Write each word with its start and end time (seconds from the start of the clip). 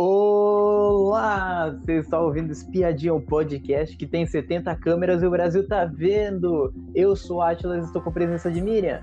Olá! 0.00 1.76
Você 1.84 1.94
está 1.94 2.20
ouvindo 2.20 2.52
Espiadinha, 2.52 3.12
um 3.12 3.20
podcast 3.20 3.96
que 3.96 4.06
tem 4.06 4.24
70 4.24 4.72
câmeras 4.76 5.24
e 5.24 5.26
o 5.26 5.30
Brasil 5.30 5.66
tá 5.66 5.84
vendo. 5.86 6.72
Eu 6.94 7.16
sou 7.16 7.42
Atlas 7.42 7.82
e 7.82 7.86
estou 7.88 8.00
com 8.00 8.10
a 8.10 8.12
presença 8.12 8.48
de 8.48 8.60
Miriam. 8.60 9.02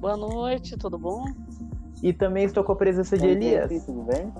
Boa 0.00 0.16
noite, 0.16 0.76
tudo 0.76 0.98
bom? 0.98 1.26
E 2.02 2.12
também 2.12 2.44
estou 2.44 2.64
com 2.64 2.72
a 2.72 2.76
presença 2.76 3.16
de 3.16 3.24
Elias. 3.24 3.84
Tudo 3.86 4.02
bem? 4.02 4.32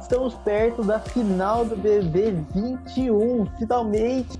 Estamos 0.00 0.32
perto 0.36 0.82
da 0.82 0.98
final 0.98 1.62
do 1.62 1.76
BB 1.76 2.32
21, 2.54 3.44
finalmente. 3.58 4.38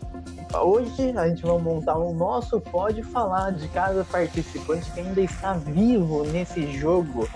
Hoje 0.58 1.12
a 1.18 1.28
gente 1.28 1.42
vai 1.42 1.58
montar 1.58 1.98
o 1.98 2.14
nosso 2.14 2.58
pódio 2.62 3.00
e 3.00 3.04
falar 3.04 3.50
de 3.50 3.68
cada 3.68 4.04
participante 4.04 4.90
que 4.92 5.00
ainda 5.00 5.20
está 5.20 5.52
vivo 5.52 6.24
nesse 6.24 6.66
jogo. 6.78 7.28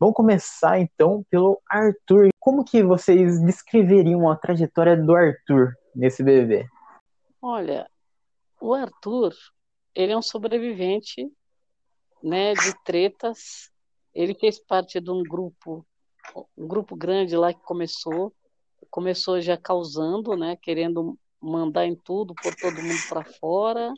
Vamos 0.00 0.14
começar 0.14 0.80
então 0.80 1.22
pelo 1.28 1.60
Arthur. 1.68 2.30
Como 2.38 2.64
que 2.64 2.82
vocês 2.82 3.38
descreveriam 3.42 4.30
a 4.30 4.34
trajetória 4.34 4.96
do 4.96 5.14
Arthur 5.14 5.74
nesse 5.94 6.22
BB? 6.22 6.66
Olha, 7.42 7.86
o 8.58 8.72
Arthur, 8.72 9.34
ele 9.94 10.12
é 10.12 10.16
um 10.16 10.22
sobrevivente, 10.22 11.30
né, 12.22 12.54
de 12.54 12.82
tretas. 12.82 13.70
Ele 14.14 14.34
fez 14.34 14.58
parte 14.58 14.98
de 14.98 15.10
um 15.10 15.22
grupo, 15.22 15.86
um 16.56 16.66
grupo 16.66 16.96
grande 16.96 17.36
lá 17.36 17.52
que 17.52 17.60
começou, 17.60 18.32
começou 18.90 19.38
já 19.38 19.58
causando, 19.58 20.34
né, 20.34 20.56
querendo 20.56 21.14
mandar 21.38 21.84
em 21.84 21.94
tudo, 21.94 22.34
pôr 22.42 22.56
todo 22.56 22.82
mundo 22.82 23.00
para 23.06 23.22
fora. 23.38 23.92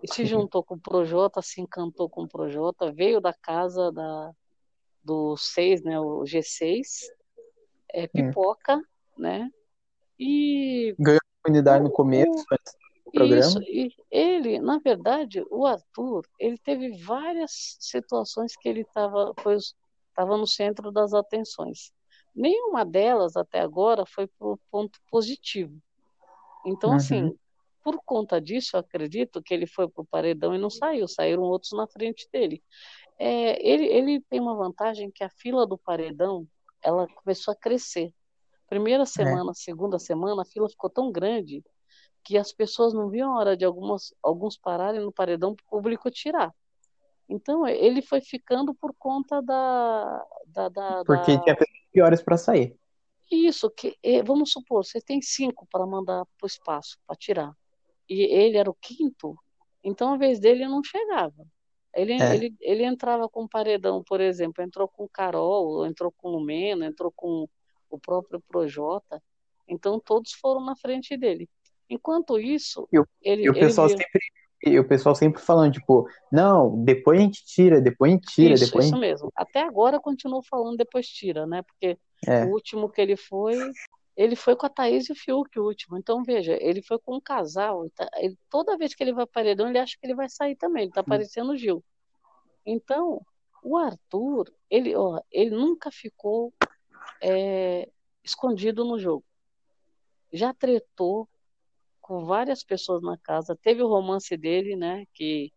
E 0.00 0.06
se 0.14 0.22
juntou 0.24 0.62
com 0.62 0.76
o 0.76 0.80
Projota, 0.80 1.42
se 1.42 1.60
encantou 1.60 2.08
com 2.08 2.22
o 2.22 2.28
Projota, 2.28 2.92
veio 2.92 3.20
da 3.20 3.32
casa 3.32 3.90
da 3.90 4.32
do 5.08 5.36
6, 5.38 5.82
né, 5.82 5.98
o 5.98 6.22
G6, 6.24 6.82
é 7.90 8.06
pipoca, 8.06 8.76
hum. 8.76 8.82
né? 9.16 9.50
E 10.20 10.94
ganhou 10.98 11.20
unidade 11.46 11.82
no 11.82 11.90
começo 11.90 12.44
do 13.06 13.12
programa. 13.12 13.40
Isso, 13.40 13.62
e 13.62 13.90
ele, 14.10 14.60
na 14.60 14.78
verdade, 14.78 15.42
o 15.50 15.64
Arthur, 15.64 16.26
ele 16.38 16.58
teve 16.58 16.90
várias 16.98 17.78
situações 17.80 18.54
que 18.54 18.68
ele 18.68 18.82
estava 18.82 19.32
estava 20.10 20.36
no 20.36 20.46
centro 20.46 20.90
das 20.90 21.14
atenções. 21.14 21.90
Nenhuma 22.34 22.84
delas 22.84 23.34
até 23.36 23.60
agora 23.60 24.04
foi 24.04 24.26
para 24.26 24.48
o 24.48 24.58
ponto 24.70 24.98
positivo. 25.10 25.80
Então, 26.66 26.92
assim, 26.92 27.22
uhum. 27.22 27.28
assim, 27.28 27.38
por 27.82 28.02
conta 28.04 28.40
disso, 28.40 28.76
eu 28.76 28.80
acredito 28.80 29.42
que 29.42 29.54
ele 29.54 29.66
foi 29.66 29.88
para 29.88 30.02
o 30.02 30.06
paredão 30.06 30.54
e 30.54 30.58
não 30.58 30.68
saiu, 30.68 31.08
saíram 31.08 31.42
outros 31.42 31.72
na 31.72 31.86
frente 31.86 32.28
dele. 32.30 32.62
É, 33.18 33.68
ele, 33.68 33.86
ele 33.86 34.20
tem 34.30 34.40
uma 34.40 34.54
vantagem 34.54 35.10
que 35.10 35.24
a 35.24 35.28
fila 35.28 35.66
do 35.66 35.76
paredão 35.76 36.46
ela 36.82 37.06
começou 37.08 37.52
a 37.52 37.56
crescer. 37.56 38.12
Primeira 38.68 39.02
é. 39.02 39.06
semana, 39.06 39.50
é. 39.50 39.54
segunda 39.54 39.98
semana, 39.98 40.42
a 40.42 40.44
fila 40.44 40.68
ficou 40.68 40.88
tão 40.88 41.10
grande 41.10 41.64
que 42.22 42.36
as 42.36 42.52
pessoas 42.52 42.92
não 42.92 43.08
viam 43.08 43.32
a 43.32 43.38
hora 43.38 43.56
de 43.56 43.64
algumas, 43.64 44.14
alguns 44.22 44.56
pararem 44.56 45.00
no 45.00 45.12
paredão 45.12 45.54
para 45.54 45.64
o 45.64 45.68
público 45.70 46.10
tirar. 46.10 46.54
Então, 47.28 47.66
ele 47.66 48.00
foi 48.00 48.20
ficando 48.20 48.74
por 48.74 48.94
conta 48.98 49.42
da. 49.42 50.24
da, 50.46 50.68
da 50.68 51.04
Porque 51.04 51.36
da... 51.36 51.42
tinha 51.42 51.56
piores 51.92 52.22
para 52.22 52.36
sair. 52.36 52.74
Isso, 53.30 53.70
que 53.70 53.94
vamos 54.24 54.50
supor, 54.50 54.84
você 54.84 55.00
tem 55.00 55.20
cinco 55.20 55.66
para 55.70 55.86
mandar 55.86 56.24
para 56.24 56.44
o 56.44 56.46
espaço, 56.46 56.96
para 57.06 57.16
tirar. 57.16 57.52
E 58.08 58.22
ele 58.22 58.56
era 58.56 58.70
o 58.70 58.76
quinto, 58.80 59.36
então 59.84 60.14
a 60.14 60.16
vez 60.16 60.40
dele 60.40 60.66
não 60.66 60.82
chegava. 60.82 61.46
Ele, 61.94 62.12
é. 62.14 62.34
ele, 62.34 62.54
ele 62.60 62.84
entrava 62.84 63.28
com 63.28 63.48
paredão, 63.48 64.02
por 64.02 64.20
exemplo, 64.20 64.62
entrou 64.62 64.86
com 64.86 65.08
Carol, 65.08 65.86
entrou 65.86 66.12
com 66.16 66.30
Lumena, 66.30 66.86
entrou 66.86 67.12
com 67.14 67.48
o 67.90 67.98
próprio 67.98 68.40
Projota. 68.46 69.22
Então 69.66 69.98
todos 69.98 70.32
foram 70.32 70.64
na 70.64 70.76
frente 70.76 71.16
dele. 71.16 71.48
Enquanto 71.90 72.38
isso, 72.38 72.86
e 72.92 72.98
o, 72.98 73.06
ele, 73.22 73.44
e 73.44 73.50
o 73.50 73.54
pessoal 73.54 73.88
ele... 73.88 73.96
sempre 73.96 74.20
e 74.64 74.78
o 74.78 74.86
pessoal 74.86 75.14
sempre 75.14 75.40
falando, 75.40 75.74
tipo, 75.74 76.08
não, 76.32 76.82
depois 76.82 77.18
a 77.18 77.22
gente 77.22 77.44
tira, 77.44 77.80
depois 77.80 78.10
a 78.10 78.14
gente 78.14 78.26
tira, 78.26 78.54
isso, 78.54 78.66
depois 78.66 78.86
Isso 78.86 78.94
gente... 78.94 79.00
mesmo. 79.00 79.32
Até 79.34 79.62
agora 79.62 80.00
continuou 80.00 80.42
falando 80.42 80.76
depois 80.76 81.06
tira, 81.06 81.46
né? 81.46 81.62
Porque 81.62 81.96
é. 82.26 82.44
o 82.44 82.48
último 82.48 82.88
que 82.88 83.00
ele 83.00 83.16
foi, 83.16 83.56
ele 84.18 84.34
foi 84.34 84.56
com 84.56 84.66
a 84.66 84.68
Thaís 84.68 85.08
e 85.08 85.12
o 85.12 85.14
Fiuk, 85.14 85.56
o 85.60 85.64
último. 85.64 85.96
Então, 85.96 86.24
veja, 86.24 86.58
ele 86.60 86.82
foi 86.82 86.98
com 86.98 87.14
um 87.14 87.20
casal. 87.20 87.88
Tá, 87.90 88.10
ele, 88.16 88.36
toda 88.50 88.76
vez 88.76 88.92
que 88.92 89.00
ele 89.04 89.12
vai 89.12 89.24
paredão, 89.24 89.68
ele 89.68 89.78
acha 89.78 89.96
que 89.96 90.04
ele 90.04 90.16
vai 90.16 90.28
sair 90.28 90.56
também. 90.56 90.82
Ele 90.82 90.92
tá 90.92 91.04
parecendo 91.04 91.52
o 91.52 91.56
Gil. 91.56 91.84
Então, 92.66 93.24
o 93.62 93.78
Arthur, 93.78 94.52
ele, 94.68 94.96
ó, 94.96 95.22
ele 95.30 95.50
nunca 95.50 95.92
ficou 95.92 96.52
é, 97.22 97.88
escondido 98.24 98.84
no 98.84 98.98
jogo. 98.98 99.24
Já 100.32 100.52
tretou 100.52 101.28
com 102.00 102.24
várias 102.24 102.64
pessoas 102.64 103.00
na 103.00 103.16
casa. 103.18 103.54
Teve 103.54 103.84
o 103.84 103.88
romance 103.88 104.36
dele, 104.36 104.74
né? 104.74 105.04
Que 105.14 105.52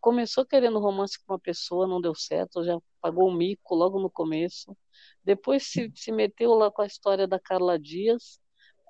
começou 0.00 0.46
querendo 0.46 0.78
romance 0.78 1.18
com 1.18 1.32
uma 1.32 1.40
pessoa, 1.40 1.88
não 1.88 2.00
deu 2.00 2.14
certo, 2.14 2.62
já 2.62 2.78
pagou 3.06 3.28
o 3.28 3.32
mico 3.32 3.76
logo 3.76 4.00
no 4.00 4.10
começo. 4.10 4.76
Depois 5.22 5.62
se, 5.64 5.92
se 5.94 6.10
meteu 6.10 6.54
lá 6.54 6.72
com 6.72 6.82
a 6.82 6.86
história 6.86 7.26
da 7.26 7.38
Carla 7.38 7.78
Dias 7.78 8.40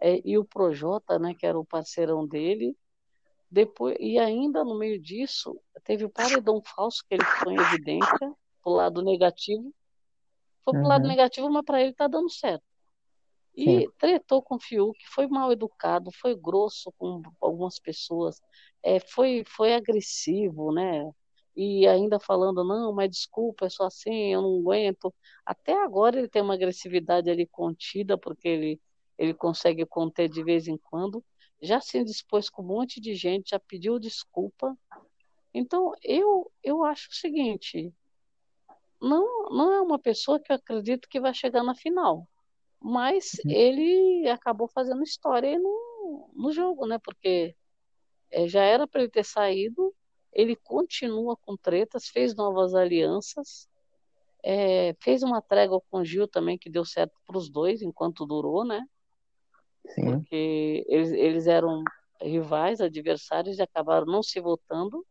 é, 0.00 0.22
e 0.25 0.38
o 0.38 0.44
Projota, 0.44 1.19
né, 1.19 1.34
que 1.34 1.44
era 1.44 1.59
o 1.59 1.66
parceirão 1.66 2.26
dele. 2.26 2.75
Depois, 3.50 3.94
e 4.00 4.19
ainda 4.19 4.65
no 4.65 4.78
meio 4.78 4.99
disso, 4.99 5.60
teve 5.84 6.06
o 6.06 6.10
paredão 6.10 6.62
falso 6.65 7.05
que 7.06 7.15
ele 7.15 7.25
ficou 7.25 7.53
em 7.53 7.60
evidência, 7.60 8.34
pro 8.62 8.72
lado 8.72 9.03
negativo. 9.03 9.71
Foi 10.65 10.72
pro 10.72 10.82
uhum. 10.82 10.88
lado 10.88 11.06
negativo, 11.06 11.50
mas 11.50 11.65
para 11.65 11.82
ele 11.82 11.93
tá 11.93 12.09
dando 12.09 12.31
certo. 12.31 12.65
E 13.55 13.82
Sim. 13.82 13.87
tretou 13.99 14.43
com 14.43 14.56
o 14.56 14.60
Fiuk, 14.60 14.99
foi 15.09 15.26
mal 15.26 15.53
educado, 15.53 16.10
foi 16.10 16.34
grosso 16.34 16.91
com 16.99 17.22
algumas 17.41 17.78
pessoas, 17.78 18.41
é, 18.82 18.99
foi, 18.99 19.44
foi 19.47 19.75
agressivo, 19.75 20.72
né? 20.72 21.10
E 21.56 21.87
ainda 21.87 22.21
falando, 22.21 22.62
não, 22.62 22.93
mas 22.93 23.11
desculpa, 23.11 23.67
é 23.67 23.71
só 23.71 23.84
assim, 23.84 24.34
eu 24.34 24.43
não 24.43 24.59
aguento. 24.59 25.12
Até 25.44 25.72
agora 25.83 26.19
ele 26.19 26.28
tem 26.28 26.43
uma 26.43 26.55
agressividade 26.55 27.31
ali 27.31 27.47
contida, 27.47 28.19
porque 28.19 28.47
ele, 28.47 28.81
ele 29.17 29.33
consegue 29.33 29.87
conter 29.87 30.28
de 30.28 30.44
vez 30.44 30.69
em 30.69 30.77
quando. 30.77 31.25
Já 31.62 31.81
se 31.81 32.05
dispôs 32.05 32.50
com 32.50 32.62
um 32.62 32.67
monte 32.67 33.00
de 33.00 33.15
gente, 33.15 33.50
já 33.50 33.59
pediu 33.59 33.99
desculpa. 33.99 34.77
Então, 35.55 35.93
eu, 36.03 36.53
eu 36.62 36.84
acho 36.84 37.09
o 37.11 37.15
seguinte, 37.15 37.91
não, 39.00 39.49
não 39.49 39.73
é 39.73 39.81
uma 39.81 39.99
pessoa 39.99 40.38
que 40.38 40.53
eu 40.53 40.56
acredito 40.56 41.09
que 41.09 41.19
vai 41.19 41.33
chegar 41.33 41.62
na 41.62 41.75
final. 41.75 42.28
Mas 42.78 43.33
uhum. 43.44 43.50
ele 43.50 44.28
acabou 44.28 44.69
fazendo 44.69 45.03
história 45.03 45.59
no, 45.59 46.31
no 46.34 46.53
jogo, 46.53 46.87
né? 46.87 46.99
Porque 46.99 47.56
é, 48.31 48.47
já 48.47 48.62
era 48.62 48.87
para 48.87 49.00
ele 49.00 49.11
ter 49.11 49.25
saído, 49.25 49.94
ele 50.36 50.54
continua 50.54 51.34
com 51.34 51.56
tretas, 51.56 52.08
fez 52.08 52.34
novas 52.34 52.74
alianças, 52.74 53.66
é, 54.44 54.94
fez 55.00 55.22
uma 55.22 55.41
trégua 55.41 55.80
com 55.91 56.00
o 56.00 56.04
Gil 56.04 56.28
também, 56.28 56.58
que 56.58 56.69
deu 56.69 56.84
certo 56.84 57.19
para 57.26 57.38
os 57.38 57.48
dois, 57.48 57.80
enquanto 57.80 58.26
durou, 58.26 58.62
né? 58.62 58.86
Sim. 59.88 60.04
Porque 60.04 60.84
eles, 60.88 61.10
eles 61.12 61.46
eram 61.46 61.82
rivais, 62.20 62.82
adversários, 62.82 63.58
e 63.58 63.62
acabaram 63.62 64.04
não 64.04 64.22
se 64.22 64.38
votando. 64.38 65.06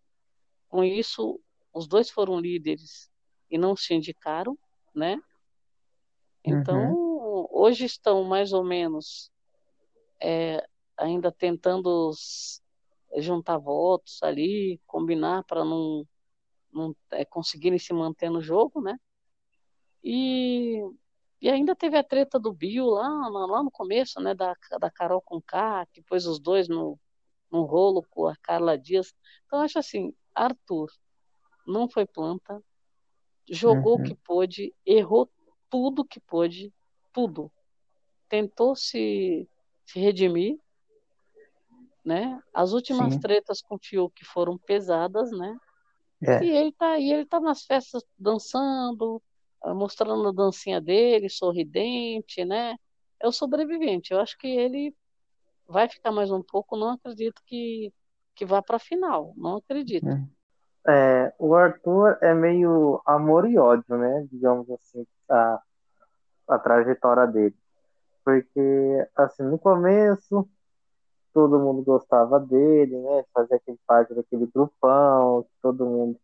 Com 0.69 0.84
isso, 0.84 1.41
os 1.74 1.88
dois 1.88 2.12
foram 2.12 2.40
líderes 2.40 3.09
e 3.50 3.58
não 3.58 3.75
se 3.75 3.96
indicaram, 3.96 4.56
né? 4.94 5.19
Então, 6.44 6.94
uhum. 6.94 7.47
hoje 7.50 7.85
estão 7.85 8.24
mais 8.24 8.53
ou 8.53 8.64
menos 8.64 9.31
é, 10.22 10.64
ainda 10.96 11.31
tentando 11.31 12.12
juntar 13.22 13.58
votos 13.58 14.22
ali, 14.24 14.80
combinar 14.86 15.44
para 15.44 15.64
não, 15.64 16.06
não 16.72 16.96
é, 17.12 17.26
conseguirem 17.26 17.80
se 17.80 17.94
manter 17.94 18.30
no 18.30 18.42
jogo, 18.42 18.81
né? 18.81 18.98
E, 20.03 20.82
e 21.41 21.50
ainda 21.50 21.76
teve 21.76 21.97
a 21.97 22.03
treta 22.03 22.40
do 22.40 22.53
Bill 22.53 22.85
lá, 22.85 23.08
lá 23.29 23.64
no 23.64 23.72
começo, 23.72 24.20
né? 24.20 24.34
Da, 24.34 24.56
da 24.79 24.91
Carol 24.91 25.22
com 25.22 25.41
K, 25.41 25.85
que 25.94 26.02
pôs 26.02 26.26
os 26.26 26.40
dois 26.40 26.67
no, 26.67 27.00
no 27.52 27.64
rolo 27.64 28.03
com 28.09 28.28
a 28.28 28.35
Carla 28.38 28.78
Dias. 28.78 29.14
Então, 29.46 29.62
acho 29.62 29.79
assim, 29.79 30.14
Arthur 30.34 30.90
não 31.66 31.90
foi 31.90 32.06
planta, 32.06 32.62
jogou 33.50 33.96
o 33.96 33.97
uhum. 33.97 34.03
que 34.03 34.16
pôde, 34.16 34.73
errou 34.85 35.29
tudo 35.70 36.06
que 36.06 36.20
pôde, 36.20 36.73
tudo. 37.12 37.52
Tentou 38.29 38.76
se, 38.76 39.47
se 39.85 40.00
redimir, 40.00 40.59
né? 42.05 42.40
As 42.53 42.72
últimas 42.72 43.13
Sim. 43.13 43.19
tretas 43.19 43.61
com 43.61 43.75
o 43.75 43.79
Fiuk 43.81 44.23
foram 44.25 44.57
pesadas, 44.57 45.31
né? 45.31 45.57
É. 46.23 46.43
E 46.43 46.49
ele 46.49 46.72
tá 46.72 46.91
aí, 46.91 47.11
ele 47.11 47.25
tá 47.25 47.40
nas 47.40 47.66
festas 47.66 48.03
dançando, 48.17 49.22
ah, 49.61 49.73
mostrando 49.73 50.28
a 50.28 50.31
dancinha 50.31 50.79
dele, 50.79 51.29
sorridente, 51.29 52.46
né? 52.46 52.75
É 53.19 53.28
o 53.28 53.31
sobrevivente. 53.31 54.13
Eu 54.13 54.19
acho 54.19 54.37
que 54.37 54.47
ele 54.47 54.96
vai 55.67 55.90
ficar 55.90 56.11
mais 56.11 56.29
um 56.31 56.43
pouco, 56.43 56.78
não 56.78 56.91
acredito 56.91 57.41
que, 57.46 57.91
que 58.35 58.46
vá 58.46 58.61
para 58.61 58.75
a 58.75 58.79
final, 58.79 59.34
não 59.35 59.57
acredito. 59.57 60.07
É. 60.07 60.35
É, 60.87 61.34
o 61.40 61.55
Arthur 61.55 62.16
é 62.22 62.31
meio 62.35 63.02
amor 63.07 63.49
e 63.49 63.57
ódio, 63.57 63.97
né? 63.97 64.28
Digamos 64.31 64.69
assim, 64.69 65.05
a, 65.28 65.59
a 66.47 66.59
trajetória 66.59 67.25
dele. 67.25 67.55
Porque, 68.23 69.07
assim, 69.16 69.43
no 69.43 69.57
começo, 69.57 70.47
todo 71.35 71.59
mundo 71.59 71.84
gostava 71.84 72.40
dele, 72.40 72.97
né? 72.97 73.26
Fazia 73.34 73.58
aquele 73.58 73.78
parte 73.85 74.16
daquele 74.16 74.47
grupão, 74.47 75.46
todo 75.61 75.85
mundo 75.85 76.20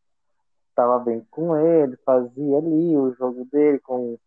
estava 0.70 0.98
bem 1.00 1.24
com 1.30 1.56
ele, 1.56 1.98
fazia 2.06 2.58
ali 2.58 2.98
o 2.98 3.14
jogo 3.14 3.46
dele 3.52 3.80
com, 3.80 4.18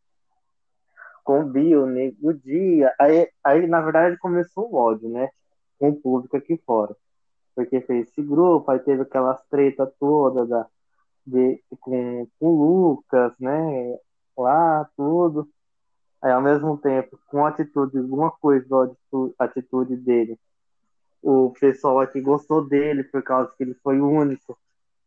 com 1.25 1.41
o 1.41 1.47
Bill, 1.47 1.87
o 2.23 2.33
Dia. 2.35 2.95
Aí, 3.01 3.29
aí, 3.43 3.67
na 3.67 3.81
verdade, 3.81 4.19
começou 4.19 4.71
o 4.71 4.77
ódio, 4.77 5.09
né? 5.09 5.31
Com 5.79 5.89
o 5.91 6.01
público 6.01 6.37
aqui 6.37 6.57
fora 6.67 6.95
porque 7.55 7.81
fez 7.83 8.09
esse 8.09 8.23
grupo, 8.23 8.71
aí 8.71 8.79
teve 8.81 9.03
aquelas 9.03 9.41
tretas 9.49 9.89
todas 9.99 10.49
da, 10.49 10.67
de, 11.27 11.63
com, 11.81 12.27
com 12.39 12.47
o 12.47 12.91
Lucas, 12.91 13.33
né? 13.39 13.99
Lá, 14.37 14.89
tudo. 14.97 15.49
Aí, 16.23 16.33
ao 16.33 16.43
mesmo 16.43 16.77
tempo, 16.79 17.19
com 17.29 17.45
a 17.47 17.51
atitude, 17.51 17.99
alguma 17.99 18.31
coisa 18.31 18.97
atitude 19.39 19.97
dele, 19.97 20.39
o 21.25 21.51
pessoal 21.59 22.01
aqui 22.01 22.21
gostou 22.21 22.69
dele 22.69 23.03
por 23.03 23.23
causa 23.23 23.51
que 23.57 23.65
ele 23.65 23.75
foi 23.83 23.99
o 23.99 24.07
único 24.07 24.59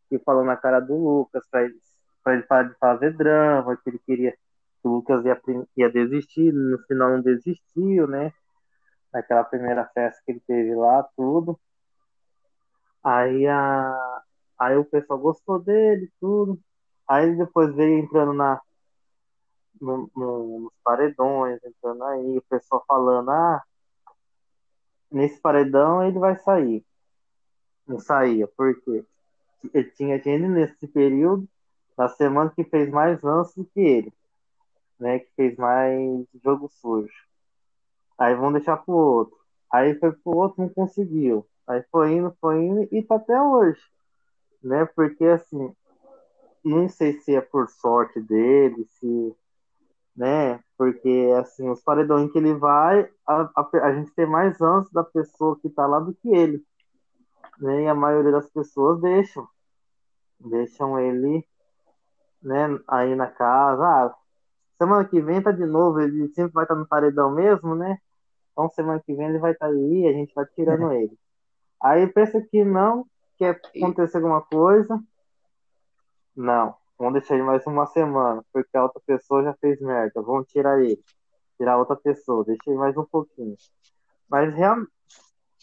que 0.09 0.17
falou 0.19 0.43
na 0.43 0.57
cara 0.57 0.79
do 0.79 0.95
Lucas 0.95 1.47
para 1.49 1.63
ele, 1.65 1.79
pra 2.23 2.33
ele 2.33 2.43
parar 2.43 2.69
de 2.69 2.75
fazer 2.79 3.15
drama, 3.15 3.77
que 3.77 3.89
ele 3.89 3.99
queria 3.99 4.31
que 4.31 4.87
o 4.87 4.89
Lucas 4.93 5.23
ia, 5.25 5.39
ia 5.77 5.91
desistir, 5.91 6.51
no 6.51 6.79
final 6.87 7.11
não 7.11 7.21
desistiu, 7.21 8.07
né? 8.07 8.33
Naquela 9.13 9.43
primeira 9.43 9.85
festa 9.93 10.19
que 10.25 10.31
ele 10.31 10.41
teve 10.47 10.73
lá, 10.75 11.03
tudo. 11.15 11.59
Aí, 13.03 13.45
a, 13.47 14.21
aí 14.57 14.75
o 14.75 14.85
pessoal 14.85 15.19
gostou 15.19 15.59
dele, 15.59 16.11
tudo. 16.19 16.59
Aí 17.07 17.35
depois 17.37 17.73
veio 17.75 17.99
entrando 17.99 18.33
na, 18.33 18.59
no, 19.79 20.09
no, 20.15 20.59
nos 20.61 20.73
paredões, 20.83 21.59
entrando 21.63 22.03
aí, 22.05 22.37
o 22.37 22.43
pessoal 22.49 22.83
falando, 22.87 23.29
ah, 23.29 23.61
nesse 25.11 25.39
paredão 25.39 26.03
ele 26.03 26.19
vai 26.19 26.37
sair. 26.37 26.85
Não 27.87 27.99
saía, 27.99 28.47
porque 28.47 29.05
tinha 29.95 30.21
gente 30.21 30.47
nesse 30.47 30.87
período 30.87 31.47
da 31.97 32.07
semana 32.09 32.51
que 32.55 32.63
fez 32.63 32.89
mais 32.89 33.21
lances 33.21 33.55
do 33.55 33.65
que 33.65 33.79
ele, 33.79 34.13
né? 34.99 35.19
Que 35.19 35.31
fez 35.35 35.57
mais 35.57 36.25
jogo 36.43 36.69
sujo. 36.69 37.27
Aí 38.17 38.35
vão 38.35 38.51
deixar 38.51 38.77
pro 38.77 38.93
outro. 38.93 39.37
Aí 39.71 39.95
foi 39.95 40.11
pro 40.11 40.35
outro, 40.35 40.61
não 40.61 40.69
conseguiu. 40.69 41.45
Aí 41.67 41.83
foi 41.91 42.13
indo, 42.13 42.35
foi 42.39 42.63
indo 42.63 42.87
e 42.91 43.03
tá 43.03 43.15
até 43.15 43.41
hoje. 43.41 43.81
Né? 44.63 44.85
Porque 44.85 45.25
assim, 45.25 45.73
não 46.63 46.87
sei 46.87 47.13
se 47.19 47.35
é 47.35 47.41
por 47.41 47.69
sorte 47.69 48.19
dele, 48.21 48.85
se. 48.99 49.35
Né? 50.17 50.59
Porque 50.75 51.31
assim, 51.39 51.69
os 51.69 51.81
paredões 51.81 52.31
que 52.31 52.39
ele 52.39 52.55
vai, 52.55 53.07
a, 53.25 53.49
a, 53.55 53.69
a 53.83 53.93
gente 53.93 54.11
tem 54.15 54.25
mais 54.25 54.59
ânsia 54.59 54.91
da 54.91 55.03
pessoa 55.03 55.57
que 55.59 55.69
tá 55.69 55.85
lá 55.85 55.99
do 55.99 56.13
que 56.13 56.29
ele. 56.29 56.63
Né? 57.59 57.83
E 57.83 57.87
a 57.87 57.93
maioria 57.95 58.31
das 58.31 58.49
pessoas 58.49 58.99
deixam. 58.99 59.47
Deixam 60.39 60.99
ele 60.99 61.45
né, 62.41 62.79
aí 62.87 63.15
na 63.15 63.27
casa. 63.27 63.83
Ah, 63.83 64.15
semana 64.77 65.05
que 65.05 65.21
vem 65.21 65.41
tá 65.41 65.51
de 65.51 65.65
novo, 65.65 65.99
ele 65.99 66.27
sempre 66.29 66.53
vai 66.53 66.63
estar 66.63 66.75
tá 66.75 66.79
no 66.79 66.87
paredão 66.87 67.31
mesmo, 67.31 67.75
né? 67.75 67.97
Então 68.51 68.69
semana 68.69 69.01
que 69.05 69.13
vem 69.13 69.27
ele 69.27 69.39
vai 69.39 69.51
estar 69.51 69.67
tá 69.67 69.71
aí, 69.71 70.07
a 70.07 70.13
gente 70.13 70.33
vai 70.33 70.45
tirando 70.47 70.91
é. 70.91 71.03
ele. 71.03 71.17
Aí 71.81 72.07
pensa 72.07 72.41
que 72.41 72.63
não, 72.63 73.05
quer 73.37 73.59
acontecer 73.75 74.17
alguma 74.17 74.41
coisa. 74.41 74.99
Não, 76.35 76.75
vamos 76.97 77.13
deixar 77.13 77.35
ele 77.35 77.43
mais 77.43 77.65
uma 77.65 77.85
semana, 77.87 78.43
porque 78.51 78.75
a 78.77 78.83
outra 78.83 79.01
pessoa 79.05 79.43
já 79.43 79.53
fez 79.55 79.79
merda. 79.79 80.21
Vamos 80.21 80.47
tirar 80.47 80.79
ele. 80.79 80.99
Tirar 81.57 81.77
outra 81.77 81.95
pessoa, 81.95 82.45
deixa 82.45 82.61
ele 82.67 82.77
mais 82.77 82.95
um 82.97 83.05
pouquinho. 83.05 83.55
Mas 84.29 84.53
realmente. 84.53 84.91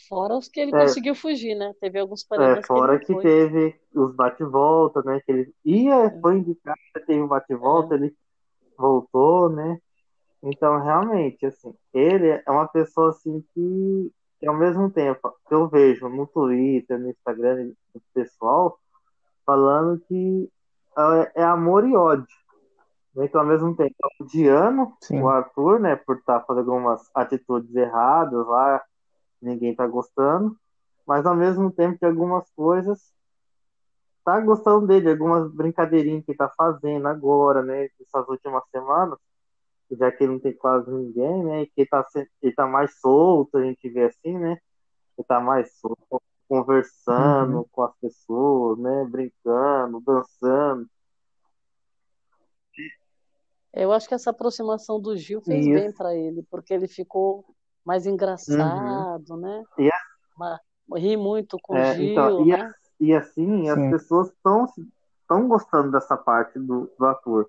Fora 0.09 0.37
os 0.37 0.49
que 0.49 0.61
ele 0.61 0.75
é, 0.75 0.81
conseguiu 0.81 1.15
fugir, 1.15 1.55
né? 1.55 1.73
Teve 1.81 1.99
alguns 1.99 2.25
paredões. 2.25 2.59
É, 2.59 2.67
fora 2.67 2.99
que, 2.99 3.15
que 3.15 3.23
teve 3.23 3.81
os 3.95 4.15
bate-volta, 4.15 5.03
né? 5.03 5.21
Que 5.25 5.33
ele 5.33 5.55
ia, 5.65 6.07
é. 6.07 6.21
foi 6.21 6.39
indicado, 6.39 6.79
teve 7.07 7.23
um 7.23 7.29
bate-volta, 7.29 7.95
é. 7.95 7.99
ele 7.99 8.15
voltou, 8.77 9.49
né? 9.49 9.79
Então, 10.43 10.79
realmente, 10.83 11.47
assim, 11.47 11.73
ele 11.93 12.29
é 12.29 12.51
uma 12.51 12.69
pessoa 12.69 13.11
assim 13.11 13.43
que 13.55 14.13
e 14.45 14.47
ao 14.47 14.55
mesmo 14.55 14.91
tempo 14.91 15.35
que 15.49 15.55
eu 15.55 15.67
vejo 15.69 16.07
no 16.07 16.27
Twitter, 16.27 16.99
no 16.99 17.09
Instagram, 17.09 17.73
o 17.95 18.01
pessoal 18.13 18.79
falando 19.47 19.99
que 20.07 20.51
é, 20.97 21.43
é 21.43 21.45
amor 21.45 21.87
e 21.87 21.97
ódio. 21.97 22.27
Né? 23.15 23.27
Então, 23.27 23.41
ao 23.41 23.47
mesmo 23.47 23.77
tempo, 23.77 23.95
odiando 24.21 24.93
Sim. 25.01 25.23
o 25.23 25.29
Arthur, 25.29 25.81
né, 25.81 25.97
por 25.97 26.17
estar 26.17 26.41
tá 26.41 26.47
fazendo 26.47 26.71
algumas 26.73 27.09
atitudes 27.15 27.75
erradas 27.75 28.47
lá, 28.47 28.83
ninguém 29.41 29.75
tá 29.75 29.87
gostando, 29.87 30.57
mas 31.07 31.27
ao 31.27 31.35
mesmo 31.35 31.71
tempo 31.71 31.99
que 31.99 32.05
algumas 32.05 32.51
coisas 32.53 33.13
tá 34.25 34.41
gostando 34.41 34.87
dele, 34.87 35.11
algumas 35.11 35.53
brincadeirinhas 35.53 36.25
que 36.25 36.35
tá 36.35 36.49
fazendo 36.49 37.07
agora, 37.07 37.63
né, 37.63 37.89
essas 38.01 38.27
últimas 38.29 38.63
semanas, 38.71 39.19
já 39.91 40.11
que 40.11 40.25
ele 40.25 40.33
não 40.33 40.41
tem 40.41 40.55
quase 40.55 40.91
ninguém, 40.91 41.45
né? 41.45 41.63
E 41.63 41.67
que 41.67 41.83
ele 41.83 41.89
tá, 41.89 42.05
ele 42.43 42.55
tá 42.55 42.67
mais 42.67 42.99
solto, 43.01 43.59
a 43.59 43.63
gente 43.63 43.89
vê 43.89 44.05
assim, 44.05 44.39
né? 44.39 44.59
Ele 45.17 45.27
tá 45.27 45.41
mais 45.41 45.73
solto, 45.79 46.23
conversando 46.49 47.59
uhum. 47.59 47.67
com 47.71 47.83
as 47.83 47.95
pessoas, 47.97 48.79
né? 48.79 49.05
Brincando, 49.11 50.01
dançando. 50.01 50.89
Eu 53.73 53.93
acho 53.93 54.09
que 54.09 54.15
essa 54.15 54.31
aproximação 54.31 55.01
do 55.01 55.17
Gil 55.17 55.41
fez 55.41 55.67
Isso. 55.67 55.75
bem 55.75 55.93
para 55.93 56.15
ele, 56.15 56.45
porque 56.51 56.73
ele 56.73 56.87
ficou 56.87 57.45
mais 57.85 58.07
engraçado, 58.07 59.31
uhum. 59.31 59.41
né? 59.41 59.65
E 59.79 59.89
a... 59.89 60.61
Ri 60.97 61.17
muito 61.17 61.59
com 61.63 61.77
é, 61.77 61.93
o 61.93 61.95
Gil, 61.95 62.13
então, 62.13 62.47
e, 62.47 62.51
né? 62.51 62.73
e 63.01 63.15
assim, 63.15 63.65
Sim. 63.65 63.69
as 63.69 63.91
pessoas 63.91 64.29
estão 64.29 64.67
estão 65.21 65.49
gostando 65.49 65.91
dessa 65.91 66.17
parte 66.17 66.59
do, 66.59 66.93
do 66.99 67.07
ator 67.07 67.49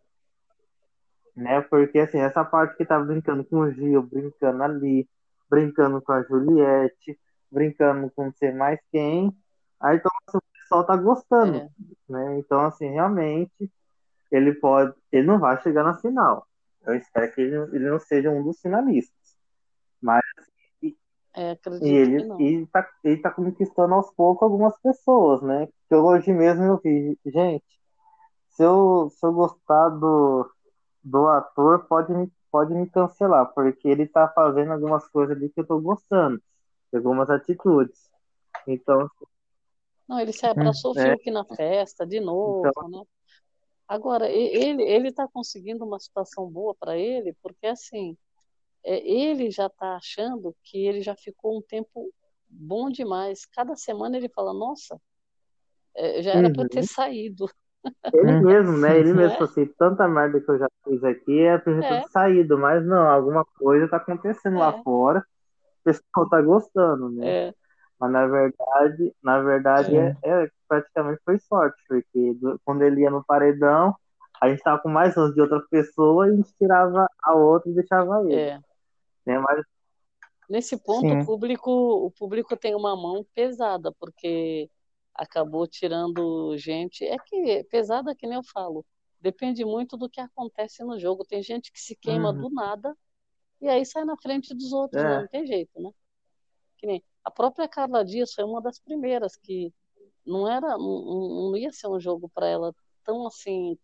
né? 1.36 1.62
Porque 1.62 2.00
assim, 2.00 2.20
essa 2.20 2.46
parte 2.46 2.78
que 2.78 2.86
tá 2.86 3.00
brincando 3.00 3.44
com 3.44 3.60
o 3.60 3.72
Gil, 3.72 4.02
brincando 4.04 4.64
ali, 4.64 5.08
brincando 5.50 6.02
com 6.02 6.12
a 6.14 6.24
Juliette, 6.24 7.20
brincando 7.56 8.12
com 8.12 8.32
ser 8.34 8.54
mais 8.54 8.80
quem, 8.92 9.36
aí 9.80 9.98
então 9.98 10.12
assim, 10.28 10.38
o 10.38 10.60
pessoal 10.62 10.86
tá 10.86 10.96
gostando, 10.98 11.58
é. 11.58 11.70
né? 12.10 12.38
Então 12.40 12.66
assim, 12.66 12.90
realmente 12.90 13.72
ele 14.32 14.54
pode, 14.56 14.94
ele 15.12 15.26
não 15.26 15.40
vai 15.40 15.62
chegar 15.62 15.84
na 15.84 15.98
final. 15.98 16.48
Eu 16.86 16.96
espero 16.96 17.34
que 17.34 17.42
ele, 17.42 17.56
ele 17.76 17.90
não 17.90 18.00
seja 18.00 18.30
um 18.30 18.44
dos 18.44 18.60
finalistas. 18.60 19.36
Mas 20.02 20.22
é, 21.38 21.58
e 21.82 21.90
ele, 21.90 22.32
ele, 22.40 22.66
tá, 22.68 22.90
ele 23.04 23.18
tá 23.22 23.30
conquistando 23.30 23.94
aos 23.94 24.10
poucos 24.12 24.44
algumas 24.44 24.78
pessoas, 24.80 25.42
né? 25.42 25.68
Que 25.90 25.96
hoje 25.96 26.32
mesmo 26.32 26.64
eu 26.64 26.80
vi, 26.82 27.20
gente, 27.26 27.66
se 28.52 28.64
eu, 28.64 29.10
se 29.10 29.26
eu 29.26 29.34
gostar 29.34 29.90
do, 29.90 30.50
do 31.04 31.28
ator 31.28 31.86
pode 31.88 32.14
me, 32.14 32.32
pode 32.50 32.74
me 32.74 32.90
cancelar, 32.90 33.54
porque 33.54 33.86
ele 33.86 34.08
tá 34.08 34.30
fazendo 34.30 34.72
algumas 34.72 35.06
coisas 35.10 35.36
ali 35.36 35.50
que 35.50 35.60
eu 35.60 35.68
tô 35.68 35.80
gostando, 35.82 36.42
algumas 36.96 37.30
atitudes. 37.30 38.10
Então. 38.68 39.10
Não, 40.08 40.20
ele 40.20 40.34
se 40.34 40.46
abraçou 40.46 40.94
o 40.94 41.00
é. 41.00 41.12
Fiuk 41.12 41.32
na 41.32 41.46
festa 41.46 42.06
de 42.06 42.20
novo, 42.20 42.68
então, 42.68 42.90
né? 42.90 43.04
Agora, 43.88 44.28
ele 44.30 44.82
ele 44.84 45.10
está 45.10 45.28
conseguindo 45.28 45.86
uma 45.86 46.00
situação 46.00 46.50
boa 46.50 46.74
para 46.74 46.98
ele, 46.98 47.36
porque 47.42 47.68
assim, 47.68 48.18
é, 48.84 48.98
ele 49.08 49.52
já 49.52 49.68
está 49.68 49.96
achando 49.96 50.56
que 50.64 50.86
ele 50.86 51.02
já 51.02 51.16
ficou 51.16 51.58
um 51.58 51.62
tempo 51.62 52.12
bom 52.48 52.90
demais. 52.90 53.46
Cada 53.46 53.76
semana 53.76 54.18
ele 54.18 54.30
fala, 54.30 54.54
nossa, 54.54 55.00
é, 55.96 56.22
já 56.22 56.32
era 56.32 56.48
uhum. 56.48 56.54
para 56.54 56.68
ter 56.70 56.84
saído. 56.84 57.48
Ele 58.14 58.32
uhum. 58.32 58.42
mesmo, 58.42 58.78
né? 58.78 58.98
Ele 59.00 59.14
mesmo 59.14 59.34
falou 59.34 59.50
assim, 59.50 59.66
tanta 59.78 60.08
merda 60.08 60.42
que 60.42 60.50
eu 60.50 60.58
já 60.58 60.68
fiz 60.84 61.04
aqui 61.04 61.40
é 61.42 61.58
pra 61.58 61.74
gente 61.74 61.86
é. 61.86 62.02
ter 62.02 62.10
saído, 62.10 62.58
mas 62.58 62.86
não, 62.86 63.08
alguma 63.08 63.46
coisa 63.46 63.88
tá 63.88 63.98
acontecendo 63.98 64.56
é. 64.56 64.60
lá 64.60 64.84
fora, 64.84 65.20
o 65.20 65.24
pessoal 65.86 66.30
tá 66.30 66.42
gostando, 66.42 67.10
né? 67.12 67.48
É. 67.48 67.54
Mas 68.00 68.12
na 68.12 68.28
verdade, 68.28 69.16
na 69.24 69.42
verdade 69.42 69.96
é. 69.96 70.18
é, 70.24 70.50
praticamente 70.68 71.22
foi 71.24 71.40
sorte, 71.40 71.82
porque 71.88 72.34
do, 72.34 72.60
quando 72.66 72.82
ele 72.82 73.02
ia 73.02 73.10
no 73.10 73.24
paredão, 73.24 73.96
a 74.42 74.50
gente 74.50 74.62
tava 74.62 74.82
com 74.82 74.90
mais 74.90 75.16
anos 75.16 75.34
de 75.34 75.42
outra 75.42 75.62
pessoa 75.70 76.28
e 76.28 76.32
a 76.32 76.36
gente 76.36 76.54
tirava 76.58 77.08
a 77.24 77.34
outra 77.34 77.70
e 77.72 77.76
deixava 77.76 78.22
ele. 78.24 78.36
É. 78.36 78.60
Né? 79.26 79.40
Mas... 79.40 79.64
Nesse 80.50 80.78
ponto, 80.78 81.08
o 81.08 81.26
público, 81.26 81.72
o 81.72 82.12
público 82.12 82.58
tem 82.58 82.76
uma 82.76 82.96
mão 82.96 83.26
pesada, 83.34 83.92
porque 84.00 84.70
acabou 85.14 85.66
tirando 85.66 86.56
gente. 86.58 87.04
É 87.06 87.18
que 87.18 87.64
pesada 87.72 88.14
que 88.14 88.28
nem 88.28 88.36
eu 88.36 88.44
falo. 88.44 88.86
Depende 89.20 89.66
muito 89.66 89.98
do 89.98 90.08
que 90.10 90.22
acontece 90.22 90.84
no 90.84 91.00
jogo. 91.00 91.26
Tem 91.26 91.42
gente 91.42 91.72
que 91.72 91.80
se 91.80 91.96
queima 91.96 92.30
uhum. 92.30 92.42
do 92.42 92.50
nada 92.52 92.96
e 93.66 93.70
aí 93.70 93.84
sai 93.84 94.06
na 94.06 94.16
frente 94.16 94.54
dos 94.54 94.72
outros, 94.72 95.02
é. 95.02 95.22
não 95.22 95.28
tem 95.28 95.48
jeito, 95.48 95.82
né? 95.82 95.90
Que 96.78 96.86
nem 96.86 97.04
a 97.24 97.32
própria 97.32 97.68
Carla 97.68 98.06
Dias 98.06 98.32
foi 98.32 98.44
uma 98.44 98.62
das 98.62 98.80
primeiras 98.80 99.36
que 99.36 99.74
não 100.24 100.48
era, 100.48 100.78
não, 100.78 101.50
não 101.50 101.58
ia 101.58 101.72
ser 101.72 101.88
um 101.88 102.00
jogo 102.00 102.30
para 102.30 102.48
ela 102.48 102.76
tão 103.04 103.26
assim 103.26 103.76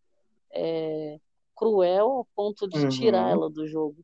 é, 0.52 1.20
cruel 1.56 2.12
ao 2.12 2.26
ponto 2.36 2.68
de 2.68 2.78
uhum. 2.78 2.90
tirar 2.90 3.32
ela 3.32 3.50
do 3.50 3.68
jogo. 3.68 3.98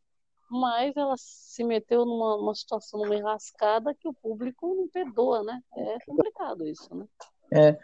Mas 0.49 0.97
ela 0.97 1.13
se 1.15 1.63
meteu 1.63 2.05
numa, 2.05 2.37
numa 2.37 2.55
situação, 2.55 3.01
numa 3.01 3.15
enrascada 3.15 3.93
que 3.93 4.07
o 4.07 4.13
público 4.13 4.73
não 4.73 4.87
perdoa, 4.87 5.43
né? 5.43 5.61
É 5.75 5.97
complicado 6.05 6.65
isso, 6.65 6.95
né? 6.95 7.05
É, 7.53 7.77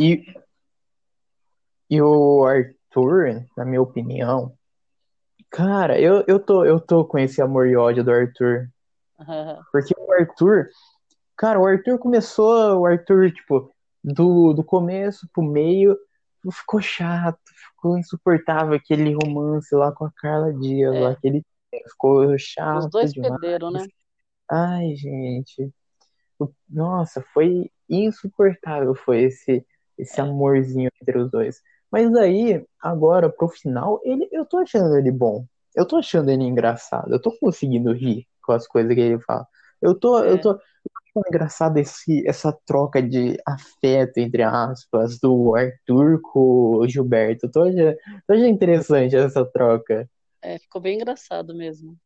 e, 0.00 0.24
e 1.88 2.02
o 2.02 2.44
Arthur, 2.44 3.46
na 3.56 3.64
minha 3.64 3.82
opinião, 3.82 4.56
cara, 5.56 5.98
eu, 5.98 6.22
eu, 6.28 6.38
tô, 6.38 6.66
eu 6.66 6.78
tô 6.78 7.02
com 7.06 7.18
esse 7.18 7.40
amor 7.40 7.66
e 7.66 7.74
ódio 7.74 8.04
do 8.04 8.10
Arthur. 8.10 8.68
Porque 9.72 9.94
o 9.98 10.12
Arthur, 10.12 10.68
cara, 11.34 11.58
o 11.58 11.66
Arthur 11.66 11.98
começou, 11.98 12.80
o 12.80 12.84
Arthur, 12.84 13.32
tipo, 13.32 13.74
do, 14.04 14.52
do 14.52 14.62
começo 14.62 15.26
pro 15.32 15.42
meio, 15.42 15.96
ficou 16.52 16.82
chato, 16.82 17.40
ficou 17.72 17.96
insuportável 17.96 18.74
aquele 18.74 19.14
romance 19.14 19.74
lá 19.74 19.90
com 19.90 20.04
a 20.04 20.12
Carla 20.12 20.52
Dias, 20.52 20.94
é. 20.94 21.00
lá, 21.00 21.10
aquele 21.12 21.42
ficou 21.88 22.36
chato. 22.38 22.84
Os 22.84 22.90
dois 22.90 23.12
demais. 23.12 23.40
perderam, 23.40 23.70
né? 23.70 23.86
Ai, 24.50 24.94
gente. 24.94 25.72
Nossa, 26.68 27.24
foi 27.32 27.70
insuportável 27.88 28.94
foi 28.94 29.22
esse 29.22 29.66
esse 29.96 30.20
é. 30.20 30.22
amorzinho 30.22 30.90
entre 31.00 31.18
os 31.18 31.30
dois. 31.30 31.62
Mas 31.96 32.14
aí, 32.14 32.62
agora 32.78 33.32
pro 33.32 33.48
final, 33.48 34.02
ele 34.04 34.28
eu 34.30 34.44
tô 34.44 34.58
achando 34.58 34.98
ele 34.98 35.10
bom. 35.10 35.46
Eu 35.74 35.88
tô 35.88 35.96
achando 35.96 36.30
ele 36.30 36.44
engraçado. 36.44 37.10
Eu 37.10 37.18
tô 37.18 37.34
conseguindo 37.38 37.90
rir 37.90 38.26
com 38.42 38.52
as 38.52 38.68
coisas 38.68 38.94
que 38.94 39.00
ele 39.00 39.18
fala. 39.20 39.46
Eu 39.80 39.98
tô, 39.98 40.22
é. 40.22 40.30
eu 40.30 40.38
tô, 40.38 40.60
engraçado 41.26 41.78
esse, 41.78 42.22
essa 42.28 42.52
troca 42.66 43.02
de 43.02 43.38
afeto, 43.46 44.18
entre 44.18 44.42
aspas, 44.42 45.18
do 45.18 45.56
Arthur 45.56 46.20
com 46.20 46.76
o 46.76 46.86
Gilberto. 46.86 47.50
Tô 47.50 47.62
achando, 47.62 47.96
tô 48.26 48.34
achando 48.34 48.48
interessante 48.48 49.16
essa 49.16 49.46
troca. 49.46 50.06
É, 50.42 50.58
ficou 50.58 50.82
bem 50.82 50.96
engraçado 50.96 51.54
mesmo. 51.54 51.96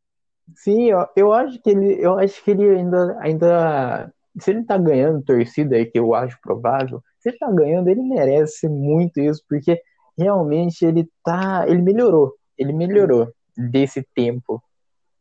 Sim, 0.54 0.84
eu, 0.84 1.04
eu 1.16 1.32
acho 1.32 1.60
que 1.60 1.68
ele, 1.70 2.00
eu 2.00 2.16
acho 2.16 2.44
que 2.44 2.52
ele 2.52 2.76
ainda, 2.76 3.18
ainda, 3.18 4.14
se 4.38 4.52
ele 4.52 4.62
tá 4.62 4.78
ganhando 4.78 5.24
torcida, 5.24 5.84
que 5.84 5.98
eu 5.98 6.14
acho 6.14 6.38
provável, 6.40 7.02
se 7.20 7.32
tá 7.32 7.50
ganhando, 7.50 7.88
ele 7.88 8.02
merece 8.02 8.68
muito 8.68 9.20
isso, 9.20 9.44
porque 9.48 9.80
realmente 10.16 10.84
ele 10.84 11.08
tá, 11.22 11.64
ele 11.68 11.82
melhorou, 11.82 12.34
ele 12.56 12.72
melhorou 12.72 13.32
desse 13.56 14.02
tempo. 14.14 14.62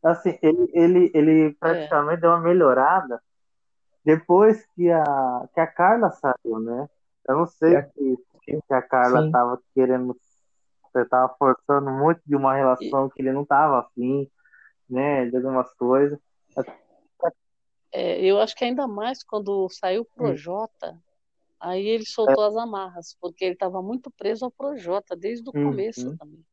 Assim, 0.02 0.38
ele, 0.42 0.70
ele, 0.72 1.10
ele 1.14 1.54
praticamente 1.60 2.18
é. 2.18 2.20
deu 2.22 2.30
uma 2.30 2.40
melhorada 2.40 3.20
depois 4.04 4.64
que 4.74 4.90
a, 4.90 5.48
que 5.52 5.60
a 5.60 5.66
Carla 5.66 6.10
saiu, 6.10 6.58
né? 6.58 6.88
Eu 7.28 7.36
não 7.36 7.46
sei 7.46 7.76
é. 7.76 7.82
se, 7.82 8.18
se 8.46 8.74
a 8.74 8.80
Carla 8.80 9.22
Sim. 9.22 9.30
tava 9.30 9.60
querendo, 9.74 10.16
você 10.82 11.04
tava 11.04 11.34
forçando 11.38 11.90
muito 11.90 12.20
de 12.26 12.34
uma 12.34 12.54
relação 12.54 13.06
e... 13.06 13.10
que 13.10 13.20
ele 13.20 13.32
não 13.32 13.44
tava 13.44 13.80
afim, 13.80 14.28
né? 14.88 15.26
De 15.26 15.36
algumas 15.36 15.72
coisas. 15.74 16.18
É, 17.92 18.24
eu 18.24 18.40
acho 18.40 18.56
que 18.56 18.64
ainda 18.64 18.86
mais 18.86 19.22
quando 19.22 19.68
saiu 19.68 20.02
o 20.02 20.04
Projota, 20.16 20.92
hum. 20.92 21.09
Aí 21.60 21.86
ele 21.86 22.06
soltou 22.06 22.44
é. 22.44 22.48
as 22.48 22.56
amarras, 22.56 23.16
porque 23.20 23.44
ele 23.44 23.54
estava 23.54 23.82
muito 23.82 24.10
preso 24.10 24.46
ao 24.46 24.50
Projota 24.50 25.14
desde 25.14 25.48
o 25.48 25.52
começo 25.52 26.08
uhum. 26.08 26.16
também. 26.16 26.44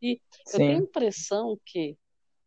E 0.00 0.20
Sim. 0.46 0.52
eu 0.52 0.58
tenho 0.58 0.72
a 0.72 0.82
impressão 0.82 1.58
que 1.64 1.96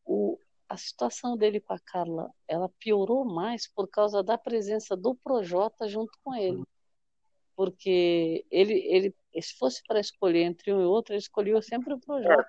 o, 0.06 0.38
a 0.70 0.78
situação 0.78 1.36
dele 1.36 1.60
com 1.60 1.74
a 1.74 1.80
Carla, 1.80 2.30
ela 2.48 2.70
piorou 2.80 3.26
mais 3.26 3.68
por 3.68 3.88
causa 3.88 4.24
da 4.24 4.38
presença 4.38 4.96
do 4.96 5.16
Projota 5.16 5.88
junto 5.88 6.12
com 6.24 6.36
ele. 6.36 6.64
Porque 7.56 8.46
ele, 8.52 8.74
ele 8.74 9.16
se 9.42 9.58
fosse 9.58 9.82
para 9.88 10.00
escolher 10.00 10.44
entre 10.44 10.74
um 10.74 10.82
e 10.82 10.86
outro, 10.86 11.14
ele 11.14 11.20
escolheu 11.20 11.62
sempre 11.62 11.94
o 11.94 12.00
Projota. 12.00 12.48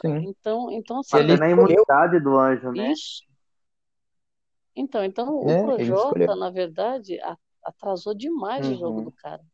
Sim. 0.00 0.28
Então, 0.28 0.70
então 0.70 1.00
assim, 1.00 1.18
ele 1.18 1.36
na 1.36 1.48
imunidade 1.48 2.20
do 2.20 2.38
anjo, 2.38 2.72
né? 2.72 2.92
Isso. 2.92 3.22
Então, 4.74 5.04
então 5.04 5.48
é, 5.48 5.60
o 5.60 5.64
Projota, 5.64 6.36
na 6.36 6.50
verdade, 6.50 7.18
atrasou 7.64 8.14
demais 8.14 8.66
uhum. 8.66 8.72
o 8.72 8.78
jogo 8.78 8.98
uhum. 8.98 9.04
do 9.04 9.12
cara, 9.12 9.44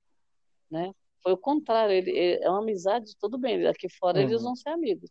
né? 0.70 0.92
Foi 1.22 1.32
o 1.32 1.38
contrário, 1.38 1.92
ele, 1.92 2.10
ele, 2.10 2.44
é 2.44 2.48
uma 2.48 2.60
amizade, 2.60 3.16
tudo 3.18 3.36
bem, 3.36 3.66
aqui 3.66 3.88
fora 3.88 4.18
uhum. 4.18 4.24
eles 4.24 4.42
vão 4.42 4.54
ser 4.54 4.70
amigos, 4.70 5.10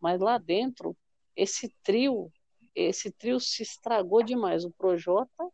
mas 0.00 0.20
lá 0.20 0.38
dentro 0.38 0.96
esse 1.36 1.72
trio, 1.82 2.32
esse 2.74 3.10
trio 3.12 3.38
se 3.38 3.62
estragou 3.62 4.22
demais. 4.22 4.64
O 4.64 4.70
Projota, 4.70 5.50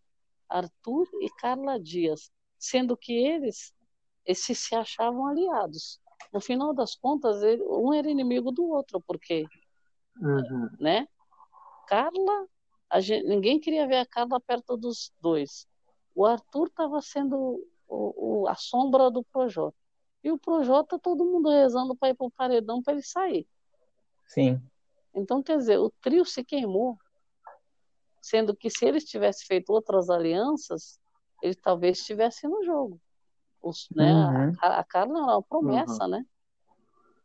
Arthur 0.48 1.08
e 1.20 1.28
Carla 1.40 1.78
Dias, 1.78 2.30
sendo 2.58 2.96
que 2.96 3.12
eles, 3.12 3.74
esses 4.24 4.58
se 4.58 4.74
achavam 4.74 5.26
aliados. 5.26 6.00
No 6.32 6.40
final 6.40 6.72
das 6.72 6.94
contas, 6.94 7.42
ele, 7.42 7.62
um 7.64 7.92
era 7.92 8.08
inimigo 8.08 8.52
do 8.52 8.64
outro, 8.64 9.02
porque, 9.06 9.44
uhum. 10.20 10.70
né? 10.78 11.08
Carla, 11.88 12.46
gente, 13.00 13.26
ninguém 13.26 13.58
queria 13.58 13.86
ver 13.86 13.98
a 13.98 14.06
Carla 14.06 14.40
perto 14.40 14.76
dos 14.76 15.12
dois. 15.20 15.66
O 16.14 16.26
Arthur 16.26 16.66
estava 16.66 17.00
sendo 17.00 17.66
o, 17.88 18.42
o, 18.42 18.48
a 18.48 18.54
sombra 18.54 19.10
do 19.10 19.22
Projota. 19.24 19.76
E 20.22 20.30
o 20.30 20.38
Projota, 20.38 20.98
todo 20.98 21.24
mundo 21.24 21.50
rezando 21.50 21.96
para 21.96 22.10
ir 22.10 22.14
para 22.14 22.26
o 22.26 22.30
paredão 22.30 22.82
para 22.82 22.94
ele 22.94 23.02
sair. 23.02 23.46
Sim. 24.26 24.62
Então, 25.14 25.42
quer 25.42 25.58
dizer, 25.58 25.78
o 25.78 25.90
trio 26.00 26.24
se 26.24 26.44
queimou, 26.44 26.96
sendo 28.20 28.54
que 28.56 28.70
se 28.70 28.86
eles 28.86 29.04
tivessem 29.04 29.46
feito 29.46 29.70
outras 29.70 30.08
alianças, 30.08 30.98
ele 31.42 31.54
talvez 31.54 31.98
estivesse 31.98 32.46
no 32.46 32.62
jogo. 32.64 33.00
Os, 33.60 33.88
né, 33.94 34.12
uhum. 34.12 34.52
a, 34.60 34.78
a 34.78 34.84
Carla 34.84 35.18
era 35.18 35.32
uma 35.32 35.42
promessa, 35.42 36.04
uhum. 36.04 36.10
né? 36.10 36.26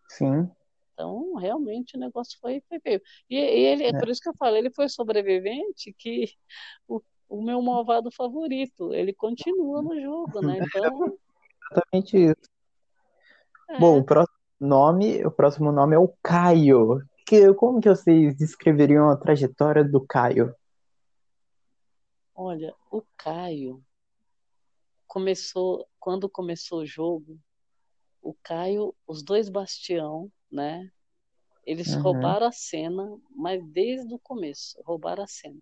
Sim. 0.10 0.52
Então, 0.94 1.36
realmente 1.36 1.96
o 1.96 2.00
negócio 2.00 2.40
foi, 2.40 2.62
foi 2.68 2.80
feio. 2.80 3.02
E, 3.30 3.36
e 3.36 3.40
ele, 3.40 3.84
é. 3.86 4.00
por 4.00 4.10
isso 4.10 4.20
que 4.20 4.30
eu 4.30 4.36
falo, 4.36 4.56
ele 4.56 4.72
foi 4.72 4.90
sobrevivente 4.90 5.94
que 5.94 6.26
o, 6.88 7.02
o 7.30 7.42
meu 7.42 7.62
malvado 7.62 8.12
favorito, 8.12 8.94
ele 8.94 9.14
continua 9.14 9.82
no 9.82 10.00
jogo, 10.00 10.42
né? 10.42 10.60
Então. 10.78 11.18
Exatamente 11.70 12.18
isso. 12.18 12.50
É. 13.70 13.80
Bom, 13.80 14.00
o 14.00 14.04
próximo 14.04 14.38
nome, 14.60 15.26
o 15.26 15.32
próximo 15.32 15.72
nome 15.72 15.96
é 15.96 16.00
o 16.00 16.08
Caio, 16.24 17.02
que, 17.26 17.54
como 17.56 17.82
que 17.82 17.90
vocês 17.90 18.36
descreveriam 18.38 19.10
a 19.10 19.18
trajetória 19.18 19.84
do 19.84 20.00
Caio? 20.00 20.56
Olha, 22.34 22.74
o 22.90 23.02
Caio 23.18 23.84
começou, 25.06 25.86
quando 26.00 26.30
começou 26.30 26.82
o 26.82 26.86
jogo, 26.86 27.38
o 28.22 28.34
Caio, 28.42 28.96
os 29.06 29.22
dois 29.22 29.50
Bastião, 29.50 30.32
né? 30.50 30.90
Eles 31.66 31.94
uhum. 31.94 32.02
roubaram 32.02 32.48
a 32.48 32.52
cena, 32.52 33.20
mas 33.36 33.62
desde 33.66 34.14
o 34.14 34.20
começo, 34.20 34.82
roubaram 34.86 35.24
a 35.24 35.28
cena. 35.28 35.60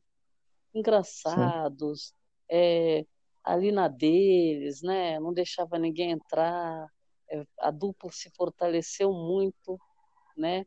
Engraçados, 0.76 2.14
é, 2.52 3.06
ali 3.44 3.72
na 3.72 3.88
deles, 3.88 4.82
né? 4.84 5.20
Não 5.20 5.34
deixava 5.34 5.80
ninguém 5.80 6.12
entrar. 6.12 6.88
É, 7.32 7.44
a 7.60 7.72
dupla 7.72 8.12
se 8.12 8.30
fortaleceu 8.36 9.12
muito, 9.12 9.80
né? 10.38 10.66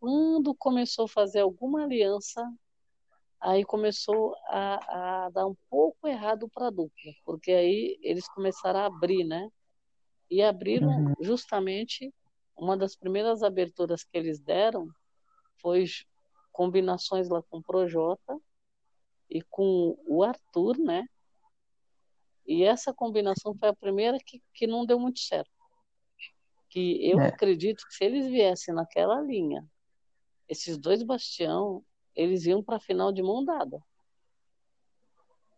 quando 0.00 0.54
começou 0.54 1.04
a 1.04 1.08
fazer 1.08 1.40
alguma 1.40 1.84
aliança, 1.84 2.42
aí 3.38 3.64
começou 3.64 4.34
a, 4.46 5.26
a 5.26 5.30
dar 5.30 5.46
um 5.46 5.54
pouco 5.68 6.08
errado 6.08 6.48
para 6.48 6.68
a 6.68 6.70
dupla, 6.70 7.12
porque 7.24 7.52
aí 7.52 7.98
eles 8.02 8.26
começaram 8.28 8.80
a 8.80 8.86
abrir, 8.86 9.24
né? 9.24 9.48
E 10.30 10.42
abriram 10.42 10.88
uhum. 10.88 11.14
justamente 11.20 12.12
uma 12.56 12.76
das 12.76 12.96
primeiras 12.96 13.42
aberturas 13.42 14.02
que 14.02 14.16
eles 14.16 14.40
deram 14.40 14.88
foi 15.60 15.84
combinações 16.50 17.28
lá 17.28 17.42
com 17.42 17.58
o 17.58 17.62
Projota 17.62 18.38
e 19.30 19.40
com 19.42 19.96
o 20.06 20.24
Arthur, 20.24 20.76
né? 20.78 21.06
E 22.46 22.64
essa 22.64 22.92
combinação 22.92 23.54
foi 23.54 23.68
a 23.68 23.74
primeira 23.74 24.18
que, 24.18 24.42
que 24.52 24.66
não 24.66 24.84
deu 24.84 24.98
muito 24.98 25.20
certo. 25.20 25.50
Que 26.68 27.08
eu 27.08 27.20
é. 27.20 27.28
acredito 27.28 27.86
que 27.86 27.94
se 27.94 28.04
eles 28.04 28.26
viessem 28.26 28.74
naquela 28.74 29.20
linha 29.20 29.64
esses 30.48 30.76
dois 30.76 31.02
bastião, 31.04 31.84
eles 32.14 32.44
iam 32.44 32.62
para 32.62 32.76
a 32.76 32.80
final 32.80 33.12
de 33.12 33.22
mão 33.22 33.44
dada. 33.44 33.80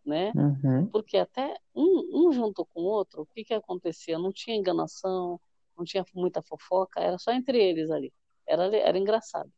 Né? 0.05 0.31
Uhum. 0.35 0.87
Porque 0.87 1.17
até 1.17 1.57
um, 1.73 2.27
um 2.27 2.31
junto 2.31 2.65
com 2.65 2.81
o 2.81 2.85
outro, 2.85 3.21
o 3.23 3.25
que, 3.25 3.43
que 3.43 3.53
acontecia? 3.53 4.19
Não 4.19 4.31
tinha 4.31 4.55
enganação, 4.55 5.39
não 5.75 5.83
tinha 5.83 6.05
muita 6.13 6.43
fofoca, 6.43 6.99
era 6.99 7.17
só 7.17 7.31
entre 7.31 7.57
eles 7.57 7.89
ali. 7.89 8.13
Era, 8.45 8.75
era 8.75 8.97
engraçado. 8.97 9.51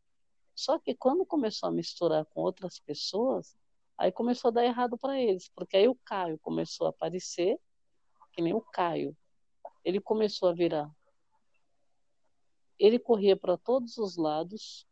Só 0.54 0.80
que 0.80 0.96
quando 0.96 1.26
começou 1.26 1.68
a 1.68 1.72
misturar 1.72 2.26
com 2.28 2.42
outras 2.42 2.80
pessoas, 2.80 3.58
aí 3.98 4.12
começou 4.12 4.50
a 4.50 4.54
dar 4.54 4.66
errado 4.66 4.98
para 4.98 5.20
eles, 5.20 5.50
porque 5.56 5.78
aí 5.78 5.88
o 5.88 5.98
Caio 6.06 6.38
começou 6.40 6.88
a 6.88 6.90
aparecer, 6.90 7.58
que 8.34 8.42
nem 8.42 8.54
o 8.54 8.62
Caio. 8.62 9.16
Ele 9.84 10.02
começou 10.02 10.50
a 10.50 10.54
virar. 10.54 10.90
Ele 12.78 13.00
corria 13.00 13.38
para 13.38 13.58
todos 13.58 13.98
os 13.98 14.18
lados, 14.18 14.86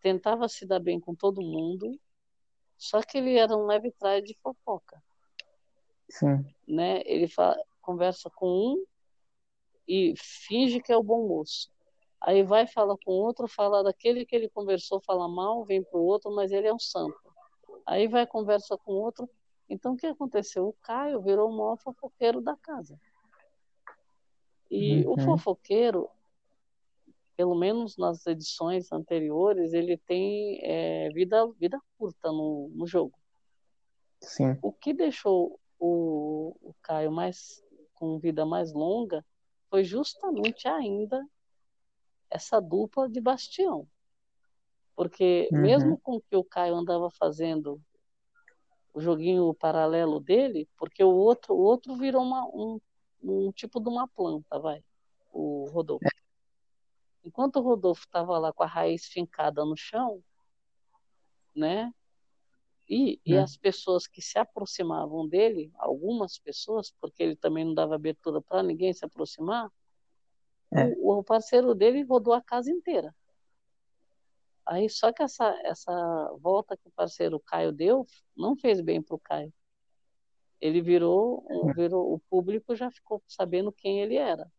tentava 0.00 0.48
se 0.48 0.66
dar 0.66 0.80
bem 0.80 0.98
com 0.98 1.14
todo 1.14 1.40
mundo, 1.40 1.98
só 2.76 3.02
que 3.02 3.18
ele 3.18 3.36
era 3.36 3.56
um 3.56 3.66
leve 3.66 3.92
trás 3.92 4.24
de 4.24 4.34
fofoca. 4.40 5.02
Sim. 6.08 6.44
Né? 6.66 7.02
Ele 7.04 7.28
fala, 7.28 7.56
conversa 7.80 8.30
com 8.30 8.48
um 8.48 8.86
e 9.86 10.14
finge 10.16 10.80
que 10.80 10.92
é 10.92 10.96
o 10.96 11.02
bom 11.02 11.26
moço. 11.28 11.70
Aí 12.20 12.42
vai, 12.42 12.66
fala 12.66 12.96
com 13.04 13.12
outro, 13.12 13.46
fala 13.46 13.82
daquele 13.82 14.26
que 14.26 14.34
ele 14.34 14.48
conversou, 14.48 15.00
fala 15.00 15.28
mal, 15.28 15.64
vem 15.64 15.82
para 15.82 15.98
o 15.98 16.04
outro, 16.04 16.34
mas 16.34 16.50
ele 16.50 16.66
é 16.66 16.74
um 16.74 16.78
santo. 16.78 17.16
Aí 17.86 18.08
vai, 18.08 18.26
conversa 18.26 18.76
com 18.76 18.92
outro. 18.92 19.28
Então, 19.68 19.92
o 19.92 19.96
que 19.96 20.06
aconteceu? 20.06 20.68
O 20.68 20.76
Caio 20.82 21.20
virou 21.20 21.48
o 21.48 21.56
maior 21.56 21.76
fofoqueiro 21.76 22.40
da 22.40 22.56
casa. 22.56 22.98
E 24.70 25.06
uhum. 25.06 25.12
o 25.12 25.20
fofoqueiro, 25.20 26.10
pelo 27.36 27.54
menos 27.54 27.96
nas 27.96 28.26
edições 28.26 28.90
anteriores, 28.92 29.72
ele 29.72 29.96
tem 29.96 30.60
é, 30.62 31.08
vida, 31.10 31.46
vida 31.52 31.80
curta 31.96 32.30
no, 32.32 32.70
no 32.74 32.86
jogo. 32.86 33.16
Sim. 34.20 34.58
O 34.60 34.72
que 34.72 34.92
deixou 34.92 35.60
o, 35.78 36.56
o 36.60 36.74
Caio 36.82 37.12
mais 37.12 37.64
com 37.94 38.18
vida 38.18 38.44
mais 38.44 38.72
longa 38.72 39.24
foi 39.70 39.84
justamente 39.84 40.66
ainda 40.66 41.24
essa 42.30 42.60
dupla 42.60 43.08
de 43.08 43.20
bastião. 43.20 43.88
Porque 44.94 45.48
uhum. 45.52 45.60
mesmo 45.60 45.98
com 45.98 46.20
que 46.20 46.36
o 46.36 46.44
Caio 46.44 46.74
andava 46.74 47.10
fazendo 47.10 47.80
o 48.92 49.00
joguinho 49.00 49.54
paralelo 49.54 50.18
dele, 50.18 50.68
porque 50.76 51.04
o 51.04 51.14
outro, 51.14 51.54
o 51.54 51.58
outro 51.58 51.94
virou 51.96 52.22
uma, 52.22 52.44
um, 52.46 52.80
um 53.22 53.52
tipo 53.52 53.80
de 53.80 53.88
uma 53.88 54.08
planta, 54.08 54.58
vai, 54.58 54.82
o 55.32 55.66
Rodolfo. 55.70 56.04
É. 56.04 56.18
Enquanto 57.24 57.56
o 57.56 57.62
Rodolfo 57.62 58.04
estava 58.04 58.38
lá 58.38 58.52
com 58.52 58.62
a 58.62 58.66
raiz 58.66 59.06
fincada 59.06 59.64
no 59.64 59.76
chão, 59.76 60.22
né? 61.54 61.92
E, 62.88 63.20
e 63.24 63.34
é. 63.34 63.38
as 63.38 63.56
pessoas 63.56 64.06
que 64.06 64.22
se 64.22 64.38
aproximavam 64.38 65.28
dele, 65.28 65.70
algumas 65.74 66.38
pessoas, 66.38 66.90
porque 67.00 67.22
ele 67.22 67.36
também 67.36 67.64
não 67.64 67.74
dava 67.74 67.94
abertura 67.94 68.40
para 68.40 68.62
ninguém 68.62 68.92
se 68.92 69.04
aproximar, 69.04 69.70
é. 70.72 70.86
o, 70.98 71.18
o, 71.18 71.24
parceiro 71.24 71.74
dele 71.74 72.02
rodou 72.02 72.34
a 72.34 72.42
casa 72.42 72.70
inteira. 72.70 73.14
Aí 74.66 74.88
só 74.88 75.12
que 75.12 75.22
essa, 75.22 75.48
essa 75.64 76.36
volta 76.40 76.76
que 76.76 76.88
o 76.88 76.92
parceiro 76.92 77.40
Caio 77.40 77.72
deu 77.72 78.06
não 78.36 78.54
fez 78.56 78.80
bem 78.80 79.00
para 79.00 79.16
o 79.16 79.18
Caio. 79.18 79.52
Ele 80.60 80.82
virou, 80.82 81.46
é. 81.48 81.72
virou, 81.72 82.12
o 82.12 82.18
público 82.18 82.74
já 82.74 82.90
ficou 82.90 83.22
sabendo 83.26 83.72
quem 83.72 84.00
ele 84.00 84.16
era, 84.16 84.50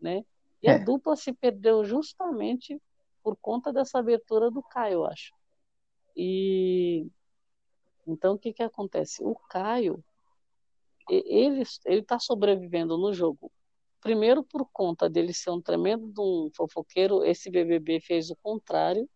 né? 0.00 0.24
E 0.62 0.68
é. 0.68 0.74
a 0.74 0.78
dupla 0.78 1.16
se 1.16 1.32
perdeu 1.32 1.84
justamente 1.84 2.80
por 3.22 3.36
conta 3.36 3.72
dessa 3.72 3.98
abertura 3.98 4.50
do 4.50 4.62
Caio, 4.62 4.94
eu 4.94 5.06
acho. 5.06 5.34
E 6.16 7.06
então 8.06 8.34
o 8.34 8.38
que 8.38 8.52
que 8.52 8.62
acontece? 8.62 9.22
O 9.22 9.34
Caio 9.34 10.02
ele 11.10 11.62
ele 11.84 12.00
está 12.00 12.18
sobrevivendo 12.18 12.96
no 12.96 13.12
jogo 13.12 13.50
primeiro 14.06 14.44
por 14.44 14.64
conta 14.72 15.10
dele 15.10 15.34
ser 15.34 15.50
um 15.50 15.60
tremendo 15.60 16.22
um 16.22 16.48
fofoqueiro, 16.54 17.24
esse 17.24 17.50
BBB 17.50 18.00
fez 18.00 18.30
o 18.30 18.36
contrário. 18.36 19.10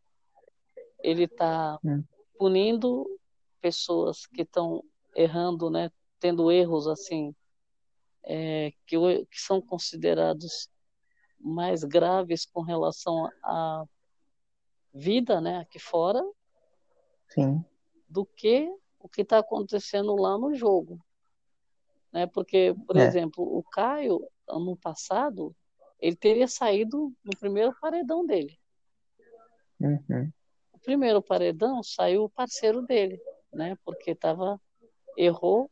Ele 1.01 1.25
está 1.25 1.79
hum. 1.85 2.03
punindo 2.37 3.07
pessoas 3.61 4.27
que 4.27 4.43
estão 4.43 4.83
errando, 5.15 5.71
né, 5.71 5.93
tendo 6.19 6.51
erros 6.51 6.89
assim, 6.89 7.33
é, 8.25 8.73
que, 8.85 8.97
que 9.27 9.41
são 9.41 9.63
considerados 9.63 10.69
mais 11.39 11.85
graves 11.85 12.45
com 12.45 12.61
relação 12.61 13.31
à 13.45 13.85
vida, 14.93 15.41
né, 15.41 15.59
aqui 15.59 15.79
fora, 15.79 16.21
Sim. 17.29 17.65
do 18.09 18.27
que 18.27 18.69
o 18.99 19.09
que 19.09 19.23
está 19.23 19.39
acontecendo 19.39 20.17
lá 20.17 20.37
no 20.37 20.53
jogo, 20.53 21.01
né? 22.13 22.27
Porque, 22.27 22.75
por 22.89 22.97
é. 22.97 23.05
exemplo, 23.05 23.45
o 23.45 23.63
Caio 23.63 24.21
ano 24.51 24.77
passado, 24.77 25.55
ele 25.99 26.17
teria 26.17 26.49
saído 26.49 27.13
no 27.25 27.39
primeiro 27.39 27.75
paredão 27.81 28.25
dele. 28.27 28.59
Uhum. 29.81 30.31
O 30.73 30.79
primeiro 30.79 31.23
paredão 31.23 31.83
saiu 31.83 32.25
o 32.25 32.31
parceiro 32.31 32.83
dele, 32.83 33.21
né? 33.53 33.77
Porque 33.85 34.15
tava 34.15 34.61
errou 35.17 35.71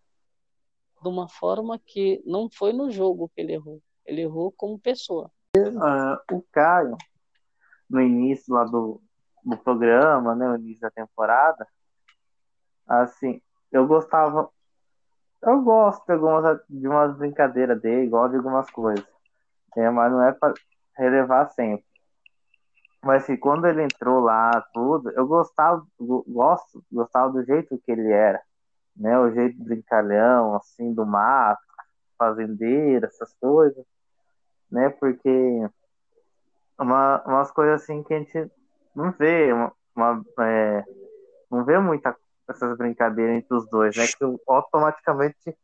de 1.02 1.08
uma 1.08 1.28
forma 1.28 1.78
que 1.78 2.22
não 2.26 2.50
foi 2.50 2.72
no 2.72 2.90
jogo 2.90 3.30
que 3.34 3.40
ele 3.40 3.54
errou. 3.54 3.80
Ele 4.04 4.22
errou 4.22 4.52
como 4.52 4.78
pessoa. 4.78 5.30
Uh, 5.56 6.36
o 6.36 6.42
Caio, 6.52 6.96
no 7.88 8.00
início 8.00 8.52
lá 8.52 8.64
do, 8.64 9.00
do 9.44 9.56
programa, 9.56 10.34
né, 10.34 10.48
no 10.48 10.56
início 10.56 10.80
da 10.80 10.90
temporada, 10.90 11.66
assim, 12.86 13.40
eu 13.70 13.86
gostava 13.86 14.50
eu 15.42 15.62
gosto 15.62 16.04
de, 16.06 16.12
algumas, 16.12 16.60
de 16.68 16.88
umas 16.88 17.16
brincadeiras 17.16 17.80
dele, 17.80 18.08
gosto 18.08 18.30
de 18.32 18.36
algumas 18.36 18.70
coisas. 18.70 19.06
É, 19.76 19.88
mas 19.90 20.10
não 20.10 20.22
é 20.22 20.32
para 20.32 20.54
relevar 20.96 21.48
sempre. 21.50 21.84
Mas 23.02 23.22
assim, 23.22 23.36
quando 23.36 23.66
ele 23.66 23.82
entrou 23.82 24.20
lá, 24.20 24.60
tudo, 24.74 25.10
eu 25.10 25.26
gostava, 25.26 25.86
gosto, 26.26 26.84
gostava 26.90 27.32
do 27.32 27.44
jeito 27.44 27.80
que 27.84 27.92
ele 27.92 28.10
era. 28.10 28.42
Né? 28.96 29.18
O 29.18 29.30
jeito 29.32 29.62
brincalhão, 29.62 30.56
assim, 30.56 30.92
do 30.92 31.06
mato, 31.06 31.62
fazendeiro, 32.18 33.06
essas 33.06 33.32
coisas. 33.34 33.84
Né? 34.70 34.90
Porque 34.90 35.68
uma, 36.78 37.22
umas 37.24 37.50
coisas 37.52 37.82
assim 37.82 38.02
que 38.02 38.14
a 38.14 38.18
gente 38.18 38.50
não 38.94 39.12
vê, 39.12 39.52
uma, 39.52 39.72
uma 39.94 40.24
é, 40.40 40.84
não 41.50 41.64
vê 41.64 41.78
muita 41.78 42.16
essas 42.48 42.76
brincadeiras 42.76 43.36
entre 43.36 43.54
os 43.54 43.68
dois, 43.68 43.96
né? 43.96 44.06
Que 44.06 44.24
automaticamente 44.48 45.56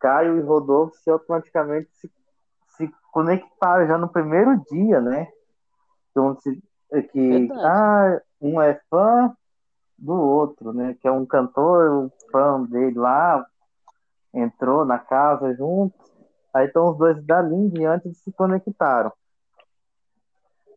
Caio 0.00 0.38
e 0.38 0.40
Rodolfo 0.40 0.96
se 0.96 1.10
automaticamente 1.10 1.88
se, 1.94 2.10
se 2.76 2.90
conectaram 3.12 3.86
já 3.86 3.96
no 3.96 4.08
primeiro 4.08 4.60
dia, 4.70 5.00
né? 5.00 5.28
Então, 6.10 6.36
se, 6.40 6.60
que 7.12 7.48
ah, 7.52 8.20
um 8.40 8.60
é 8.60 8.80
fã 8.90 9.32
do 9.96 10.14
outro, 10.14 10.72
né? 10.72 10.96
Que 11.00 11.06
é 11.06 11.12
um 11.12 11.24
cantor, 11.24 12.06
o 12.06 12.12
fã 12.30 12.62
dele 12.64 12.98
lá, 12.98 13.44
entrou 14.34 14.84
na 14.84 14.98
casa 14.98 15.54
juntos. 15.54 16.00
Aí 16.52 16.66
estão 16.66 16.90
os 16.90 16.98
dois 16.98 17.24
dali 17.24 17.54
em 17.54 17.68
diante 17.68 18.12
se 18.14 18.32
conectaram 18.32 19.12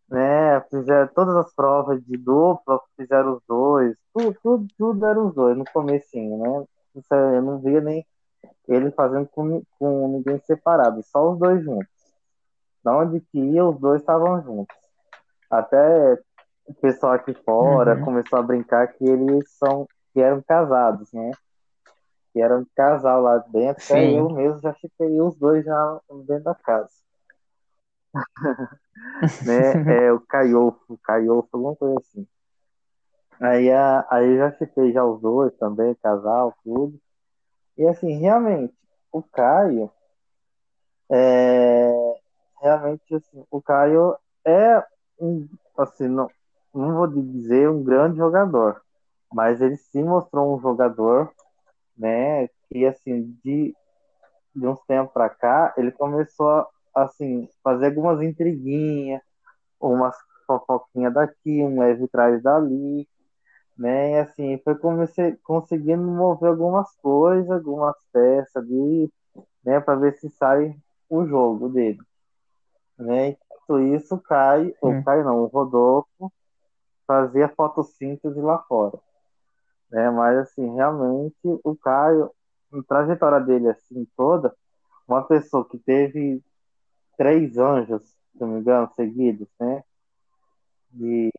né? 0.10 0.62
Fizeram 0.70 1.08
todas 1.14 1.36
as 1.36 1.54
provas 1.54 2.04
de 2.04 2.18
dupla, 2.18 2.80
fizeram 2.96 3.34
os 3.34 3.42
dois, 3.48 3.96
tudo, 4.14 4.38
tudo, 4.42 4.68
tudo 4.78 5.06
era 5.06 5.20
os 5.20 5.34
dois 5.34 5.58
no 5.58 5.66
comecinho, 5.66 6.38
né? 6.38 6.66
Eu 7.12 7.42
não 7.42 7.60
via 7.60 7.82
nem 7.82 8.06
ele 8.68 8.92
fazendo 8.92 9.28
com, 9.28 9.62
com 9.78 10.08
ninguém 10.08 10.40
separado, 10.46 11.02
só 11.04 11.32
os 11.32 11.40
dois 11.40 11.64
juntos. 11.64 11.88
Da 12.84 12.96
onde 12.98 13.20
que 13.20 13.40
ia, 13.40 13.66
os 13.66 13.80
dois 13.80 14.02
estavam 14.02 14.42
juntos. 14.44 14.76
Até 15.50 16.20
o 16.68 16.74
pessoal 16.76 17.14
aqui 17.14 17.34
fora 17.34 17.96
uhum. 17.96 18.06
começou 18.06 18.40
a 18.40 18.44
brincar 18.44 18.88
que 18.88 19.04
eles 19.04 19.50
são 19.58 19.88
que 20.14 20.22
eram 20.22 20.42
casados, 20.42 21.12
né? 21.12 21.32
Que 22.32 22.42
eram 22.42 22.62
um 22.62 22.66
casal 22.76 23.22
lá 23.22 23.38
dentro, 23.50 23.84
até 23.84 24.12
eu 24.12 24.30
mesmo 24.30 24.62
já 24.62 24.74
fiquei 24.74 25.20
os 25.20 25.36
dois 25.36 25.66
já 25.66 26.00
dentro 26.26 26.44
da 26.44 26.56
casa. 26.56 27.05
Né? 29.46 30.06
É 30.06 30.12
o 30.12 30.20
Caiofo, 30.20 30.98
Caiofo, 31.04 31.50
alguma 31.52 31.76
coisa 31.76 32.00
assim. 32.00 32.28
Aí, 33.40 33.72
a, 33.72 34.06
aí 34.10 34.38
já 34.38 34.52
citei 34.54 34.92
já 34.94 35.04
os 35.04 35.22
dois 35.22 35.54
também, 35.58 35.96
casal, 35.96 36.54
tudo. 36.64 37.00
E 37.78 37.86
assim, 37.86 38.18
realmente, 38.18 38.74
o 39.12 39.22
Caio 39.22 39.92
é 41.10 41.92
realmente 42.62 43.14
assim, 43.14 43.46
o 43.52 43.62
Caio 43.62 44.16
é 44.44 44.84
um, 45.20 45.48
assim, 45.78 46.08
não, 46.08 46.30
não 46.74 46.96
vou 46.96 47.08
dizer 47.08 47.70
um 47.70 47.84
grande 47.84 48.18
jogador, 48.18 48.82
mas 49.32 49.62
ele 49.62 49.78
sim 49.78 50.04
mostrou 50.04 50.56
um 50.56 50.60
jogador, 50.60 51.32
né, 51.98 52.48
que 52.70 52.86
assim, 52.86 53.38
de, 53.44 53.76
de 54.56 54.68
uns 54.68 54.82
tempos 54.86 55.14
para 55.14 55.30
cá, 55.30 55.74
ele 55.78 55.92
começou 55.92 56.68
assim, 56.96 57.50
fazer 57.64 57.88
algumas 57.88 58.22
intriguinhas, 58.22 59.22
umas 59.80 60.16
fofoquinhas 60.48 61.14
daqui, 61.14 61.64
um 61.64 61.80
leve 61.80 62.08
trás 62.08 62.42
dali, 62.42 63.08
né? 63.78 64.12
E 64.12 64.20
assim, 64.20 64.58
foi 64.64 64.76
comecei, 64.76 65.36
conseguindo 65.44 66.04
mover 66.04 66.50
algumas 66.50 66.96
coisas, 66.98 67.52
algumas 67.52 67.96
peças 68.12 68.56
ali, 68.56 69.12
né, 69.64 69.80
para 69.80 69.96
ver 69.96 70.14
se 70.16 70.30
sai 70.30 70.76
o 71.10 71.26
jogo 71.26 71.70
dele. 71.70 72.00
Né? 72.98 73.30
Enquanto 73.30 73.82
isso, 73.96 74.18
cai, 74.20 74.68
hum. 74.68 74.74
ou 74.82 75.04
cai 75.04 75.24
não, 75.24 75.44
o 75.44 75.48
Rodolfo 75.48 76.32
fazia 77.06 77.50
fotossíntese 77.50 78.40
lá 78.40 78.60
fora. 78.60 78.98
Né? 79.92 80.10
Mas 80.10 80.38
assim, 80.40 80.74
realmente 80.76 81.38
o 81.44 81.76
Caio, 81.76 82.32
a 82.72 82.84
trajetória 82.84 83.40
dele 83.40 83.70
assim 83.70 84.08
toda, 84.16 84.56
uma 85.08 85.24
pessoa 85.24 85.68
que 85.68 85.78
teve 85.78 86.42
três 87.18 87.58
anjos, 87.58 88.04
se 88.04 88.42
não 88.42 88.50
me 88.50 88.60
engano, 88.60 88.90
seguidos, 88.96 89.48
né? 89.60 89.84
De... 90.92 91.32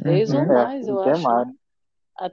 Três 0.00 0.32
ou 0.32 0.40
uhum. 0.40 0.46
mais, 0.46 0.88
eu 0.88 1.00
acho. 1.02 1.22
Mais. 1.22 1.48
Né? 1.48 1.54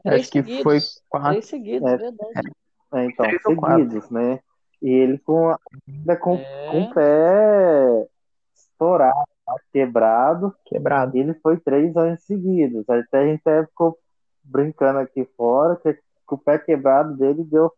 Acho 0.06 0.32
que 0.32 0.64
foi 0.64 0.80
quatro. 1.10 1.30
Três 1.32 1.46
seguidos, 1.46 1.90
é, 1.90 1.98
verdade. 1.98 2.52
É, 2.94 3.06
então, 3.06 3.26
Três 3.26 3.42
seguidos, 3.42 4.10
né? 4.10 4.40
E 4.82 4.90
ele 4.90 5.18
com, 5.20 5.56
ainda 5.88 6.18
com, 6.18 6.36
é. 6.36 6.72
com 6.72 6.82
o 6.82 6.94
pé 6.94 8.08
estourado, 8.56 9.26
quebrado. 9.72 10.56
Quebrado. 10.66 11.18
Ele 11.18 11.34
foi 11.36 11.58
três 11.60 11.96
anos 11.96 12.24
seguidos. 12.24 12.88
Até 12.90 13.20
a 13.20 13.26
gente 13.26 13.42
até 13.46 13.66
ficou 13.66 13.98
brincando 14.44 15.00
aqui 15.00 15.26
fora 15.38 15.76
que 15.78 15.98
com 16.26 16.36
o 16.36 16.40
pé 16.40 16.58
quebrado 16.60 17.16
dele 17.16 17.44
deu 17.44 17.72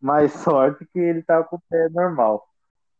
mais 0.00 0.32
sorte 0.42 0.86
que 0.92 0.98
ele 0.98 1.22
tava 1.22 1.44
com 1.44 1.56
o 1.56 1.62
pé 1.68 1.88
normal. 1.90 2.46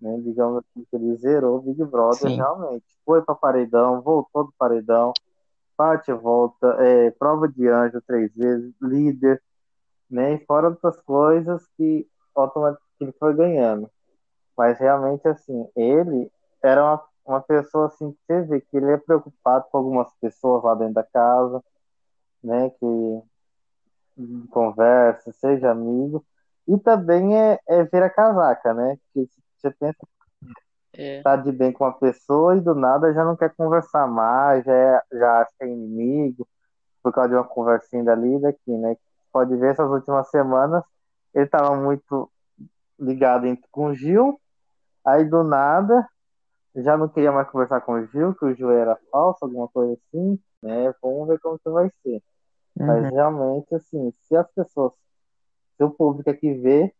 Né? 0.02 0.20
Digamos 0.20 0.58
assim, 0.58 0.84
que 0.90 0.96
ele 0.96 1.14
zerou 1.16 1.58
o 1.58 1.62
Big 1.62 1.84
Brother 1.84 2.28
Sim. 2.28 2.36
realmente. 2.36 2.84
Foi 3.06 3.22
para 3.22 3.36
paredão, 3.36 4.02
voltou 4.02 4.44
do 4.44 4.52
paredão, 4.58 5.12
bate 5.78 6.12
volta, 6.12 6.66
é, 6.80 7.12
prova 7.12 7.48
de 7.48 7.68
anjo 7.68 8.02
três 8.04 8.34
vezes, 8.34 8.74
líder, 8.82 9.40
né? 10.10 10.34
E 10.34 10.44
fora 10.44 10.68
outras 10.68 11.00
coisas 11.02 11.64
que 11.76 12.06
automaticamente 12.34 12.82
ele 13.00 13.12
foi 13.12 13.32
ganhando. 13.34 13.88
Mas 14.58 14.78
realmente, 14.80 15.26
assim, 15.28 15.68
ele 15.76 16.30
era 16.60 16.84
uma, 16.84 17.04
uma 17.24 17.40
pessoa 17.40 17.86
assim 17.86 18.10
que 18.10 18.18
você 18.26 18.42
vê 18.42 18.60
que 18.60 18.76
ele 18.76 18.90
é 18.90 18.96
preocupado 18.96 19.66
com 19.70 19.78
algumas 19.78 20.12
pessoas 20.20 20.64
lá 20.64 20.74
dentro 20.74 20.94
da 20.94 21.04
casa, 21.04 21.62
né? 22.42 22.70
Que 22.70 23.22
conversa, 24.50 25.32
seja 25.32 25.70
amigo. 25.70 26.24
E 26.66 26.76
também 26.78 27.38
é, 27.38 27.58
é 27.68 27.84
ver 27.84 28.02
a 28.02 28.10
casaca, 28.10 28.74
né? 28.74 28.98
Que 29.14 29.28
você 29.62 29.70
pensa 29.70 29.96
é. 30.94 31.22
tá 31.22 31.36
de 31.36 31.50
bem 31.50 31.72
com 31.72 31.84
uma 31.84 31.98
pessoa 31.98 32.56
e 32.56 32.60
do 32.60 32.74
nada 32.74 33.12
já 33.14 33.24
não 33.24 33.36
quer 33.36 33.54
conversar 33.54 34.06
mais, 34.06 34.64
já, 34.64 34.72
é, 34.72 35.02
já 35.12 35.40
acha 35.40 35.50
que 35.58 35.64
é 35.64 35.68
inimigo, 35.68 36.46
por 37.02 37.12
causa 37.12 37.30
de 37.30 37.34
uma 37.34 37.44
conversinha 37.44 38.04
dali 38.04 38.34
e 38.36 38.40
daqui, 38.40 38.70
né? 38.76 38.96
Pode 39.32 39.56
ver 39.56 39.72
essas 39.72 39.90
últimas 39.90 40.28
semanas, 40.28 40.84
ele 41.34 41.46
tava 41.46 41.74
muito 41.74 42.30
ligado 42.98 43.46
com 43.70 43.86
o 43.86 43.94
Gil, 43.94 44.38
aí 45.04 45.24
do 45.24 45.42
nada 45.42 46.06
já 46.76 46.96
não 46.96 47.08
queria 47.08 47.32
mais 47.32 47.48
conversar 47.50 47.80
com 47.80 47.94
o 47.94 48.06
Gil, 48.06 48.34
que 48.34 48.44
o 48.44 48.54
Gil 48.54 48.70
era 48.70 48.98
falso, 49.10 49.44
alguma 49.44 49.68
coisa 49.68 49.94
assim, 49.94 50.38
né? 50.62 50.94
Vamos 51.02 51.28
ver 51.28 51.38
como 51.40 51.58
que 51.58 51.70
vai 51.70 51.90
ser. 52.02 52.22
Uhum. 52.76 52.86
Mas 52.86 53.10
realmente, 53.10 53.74
assim, 53.74 54.10
se 54.22 54.36
as 54.36 54.50
pessoas, 54.52 54.92
se 55.76 55.84
o 55.84 55.90
público 55.90 56.30
aqui 56.30 56.54
vê, 56.54 56.92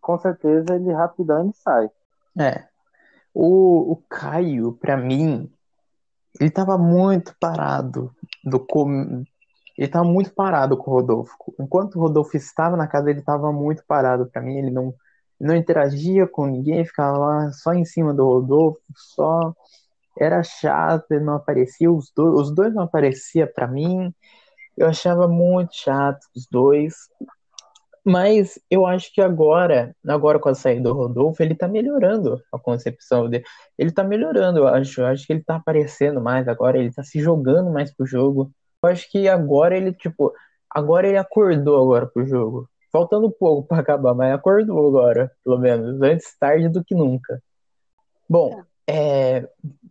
com 0.00 0.18
certeza 0.18 0.74
ele 0.74 0.92
rapidão 0.92 1.40
ele 1.42 1.52
sai. 1.52 1.90
É. 2.38 2.64
O, 3.32 3.92
o 3.92 3.96
Caio, 4.08 4.72
para 4.72 4.96
mim, 4.96 5.50
ele 6.40 6.50
tava 6.50 6.76
muito 6.76 7.34
parado 7.38 8.14
do 8.44 8.58
com... 8.58 9.24
ele 9.76 9.88
tava 9.88 10.04
muito 10.04 10.32
parado 10.32 10.76
com 10.76 10.90
o 10.90 10.94
Rodolfo. 10.94 11.34
Enquanto 11.58 11.96
o 11.96 12.00
Rodolfo 12.00 12.36
estava 12.36 12.76
na 12.76 12.86
casa, 12.86 13.10
ele 13.10 13.22
tava 13.22 13.52
muito 13.52 13.84
parado 13.86 14.26
para 14.26 14.42
mim, 14.42 14.56
ele 14.56 14.70
não 14.70 14.94
não 15.40 15.56
interagia 15.56 16.26
com 16.26 16.44
ninguém, 16.44 16.84
ficava 16.84 17.16
lá 17.16 17.52
só 17.52 17.72
em 17.72 17.84
cima 17.84 18.12
do 18.12 18.24
Rodolfo, 18.26 18.78
só 18.94 19.54
era 20.18 20.42
chato, 20.42 21.12
ele 21.12 21.24
não 21.24 21.34
aparecia, 21.34 21.90
os 21.90 22.12
dois, 22.14 22.48
os 22.48 22.54
dois 22.54 22.74
não 22.74 22.82
aparecia 22.82 23.46
para 23.46 23.66
mim. 23.66 24.14
Eu 24.76 24.88
achava 24.88 25.26
muito 25.26 25.74
chato 25.74 26.20
os 26.36 26.46
dois. 26.46 27.08
Mas 28.04 28.58
eu 28.70 28.86
acho 28.86 29.12
que 29.12 29.20
agora, 29.20 29.94
agora 30.06 30.38
com 30.38 30.48
a 30.48 30.54
saída 30.54 30.88
do 30.88 30.94
Rodolfo, 30.94 31.42
ele 31.42 31.54
tá 31.54 31.68
melhorando 31.68 32.40
a 32.52 32.58
concepção 32.58 33.28
dele. 33.28 33.44
Ele 33.76 33.90
tá 33.90 34.02
melhorando, 34.02 34.60
eu 34.60 34.68
acho. 34.68 35.02
Eu 35.02 35.06
acho 35.06 35.26
que 35.26 35.32
ele 35.32 35.42
tá 35.42 35.56
aparecendo 35.56 36.20
mais 36.20 36.48
agora, 36.48 36.78
ele 36.78 36.92
tá 36.92 37.02
se 37.02 37.20
jogando 37.20 37.70
mais 37.70 37.94
pro 37.94 38.06
jogo. 38.06 38.50
Eu 38.82 38.88
acho 38.88 39.10
que 39.10 39.28
agora 39.28 39.76
ele, 39.76 39.92
tipo, 39.92 40.32
agora 40.70 41.06
ele 41.06 41.18
acordou 41.18 41.82
agora 41.82 42.06
pro 42.06 42.26
jogo. 42.26 42.68
Faltando 42.90 43.30
pouco 43.30 43.68
para 43.68 43.80
acabar, 43.80 44.14
mas 44.14 44.32
acordou 44.32 44.88
agora, 44.88 45.30
pelo 45.44 45.58
menos. 45.58 46.00
Antes 46.02 46.36
tarde 46.38 46.68
do 46.68 46.82
que 46.82 46.94
nunca. 46.94 47.42
Bom, 48.28 48.62
é, 48.86 49.46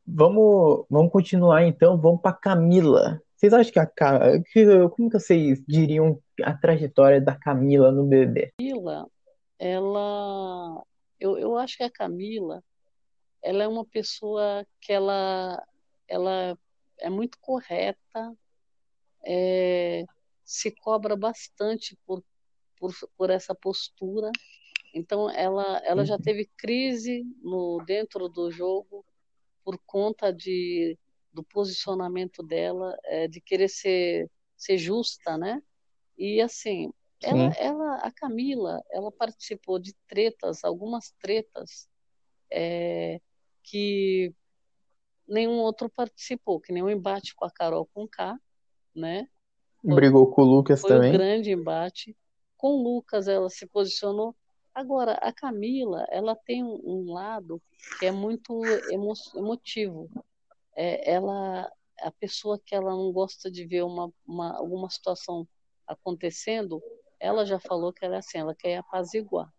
vamos, 0.05 0.85
vamos 0.89 1.11
continuar 1.11 1.63
então. 1.63 1.97
Vamos 1.97 2.21
para 2.21 2.33
Camila. 2.33 3.21
Vocês 3.35 3.53
acham 3.53 3.71
que 3.71 3.79
a 3.79 3.85
que, 3.85 4.89
como 4.89 5.09
que 5.09 5.19
vocês 5.19 5.63
diriam 5.65 6.19
a 6.43 6.55
trajetória 6.55 7.21
da 7.21 7.35
Camila 7.35 7.91
no 7.91 8.05
bebê? 8.05 8.53
Camila, 8.57 9.09
ela, 9.57 10.83
eu, 11.19 11.37
eu 11.37 11.57
acho 11.57 11.77
que 11.77 11.83
a 11.83 11.91
Camila, 11.91 12.63
ela 13.41 13.63
é 13.63 13.67
uma 13.67 13.85
pessoa 13.85 14.65
que 14.81 14.91
ela, 14.91 15.61
ela 16.07 16.57
é 16.99 17.09
muito 17.09 17.37
correta, 17.39 18.35
é, 19.25 20.05
se 20.43 20.71
cobra 20.71 21.15
bastante 21.15 21.97
por, 22.05 22.23
por, 22.77 22.91
por 23.17 23.29
essa 23.29 23.53
postura. 23.53 24.31
Então, 24.93 25.29
ela, 25.29 25.81
ela 25.85 26.05
já 26.05 26.15
uhum. 26.15 26.21
teve 26.21 26.49
crise 26.57 27.23
no 27.41 27.83
dentro 27.85 28.27
do 28.27 28.49
jogo 28.49 29.05
por 29.63 29.77
conta 29.85 30.33
de 30.33 30.97
do 31.31 31.43
posicionamento 31.43 32.43
dela, 32.43 32.97
é, 33.05 33.27
de 33.27 33.39
querer 33.39 33.69
ser, 33.69 34.29
ser 34.57 34.77
justa, 34.77 35.37
né? 35.37 35.61
E 36.19 36.41
assim, 36.41 36.91
ela, 37.23 37.53
ela, 37.57 37.95
a 37.99 38.11
Camila, 38.11 38.83
ela 38.91 39.11
participou 39.11 39.79
de 39.79 39.93
tretas, 40.07 40.63
algumas 40.65 41.11
tretas 41.19 41.87
é, 42.51 43.21
que 43.63 44.33
nenhum 45.27 45.59
outro 45.59 45.89
participou, 45.89 46.59
que 46.59 46.73
nem 46.73 46.83
o 46.83 46.89
embate 46.89 47.33
com 47.33 47.45
a 47.45 47.51
Carol 47.51 47.89
com 47.93 48.05
K, 48.05 48.37
né? 48.93 49.27
Foi, 49.81 49.95
Brigou 49.95 50.29
com 50.29 50.41
o 50.41 50.45
Lucas 50.45 50.81
foi 50.81 50.89
também. 50.89 51.11
Foi 51.11 51.15
um 51.15 51.19
grande 51.19 51.51
embate. 51.51 52.17
Com 52.57 52.73
o 52.73 52.83
Lucas, 52.83 53.29
ela 53.29 53.49
se 53.49 53.65
posicionou. 53.65 54.35
Agora, 54.75 55.13
a 55.13 55.31
Camila, 55.31 56.05
ela 56.09 56.35
tem 56.35 56.63
um, 56.63 56.81
um 56.83 57.13
lado 57.13 57.61
que 57.97 58.05
é 58.05 58.11
muito 58.11 58.61
emo, 58.91 59.13
emotivo 59.35 60.09
é, 60.75 61.11
ela 61.11 61.69
a 62.01 62.11
pessoa 62.11 62.57
que 62.57 62.73
ela 62.73 62.91
não 62.91 63.11
gosta 63.11 63.51
de 63.51 63.65
ver 63.65 63.83
uma, 63.83 64.09
uma, 64.25 64.57
alguma 64.57 64.89
situação 64.89 65.45
acontecendo, 65.89 66.81
ela 67.19 67.45
já 67.45 67.59
falou 67.59 67.91
que 67.91 68.05
ela 68.05 68.15
é 68.15 68.19
assim, 68.19 68.37
ela 68.37 68.55
quer 68.55 68.77
apaziguar. 68.77 69.51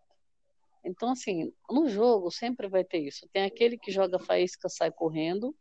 Então, 0.85 1.11
assim, 1.11 1.53
no 1.69 1.89
jogo 1.89 2.31
sempre 2.31 2.69
vai 2.69 2.85
ter 2.85 2.99
isso. 2.99 3.29
Tem 3.33 3.45
aquele 3.45 3.77
que 3.77 3.91
joga 3.91 4.19
faísca, 4.19 4.69
sai 4.69 4.91
correndo, 4.91 5.55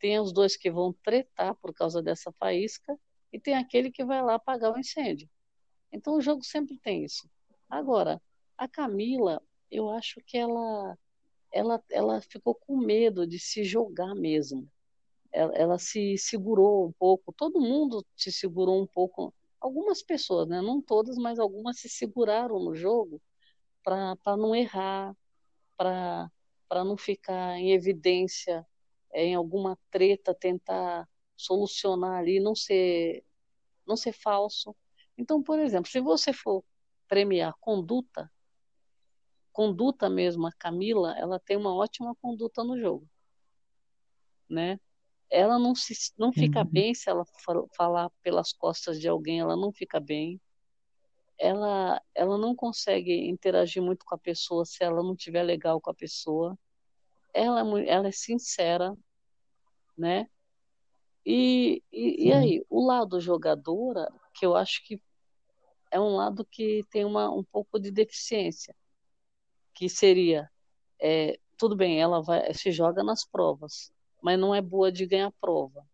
tem 0.00 0.18
os 0.18 0.32
dois 0.32 0.56
que 0.56 0.70
vão 0.70 0.92
tretar 1.04 1.54
por 1.54 1.72
causa 1.72 2.02
dessa 2.02 2.32
faísca, 2.32 2.98
e 3.32 3.38
tem 3.38 3.54
aquele 3.54 3.90
que 3.90 4.04
vai 4.04 4.22
lá 4.22 4.34
apagar 4.34 4.72
o 4.72 4.78
incêndio. 4.78 5.28
Então, 5.92 6.16
o 6.16 6.20
jogo 6.20 6.42
sempre 6.42 6.76
tem 6.78 7.04
isso. 7.04 7.30
Agora, 7.68 8.20
a 8.58 8.66
Camila, 8.66 9.40
eu 9.70 9.90
acho 9.90 10.20
que 10.26 10.36
ela, 10.36 10.98
ela, 11.52 11.82
ela 11.90 12.20
ficou 12.20 12.54
com 12.54 12.76
medo 12.76 13.26
de 13.26 13.38
se 13.38 13.62
jogar 13.62 14.14
mesmo 14.14 14.68
ela, 15.36 15.52
ela 15.54 15.78
se 15.78 16.16
segurou 16.16 16.86
um 16.86 16.92
pouco, 16.92 17.32
todo 17.32 17.60
mundo 17.60 18.04
se 18.16 18.32
segurou 18.32 18.82
um 18.82 18.86
pouco, 18.86 19.34
algumas 19.60 20.02
pessoas, 20.02 20.48
né? 20.48 20.60
não 20.60 20.80
todas, 20.80 21.16
mas 21.16 21.38
algumas 21.38 21.78
se 21.78 21.88
seguraram 21.88 22.58
no 22.58 22.74
jogo 22.74 23.20
para 23.82 24.36
não 24.36 24.54
errar, 24.54 25.16
para 25.76 26.30
não 26.84 26.96
ficar 26.96 27.58
em 27.58 27.72
evidência 27.72 28.66
é, 29.12 29.24
em 29.24 29.34
alguma 29.34 29.78
treta, 29.90 30.34
tentar 30.34 31.08
solucionar 31.36 32.18
ali, 32.18 32.40
não 32.40 32.54
ser, 32.54 33.24
não 33.86 33.96
ser 33.96 34.12
falso. 34.12 34.74
Então, 35.16 35.42
por 35.42 35.58
exemplo, 35.58 35.90
se 35.90 36.00
você 36.00 36.32
for 36.32 36.64
premiar 37.08 37.54
conduta, 37.60 38.30
conduta 39.52 40.10
mesmo, 40.10 40.46
a 40.46 40.52
Camila, 40.52 41.14
ela 41.18 41.38
tem 41.40 41.56
uma 41.56 41.74
ótima 41.74 42.14
conduta 42.16 42.62
no 42.62 42.78
jogo, 42.78 43.08
né? 44.48 44.78
Ela 45.30 45.58
não, 45.58 45.74
se, 45.74 45.94
não 46.18 46.32
fica 46.32 46.60
uhum. 46.60 46.66
bem 46.66 46.94
se 46.94 47.10
ela 47.10 47.24
falar 47.76 48.10
pelas 48.22 48.52
costas 48.52 49.00
de 49.00 49.08
alguém, 49.08 49.40
ela 49.40 49.56
não 49.56 49.72
fica 49.72 49.98
bem. 49.98 50.40
Ela, 51.38 52.00
ela 52.14 52.38
não 52.38 52.54
consegue 52.54 53.28
interagir 53.28 53.82
muito 53.82 54.04
com 54.04 54.14
a 54.14 54.18
pessoa 54.18 54.64
se 54.64 54.82
ela 54.82 55.02
não 55.02 55.14
tiver 55.14 55.42
legal 55.42 55.80
com 55.80 55.90
a 55.90 55.94
pessoa. 55.94 56.58
Ela, 57.34 57.60
é 57.60 57.88
ela 57.88 58.08
é 58.08 58.12
sincera, 58.12 58.96
né? 59.96 60.28
E, 61.24 61.82
e, 61.92 62.28
e, 62.28 62.32
aí, 62.32 62.64
o 62.70 62.86
lado 62.86 63.20
jogadora, 63.20 64.08
que 64.32 64.46
eu 64.46 64.54
acho 64.54 64.84
que 64.86 65.02
é 65.90 65.98
um 66.00 66.14
lado 66.14 66.44
que 66.44 66.84
tem 66.90 67.04
uma, 67.04 67.28
um 67.30 67.42
pouco 67.42 67.80
de 67.80 67.90
deficiência, 67.90 68.74
que 69.74 69.88
seria, 69.88 70.48
é, 71.00 71.38
tudo 71.58 71.74
bem, 71.76 72.00
ela 72.00 72.22
vai, 72.22 72.54
se 72.54 72.70
joga 72.70 73.02
nas 73.02 73.24
provas, 73.24 73.92
mas 74.22 74.38
não 74.38 74.54
é 74.54 74.60
boa 74.60 74.90
de 74.90 75.06
ganhar 75.06 75.32
prova. 75.40 75.84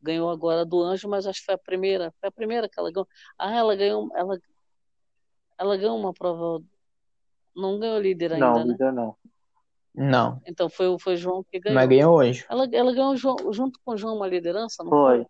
Ganhou 0.00 0.28
agora 0.30 0.64
do 0.64 0.82
Anjo, 0.82 1.08
mas 1.08 1.26
acho 1.26 1.40
que 1.40 1.46
foi 1.46 1.54
a 1.54 1.58
primeira, 1.58 2.12
foi 2.20 2.28
a 2.28 2.32
primeira 2.32 2.68
que 2.68 2.78
ela 2.78 2.90
ganhou. 2.90 3.08
Ah, 3.38 3.54
ela 3.54 3.76
ganhou, 3.76 4.08
ela, 4.14 4.38
ela 5.58 5.76
ganhou 5.76 5.96
uma 5.96 6.12
prova, 6.12 6.62
não 7.54 7.78
ganhou 7.78 8.00
líder 8.00 8.32
ainda, 8.32 8.46
não, 8.46 8.64
né? 8.64 8.72
Líder 8.72 8.92
não. 8.92 9.16
Não. 9.94 10.40
Então 10.46 10.70
foi, 10.70 10.98
foi 10.98 11.14
o 11.14 11.16
João 11.16 11.44
que 11.44 11.60
ganhou. 11.60 11.74
Mas 11.74 11.88
ganhou 11.88 12.16
hoje. 12.16 12.46
Ela, 12.48 12.68
ela 12.72 12.92
ganhou 12.92 13.16
junto 13.16 13.78
com 13.84 13.92
o 13.92 13.96
João 13.96 14.16
uma 14.16 14.26
liderança, 14.26 14.82
não 14.82 14.90
foi? 14.90 15.26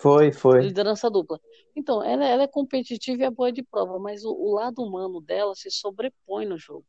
Foi, 0.00 0.32
foi. 0.32 0.62
Liderança 0.62 1.10
dupla. 1.10 1.38
Então, 1.76 2.02
ela, 2.02 2.24
ela 2.24 2.42
é 2.44 2.48
competitiva 2.48 3.22
e 3.22 3.26
é 3.26 3.30
boa 3.30 3.52
de 3.52 3.62
prova, 3.62 3.98
mas 3.98 4.24
o, 4.24 4.32
o 4.32 4.54
lado 4.54 4.82
humano 4.82 5.20
dela 5.20 5.54
se 5.54 5.70
sobrepõe 5.70 6.46
no 6.46 6.56
jogo. 6.56 6.86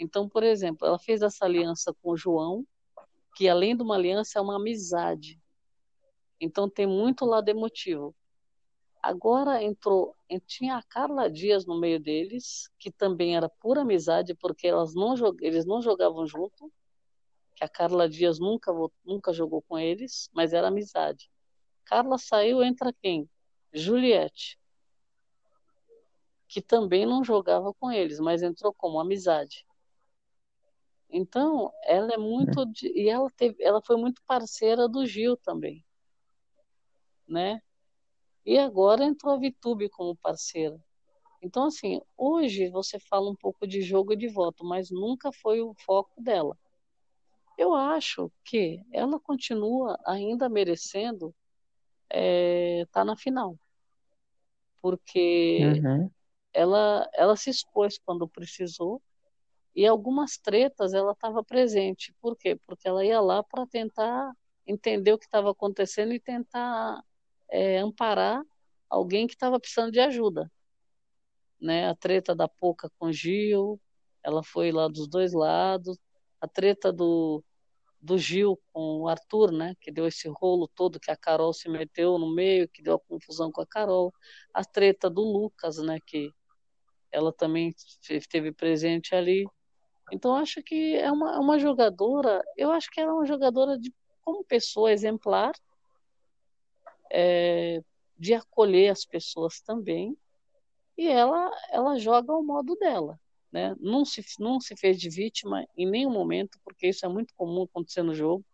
Então, 0.00 0.28
por 0.28 0.42
exemplo, 0.42 0.84
ela 0.84 0.98
fez 0.98 1.22
essa 1.22 1.44
aliança 1.44 1.94
com 2.02 2.10
o 2.10 2.16
João, 2.16 2.66
que 3.40 3.48
além 3.48 3.74
de 3.74 3.82
uma 3.82 3.94
aliança 3.94 4.38
é 4.38 4.42
uma 4.42 4.56
amizade. 4.56 5.40
Então 6.38 6.68
tem 6.68 6.86
muito 6.86 7.24
lado 7.24 7.48
emotivo. 7.48 8.14
Agora 9.02 9.62
entrou, 9.62 10.14
tinha 10.46 10.76
a 10.76 10.82
Carla 10.82 11.30
Dias 11.30 11.64
no 11.64 11.80
meio 11.80 11.98
deles, 11.98 12.68
que 12.78 12.92
também 12.92 13.38
era 13.38 13.48
pura 13.48 13.80
amizade, 13.80 14.34
porque 14.34 14.66
elas 14.66 14.94
não, 14.94 15.14
eles 15.40 15.64
não 15.64 15.80
jogavam 15.80 16.26
junto, 16.26 16.70
que 17.56 17.64
a 17.64 17.68
Carla 17.68 18.06
Dias 18.06 18.38
nunca, 18.38 18.70
nunca 19.02 19.32
jogou 19.32 19.62
com 19.62 19.78
eles, 19.78 20.28
mas 20.34 20.52
era 20.52 20.68
amizade. 20.68 21.30
Carla 21.86 22.18
saiu, 22.18 22.62
entra 22.62 22.92
quem? 22.92 23.26
Juliette, 23.72 24.58
que 26.46 26.60
também 26.60 27.06
não 27.06 27.24
jogava 27.24 27.72
com 27.72 27.90
eles, 27.90 28.20
mas 28.20 28.42
entrou 28.42 28.74
como 28.74 29.00
amizade. 29.00 29.64
Então, 31.12 31.72
ela 31.84 32.12
é 32.12 32.16
muito 32.16 32.64
de, 32.66 32.88
e 32.88 33.08
ela 33.08 33.28
teve, 33.36 33.62
ela 33.62 33.82
foi 33.82 33.96
muito 33.96 34.22
parceira 34.24 34.88
do 34.88 35.04
Gil 35.04 35.36
também, 35.36 35.84
né? 37.26 37.60
E 38.46 38.58
agora 38.58 39.04
entrou 39.04 39.34
a 39.34 39.38
Vitube 39.38 39.88
como 39.88 40.16
parceira. 40.16 40.80
Então, 41.42 41.64
assim, 41.64 42.00
hoje 42.16 42.68
você 42.68 42.98
fala 42.98 43.30
um 43.30 43.34
pouco 43.34 43.66
de 43.66 43.82
jogo 43.82 44.12
e 44.12 44.16
de 44.16 44.28
voto, 44.28 44.64
mas 44.64 44.90
nunca 44.90 45.32
foi 45.32 45.60
o 45.60 45.74
foco 45.84 46.20
dela. 46.20 46.56
Eu 47.58 47.74
acho 47.74 48.30
que 48.44 48.82
ela 48.92 49.18
continua 49.18 49.98
ainda 50.06 50.48
merecendo 50.48 51.34
estar 52.08 52.18
é, 52.18 52.86
tá 52.90 53.04
na 53.04 53.16
final, 53.16 53.58
porque 54.80 55.82
uhum. 55.84 56.10
ela, 56.52 57.08
ela 57.14 57.36
se 57.36 57.50
expôs 57.50 57.98
quando 57.98 58.28
precisou 58.28 59.02
e 59.74 59.86
algumas 59.86 60.36
tretas 60.36 60.92
ela 60.94 61.12
estava 61.12 61.44
presente. 61.44 62.14
Por 62.20 62.36
quê? 62.36 62.56
Porque 62.66 62.88
ela 62.88 63.04
ia 63.04 63.20
lá 63.20 63.42
para 63.42 63.66
tentar 63.66 64.32
entender 64.66 65.12
o 65.12 65.18
que 65.18 65.24
estava 65.26 65.50
acontecendo 65.50 66.12
e 66.12 66.20
tentar 66.20 67.02
é, 67.50 67.78
amparar 67.78 68.42
alguém 68.88 69.26
que 69.26 69.34
estava 69.34 69.60
precisando 69.60 69.92
de 69.92 70.00
ajuda. 70.00 70.50
Né? 71.60 71.88
A 71.88 71.94
treta 71.94 72.34
da 72.34 72.48
Poca 72.48 72.90
com 72.98 73.12
Gil, 73.12 73.80
ela 74.22 74.42
foi 74.42 74.72
lá 74.72 74.88
dos 74.88 75.08
dois 75.08 75.32
lados. 75.32 75.98
A 76.40 76.48
treta 76.48 76.92
do, 76.92 77.44
do 78.00 78.18
Gil 78.18 78.58
com 78.72 79.02
o 79.02 79.08
Arthur, 79.08 79.52
né? 79.52 79.74
que 79.80 79.92
deu 79.92 80.06
esse 80.06 80.28
rolo 80.28 80.68
todo 80.74 81.00
que 81.00 81.10
a 81.10 81.16
Carol 81.16 81.52
se 81.52 81.68
meteu 81.68 82.18
no 82.18 82.34
meio, 82.34 82.68
que 82.68 82.82
deu 82.82 82.94
a 82.94 83.00
confusão 83.00 83.52
com 83.52 83.60
a 83.60 83.66
Carol. 83.66 84.12
A 84.54 84.64
treta 84.64 85.08
do 85.08 85.22
Lucas, 85.22 85.78
né? 85.78 85.98
que 86.04 86.32
ela 87.12 87.32
também 87.32 87.74
esteve 88.08 88.52
presente 88.52 89.14
ali. 89.14 89.44
Então, 90.12 90.34
acho 90.36 90.62
que 90.62 90.96
é 90.96 91.10
uma, 91.10 91.38
uma 91.38 91.58
jogadora, 91.58 92.42
eu 92.56 92.70
acho 92.72 92.90
que 92.90 93.00
ela 93.00 93.10
é 93.10 93.14
uma 93.14 93.26
jogadora 93.26 93.78
de, 93.78 93.92
como 94.22 94.44
pessoa 94.44 94.92
exemplar, 94.92 95.52
é, 97.10 97.82
de 98.18 98.34
acolher 98.34 98.90
as 98.90 99.04
pessoas 99.04 99.60
também, 99.60 100.16
e 100.96 101.08
ela, 101.08 101.50
ela 101.70 101.98
joga 101.98 102.32
ao 102.32 102.42
modo 102.42 102.74
dela. 102.76 103.18
Né? 103.52 103.74
Não, 103.80 104.04
se, 104.04 104.22
não 104.38 104.60
se 104.60 104.76
fez 104.76 105.00
de 105.00 105.08
vítima 105.08 105.66
em 105.76 105.88
nenhum 105.88 106.10
momento, 106.10 106.58
porque 106.64 106.88
isso 106.88 107.04
é 107.04 107.08
muito 107.08 107.34
comum 107.34 107.62
acontecer 107.62 108.02
no 108.02 108.14
jogo. 108.14 108.44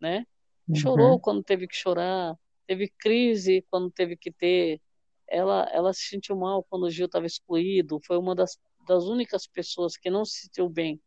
Né? 0.00 0.26
Uhum. 0.68 0.74
Chorou 0.74 1.20
quando 1.20 1.42
teve 1.42 1.66
que 1.66 1.76
chorar, 1.76 2.36
teve 2.66 2.88
crise 2.98 3.64
quando 3.70 3.90
teve 3.90 4.16
que 4.16 4.30
ter. 4.30 4.80
Ela, 5.28 5.68
ela 5.72 5.92
se 5.92 6.02
sentiu 6.02 6.36
mal 6.36 6.64
quando 6.64 6.84
o 6.84 6.90
Gil 6.90 7.06
estava 7.06 7.26
excluído, 7.26 8.00
foi 8.04 8.18
uma 8.18 8.34
das 8.34 8.58
das 8.86 9.04
únicas 9.04 9.46
pessoas 9.46 9.96
que 9.96 10.08
não 10.08 10.24
se 10.24 10.42
sentiu 10.42 10.68
bem 10.68 11.00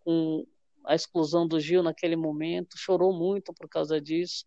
com 0.00 0.46
a 0.84 0.94
exclusão 0.94 1.46
do 1.46 1.60
Gil 1.60 1.82
naquele 1.82 2.16
momento, 2.16 2.76
chorou 2.76 3.12
muito 3.12 3.54
por 3.54 3.68
causa 3.68 4.00
disso, 4.00 4.44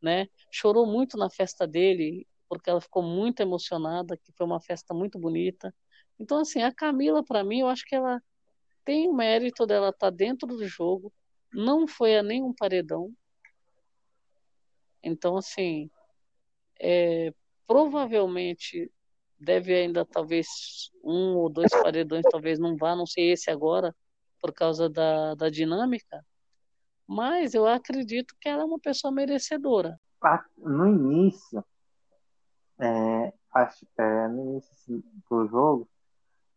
né? 0.00 0.28
Chorou 0.50 0.86
muito 0.86 1.16
na 1.16 1.28
festa 1.28 1.66
dele, 1.66 2.26
porque 2.48 2.70
ela 2.70 2.80
ficou 2.80 3.02
muito 3.02 3.40
emocionada, 3.40 4.16
que 4.16 4.32
foi 4.32 4.46
uma 4.46 4.60
festa 4.60 4.94
muito 4.94 5.18
bonita. 5.18 5.74
Então, 6.18 6.38
assim, 6.40 6.62
a 6.62 6.72
Camila, 6.72 7.22
para 7.22 7.44
mim, 7.44 7.60
eu 7.60 7.68
acho 7.68 7.84
que 7.84 7.94
ela 7.94 8.20
tem 8.84 9.08
o 9.08 9.12
mérito 9.14 9.66
dela 9.66 9.90
estar 9.90 10.10
tá 10.10 10.10
dentro 10.10 10.48
do 10.48 10.66
jogo, 10.66 11.12
não 11.52 11.86
foi 11.86 12.16
a 12.16 12.22
nenhum 12.22 12.54
paredão. 12.54 13.12
Então, 15.02 15.36
assim, 15.36 15.90
é, 16.80 17.32
provavelmente 17.66 18.90
deve 19.38 19.74
ainda 19.74 20.04
talvez 20.04 20.90
um 21.02 21.36
ou 21.36 21.48
dois 21.48 21.70
paredões 21.70 22.24
talvez 22.30 22.58
não 22.58 22.76
vá, 22.76 22.94
não 22.96 23.06
sei 23.06 23.32
esse 23.32 23.50
agora, 23.50 23.94
por 24.40 24.52
causa 24.52 24.88
da, 24.88 25.34
da 25.34 25.48
dinâmica, 25.48 26.24
mas 27.06 27.54
eu 27.54 27.66
acredito 27.66 28.34
que 28.40 28.48
ela 28.48 28.62
é 28.62 28.64
uma 28.64 28.78
pessoa 28.78 29.12
merecedora. 29.12 29.98
No 30.56 30.86
início, 30.86 31.64
é, 32.80 33.32
é, 33.98 34.28
no 34.28 34.52
início 34.52 35.02
do 35.30 35.46
jogo, 35.46 35.88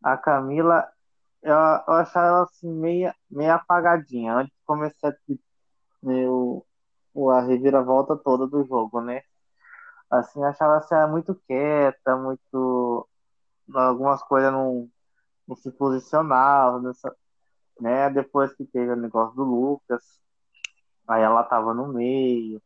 a 0.03 0.17
Camila, 0.17 0.91
eu, 1.41 1.53
eu 1.53 1.93
achava 1.93 2.27
ela 2.27 2.43
assim, 2.43 2.71
meio, 2.71 3.13
meio 3.29 3.53
apagadinha, 3.53 4.35
antes 4.35 4.53
de 4.53 4.63
começar 4.65 5.15
o, 6.03 7.29
a 7.29 7.41
reviravolta 7.41 8.15
toda 8.15 8.47
do 8.47 8.65
jogo, 8.65 9.01
né? 9.01 9.21
Assim, 10.11 10.43
achava 10.43 10.77
assim, 10.77 10.95
muito 11.11 11.35
quieta, 11.47 12.15
muito. 12.17 13.07
Algumas 13.73 14.21
coisas 14.23 14.51
não, 14.51 14.89
não 15.47 15.55
se 15.55 15.71
posicionavam, 15.71 16.81
nessa, 16.81 17.15
né? 17.79 18.09
Depois 18.11 18.53
que 18.55 18.65
teve 18.65 18.91
o 18.93 18.95
negócio 18.97 19.35
do 19.35 19.43
Lucas, 19.43 20.03
aí 21.07 21.21
ela 21.23 21.43
tava 21.43 21.73
no 21.73 21.87
meio, 21.87 22.61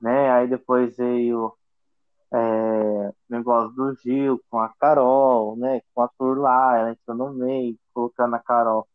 né? 0.00 0.30
Aí 0.32 0.48
depois 0.48 0.96
veio 0.96 1.54
é, 2.32 3.12
negócio 3.28 3.70
do 3.74 3.94
Gil 3.96 4.40
com 4.50 4.60
a 4.60 4.68
Carol, 4.80 5.56
né? 5.56 5.80
Com 5.94 6.02
a 6.02 6.08
Tur 6.18 6.38
lá, 6.38 6.78
ela 6.78 6.90
entrou 6.92 7.16
no 7.16 7.32
meio, 7.34 7.78
colocando 7.94 8.34
a 8.36 8.40
Carol 8.40 8.88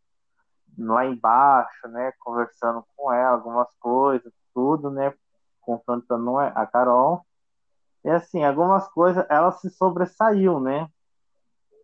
lá 0.78 1.06
embaixo, 1.06 1.88
né? 1.90 2.12
Conversando 2.20 2.86
com 2.96 3.12
ela, 3.14 3.36
algumas 3.36 3.68
coisas, 3.80 4.32
tudo, 4.54 4.90
né? 4.92 5.14
Confrontando 5.62 6.38
a 6.40 6.66
Carol. 6.68 7.26
E 8.06 8.10
assim, 8.10 8.44
algumas 8.44 8.88
coisas 8.90 9.26
ela 9.32 9.52
se 9.52 9.68
sobressaiu, 9.72 10.60
né? 10.60 10.88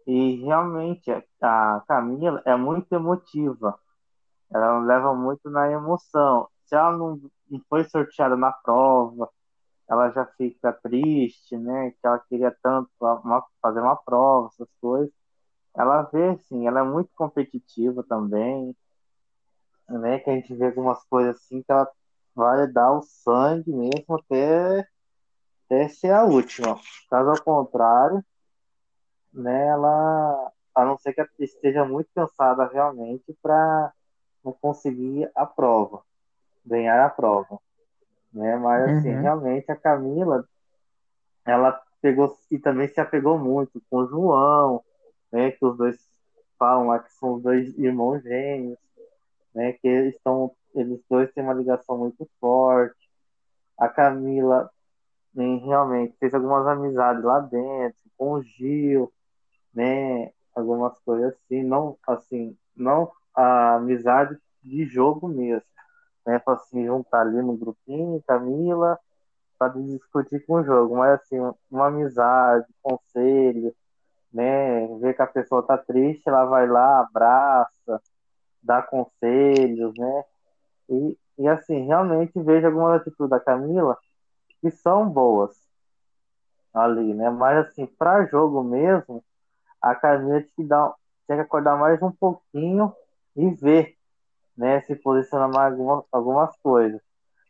E 0.06 0.36
realmente 0.46 1.12
a 1.42 1.84
Camila 1.88 2.42
é 2.46 2.56
muito 2.56 2.94
emotiva. 2.94 3.80
Ela 4.52 4.80
leva 4.82 5.16
muito 5.16 5.50
na 5.50 5.72
emoção. 5.72 6.48
Se 6.66 6.76
ela 6.76 6.96
não, 6.96 7.20
foi 7.68 7.86
sorteada 7.86 8.38
na 8.38 8.52
prova, 8.52 9.30
ela 9.90 10.12
já 10.12 10.26
fica 10.38 10.72
triste, 10.74 11.58
né? 11.58 11.92
Que 11.92 12.08
ela 12.08 12.20
queria 12.20 12.56
tanto 12.62 12.92
fazer 13.62 13.82
uma 13.82 13.96
prova, 13.96 14.50
essas 14.54 14.70
coisas. 14.80 15.12
Ela 15.76 16.04
vê, 16.04 16.30
assim, 16.30 16.68
ela 16.68 16.82
é 16.82 16.84
muito 16.84 17.10
competitiva 17.16 18.04
também, 18.04 18.76
né? 19.90 20.20
Que 20.20 20.30
a 20.30 20.36
gente 20.36 20.54
vê 20.56 20.68
algumas 20.68 21.04
coisas 21.06 21.38
assim 21.38 21.64
que 21.64 21.72
ela 21.72 21.90
vai 22.36 22.68
dar 22.72 22.94
o 22.94 23.02
sangue 23.02 23.72
mesmo 23.74 24.16
até 24.16 24.88
essa 25.72 26.08
é 26.08 26.12
a 26.12 26.24
última. 26.24 26.80
Caso 27.10 27.30
ao 27.30 27.44
contrário, 27.44 28.24
né, 29.34 29.68
ela, 29.68 30.52
a 30.76 30.86
não 30.86 30.98
ser 30.98 31.14
que 31.14 31.26
esteja 31.40 31.86
muito 31.86 32.10
cansada 32.14 32.68
realmente 32.68 33.36
para 33.42 33.94
não 34.44 34.52
conseguir 34.52 35.30
a 35.36 35.46
prova, 35.46 36.02
ganhar 36.66 37.06
a 37.06 37.10
prova. 37.10 37.60
Né? 38.34 38.56
Mas 38.58 38.98
assim, 38.98 39.14
uhum. 39.14 39.22
realmente 39.22 39.72
a 39.72 39.76
Camila, 39.76 40.46
ela 41.46 41.82
pegou 42.02 42.38
e 42.50 42.58
também 42.58 42.88
se 42.88 43.00
apegou 43.00 43.38
muito 43.38 43.82
com 43.90 43.98
o 43.98 44.08
João, 44.08 44.84
né, 45.32 45.52
que 45.52 45.64
os 45.66 45.78
dois 45.78 45.98
falam 46.58 46.88
lá 46.88 47.00
que 47.00 47.14
são 47.14 47.40
dois 47.40 47.78
irmãos 47.78 48.22
gêmeos, 48.22 48.78
né, 49.54 49.74
que 49.74 49.88
eles 49.88 50.16
estão, 50.16 50.52
eles 50.74 51.00
dois 51.10 51.32
têm 51.32 51.44
uma 51.44 51.54
ligação 51.54 51.98
muito 51.98 52.28
forte. 52.40 53.10
A 53.78 53.88
Camila 53.88 54.70
né, 55.34 55.58
realmente 55.66 56.16
fez 56.20 56.34
algumas 56.34 56.68
amizades 56.68 57.24
lá 57.24 57.40
dentro, 57.40 57.98
com 58.18 58.34
o 58.34 58.44
Gil, 58.44 59.12
né? 59.74 60.32
Algumas 60.56 60.98
coisas 61.00 61.34
assim, 61.34 61.64
não 61.64 61.98
assim, 62.08 62.58
não 62.76 63.12
a 63.34 63.76
amizade 63.76 64.38
de 64.62 64.86
jogo 64.86 65.28
mesmo, 65.28 65.66
né? 66.26 66.40
Para 66.40 66.58
se 66.60 66.86
juntar 66.86 67.22
ali 67.22 67.42
no 67.42 67.56
grupinho, 67.58 68.22
Camila, 68.28 69.00
para 69.58 69.74
discutir 69.74 70.46
com 70.46 70.56
o 70.56 70.64
jogo, 70.64 70.98
mas 70.98 71.22
assim, 71.22 71.38
uma 71.70 71.88
amizade, 71.88 72.66
conselho, 72.82 73.74
né? 74.34 74.88
Ver 75.00 75.16
que 75.16 75.22
a 75.22 75.28
pessoa 75.28 75.64
tá 75.64 75.78
triste, 75.78 76.28
ela 76.28 76.46
vai 76.46 76.68
lá, 76.68 77.02
abraça, 77.02 78.02
dá 78.62 78.82
conselhos, 78.82 79.94
né? 79.98 80.24
E, 80.90 81.18
e 81.40 81.48
assim, 81.48 81.86
realmente 81.86 82.40
vejo 82.42 82.68
algumas 82.68 83.02
atitudes 83.02 83.30
da 83.30 83.40
Camila 83.40 83.98
que 84.62 84.72
são 84.72 85.10
boas 85.10 85.56
ali, 86.74 87.14
né? 87.14 87.30
Mas 87.30 87.68
assim, 87.68 87.86
para 87.86 88.26
jogo 88.26 88.64
mesmo, 88.64 89.24
a 89.82 89.96
tinha 89.96 90.44
que, 90.56 90.64
dar, 90.64 90.94
tinha 91.26 91.38
que 91.38 91.44
acordar 91.44 91.78
mais 91.78 92.02
um 92.02 92.12
pouquinho 92.12 92.94
e 93.36 93.50
ver, 93.52 93.98
né? 94.58 94.82
Se 94.82 94.96
posicionar 94.96 95.50
mais 95.50 95.74
algumas, 95.74 96.06
algumas 96.12 96.58
coisas. 96.58 97.02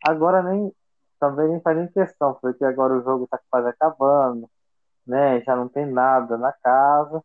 Agora 0.06 0.42
nem 0.44 0.74
também 1.20 1.50
nem 1.50 1.62
faz 1.62 1.78
nem 1.78 1.88
questão, 1.88 2.34
porque 2.42 2.66
agora 2.66 2.96
o 2.96 3.04
jogo 3.04 3.26
está 3.26 3.40
quase 3.50 3.68
acabando, 3.70 4.50
né? 5.06 5.42
Já 5.42 5.56
não 5.56 5.68
tem 5.70 5.86
nada 5.86 6.38
na 6.38 6.52
casa. 6.52 7.24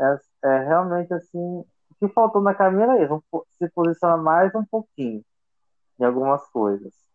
É, 0.00 0.18
é 0.44 0.58
realmente 0.66 1.12
assim, 1.14 1.38
o 1.40 1.66
que 1.98 2.08
faltou 2.14 2.42
na 2.42 2.54
Camila 2.54 2.96
é 2.98 3.04
isso, 3.04 3.22
se 3.58 3.68
posicionar 3.70 4.18
mais 4.18 4.54
um 4.54 4.64
pouquinho 4.64 5.24
em 6.00 6.04
algumas 6.04 6.46
coisas. 6.50 7.07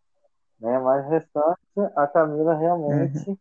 Né? 0.64 0.80
Mas 0.80 1.06
restante, 1.10 1.60
a 1.94 2.08
Camila 2.08 2.56
realmente 2.56 3.30
uhum. 3.30 3.38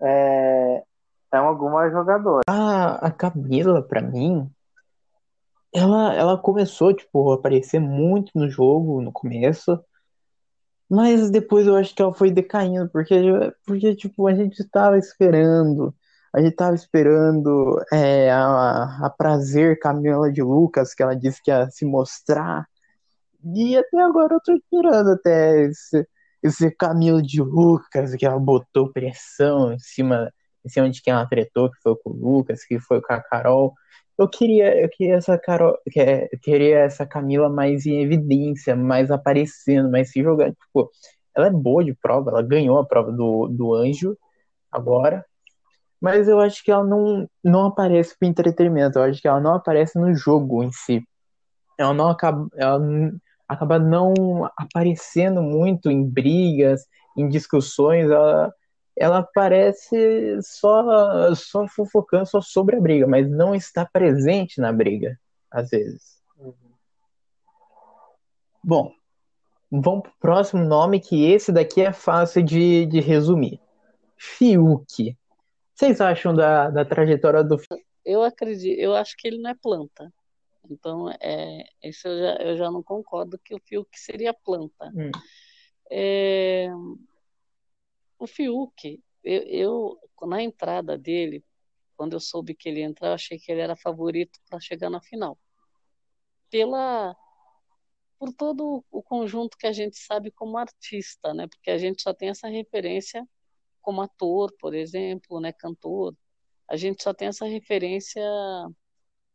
é, 0.00 0.84
é 1.32 1.40
uma 1.40 1.48
alguma 1.48 1.90
jogadora. 1.90 2.42
A, 2.46 3.08
a 3.08 3.10
Camila, 3.10 3.82
para 3.82 4.00
mim, 4.00 4.48
ela, 5.74 6.14
ela 6.14 6.38
começou 6.38 6.94
tipo, 6.94 7.32
a 7.32 7.34
aparecer 7.34 7.80
muito 7.80 8.30
no 8.36 8.48
jogo 8.48 9.02
no 9.02 9.10
começo. 9.10 9.82
Mas 10.88 11.28
depois 11.28 11.66
eu 11.66 11.74
acho 11.74 11.92
que 11.92 12.02
ela 12.02 12.12
foi 12.12 12.30
decaindo, 12.30 12.88
porque, 12.90 13.14
porque 13.66 13.96
tipo, 13.96 14.28
a 14.28 14.34
gente 14.34 14.60
estava 14.60 14.98
esperando, 14.98 15.92
a 16.32 16.38
gente 16.38 16.52
estava 16.52 16.74
esperando 16.74 17.82
é, 17.92 18.30
a, 18.30 19.06
a 19.06 19.10
prazer 19.10 19.78
Camila 19.80 20.30
de 20.30 20.42
Lucas, 20.42 20.94
que 20.94 21.02
ela 21.02 21.16
disse 21.16 21.42
que 21.42 21.50
ia 21.50 21.68
se 21.70 21.84
mostrar. 21.84 22.68
E 23.44 23.76
até 23.76 24.00
agora 24.00 24.34
eu 24.34 24.40
tô 24.44 24.52
esperando 24.54 25.10
até 25.10 25.62
esse, 25.64 26.06
esse 26.42 26.70
Camilo 26.70 27.22
de 27.22 27.42
Lucas, 27.42 28.14
que 28.14 28.26
ela 28.26 28.38
botou 28.38 28.92
pressão 28.92 29.72
em 29.72 29.78
cima, 29.78 30.32
em 30.64 30.68
cima 30.68 30.90
de 30.90 31.02
quem 31.02 31.12
ela 31.12 31.26
tretou, 31.26 31.70
que 31.70 31.80
foi 31.82 31.96
com 31.96 32.10
o 32.10 32.12
Lucas, 32.14 32.64
que 32.64 32.78
foi 32.78 33.00
com 33.00 33.12
a 33.12 33.20
Carol. 33.20 33.74
Eu 34.18 34.28
queria, 34.28 34.80
eu 34.80 34.88
queria 34.88 35.16
essa 35.16 35.38
Carol, 35.38 35.76
eu 35.86 36.38
queria 36.40 36.80
essa 36.80 37.06
Camila 37.06 37.48
mais 37.48 37.86
em 37.86 38.02
evidência, 38.02 38.76
mais 38.76 39.10
aparecendo, 39.10 39.90
mais 39.90 40.10
se 40.10 40.22
jogando. 40.22 40.54
Tipo, 40.54 40.90
ela 41.34 41.46
é 41.48 41.50
boa 41.50 41.84
de 41.84 41.94
prova, 41.94 42.30
ela 42.30 42.42
ganhou 42.42 42.78
a 42.78 42.86
prova 42.86 43.10
do, 43.10 43.48
do 43.48 43.74
anjo 43.74 44.16
agora, 44.70 45.24
mas 46.00 46.28
eu 46.28 46.40
acho 46.40 46.64
que 46.64 46.70
ela 46.70 46.84
não, 46.84 47.28
não 47.44 47.66
aparece 47.66 48.16
para 48.18 48.28
entretenimento, 48.28 48.98
eu 48.98 49.04
acho 49.04 49.20
que 49.20 49.28
ela 49.28 49.40
não 49.40 49.54
aparece 49.54 49.98
no 49.98 50.14
jogo 50.14 50.62
em 50.64 50.72
si. 50.72 51.02
Ela 51.78 51.94
não 51.94 52.08
acaba, 52.08 52.48
ela 52.56 52.78
acaba 53.52 53.78
não 53.78 54.50
aparecendo 54.56 55.42
muito 55.42 55.90
em 55.90 56.04
brigas, 56.04 56.86
em 57.16 57.28
discussões, 57.28 58.10
ela 58.10 58.52
ela 58.96 59.22
parece 59.22 60.38
só, 60.42 61.34
só 61.34 61.66
fofocando 61.66 62.26
só 62.26 62.40
sobre 62.40 62.76
a 62.76 62.80
briga, 62.80 63.06
mas 63.06 63.28
não 63.28 63.54
está 63.54 63.86
presente 63.86 64.60
na 64.60 64.72
briga, 64.72 65.18
às 65.50 65.70
vezes. 65.70 66.20
Uhum. 66.38 66.54
Bom, 68.62 68.92
vamos 69.70 70.02
pro 70.02 70.12
próximo 70.20 70.62
nome, 70.62 71.00
que 71.00 71.24
esse 71.24 71.50
daqui 71.50 71.80
é 71.80 71.92
fácil 71.92 72.42
de, 72.42 72.86
de 72.86 73.00
resumir. 73.00 73.58
Fiuk. 74.16 75.16
Vocês 75.74 76.00
acham 76.00 76.34
da, 76.34 76.70
da 76.70 76.84
trajetória 76.84 77.42
do 77.42 77.58
Fiuk? 77.58 77.82
Eu 78.04 78.22
acredito, 78.22 78.78
eu 78.78 78.94
acho 78.94 79.16
que 79.16 79.26
ele 79.26 79.38
não 79.38 79.50
é 79.50 79.54
planta. 79.54 80.12
Então, 80.70 81.10
é, 81.20 81.64
isso 81.82 82.08
eu 82.08 82.18
já, 82.18 82.36
eu 82.36 82.56
já 82.56 82.70
não 82.70 82.82
concordo 82.82 83.38
que 83.38 83.54
o 83.54 83.60
Fiuk 83.60 83.98
seria 83.98 84.32
planta. 84.32 84.90
Hum. 84.94 85.10
É, 85.90 86.68
o 88.18 88.26
Fiuk, 88.26 89.02
eu, 89.24 89.42
eu, 89.42 89.98
na 90.22 90.42
entrada 90.42 90.96
dele, 90.96 91.44
quando 91.96 92.14
eu 92.14 92.20
soube 92.20 92.54
que 92.54 92.68
ele 92.68 92.80
ia 92.80 92.86
entrar, 92.86 93.08
eu 93.08 93.14
achei 93.14 93.38
que 93.38 93.50
ele 93.50 93.60
era 93.60 93.76
favorito 93.76 94.38
para 94.48 94.60
chegar 94.60 94.90
na 94.90 95.00
final. 95.00 95.38
Pela 96.50 97.16
por 98.18 98.32
todo 98.32 98.84
o 98.88 99.02
conjunto 99.02 99.56
que 99.58 99.66
a 99.66 99.72
gente 99.72 99.98
sabe 99.98 100.30
como 100.30 100.56
artista, 100.56 101.34
né? 101.34 101.48
Porque 101.48 101.68
a 101.72 101.76
gente 101.76 102.00
só 102.00 102.14
tem 102.14 102.28
essa 102.28 102.46
referência 102.46 103.28
como 103.80 104.00
ator, 104.00 104.54
por 104.60 104.74
exemplo, 104.74 105.40
né, 105.40 105.52
cantor. 105.52 106.16
A 106.68 106.76
gente 106.76 107.02
só 107.02 107.12
tem 107.12 107.26
essa 107.26 107.46
referência 107.46 108.22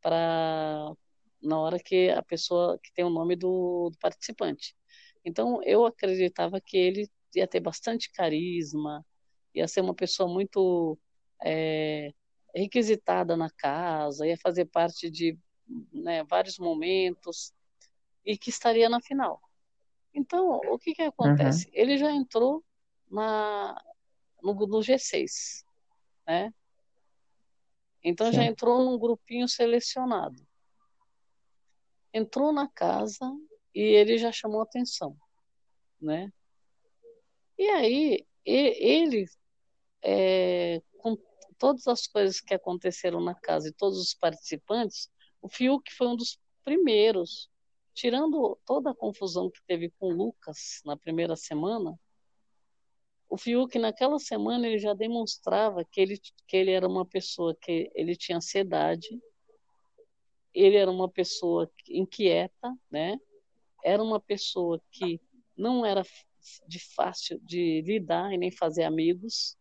para 0.02 0.94
na 1.42 1.60
hora 1.60 1.80
que 1.80 2.10
a 2.10 2.22
pessoa 2.22 2.80
que 2.82 2.92
tem 2.94 3.06
o 3.06 3.10
nome 3.10 3.36
do, 3.36 3.90
do 3.92 3.98
participante. 4.00 4.76
Então 5.24 5.62
eu 5.64 5.86
acreditava 5.86 6.60
que 6.60 6.78
ele 6.78 7.10
ia 7.36 7.48
ter 7.48 7.60
bastante 7.60 8.12
carisma, 8.12 9.06
ia 9.54 9.68
ser 9.68 9.82
uma 9.82 9.94
pessoa 9.94 10.32
muito 10.32 10.98
é, 11.44 12.14
requisitada 12.56 13.36
na 13.36 13.50
casa, 13.50 14.28
ia 14.28 14.38
fazer 14.38 14.66
parte 14.66 15.10
de 15.10 15.38
né, 15.94 16.24
vários 16.24 16.58
momentos 16.58 17.54
e 18.26 18.38
que 18.38 18.50
estaria 18.50 18.90
na 18.90 19.02
final. 19.02 19.42
Então, 20.14 20.60
o 20.72 20.80
que, 20.80 20.94
que 20.94 21.02
acontece? 21.04 21.68
Uhum. 21.68 21.72
Ele 21.74 21.98
já 21.98 22.12
entrou 22.12 22.64
na, 23.10 23.80
no, 24.42 24.54
no 24.54 24.80
G6, 24.80 25.64
né? 26.26 26.54
Então 28.04 28.28
Sim. 28.28 28.38
já 28.38 28.44
entrou 28.46 28.84
num 28.84 28.98
grupinho 28.98 29.48
selecionado. 29.48 30.47
Entrou 32.18 32.52
na 32.52 32.68
casa 32.68 33.32
e 33.76 33.82
ele 33.82 34.18
já 34.18 34.32
chamou 34.32 34.62
atenção, 34.62 35.16
né? 36.02 36.34
E 37.58 37.68
aí, 37.70 38.26
ele, 38.44 39.26
é, 40.04 40.82
com 40.98 41.16
todas 41.58 41.88
as 41.88 42.08
coisas 42.08 42.42
que 42.42 42.54
aconteceram 42.54 43.22
na 43.22 43.36
casa 43.36 43.70
e 43.70 43.74
todos 43.74 44.00
os 44.00 44.14
participantes, 44.14 45.12
o 45.42 45.48
Fiuk 45.48 45.94
foi 45.94 46.08
um 46.08 46.16
dos 46.16 46.40
primeiros, 46.64 47.50
tirando 47.94 48.58
toda 48.66 48.92
a 48.92 48.96
confusão 48.96 49.50
que 49.52 49.62
teve 49.68 49.92
com 50.00 50.08
o 50.08 50.16
Lucas 50.16 50.82
na 50.86 50.98
primeira 50.98 51.36
semana, 51.36 52.00
o 53.30 53.38
Fiuk 53.38 53.78
naquela 53.78 54.18
semana 54.18 54.66
ele 54.66 54.80
já 54.80 54.94
demonstrava 54.94 55.84
que 55.84 56.00
ele, 56.00 56.20
que 56.48 56.58
ele 56.58 56.72
era 56.72 56.88
uma 56.88 57.06
pessoa 57.06 57.56
que 57.62 57.92
ele 57.94 58.16
tinha 58.16 58.38
ansiedade, 58.38 59.22
ele 60.54 60.78
era 60.78 60.90
uma 60.90 61.10
pessoa 61.10 61.70
inquieta, 61.90 62.76
né? 62.90 63.20
Era 63.84 64.02
uma 64.02 64.20
pessoa 64.20 64.82
que 64.92 65.22
não 65.56 65.86
era 65.86 66.04
de 66.68 66.80
fácil 66.80 67.40
de 67.44 67.82
lidar 67.82 68.34
e 68.34 68.38
nem 68.38 68.52
fazer 68.52 68.84
amigos, 68.84 69.58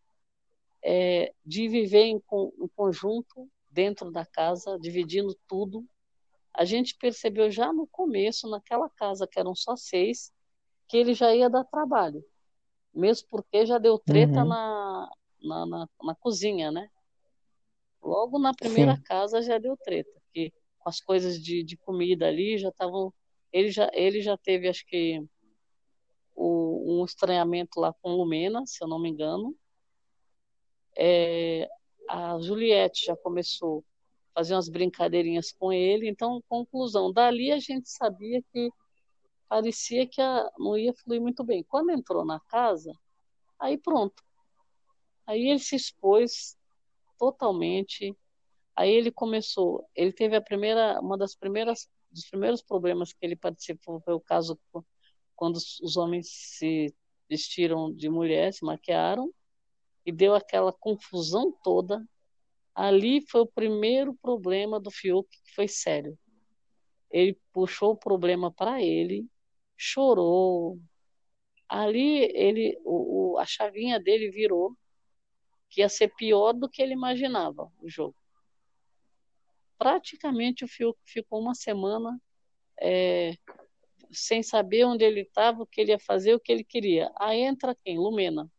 é, 0.82 1.34
de 1.44 1.68
viver 1.68 2.04
em, 2.04 2.16
em 2.16 2.68
conjunto 2.74 3.50
dentro 3.70 4.10
da 4.10 4.24
casa, 4.24 4.78
dividindo 4.78 5.36
tudo. 5.48 5.84
A 6.54 6.64
gente 6.64 6.96
percebeu 6.96 7.50
já 7.50 7.72
no 7.72 7.86
começo, 7.86 8.48
naquela 8.48 8.88
casa 8.88 9.26
que 9.26 9.38
eram 9.38 9.54
só 9.54 9.76
seis, 9.76 10.32
que 10.88 10.96
ele 10.96 11.12
já 11.12 11.34
ia 11.34 11.50
dar 11.50 11.64
trabalho, 11.64 12.24
mesmo 12.94 13.28
porque 13.28 13.66
já 13.66 13.78
deu 13.78 13.98
treta 13.98 14.42
uhum. 14.42 14.48
na, 14.48 15.10
na, 15.42 15.66
na, 15.66 15.88
na, 16.02 16.14
cozinha, 16.14 16.70
né? 16.70 16.88
Logo 18.02 18.38
na 18.38 18.54
primeira 18.54 18.96
Sim. 18.96 19.02
casa 19.02 19.42
já 19.42 19.58
deu 19.58 19.76
treta, 19.76 20.22
que 20.32 20.50
com 20.50 20.65
as 20.86 21.00
coisas 21.00 21.42
de, 21.42 21.62
de 21.62 21.76
comida 21.76 22.26
ali 22.28 22.58
já 22.58 22.68
estavam. 22.68 23.12
Ele 23.52 23.70
já, 23.70 23.90
ele 23.92 24.20
já 24.20 24.36
teve, 24.36 24.68
acho 24.68 24.86
que, 24.86 25.22
o, 26.34 27.00
um 27.00 27.04
estranhamento 27.04 27.80
lá 27.80 27.92
com 27.92 28.14
Lumena, 28.14 28.64
se 28.66 28.82
eu 28.84 28.88
não 28.88 28.98
me 28.98 29.08
engano. 29.08 29.56
É, 30.96 31.68
a 32.08 32.38
Juliette 32.38 33.06
já 33.06 33.16
começou 33.16 33.84
a 34.34 34.40
fazer 34.40 34.54
umas 34.54 34.68
brincadeirinhas 34.68 35.52
com 35.52 35.72
ele. 35.72 36.08
Então, 36.08 36.42
conclusão, 36.48 37.12
dali 37.12 37.50
a 37.50 37.58
gente 37.58 37.88
sabia 37.88 38.42
que 38.52 38.70
parecia 39.48 40.06
que 40.06 40.20
a, 40.20 40.50
não 40.58 40.76
ia 40.76 40.92
fluir 40.94 41.20
muito 41.20 41.42
bem. 41.42 41.64
Quando 41.64 41.90
entrou 41.90 42.24
na 42.24 42.38
casa, 42.40 42.92
aí 43.58 43.78
pronto. 43.78 44.22
Aí 45.26 45.48
ele 45.48 45.58
se 45.58 45.74
expôs 45.74 46.56
totalmente. 47.18 48.14
Aí 48.76 48.92
ele 48.92 49.10
começou, 49.10 49.88
ele 49.94 50.12
teve 50.12 50.36
a 50.36 50.40
primeira, 50.40 51.00
uma 51.00 51.16
das 51.16 51.34
primeiras, 51.34 51.88
dos 52.10 52.28
primeiros 52.28 52.62
problemas 52.62 53.10
que 53.12 53.24
ele 53.24 53.34
participou 53.34 54.00
foi 54.02 54.12
o 54.12 54.20
caso 54.20 54.58
quando 55.34 55.56
os 55.56 55.96
homens 55.96 56.28
se 56.30 56.94
vestiram 57.28 57.92
de 57.92 58.08
mulher, 58.10 58.52
se 58.52 58.64
maquiaram, 58.64 59.32
e 60.04 60.12
deu 60.12 60.34
aquela 60.34 60.72
confusão 60.72 61.50
toda. 61.64 62.06
Ali 62.74 63.22
foi 63.28 63.40
o 63.40 63.46
primeiro 63.46 64.14
problema 64.14 64.78
do 64.78 64.90
Fiuk 64.90 65.28
que 65.28 65.54
foi 65.54 65.66
sério. 65.66 66.16
Ele 67.10 67.38
puxou 67.52 67.92
o 67.92 67.96
problema 67.96 68.52
para 68.52 68.82
ele, 68.82 69.26
chorou. 69.76 70.78
Ali 71.66 72.30
ele, 72.34 72.78
o, 72.84 73.32
o, 73.32 73.38
a 73.38 73.46
chavinha 73.46 73.98
dele 73.98 74.30
virou 74.30 74.76
que 75.70 75.80
ia 75.80 75.88
ser 75.88 76.14
pior 76.14 76.52
do 76.52 76.68
que 76.68 76.82
ele 76.82 76.92
imaginava 76.92 77.72
o 77.80 77.88
jogo. 77.88 78.14
Praticamente 79.78 80.64
o 80.64 80.68
Fiuk 80.68 80.98
ficou 81.04 81.40
uma 81.40 81.54
semana 81.54 82.20
é, 82.80 83.34
sem 84.10 84.42
saber 84.42 84.84
onde 84.84 85.04
ele 85.04 85.22
estava, 85.22 85.62
o 85.62 85.66
que 85.66 85.80
ele 85.80 85.92
ia 85.92 85.98
fazer, 85.98 86.34
o 86.34 86.40
que 86.40 86.52
ele 86.52 86.64
queria. 86.64 87.10
Aí 87.16 87.40
entra 87.40 87.74
quem? 87.74 87.98
Lumena. 87.98 88.50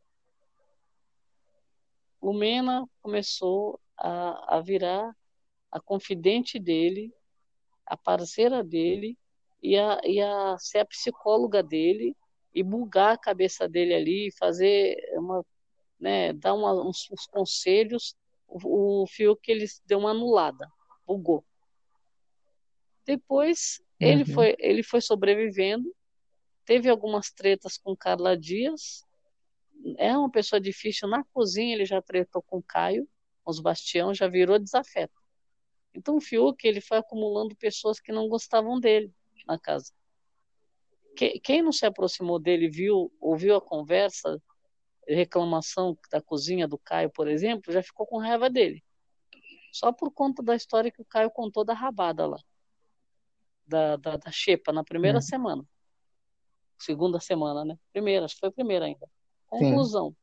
Lumena 2.21 2.87
começou 3.01 3.79
a, 3.97 4.57
a 4.57 4.61
virar 4.61 5.15
a 5.71 5.79
confidente 5.79 6.59
dele, 6.59 7.13
a 7.85 7.95
parceira 7.95 8.63
dele, 8.63 9.17
e 9.61 9.77
a, 9.77 9.99
e 10.03 10.21
a 10.21 10.57
ser 10.59 10.79
a 10.79 10.85
psicóloga 10.85 11.63
dele, 11.63 12.15
e 12.53 12.63
bugar 12.63 13.13
a 13.13 13.17
cabeça 13.17 13.67
dele 13.67 13.93
ali, 13.93 14.31
fazer 14.37 14.97
uma, 15.13 15.45
né, 15.99 16.33
dar 16.33 16.53
uma, 16.53 16.73
uns, 16.73 17.09
uns, 17.11 17.27
conselhos. 17.27 18.15
O, 18.47 19.03
o 19.03 19.07
fio 19.07 19.35
que 19.35 19.51
ele 19.51 19.65
deu 19.85 19.99
uma 19.99 20.11
anulada, 20.11 20.67
bugou. 21.07 21.45
Depois 23.05 23.81
uhum. 24.01 24.07
ele 24.07 24.25
foi 24.25 24.55
ele 24.59 24.83
foi 24.83 24.99
sobrevivendo, 24.99 25.89
teve 26.65 26.89
algumas 26.89 27.31
tretas 27.31 27.77
com 27.77 27.95
Carla 27.95 28.37
Dias. 28.37 29.01
É 29.97 30.15
uma 30.17 30.29
pessoa 30.29 30.59
difícil 30.59 31.07
na 31.07 31.23
cozinha, 31.33 31.73
ele 31.73 31.85
já 31.85 32.01
tretou 32.01 32.41
com 32.41 32.61
Caio, 32.61 33.07
com 33.43 33.51
os 33.51 33.61
Bastião, 33.61 34.13
já 34.13 34.27
virou 34.27 34.59
desafeto. 34.59 35.13
Então 35.93 36.17
o 36.17 36.21
Fiuk 36.21 36.67
ele 36.67 36.81
foi 36.81 36.97
acumulando 36.97 37.55
pessoas 37.55 37.99
que 37.99 38.11
não 38.11 38.27
gostavam 38.27 38.79
dele 38.79 39.11
na 39.47 39.57
casa. 39.57 39.93
Quem 41.43 41.63
não 41.63 41.71
se 41.71 41.85
aproximou 41.85 42.37
dele 42.37 42.69
viu, 42.69 43.11
ouviu 43.19 43.55
a 43.55 43.61
conversa, 43.61 44.39
reclamação 45.07 45.97
da 46.11 46.21
cozinha 46.21 46.67
do 46.67 46.77
Caio, 46.77 47.09
por 47.09 47.27
exemplo, 47.27 47.73
já 47.73 47.81
ficou 47.81 48.05
com 48.05 48.19
raiva 48.19 48.49
dele. 48.49 48.83
Só 49.71 49.91
por 49.91 50.11
conta 50.11 50.41
da 50.41 50.55
história 50.55 50.91
que 50.91 51.01
o 51.01 51.05
Caio 51.05 51.29
contou 51.31 51.63
da 51.63 51.73
rabada 51.73 52.25
lá 52.25 52.37
da, 53.67 53.97
da, 53.97 54.17
da 54.17 54.31
Xepa 54.31 54.71
na 54.71 54.83
primeira 54.83 55.17
é. 55.17 55.21
semana. 55.21 55.63
Segunda 56.79 57.19
semana, 57.19 57.65
né? 57.65 57.77
Primeira, 57.91 58.25
acho 58.25 58.35
que 58.35 58.39
foi 58.39 58.49
a 58.49 58.53
primeira 58.53 58.85
ainda. 58.85 59.09
Conclusão. 59.47 60.11
Sim. 60.11 60.15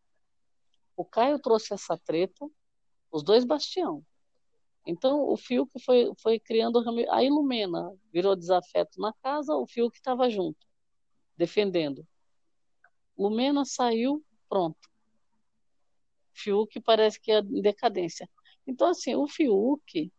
O 0.97 1.05
Caio 1.05 1.39
trouxe 1.39 1.75
essa 1.75 1.99
treta, 1.99 2.49
os 3.11 3.23
dois 3.23 3.45
bastião. 3.45 4.05
Então, 4.87 5.29
o 5.29 5.37
fio 5.37 5.67
que 5.67 5.79
foi, 5.81 6.13
foi 6.19 6.39
criando 6.39 6.83
a 7.11 7.23
Ilumena 7.23 7.93
virou 8.13 8.37
desafeto 8.37 9.01
na 9.01 9.13
casa, 9.15 9.55
o 9.57 9.67
fio 9.67 9.91
que 9.91 9.97
estava 9.97 10.29
junto, 10.31 10.67
defendendo. 11.37 12.07
Lumena 13.19 13.65
saiu, 13.65 14.25
pronto. 14.49 14.89
Fiuk 16.35 16.81
parece 16.81 17.21
que 17.21 17.33
é 17.33 17.39
em 17.39 17.63
decadência. 17.63 18.29
Então, 18.67 18.89
assim, 18.89 19.15
o 19.15 19.27
Fiuk, 19.29 20.11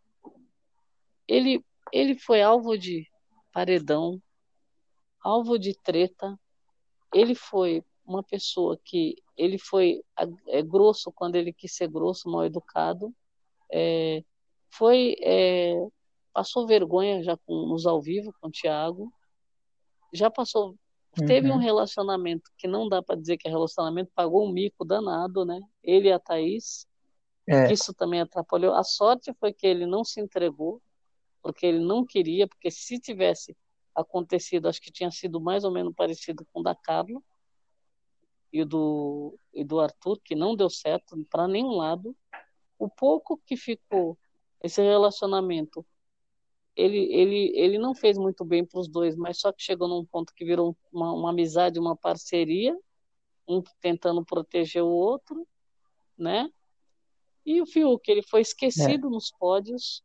ele, 1.28 1.64
ele 1.92 2.18
foi 2.18 2.42
alvo 2.42 2.78
de 2.78 3.08
paredão, 3.52 4.22
alvo 5.22 5.58
de 5.58 5.74
treta. 5.74 6.40
Ele 7.14 7.34
foi 7.34 7.84
uma 8.06 8.22
pessoa 8.22 8.80
que 8.84 9.16
ele 9.36 9.58
foi 9.58 10.04
é, 10.48 10.62
grosso 10.62 11.12
quando 11.12 11.36
ele 11.36 11.52
quis 11.52 11.76
ser 11.76 11.88
grosso, 11.88 12.30
mal 12.30 12.46
educado. 12.46 13.14
É, 13.72 14.24
foi 14.70 15.16
é, 15.22 15.76
passou 16.34 16.68
vergonha 16.68 17.24
já 17.24 17.36
com, 17.38 17.66
nos 17.68 17.86
ao 17.86 18.02
vivo 18.02 18.34
com 18.40 18.48
o 18.48 18.52
Thiago. 18.52 19.12
Já 20.14 20.30
passou 20.30 20.76
uhum. 21.20 21.26
teve 21.26 21.52
um 21.52 21.58
relacionamento 21.58 22.52
que 22.58 22.68
não 22.68 22.88
dá 22.88 23.02
para 23.02 23.16
dizer 23.16 23.38
que 23.38 23.48
é 23.48 23.52
relacionamento, 23.52 24.12
pagou 24.14 24.48
um 24.48 24.52
mico 24.52 24.86
danado, 24.86 25.46
né? 25.46 25.60
Ele 25.84 26.10
e 26.10 26.12
a 26.12 26.20
Thaís. 26.20 26.86
É. 27.48 27.72
Isso 27.72 27.94
também 27.94 28.22
atrapalhou. 28.22 28.74
A 28.74 28.84
sorte 28.84 29.34
foi 29.40 29.54
que 29.54 29.68
ele 29.68 29.86
não 29.86 30.04
se 30.04 30.20
entregou, 30.20 30.82
porque 31.42 31.66
ele 31.66 31.80
não 31.80 32.06
queria, 32.06 32.48
porque 32.48 32.72
se 32.72 33.00
tivesse 33.00 33.56
acontecido, 33.94 34.68
acho 34.68 34.82
que 34.82 34.92
tinha 34.92 35.12
sido 35.12 35.40
mais 35.40 35.64
ou 35.64 35.72
menos 35.72 35.94
parecido 35.96 36.46
com 36.52 36.60
o 36.60 36.64
da 36.64 36.76
Carla 36.76 37.22
e 38.52 38.66
do, 38.66 39.38
e 39.54 39.64
do 39.64 39.80
Arthur, 39.80 40.20
que 40.24 40.36
não 40.36 40.56
deu 40.56 40.70
certo 40.70 41.16
para 41.30 41.48
nenhum 41.48 41.76
lado. 41.76 42.16
O 42.80 42.90
pouco 42.90 43.40
que 43.46 43.56
ficou 43.56 44.18
esse 44.62 44.82
relacionamento, 44.82 45.86
ele, 46.76 46.98
ele, 47.14 47.52
ele 47.56 47.78
não 47.78 47.94
fez 47.94 48.18
muito 48.18 48.44
bem 48.44 48.66
para 48.66 48.80
os 48.80 48.88
dois, 48.88 49.16
mas 49.16 49.40
só 49.40 49.52
que 49.52 49.62
chegou 49.62 49.88
num 49.88 50.04
ponto 50.04 50.34
que 50.34 50.44
virou 50.44 50.76
uma, 50.92 51.14
uma 51.14 51.30
amizade, 51.30 51.80
uma 51.80 51.96
parceria, 51.96 52.78
um 53.48 53.62
tentando 53.80 54.26
proteger 54.26 54.84
o 54.84 54.90
outro, 54.90 55.48
né? 56.18 56.50
E 57.46 57.62
o 57.62 57.66
Fiuk, 57.66 58.10
ele 58.10 58.24
foi 58.24 58.42
esquecido 58.42 59.08
é. 59.08 59.10
nos 59.10 59.32
pódios, 59.32 60.04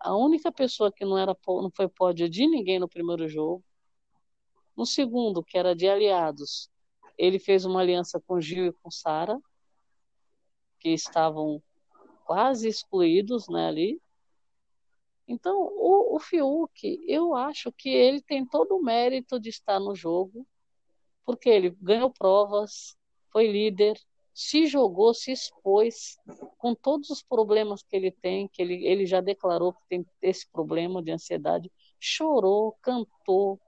a 0.00 0.16
única 0.16 0.50
pessoa 0.50 0.90
que 0.90 1.04
não 1.04 1.18
era 1.18 1.36
não 1.46 1.70
foi 1.70 1.86
pódio 1.86 2.28
de 2.28 2.46
ninguém 2.46 2.78
no 2.78 2.88
primeiro 2.88 3.28
jogo. 3.28 3.62
No 4.74 4.86
segundo, 4.86 5.44
que 5.44 5.58
era 5.58 5.76
de 5.76 5.86
aliados, 5.86 6.70
ele 7.18 7.38
fez 7.38 7.66
uma 7.66 7.80
aliança 7.80 8.18
com 8.18 8.40
Gil 8.40 8.66
e 8.66 8.72
com 8.72 8.90
Sara, 8.90 9.38
que 10.78 10.88
estavam 10.88 11.62
quase 12.24 12.66
excluídos 12.66 13.46
né, 13.48 13.68
ali. 13.68 14.00
Então, 15.28 15.54
o, 15.60 16.16
o 16.16 16.18
Fiuk, 16.18 17.04
eu 17.06 17.34
acho 17.34 17.70
que 17.70 17.90
ele 17.90 18.22
tem 18.22 18.46
todo 18.46 18.76
o 18.76 18.82
mérito 18.82 19.38
de 19.38 19.50
estar 19.50 19.78
no 19.78 19.94
jogo, 19.94 20.46
porque 21.26 21.50
ele 21.50 21.70
ganhou 21.82 22.10
provas, 22.10 22.96
foi 23.30 23.46
líder, 23.52 24.00
se 24.32 24.66
jogou, 24.66 25.12
se 25.12 25.32
expôs 25.32 26.18
com 26.58 26.74
todos 26.74 27.10
os 27.10 27.22
problemas 27.22 27.82
que 27.82 27.96
ele 27.96 28.10
tem, 28.10 28.48
que 28.48 28.62
ele, 28.62 28.86
ele 28.86 29.06
já 29.06 29.20
declarou 29.20 29.72
que 29.72 29.82
tem 29.88 30.06
esse 30.22 30.48
problema 30.50 31.02
de 31.02 31.10
ansiedade, 31.10 31.70
chorou, 31.98 32.76
cantou, 32.80 33.60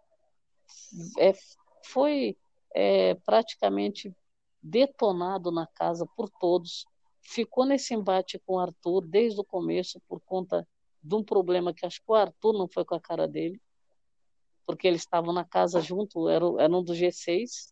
é, 1.19 1.33
foi 1.85 2.37
é, 2.75 3.15
praticamente 3.27 4.15
detonado 4.63 5.51
na 5.51 5.67
casa 5.67 6.07
por 6.17 6.31
todos, 6.31 6.87
ficou 7.21 7.67
nesse 7.67 7.95
embate 7.95 8.39
com 8.39 8.55
o 8.55 8.59
Arthur 8.59 9.07
desde 9.07 9.41
o 9.41 9.45
começo 9.45 10.01
por 10.09 10.21
conta 10.21 10.67
de 11.03 11.15
um 11.15 11.25
problema 11.25 11.75
que 11.75 11.85
acho 11.85 11.99
que 12.01 12.11
o 12.11 12.15
Arthur 12.15 12.53
não 12.53 12.69
foi 12.69 12.85
com 12.85 12.95
a 12.95 13.01
cara 13.01 13.27
dele, 13.27 13.61
porque 14.65 14.87
eles 14.87 15.03
estavam 15.03 15.33
na 15.33 15.45
casa 15.45 15.81
junto, 15.81 16.29
era, 16.29 16.45
era 16.59 16.73
um 16.73 16.83
dos 16.83 16.97
G6, 16.97 17.72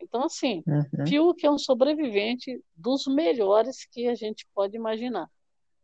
então, 0.00 0.24
assim, 0.24 0.62
uhum. 0.66 1.06
Fiuk 1.06 1.44
é 1.44 1.50
um 1.50 1.58
sobrevivente 1.58 2.62
dos 2.74 3.06
melhores 3.06 3.86
que 3.86 4.06
a 4.06 4.14
gente 4.14 4.46
pode 4.54 4.76
imaginar. 4.76 5.30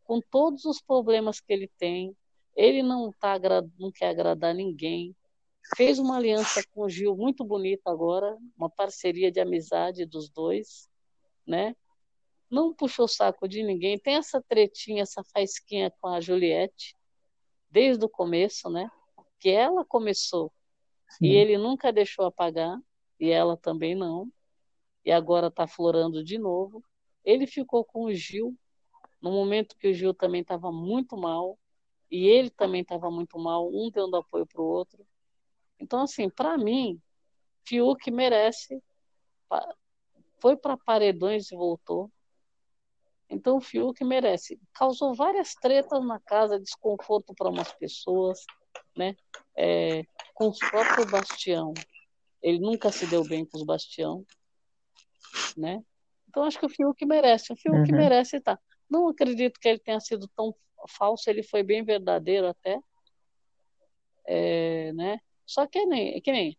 Com 0.04 0.20
todos 0.20 0.64
os 0.64 0.80
problemas 0.80 1.40
que 1.40 1.52
ele 1.52 1.70
tem, 1.78 2.16
ele 2.54 2.82
não, 2.82 3.12
tá, 3.12 3.38
não 3.78 3.90
quer 3.90 4.08
agradar 4.08 4.54
ninguém. 4.54 5.16
Fez 5.76 5.98
uma 5.98 6.16
aliança 6.16 6.62
com 6.72 6.82
o 6.82 6.88
Gil 6.88 7.16
muito 7.16 7.44
bonita 7.44 7.90
agora, 7.90 8.36
uma 8.56 8.68
parceria 8.68 9.30
de 9.30 9.40
amizade 9.40 10.04
dos 10.04 10.28
dois, 10.28 10.88
né? 11.46 11.74
Não 12.50 12.74
puxou 12.74 13.06
o 13.06 13.08
saco 13.08 13.48
de 13.48 13.62
ninguém. 13.62 13.98
Tem 13.98 14.16
essa 14.16 14.42
tretinha, 14.42 15.02
essa 15.02 15.22
faisquinha 15.32 15.90
com 16.00 16.08
a 16.08 16.20
Juliette, 16.20 16.94
desde 17.70 18.04
o 18.04 18.08
começo, 18.08 18.68
né? 18.68 18.90
Que 19.40 19.50
ela 19.50 19.84
começou 19.84 20.52
Sim. 21.08 21.26
e 21.26 21.34
ele 21.34 21.56
nunca 21.56 21.90
deixou 21.92 22.26
apagar 22.26 22.78
e 23.22 23.30
ela 23.30 23.56
também 23.56 23.94
não. 23.94 24.28
E 25.04 25.12
agora 25.12 25.46
está 25.46 25.64
florando 25.64 26.24
de 26.24 26.38
novo. 26.38 26.82
Ele 27.24 27.46
ficou 27.46 27.84
com 27.84 28.06
o 28.06 28.12
Gil, 28.12 28.58
no 29.20 29.30
momento 29.30 29.76
que 29.76 29.86
o 29.88 29.94
Gil 29.94 30.12
também 30.12 30.40
estava 30.40 30.72
muito 30.72 31.16
mal, 31.16 31.56
e 32.10 32.26
ele 32.26 32.50
também 32.50 32.82
estava 32.82 33.12
muito 33.12 33.38
mal, 33.38 33.70
um 33.72 33.88
dando 33.92 34.16
apoio 34.16 34.44
para 34.44 34.60
o 34.60 34.64
outro. 34.64 35.06
Então, 35.78 36.02
assim, 36.02 36.28
para 36.28 36.58
mim, 36.58 37.00
Fiuk 37.64 38.10
merece. 38.10 38.82
Foi 40.40 40.56
para 40.56 40.76
paredões 40.76 41.52
e 41.52 41.56
voltou. 41.56 42.10
Então, 43.30 43.58
o 43.58 43.60
Fiuk 43.60 44.02
merece. 44.02 44.60
Causou 44.74 45.14
várias 45.14 45.54
tretas 45.54 46.04
na 46.04 46.18
casa, 46.18 46.58
desconforto 46.58 47.32
para 47.36 47.50
umas 47.50 47.72
pessoas, 47.72 48.40
né? 48.96 49.14
É, 49.56 50.02
com 50.34 50.48
o 50.48 50.58
próprio 50.58 51.08
Bastião. 51.08 51.72
Ele 52.42 52.58
nunca 52.58 52.90
se 52.90 53.06
deu 53.06 53.24
bem 53.24 53.44
com 53.44 53.56
os 53.56 53.64
Bastião, 53.64 54.24
né? 55.56 55.82
Então 56.28 56.44
acho 56.44 56.58
que 56.58 56.66
o 56.66 56.68
Fiuk 56.68 57.04
merece. 57.04 57.52
O 57.52 57.56
Fiuk 57.56 57.90
uhum. 57.90 57.96
merece 57.96 58.38
estar. 58.38 58.56
Tá. 58.56 58.62
Não 58.90 59.08
acredito 59.08 59.60
que 59.60 59.68
ele 59.68 59.78
tenha 59.78 60.00
sido 60.00 60.26
tão 60.28 60.54
falso. 60.88 61.28
Ele 61.30 61.42
foi 61.42 61.62
bem 61.62 61.84
verdadeiro 61.84 62.48
até, 62.48 62.80
é, 64.26 64.92
né? 64.94 65.20
Só 65.46 65.66
que 65.66 65.78
é 65.78 65.86
nem, 65.86 66.20
que 66.20 66.32
nem 66.32 66.58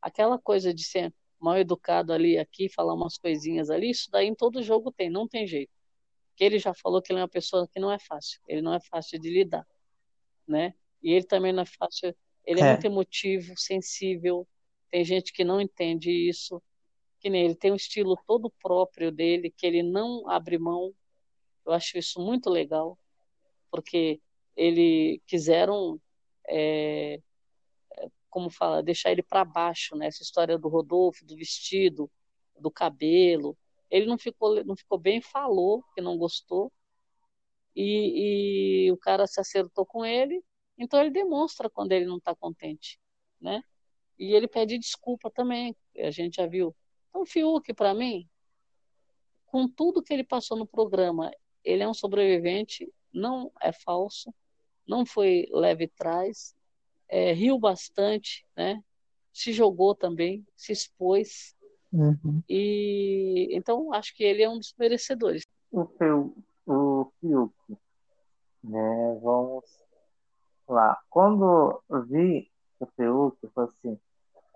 aquela 0.00 0.38
coisa 0.38 0.72
de 0.72 0.84
ser 0.84 1.12
mal 1.40 1.58
educado 1.58 2.12
ali, 2.12 2.38
aqui, 2.38 2.68
falar 2.68 2.94
umas 2.94 3.18
coisinhas 3.18 3.70
ali. 3.70 3.90
Isso 3.90 4.10
daí 4.10 4.26
em 4.26 4.34
todo 4.34 4.62
jogo 4.62 4.92
tem, 4.92 5.10
não 5.10 5.26
tem 5.28 5.46
jeito. 5.46 5.72
Que 6.36 6.44
ele 6.44 6.58
já 6.58 6.72
falou 6.74 7.02
que 7.02 7.12
ele 7.12 7.20
é 7.20 7.22
uma 7.22 7.28
pessoa 7.28 7.68
que 7.68 7.80
não 7.80 7.92
é 7.92 7.98
fácil. 7.98 8.40
Ele 8.48 8.62
não 8.62 8.74
é 8.74 8.80
fácil 8.80 9.20
de 9.20 9.30
lidar, 9.30 9.66
né? 10.46 10.74
E 11.02 11.12
ele 11.12 11.26
também 11.26 11.52
não 11.52 11.62
é 11.62 11.66
fácil. 11.66 12.14
Ele 12.44 12.60
é, 12.60 12.64
é 12.64 12.72
muito 12.72 12.84
emotivo, 12.86 13.54
sensível, 13.56 14.46
tem 14.94 15.04
gente 15.04 15.32
que 15.32 15.42
não 15.42 15.60
entende 15.60 16.08
isso, 16.08 16.62
que 17.18 17.28
nem 17.28 17.46
ele 17.46 17.56
tem 17.56 17.72
um 17.72 17.74
estilo 17.74 18.16
todo 18.28 18.48
próprio 18.62 19.10
dele, 19.10 19.50
que 19.50 19.66
ele 19.66 19.82
não 19.82 20.30
abre 20.30 20.56
mão. 20.56 20.94
Eu 21.66 21.72
acho 21.72 21.98
isso 21.98 22.20
muito 22.20 22.48
legal, 22.48 22.96
porque 23.72 24.20
ele 24.54 25.20
quiseram 25.26 26.00
é, 26.48 27.20
como 28.30 28.48
fala, 28.48 28.84
deixar 28.84 29.10
ele 29.10 29.24
para 29.24 29.44
baixo, 29.44 29.96
né? 29.96 30.06
Essa 30.06 30.22
história 30.22 30.56
do 30.56 30.68
Rodolfo, 30.68 31.24
do 31.24 31.34
vestido, 31.34 32.08
do 32.56 32.70
cabelo. 32.70 33.58
Ele 33.90 34.06
não 34.06 34.16
ficou, 34.16 34.64
não 34.64 34.76
ficou 34.76 34.96
bem, 34.96 35.20
falou 35.20 35.82
que 35.92 36.00
não 36.00 36.16
gostou. 36.16 36.72
E, 37.74 38.86
e 38.86 38.92
o 38.92 38.96
cara 38.96 39.26
se 39.26 39.40
acertou 39.40 39.84
com 39.84 40.06
ele, 40.06 40.40
então 40.78 41.00
ele 41.00 41.10
demonstra 41.10 41.68
quando 41.68 41.90
ele 41.90 42.06
não 42.06 42.18
está 42.18 42.32
contente, 42.32 43.00
né? 43.40 43.60
E 44.18 44.34
ele 44.34 44.46
pede 44.46 44.78
desculpa 44.78 45.30
também, 45.30 45.76
a 45.98 46.10
gente 46.10 46.36
já 46.36 46.46
viu. 46.46 46.74
Então, 47.08 47.24
Fiuk, 47.24 47.72
para 47.74 47.94
mim, 47.94 48.28
com 49.46 49.68
tudo 49.68 50.02
que 50.02 50.12
ele 50.12 50.24
passou 50.24 50.56
no 50.56 50.66
programa, 50.66 51.30
ele 51.62 51.82
é 51.82 51.88
um 51.88 51.94
sobrevivente, 51.94 52.92
não 53.12 53.52
é 53.60 53.72
falso, 53.72 54.34
não 54.86 55.06
foi 55.06 55.46
leve 55.50 55.88
trás, 55.88 56.54
é, 57.08 57.32
riu 57.32 57.58
bastante, 57.58 58.46
né? 58.56 58.82
Se 59.32 59.52
jogou 59.52 59.94
também, 59.94 60.44
se 60.56 60.72
expôs. 60.72 61.54
Uhum. 61.92 62.42
E 62.48 63.48
então 63.52 63.92
acho 63.94 64.14
que 64.16 64.24
ele 64.24 64.42
é 64.42 64.48
um 64.48 64.58
dos 64.58 64.74
merecedores. 64.76 65.46
O 65.70 65.86
seu, 65.96 66.36
o 66.66 67.12
Fiuk, 67.20 67.54
né? 68.62 69.18
Vamos 69.22 69.64
lá. 70.68 71.00
Quando 71.08 71.80
vi 72.08 72.50
o 72.80 72.86
Fiuk, 72.86 73.38
foi 73.54 73.64
assim, 73.64 74.00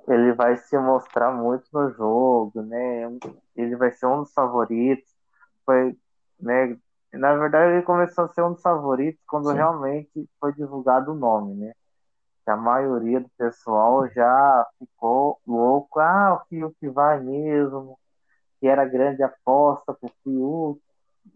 ele 0.09 0.33
vai 0.33 0.57
se 0.57 0.77
mostrar 0.79 1.31
muito 1.31 1.69
no 1.73 1.91
jogo, 1.93 2.63
né? 2.63 3.03
Ele 3.55 3.77
vai 3.77 3.93
ser 3.93 4.07
um 4.07 4.23
dos 4.23 4.33
favoritos. 4.33 5.15
Foi, 5.67 5.97
né? 6.41 6.79
Na 7.13 7.35
verdade, 7.37 7.75
ele 7.75 7.83
começou 7.83 8.25
a 8.25 8.29
ser 8.29 8.43
um 8.43 8.53
dos 8.53 8.63
favoritos 8.63 9.23
quando 9.27 9.51
Sim. 9.51 9.57
realmente 9.57 10.29
foi 10.41 10.53
divulgado 10.55 11.13
o 11.13 11.15
nome, 11.15 11.55
né? 11.55 11.73
Que 12.45 12.51
a 12.51 12.57
maioria 12.57 13.21
do 13.21 13.29
pessoal 13.37 14.09
já 14.09 14.67
ficou 14.79 15.39
louco. 15.47 16.01
Ah, 16.01 16.41
o 16.41 16.49
Fiuk 16.49 16.89
vai 16.89 17.21
mesmo. 17.21 17.99
Que 18.61 18.67
era 18.67 18.87
grande 18.87 19.23
aposta 19.23 19.93
pro 19.93 20.11
Fiuk. 20.25 20.81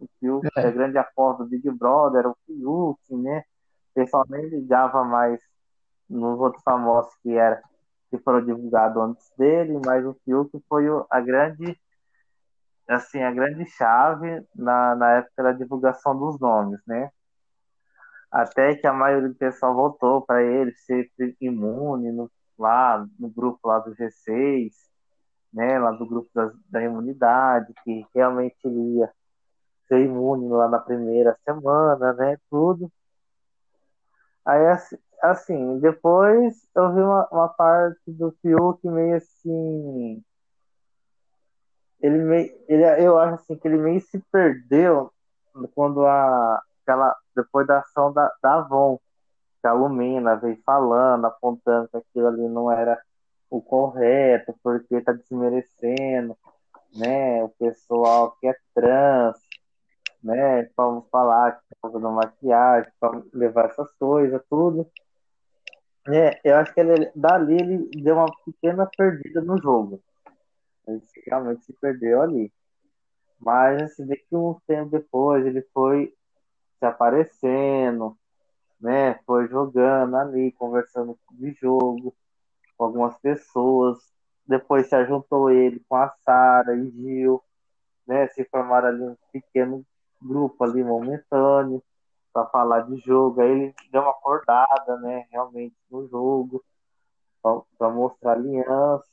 O 0.00 0.08
Fiuk 0.18 0.46
é. 0.46 0.60
era 0.60 0.70
grande 0.70 0.96
aposta 0.96 1.44
do 1.44 1.50
Big 1.50 1.70
Brother, 1.70 2.20
era 2.20 2.30
o 2.30 2.36
Fiuk, 2.46 3.00
né? 3.16 3.44
O 3.90 3.94
pessoal 3.94 4.24
nem 4.30 4.48
ligava 4.48 5.04
mais 5.04 5.38
nos 6.08 6.40
outros 6.40 6.62
famosos 6.62 7.14
que 7.22 7.36
era 7.36 7.62
que 8.12 8.18
foram 8.18 8.44
divulgados 8.44 9.02
antes 9.02 9.32
dele, 9.38 9.80
mas 9.86 10.04
o 10.04 10.14
Fiuk 10.22 10.62
foi 10.68 10.84
a 11.10 11.18
grande 11.18 11.80
assim, 12.86 13.22
a 13.22 13.32
grande 13.32 13.64
chave 13.70 14.46
na, 14.54 14.94
na 14.94 15.12
época 15.12 15.42
da 15.42 15.52
divulgação 15.52 16.18
dos 16.18 16.38
nomes, 16.38 16.78
né? 16.86 17.10
Até 18.30 18.74
que 18.76 18.86
a 18.86 18.92
maioria 18.92 19.30
do 19.30 19.34
pessoal 19.34 19.74
votou 19.74 20.20
para 20.20 20.42
ele 20.42 20.72
ser 20.76 21.10
imune 21.40 22.12
no, 22.12 22.30
lá 22.58 23.06
no 23.18 23.30
grupo 23.30 23.66
lá 23.66 23.78
do 23.78 23.94
G6, 23.94 24.72
né? 25.50 25.78
Lá 25.78 25.92
do 25.92 26.06
grupo 26.06 26.28
da, 26.34 26.52
da 26.68 26.82
imunidade, 26.82 27.72
que 27.82 28.06
realmente 28.14 28.56
ele 28.64 28.98
ia 28.98 29.10
ser 29.88 30.04
imune 30.04 30.50
lá 30.50 30.68
na 30.68 30.78
primeira 30.78 31.38
semana, 31.46 32.12
né? 32.12 32.36
Tudo. 32.50 32.92
Aí, 34.44 34.66
assim, 35.22 35.78
depois 35.78 36.68
eu 36.74 36.92
vi 36.92 37.00
uma, 37.00 37.28
uma 37.30 37.48
parte 37.48 38.00
do 38.06 38.32
Fiuk 38.42 38.86
meio 38.88 39.16
assim 39.16 40.22
ele 42.00 42.18
meio, 42.18 42.64
ele, 42.68 42.84
eu 43.04 43.18
acho 43.18 43.34
assim 43.34 43.56
que 43.56 43.68
ele 43.68 43.78
meio 43.78 44.00
se 44.00 44.18
perdeu 44.30 45.12
quando 45.74 46.04
a 46.04 46.62
aquela 46.82 47.16
depois 47.34 47.66
da 47.66 47.78
ação 47.78 48.12
da, 48.12 48.30
da 48.42 48.54
Avon, 48.54 48.98
que 49.60 49.66
a 49.66 49.72
Lumina 49.72 50.36
veio 50.36 50.60
falando, 50.64 51.26
apontando 51.26 51.88
que 51.88 51.96
aquilo 51.96 52.26
ali 52.28 52.48
não 52.48 52.70
era 52.70 53.00
o 53.48 53.60
correto, 53.62 54.54
porque 54.62 55.00
tá 55.00 55.12
desmerecendo, 55.12 56.36
né, 56.94 57.42
o 57.44 57.48
pessoal 57.50 58.36
que 58.40 58.48
é 58.48 58.56
trans, 58.74 59.36
né, 60.22 60.68
vamos 60.76 61.08
falar 61.10 61.52
que 61.52 61.60
tá 61.68 61.76
fazendo 61.80 62.10
maquiagem, 62.10 62.90
para 62.98 63.22
levar 63.32 63.66
essas 63.66 63.90
coisas, 63.98 64.42
tudo. 64.50 64.90
É, 66.08 66.40
eu 66.42 66.56
acho 66.56 66.74
que 66.74 66.80
ele, 66.80 67.10
dali 67.14 67.54
ele 67.54 67.90
deu 68.02 68.16
uma 68.16 68.26
pequena 68.44 68.88
perdida 68.96 69.40
no 69.40 69.56
jogo. 69.60 70.02
Ele 70.86 71.00
realmente 71.26 71.64
se 71.64 71.72
perdeu 71.74 72.20
ali. 72.22 72.52
Mas 73.38 73.82
assim, 73.82 74.06
que 74.08 74.36
um 74.36 74.56
tempo 74.66 74.90
depois 74.90 75.46
ele 75.46 75.62
foi 75.72 76.12
se 76.78 76.86
aparecendo, 76.86 78.16
né? 78.80 79.14
Foi 79.24 79.48
jogando 79.48 80.16
ali, 80.16 80.52
conversando 80.52 81.16
de 81.32 81.52
jogo 81.60 82.14
com 82.76 82.84
algumas 82.84 83.16
pessoas. 83.18 83.98
Depois 84.46 84.88
se 84.88 85.06
juntou 85.06 85.50
ele 85.50 85.80
com 85.88 85.96
a 85.96 86.08
Sara 86.24 86.74
e 86.74 86.90
Gil, 86.90 87.40
né? 88.06 88.26
Se 88.28 88.44
formaram 88.44 88.88
ali 88.88 89.02
um 89.02 89.16
pequeno 89.32 89.86
grupo 90.20 90.64
ali 90.64 90.82
momentâneo 90.82 91.82
para 92.32 92.46
falar 92.46 92.80
de 92.82 92.96
jogo. 92.98 93.40
Aí 93.40 93.50
ele 93.50 93.74
deu 93.90 94.02
uma 94.02 94.10
acordada, 94.10 94.96
né? 94.98 95.26
Realmente 95.30 95.76
no 95.90 96.06
jogo 96.08 96.64
para 97.78 97.90
mostrar 97.90 98.32
aliança. 98.32 99.06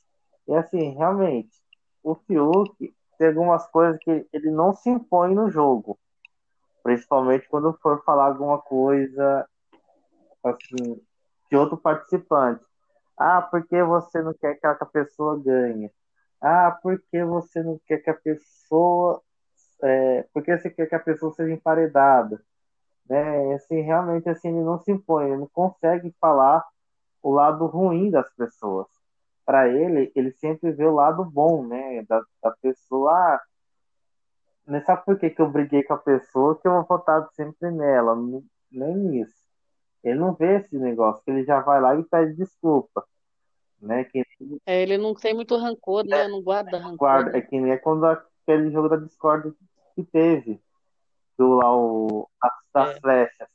E 0.46 0.54
assim, 0.54 0.94
realmente, 0.94 1.50
o 2.02 2.14
Fiuk 2.14 2.94
tem 3.18 3.28
algumas 3.28 3.66
coisas 3.68 3.98
que 4.02 4.26
ele 4.32 4.50
não 4.50 4.74
se 4.74 4.88
impõe 4.88 5.34
no 5.34 5.50
jogo. 5.50 5.98
Principalmente 6.82 7.48
quando 7.48 7.72
for 7.82 8.02
falar 8.04 8.26
alguma 8.26 8.58
coisa 8.58 9.46
assim, 10.42 11.00
de 11.50 11.56
outro 11.56 11.76
participante. 11.76 12.64
Ah, 13.16 13.42
por 13.42 13.66
que 13.66 13.82
você 13.82 14.22
não 14.22 14.32
quer 14.32 14.54
que 14.54 14.66
a 14.66 14.74
pessoa 14.86 15.38
ganhe? 15.38 15.92
Ah, 16.40 16.70
por 16.82 16.98
que 17.10 17.22
você 17.22 17.62
não 17.62 17.78
quer 17.86 17.98
que 17.98 18.08
a 18.08 18.14
pessoa. 18.14 19.20
É, 19.82 20.22
por 20.32 20.42
que 20.42 20.56
você 20.56 20.70
quer 20.70 20.86
que 20.86 20.94
a 20.94 21.00
pessoa 21.00 21.32
seja 21.34 21.52
emparedada? 21.52 22.42
Né? 23.08 23.54
Assim, 23.54 23.80
realmente 23.80 24.28
assim, 24.28 24.48
ele 24.48 24.62
não 24.62 24.78
se 24.78 24.92
impõe, 24.92 25.26
ele 25.26 25.38
não 25.38 25.48
consegue 25.52 26.14
falar 26.20 26.64
o 27.22 27.32
lado 27.32 27.66
ruim 27.66 28.10
das 28.10 28.32
pessoas 28.34 28.86
para 29.50 29.68
ele, 29.68 30.12
ele 30.14 30.30
sempre 30.34 30.70
vê 30.70 30.84
o 30.84 30.94
lado 30.94 31.24
bom, 31.24 31.66
né? 31.66 32.04
Da, 32.04 32.22
da 32.40 32.52
pessoa. 32.62 33.10
Ah, 33.10 33.40
não 34.64 34.80
sabe 34.84 35.04
por 35.04 35.18
que, 35.18 35.30
que 35.30 35.42
eu 35.42 35.50
briguei 35.50 35.82
com 35.82 35.94
a 35.94 35.98
pessoa 35.98 36.56
que 36.56 36.68
eu 36.68 36.72
vou 36.72 36.84
votar 36.84 37.28
sempre 37.32 37.68
nela? 37.72 38.14
Nem 38.70 38.96
nisso. 38.96 39.34
Ele 40.04 40.18
não 40.20 40.34
vê 40.34 40.58
esse 40.58 40.78
negócio, 40.78 41.20
que 41.24 41.32
ele 41.32 41.44
já 41.44 41.58
vai 41.60 41.80
lá 41.80 41.96
e 41.96 42.04
pede 42.04 42.34
desculpa. 42.34 43.04
Né? 43.82 44.04
Que... 44.04 44.22
É, 44.64 44.82
ele 44.82 44.96
não 44.98 45.14
tem 45.14 45.34
muito 45.34 45.56
rancor, 45.56 46.04
né? 46.04 46.28
Não 46.28 46.40
guarda 46.40 46.78
rancor. 46.78 46.96
Guarda, 46.96 47.32
né? 47.32 47.38
É 47.38 47.42
que 47.42 47.60
nem 47.60 47.72
é 47.72 47.76
quando 47.76 48.06
aquele 48.06 48.70
jogo 48.70 48.88
da 48.88 48.96
Discord 48.96 49.52
que 49.96 50.04
teve. 50.04 50.60
Do 51.40 51.54
lá, 51.54 51.74
o, 51.74 52.28
as, 52.42 52.52
das 52.74 52.96
é. 52.96 53.00
flechas. 53.00 53.48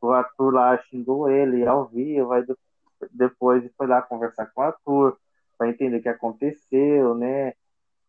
O 0.00 0.10
Arthur 0.10 0.54
lá 0.54 0.76
xingou 0.82 1.30
ele 1.30 1.64
ao 1.64 1.86
vivo, 1.86 2.32
aí 2.32 2.44
depois 3.12 3.62
foi 3.76 3.86
lá 3.86 4.02
conversar 4.02 4.46
com 4.46 4.60
o 4.60 4.64
Arthur 4.64 5.16
para 5.56 5.68
entender 5.68 5.98
o 5.98 6.02
que 6.02 6.08
aconteceu, 6.08 7.14
né? 7.14 7.54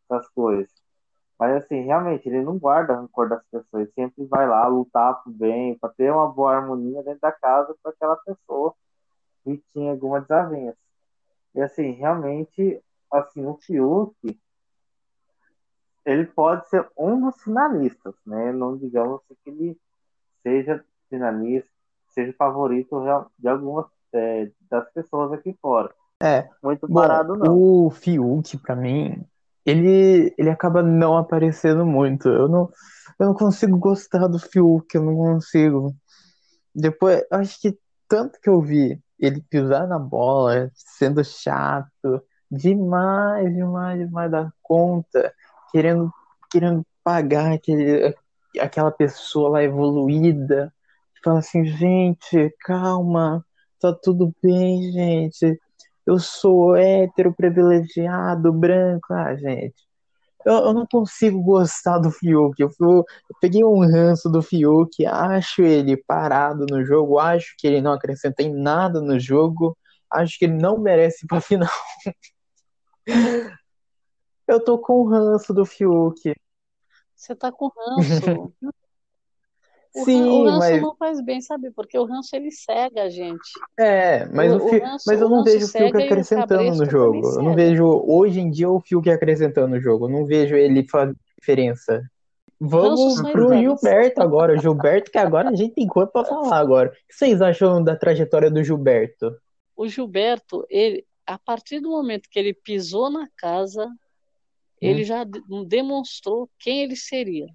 Essas 0.09 0.27
coisas. 0.29 0.73
Mas 1.37 1.63
assim, 1.63 1.81
realmente, 1.81 2.27
ele 2.27 2.41
não 2.41 2.57
guarda 2.57 2.95
rancor 2.95 3.29
das 3.29 3.43
pessoas, 3.51 3.83
ele 3.83 3.91
sempre 3.91 4.25
vai 4.25 4.47
lá 4.47 4.65
lutar 4.65 5.21
pro 5.21 5.31
bem, 5.31 5.77
para 5.77 5.93
ter 5.93 6.11
uma 6.11 6.27
boa 6.27 6.55
harmonia 6.55 7.03
dentro 7.03 7.21
da 7.21 7.31
casa 7.31 7.75
com 7.83 7.89
aquela 7.89 8.15
pessoa 8.17 8.73
que 9.43 9.63
tinha 9.71 9.91
alguma 9.91 10.21
desavença. 10.21 10.77
E 11.53 11.61
assim, 11.61 11.91
realmente, 11.91 12.81
assim, 13.13 13.45
o 13.45 13.55
Fiuk, 13.61 14.39
ele 16.09 16.25
pode 16.25 16.67
ser 16.69 16.87
um 16.97 17.21
dos 17.21 17.41
finalistas, 17.43 18.15
né? 18.25 18.51
Não 18.51 18.75
digamos 18.75 19.21
que 19.27 19.49
ele 19.49 19.77
seja 20.41 20.83
finalista, 21.07 21.69
seja 22.09 22.33
favorito 22.33 23.03
de 23.37 23.47
algumas 23.47 23.85
é, 24.11 24.49
das 24.69 24.91
pessoas 24.91 25.31
aqui 25.33 25.55
fora. 25.61 25.93
É. 26.21 26.49
Muito 26.63 26.87
parado, 26.91 27.37
Bom, 27.37 27.45
não. 27.45 27.85
O 27.85 27.89
Fiuk, 27.91 28.57
pra 28.57 28.75
mim, 28.75 29.23
ele, 29.63 30.33
ele 30.35 30.49
acaba 30.49 30.81
não 30.81 31.15
aparecendo 31.15 31.85
muito. 31.85 32.27
Eu 32.27 32.47
não, 32.47 32.69
eu 33.19 33.27
não 33.27 33.33
consigo 33.35 33.77
gostar 33.77 34.27
do 34.27 34.39
Fiuk, 34.39 34.93
eu 34.95 35.03
não 35.03 35.15
consigo. 35.15 35.95
Depois, 36.73 37.23
acho 37.31 37.61
que 37.61 37.77
tanto 38.07 38.39
que 38.41 38.49
eu 38.49 38.59
vi 38.61 38.99
ele 39.19 39.41
pisar 39.47 39.87
na 39.87 39.99
bola, 39.99 40.71
sendo 40.73 41.23
chato, 41.23 42.23
demais, 42.49 43.53
demais, 43.53 43.99
demais 43.99 44.31
da 44.31 44.51
conta, 44.61 45.31
querendo, 45.71 46.11
querendo 46.51 46.85
pagar 47.03 47.53
aquele, 47.53 48.15
aquela 48.59 48.91
pessoa 48.91 49.49
lá 49.49 49.63
evoluída. 49.63 50.73
Fala 51.23 51.39
assim, 51.39 51.65
gente, 51.65 52.55
calma, 52.61 53.45
tá 53.79 53.93
tudo 53.93 54.33
bem, 54.41 54.91
gente 54.91 55.59
eu 56.09 56.17
sou 56.17 56.75
hétero, 56.75 57.33
privilegiado, 57.33 58.51
branco. 58.51 59.13
Ah, 59.13 59.35
gente, 59.35 59.75
eu, 60.45 60.53
eu 60.53 60.73
não 60.73 60.85
consigo 60.87 61.41
gostar 61.43 61.99
do 61.99 62.11
Fiuk. 62.11 62.59
Eu, 62.59 62.69
eu, 62.79 63.05
peguei 63.39 63.63
um 63.63 63.79
ranço 63.81 64.29
do 64.29 64.41
Fiuk, 64.41 65.05
acho 65.05 65.61
ele 65.61 65.97
parado 65.97 66.65
no 66.69 66.83
jogo, 66.83 67.19
acho 67.19 67.55
que 67.59 67.67
ele 67.67 67.81
não 67.81 67.93
acrescenta 67.93 68.41
em 68.43 68.51
nada 68.51 69.01
no 69.01 69.19
jogo. 69.19 69.77
Acho 70.11 70.39
que 70.39 70.45
ele 70.45 70.55
não 70.55 70.79
merece 70.79 71.27
pra 71.27 71.41
final. 71.41 71.69
Eu 74.49 74.59
tô 74.59 74.79
com 74.79 74.93
o 74.93 75.07
ranço 75.07 75.53
do 75.53 75.63
Fiuk. 75.63 76.33
Você 77.15 77.35
tá 77.35 77.51
com 77.51 77.67
ranço. 77.67 78.53
O, 79.95 80.05
Sim, 80.05 80.21
o 80.21 80.43
ranço 80.43 80.59
mas... 80.59 80.81
não 80.83 80.95
faz 80.95 81.19
bem, 81.19 81.41
sabe? 81.41 81.71
Porque 81.71 81.97
o 81.97 82.05
ranço 82.05 82.35
ele 82.35 82.51
cega 82.51 83.05
a 83.05 83.09
gente. 83.09 83.49
É, 83.75 84.23
mas, 84.27 84.53
o, 84.53 84.57
o, 84.57 84.65
o 84.67 84.79
ranço, 84.79 85.03
mas 85.07 85.19
eu 85.19 85.27
não 85.27 85.43
vejo 85.43 85.65
o 85.65 85.67
Fiuk 85.67 86.03
acrescentando 86.03 86.75
no 86.75 86.85
jogo. 86.85 87.27
Eu 87.27 87.41
não 87.41 87.55
vejo 87.55 88.03
hoje 88.05 88.39
em 88.39 88.51
dia 88.51 88.69
o 88.69 88.79
Fiuk 88.79 89.09
acrescentando 89.09 89.69
no 89.69 89.81
jogo. 89.81 90.05
Eu 90.05 90.09
não 90.09 90.27
vejo 90.27 90.55
ele 90.55 90.87
fazendo 90.87 91.17
diferença. 91.39 92.03
Vamos 92.59 93.19
pro 93.31 93.57
Gilberto 93.57 94.21
agora. 94.21 94.53
O 94.53 94.61
Gilberto, 94.61 95.09
que 95.09 95.17
agora 95.17 95.49
a 95.49 95.55
gente 95.55 95.73
tem 95.73 95.87
coisa 95.87 96.11
pra 96.11 96.23
falar 96.23 96.59
agora. 96.59 96.89
O 96.89 96.91
que 96.91 97.15
vocês 97.15 97.41
acham 97.41 97.83
da 97.83 97.95
trajetória 97.95 98.51
do 98.51 98.63
Gilberto? 98.63 99.35
O 99.75 99.87
Gilberto, 99.87 100.67
ele, 100.69 101.03
a 101.25 101.39
partir 101.39 101.79
do 101.79 101.89
momento 101.89 102.29
que 102.29 102.37
ele 102.37 102.53
pisou 102.53 103.09
na 103.09 103.27
casa, 103.35 103.89
hum. 104.81 104.87
ele 104.87 105.03
já 105.03 105.25
demonstrou 105.67 106.49
quem 106.59 106.81
ele 106.83 106.95
seria 106.95 107.47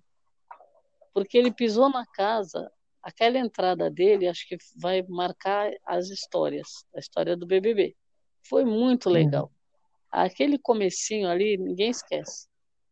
porque 1.15 1.39
ele 1.39 1.53
pisou 1.53 1.89
na 1.89 2.05
casa, 2.05 2.71
aquela 3.01 3.39
entrada 3.39 3.89
dele, 3.89 4.29
acho 4.29 4.47
que 4.49 4.59
vai 4.77 5.03
marcar 5.09 5.71
as 5.87 6.11
histórias, 6.11 6.85
a 6.95 6.99
história 6.99 7.37
do 7.37 7.47
BBB. 7.47 7.95
Foi 8.43 8.65
muito 8.65 9.07
uhum. 9.07 9.13
legal. 9.13 9.51
Aquele 10.11 10.59
comecinho 10.59 11.29
ali, 11.29 11.57
ninguém 11.57 11.91
esquece. 11.91 12.49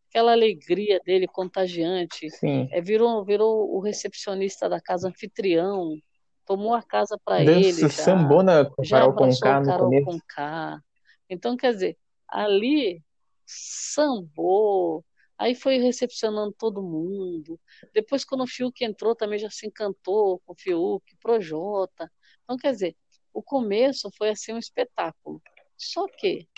Aquela 0.09 0.33
alegria 0.33 1.01
dele 1.05 1.27
contagiante. 1.27 2.31
Sim. 2.31 2.69
É, 2.71 2.81
virou, 2.81 3.25
virou 3.25 3.75
o 3.75 3.81
recepcionista 3.81 4.69
da 4.69 4.81
casa 4.81 5.09
anfitrião, 5.09 5.97
tomou 6.47 6.75
a 6.75 6.83
casa 6.83 7.19
para 7.25 7.43
ele. 7.43 7.73
Já, 7.73 7.89
sambona 7.89 8.65
com 8.65 8.85
já 8.85 9.01
Carol 9.01 9.15
com 9.15 9.31
K 9.31 9.61
no 9.61 9.67
Carol 9.67 10.21
K. 10.29 10.81
Então, 11.29 11.57
quer 11.57 11.73
dizer, 11.73 11.97
ali 12.29 13.03
sambou, 13.47 15.05
Aí 15.43 15.57
foi 15.57 15.79
recepcionando 15.79 16.55
todo 16.57 16.81
mundo. 16.81 17.59
Depois, 17.93 18.25
quando 18.25 18.45
o 18.45 18.47
Fiuk 18.47 18.85
entrou, 18.85 19.13
também 19.13 19.41
já 19.41 19.51
se 19.51 19.67
encantou 19.67 20.39
com 20.47 20.53
o 20.53 20.57
Fiuk, 20.57 21.17
Projota. 21.17 22.09
Então, 22.45 22.57
quer 22.57 22.71
dizer, 22.71 22.97
o 23.35 23.43
começo 23.43 24.09
foi 24.17 24.29
assim 24.31 24.53
um 24.53 24.59
espetáculo. 24.59 25.43
Só 25.77 26.07
que, 26.07 26.49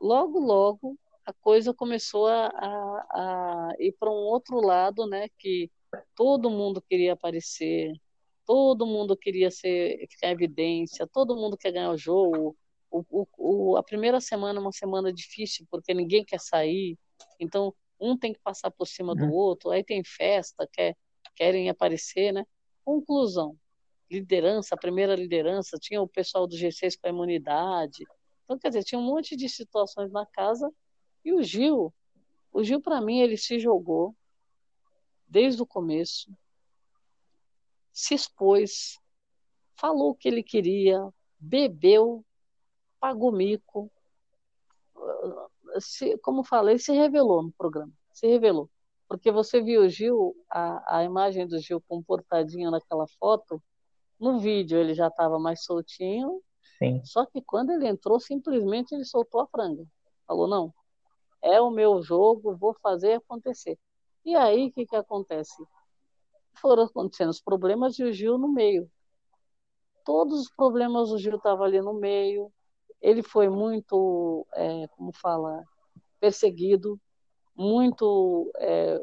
logo, 0.00 0.40
logo, 0.40 0.98
a 1.24 1.32
coisa 1.32 1.72
começou 1.72 2.26
a, 2.26 2.46
a, 2.46 3.70
a 3.70 3.74
ir 3.78 3.92
para 3.92 4.10
um 4.10 4.14
outro 4.14 4.60
lado, 4.60 5.06
né? 5.06 5.28
Que 5.38 5.70
todo 6.16 6.50
mundo 6.50 6.82
queria 6.82 7.12
aparecer, 7.12 7.92
todo 8.44 8.86
mundo 8.86 9.16
queria 9.16 9.52
ser, 9.52 10.04
ficar 10.10 10.30
em 10.30 10.32
evidência, 10.32 11.06
todo 11.06 11.36
mundo 11.36 11.56
quer 11.56 11.70
ganhar 11.70 11.92
o 11.92 11.96
jogo. 11.96 12.56
O, 12.90 13.04
o, 13.10 13.26
o, 13.38 13.76
a 13.76 13.82
primeira 13.82 14.20
semana 14.20 14.58
é 14.58 14.62
uma 14.62 14.72
semana 14.72 15.12
difícil, 15.12 15.66
porque 15.70 15.94
ninguém 15.94 16.24
quer 16.24 16.40
sair. 16.40 16.98
Então, 17.38 17.74
um 18.00 18.16
tem 18.16 18.32
que 18.32 18.40
passar 18.40 18.70
por 18.70 18.86
cima 18.86 19.14
do 19.14 19.24
uhum. 19.24 19.32
outro, 19.32 19.70
aí 19.70 19.84
tem 19.84 20.02
festa, 20.02 20.68
quer, 20.72 20.96
querem 21.36 21.68
aparecer, 21.68 22.32
né? 22.32 22.44
Conclusão, 22.84 23.56
liderança, 24.10 24.74
a 24.74 24.78
primeira 24.78 25.14
liderança, 25.14 25.76
tinha 25.78 26.00
o 26.00 26.08
pessoal 26.08 26.46
do 26.46 26.56
G6 26.56 26.96
com 27.00 27.06
a 27.06 27.10
imunidade, 27.10 28.04
então, 28.50 28.58
quer 28.58 28.70
dizer, 28.70 28.82
tinha 28.82 28.98
um 28.98 29.04
monte 29.04 29.36
de 29.36 29.48
situações 29.48 30.10
na 30.10 30.26
casa, 30.26 30.74
e 31.24 31.32
o 31.32 31.40
Gil, 31.40 31.94
o 32.52 32.64
Gil, 32.64 32.80
para 32.80 33.00
mim, 33.00 33.20
ele 33.20 33.36
se 33.36 33.60
jogou 33.60 34.12
desde 35.24 35.62
o 35.62 35.66
começo, 35.66 36.36
se 37.92 38.12
expôs, 38.12 38.98
falou 39.76 40.10
o 40.10 40.14
que 40.16 40.26
ele 40.26 40.42
queria, 40.42 40.98
bebeu, 41.38 42.26
pagou 43.00 43.32
mico, 43.32 43.90
se, 45.78 46.18
como 46.18 46.44
falei, 46.44 46.78
se 46.78 46.92
revelou 46.92 47.42
no 47.42 47.52
programa, 47.52 47.92
se 48.12 48.26
revelou. 48.26 48.68
Porque 49.08 49.32
você 49.32 49.60
viu 49.60 49.82
o 49.82 49.88
Gil, 49.88 50.36
a, 50.48 50.98
a 50.98 51.04
imagem 51.04 51.46
do 51.46 51.58
Gil 51.58 51.80
comportadinho 51.88 52.70
naquela 52.70 53.06
foto, 53.18 53.60
no 54.18 54.38
vídeo 54.38 54.78
ele 54.78 54.94
já 54.94 55.08
estava 55.08 55.38
mais 55.38 55.64
soltinho, 55.64 56.40
Sim. 56.78 57.00
só 57.04 57.26
que 57.26 57.42
quando 57.42 57.70
ele 57.70 57.88
entrou, 57.88 58.20
simplesmente 58.20 58.94
ele 58.94 59.04
soltou 59.04 59.40
a 59.40 59.46
franga. 59.46 59.84
Falou, 60.26 60.46
não, 60.46 60.72
é 61.42 61.60
o 61.60 61.70
meu 61.70 62.02
jogo, 62.02 62.56
vou 62.56 62.74
fazer 62.82 63.14
acontecer. 63.14 63.78
E 64.24 64.36
aí, 64.36 64.68
o 64.68 64.72
que, 64.72 64.86
que 64.86 64.96
acontece? 64.96 65.62
Foram 66.54 66.84
acontecendo 66.84 67.30
os 67.30 67.40
problemas 67.40 67.98
e 67.98 68.04
o 68.04 68.12
Gil 68.12 68.36
no 68.38 68.48
meio. 68.48 68.88
Todos 70.04 70.42
os 70.42 70.50
problemas 70.50 71.10
o 71.10 71.18
Gil 71.18 71.36
estava 71.36 71.64
ali 71.64 71.80
no 71.80 71.94
meio, 71.94 72.52
ele 73.00 73.22
foi 73.22 73.48
muito, 73.48 74.46
é, 74.54 74.86
como 74.88 75.12
fala, 75.12 75.64
perseguido, 76.18 77.00
muito, 77.56 78.50
é, 78.56 79.00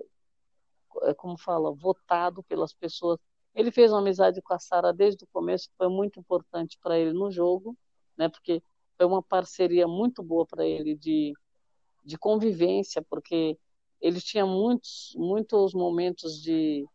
é, 1.03 1.13
como 1.13 1.37
fala, 1.37 1.73
votado 1.73 2.43
pelas 2.43 2.73
pessoas. 2.73 3.19
Ele 3.55 3.71
fez 3.71 3.91
uma 3.91 3.99
amizade 3.99 4.41
com 4.41 4.53
a 4.53 4.59
Sara 4.59 4.93
desde 4.93 5.23
o 5.23 5.27
começo, 5.33 5.69
que 5.69 5.77
foi 5.77 5.89
muito 5.89 6.19
importante 6.19 6.77
para 6.81 6.97
ele 6.97 7.13
no 7.13 7.31
jogo, 7.31 7.75
né? 8.17 8.29
Porque 8.29 8.61
foi 8.95 9.05
uma 9.05 9.21
parceria 9.23 9.87
muito 9.87 10.23
boa 10.23 10.45
para 10.45 10.65
ele 10.65 10.95
de, 10.95 11.33
de 12.03 12.17
convivência, 12.17 13.01
porque 13.09 13.57
ele 13.99 14.21
tinha 14.21 14.45
muitos, 14.45 15.13
muitos 15.15 15.73
momentos 15.73 16.41
de 16.41 16.85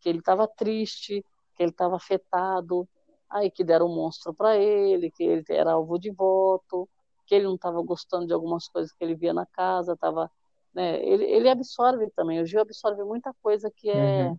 que 0.00 0.08
ele 0.08 0.18
estava 0.18 0.46
triste, 0.46 1.24
que 1.54 1.62
ele 1.62 1.70
estava 1.70 1.96
afetado, 1.96 2.88
aí 3.34 3.50
que 3.50 3.64
deram 3.64 3.86
um 3.86 3.94
monstro 3.94 4.32
para 4.32 4.56
ele, 4.56 5.10
que 5.10 5.24
ele 5.24 5.44
era 5.48 5.72
alvo 5.72 5.98
de 5.98 6.10
voto, 6.10 6.88
que 7.26 7.34
ele 7.34 7.44
não 7.44 7.56
estava 7.56 7.82
gostando 7.82 8.26
de 8.28 8.32
algumas 8.32 8.68
coisas 8.68 8.92
que 8.92 9.02
ele 9.02 9.16
via 9.16 9.34
na 9.34 9.44
casa, 9.44 9.96
tava, 9.96 10.30
né, 10.72 11.04
ele, 11.04 11.24
ele 11.24 11.48
absorve 11.48 12.08
também, 12.10 12.40
o 12.40 12.46
Gil 12.46 12.60
absorve 12.60 13.02
muita 13.02 13.34
coisa 13.42 13.70
que 13.70 13.90
é, 13.90 14.28
uhum. 14.28 14.38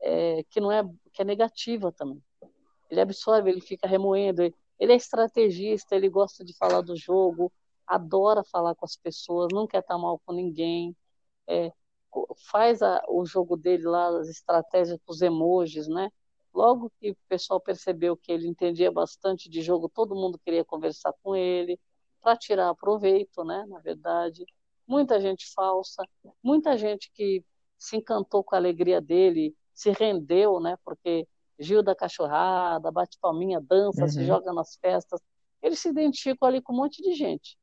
é, 0.00 0.44
que 0.50 0.60
não 0.60 0.72
é 0.72 0.82
que 1.12 1.22
é 1.22 1.24
negativa 1.24 1.92
também. 1.92 2.20
Ele 2.90 3.00
absorve, 3.00 3.50
ele 3.50 3.60
fica 3.60 3.86
remoendo, 3.86 4.42
ele 4.42 4.92
é 4.92 4.96
estrategista, 4.96 5.94
ele 5.94 6.08
gosta 6.08 6.44
de 6.44 6.56
falar 6.56 6.80
do 6.80 6.96
jogo, 6.96 7.52
adora 7.86 8.42
falar 8.42 8.74
com 8.74 8.84
as 8.84 8.96
pessoas, 8.96 9.48
não 9.52 9.66
quer 9.66 9.78
estar 9.78 9.96
mal 9.96 10.20
com 10.26 10.32
ninguém, 10.32 10.96
é, 11.46 11.70
faz 12.50 12.82
a, 12.82 13.00
o 13.08 13.24
jogo 13.24 13.56
dele 13.56 13.84
lá, 13.84 14.08
as 14.18 14.28
estratégias 14.28 14.98
com 15.06 15.12
os 15.12 15.22
emojis, 15.22 15.86
né? 15.86 16.10
Logo 16.54 16.90
que 16.98 17.10
o 17.10 17.16
pessoal 17.28 17.60
percebeu 17.60 18.16
que 18.16 18.32
ele 18.32 18.48
entendia 18.48 18.90
bastante 18.90 19.48
de 19.48 19.62
jogo, 19.62 19.88
todo 19.88 20.14
mundo 20.14 20.38
queria 20.38 20.64
conversar 20.64 21.12
com 21.22 21.36
ele 21.36 21.78
para 22.20 22.36
tirar 22.36 22.74
proveito, 22.74 23.44
né? 23.44 23.64
Na 23.68 23.78
verdade, 23.78 24.44
muita 24.86 25.20
gente 25.20 25.46
falsa, 25.52 26.02
muita 26.42 26.76
gente 26.76 27.10
que 27.12 27.44
se 27.78 27.96
encantou 27.96 28.42
com 28.42 28.54
a 28.54 28.58
alegria 28.58 29.00
dele, 29.00 29.54
se 29.72 29.90
rendeu, 29.90 30.58
né? 30.58 30.76
Porque 30.84 31.28
Gil 31.58 31.82
da 31.82 31.94
cachorrada, 31.94 32.90
bate 32.90 33.18
palminha, 33.20 33.60
dança, 33.60 34.02
uhum. 34.02 34.08
se 34.08 34.24
joga 34.24 34.52
nas 34.52 34.76
festas. 34.76 35.20
Ele 35.60 35.74
se 35.74 35.88
identificou 35.88 36.48
ali 36.48 36.62
com 36.62 36.72
um 36.72 36.76
monte 36.76 37.02
de 37.02 37.14
gente. 37.14 37.58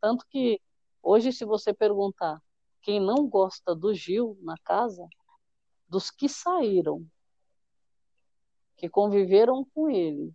Tanto 0.00 0.24
que 0.28 0.60
hoje, 1.02 1.32
se 1.32 1.44
você 1.44 1.72
perguntar 1.72 2.40
quem 2.80 3.00
não 3.00 3.28
gosta 3.28 3.74
do 3.74 3.92
Gil 3.94 4.38
na 4.42 4.56
casa, 4.64 5.06
dos 5.88 6.10
que 6.10 6.28
saíram 6.28 7.06
que 8.82 8.88
conviveram 8.88 9.64
com 9.72 9.88
ele 9.88 10.34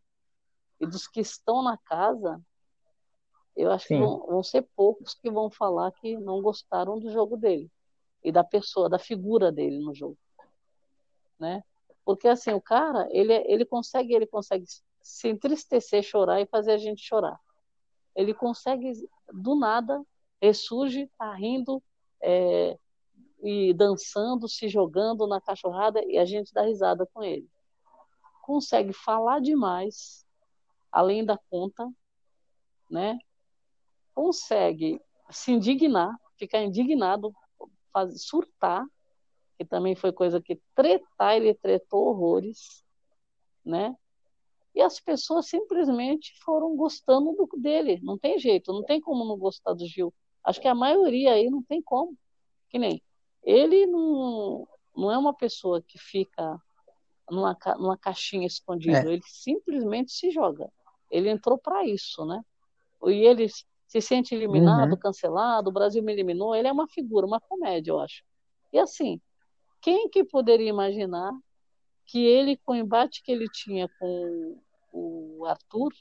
e 0.80 0.88
dos 0.88 1.06
que 1.06 1.20
estão 1.20 1.62
na 1.62 1.78
casa, 1.78 2.42
eu 3.58 3.70
acho 3.70 3.88
Sim. 3.88 3.96
que 3.96 4.00
vão, 4.00 4.26
vão, 4.26 4.42
ser 4.42 4.62
poucos 4.74 5.14
que 5.16 5.30
vão 5.30 5.50
falar 5.50 5.92
que 5.92 6.16
não 6.16 6.42
gostaram 6.42 6.98
do 6.98 7.12
jogo 7.12 7.36
dele 7.36 7.70
e 8.24 8.32
da 8.32 8.46
pessoa, 8.46 8.88
da 8.88 8.98
figura 8.98 9.52
dele 9.52 9.80
no 9.80 9.94
jogo, 9.94 10.18
né? 11.38 11.62
Porque 12.06 12.30
assim 12.30 12.54
o 12.54 12.62
cara, 12.62 13.06
ele 13.12 13.34
ele 13.34 13.66
consegue, 13.66 14.14
ele 14.14 14.26
consegue 14.26 14.64
se 15.02 15.28
entristecer, 15.28 16.02
chorar 16.02 16.40
e 16.40 16.46
fazer 16.46 16.72
a 16.72 16.78
gente 16.78 17.02
chorar. 17.02 17.38
Ele 18.16 18.34
consegue 18.34 18.94
do 19.34 19.56
nada 19.56 20.02
ressurge, 20.42 21.12
tá 21.18 21.34
rindo 21.34 21.84
é, 22.22 22.80
e 23.44 23.74
dançando, 23.74 24.48
se 24.48 24.70
jogando 24.70 25.28
na 25.28 25.42
cachorrada 25.42 26.02
e 26.06 26.18
a 26.18 26.24
gente 26.24 26.54
dá 26.54 26.62
risada 26.62 27.06
com 27.14 27.22
ele 27.22 27.50
consegue 28.48 28.94
falar 28.94 29.42
demais, 29.42 30.26
além 30.90 31.26
da 31.26 31.38
conta, 31.50 31.86
né? 32.90 33.20
Consegue 34.16 35.02
se 35.30 35.52
indignar, 35.52 36.18
ficar 36.38 36.64
indignado, 36.64 37.36
fazer, 37.92 38.18
surtar, 38.18 38.86
que 39.58 39.66
também 39.66 39.98
foi 39.98 40.14
coisa 40.14 40.42
que 40.42 40.62
tretar, 40.74 41.36
ele 41.36 41.54
tretou 41.56 42.08
horrores, 42.08 42.86
né? 43.66 43.94
E 44.74 44.82
as 44.82 44.98
pessoas 44.98 45.50
simplesmente 45.50 46.34
foram 46.42 46.74
gostando 46.78 47.34
do, 47.34 47.50
dele, 47.58 48.00
não 48.02 48.18
tem 48.18 48.40
jeito, 48.40 48.72
não 48.72 48.84
tem 48.86 49.02
como 49.02 49.26
não 49.26 49.38
gostar 49.38 49.74
do 49.74 49.86
Gil. 49.86 50.14
Acho 50.42 50.62
que 50.62 50.70
a 50.70 50.76
maioria 50.76 51.34
aí 51.34 51.50
não 51.50 51.62
tem 51.64 51.82
como. 51.82 52.18
Que 52.70 52.80
nem 52.80 53.02
ele 53.44 53.86
não, 53.88 54.66
não 54.96 55.12
é 55.12 55.18
uma 55.18 55.34
pessoa 55.34 55.82
que 55.82 55.98
fica 55.98 56.62
numa, 57.30 57.58
numa 57.78 57.98
caixinha 57.98 58.48
escondida. 58.48 59.10
É. 59.10 59.14
Ele 59.14 59.22
simplesmente 59.26 60.12
se 60.12 60.32
joga. 60.32 60.70
ele 61.10 61.30
entrou 61.30 61.58
para 61.58 61.86
isso, 61.86 62.26
né? 62.26 62.42
E 63.06 63.26
ele 63.26 63.48
se 63.50 64.02
sente 64.02 64.36
eliminado, 64.36 64.92
uhum. 64.92 65.00
cancelado, 65.00 65.70
o 65.70 65.74
Brasil 65.74 66.04
me 66.04 66.12
eliminou, 66.12 66.56
ele 66.56 66.68
é 66.68 66.72
uma 66.72 66.88
figura, 66.88 67.26
uma 67.26 67.40
comédia, 67.40 67.92
eu 67.92 68.00
acho. 68.00 68.24
E 68.74 68.80
assim, 68.80 69.22
quem 69.82 70.10
que 70.10 70.24
poderia 70.24 70.68
imaginar 70.68 71.32
que 72.06 72.26
ele, 72.26 72.58
com 72.58 72.74
o 72.74 72.76
embate 72.76 73.22
que 73.24 73.32
ele 73.32 73.48
tinha 73.48 73.88
com 74.00 74.60
o 74.92 75.46
Arthur, 75.46 75.94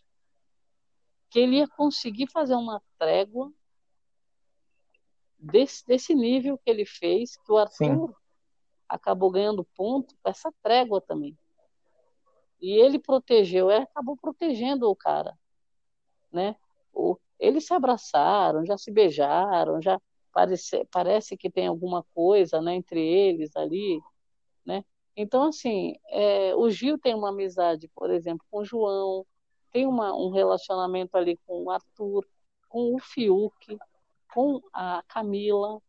que 1.31 1.39
ele 1.39 1.59
ia 1.59 1.69
conseguir 1.69 2.29
fazer 2.31 2.55
uma 2.55 2.83
trégua 2.99 3.53
desse, 5.39 5.87
desse 5.87 6.15
nível 6.15 6.59
que 6.59 6.71
ele 6.71 6.87
fez, 6.87 7.37
que 7.37 7.53
o 7.53 7.57
Arthur 7.57 8.09
Sim. 8.09 8.15
Acabou 8.89 9.31
ganhando 9.31 9.65
ponto 9.77 10.15
com 10.23 10.31
essa 10.31 10.53
trégua 10.63 11.01
também. 11.01 11.37
E 12.61 12.73
ele 12.73 12.99
protegeu, 12.99 13.71
ele 13.71 13.85
acabou 13.85 14.17
protegendo 14.17 14.91
o 14.91 14.97
cara, 14.97 15.39
né? 16.33 16.57
O, 16.93 17.17
eles 17.39 17.67
se 17.67 17.75
abraçaram, 17.75 18.65
já 18.65 18.79
se 18.79 18.91
beijaram, 18.91 19.81
já 19.83 20.01
parece, 20.33 20.85
parece 20.91 21.37
que 21.37 21.51
tem 21.51 21.67
alguma 21.67 22.05
coisa, 22.15 22.61
né, 22.61 22.75
entre 22.75 23.01
eles 23.01 23.55
ali, 23.57 24.01
né? 24.65 24.85
Então, 25.17 25.45
assim, 25.45 25.95
é, 26.11 26.55
o 26.55 26.69
Gil 26.69 26.99
tem 26.99 27.15
uma 27.15 27.31
amizade, 27.31 27.89
por 27.95 28.11
exemplo, 28.11 28.45
com 28.51 28.59
o 28.61 28.65
João, 28.65 29.27
tem 29.73 29.87
uma, 29.87 30.15
um 30.15 30.31
relacionamento 30.31 31.17
ali 31.17 31.39
com 31.47 31.65
o 31.65 31.71
Arthur, 31.71 32.27
com 32.69 32.95
o 32.95 32.99
Fiuk, 32.99 33.79
com 34.33 34.61
a 34.73 35.03
Camila, 35.09 35.81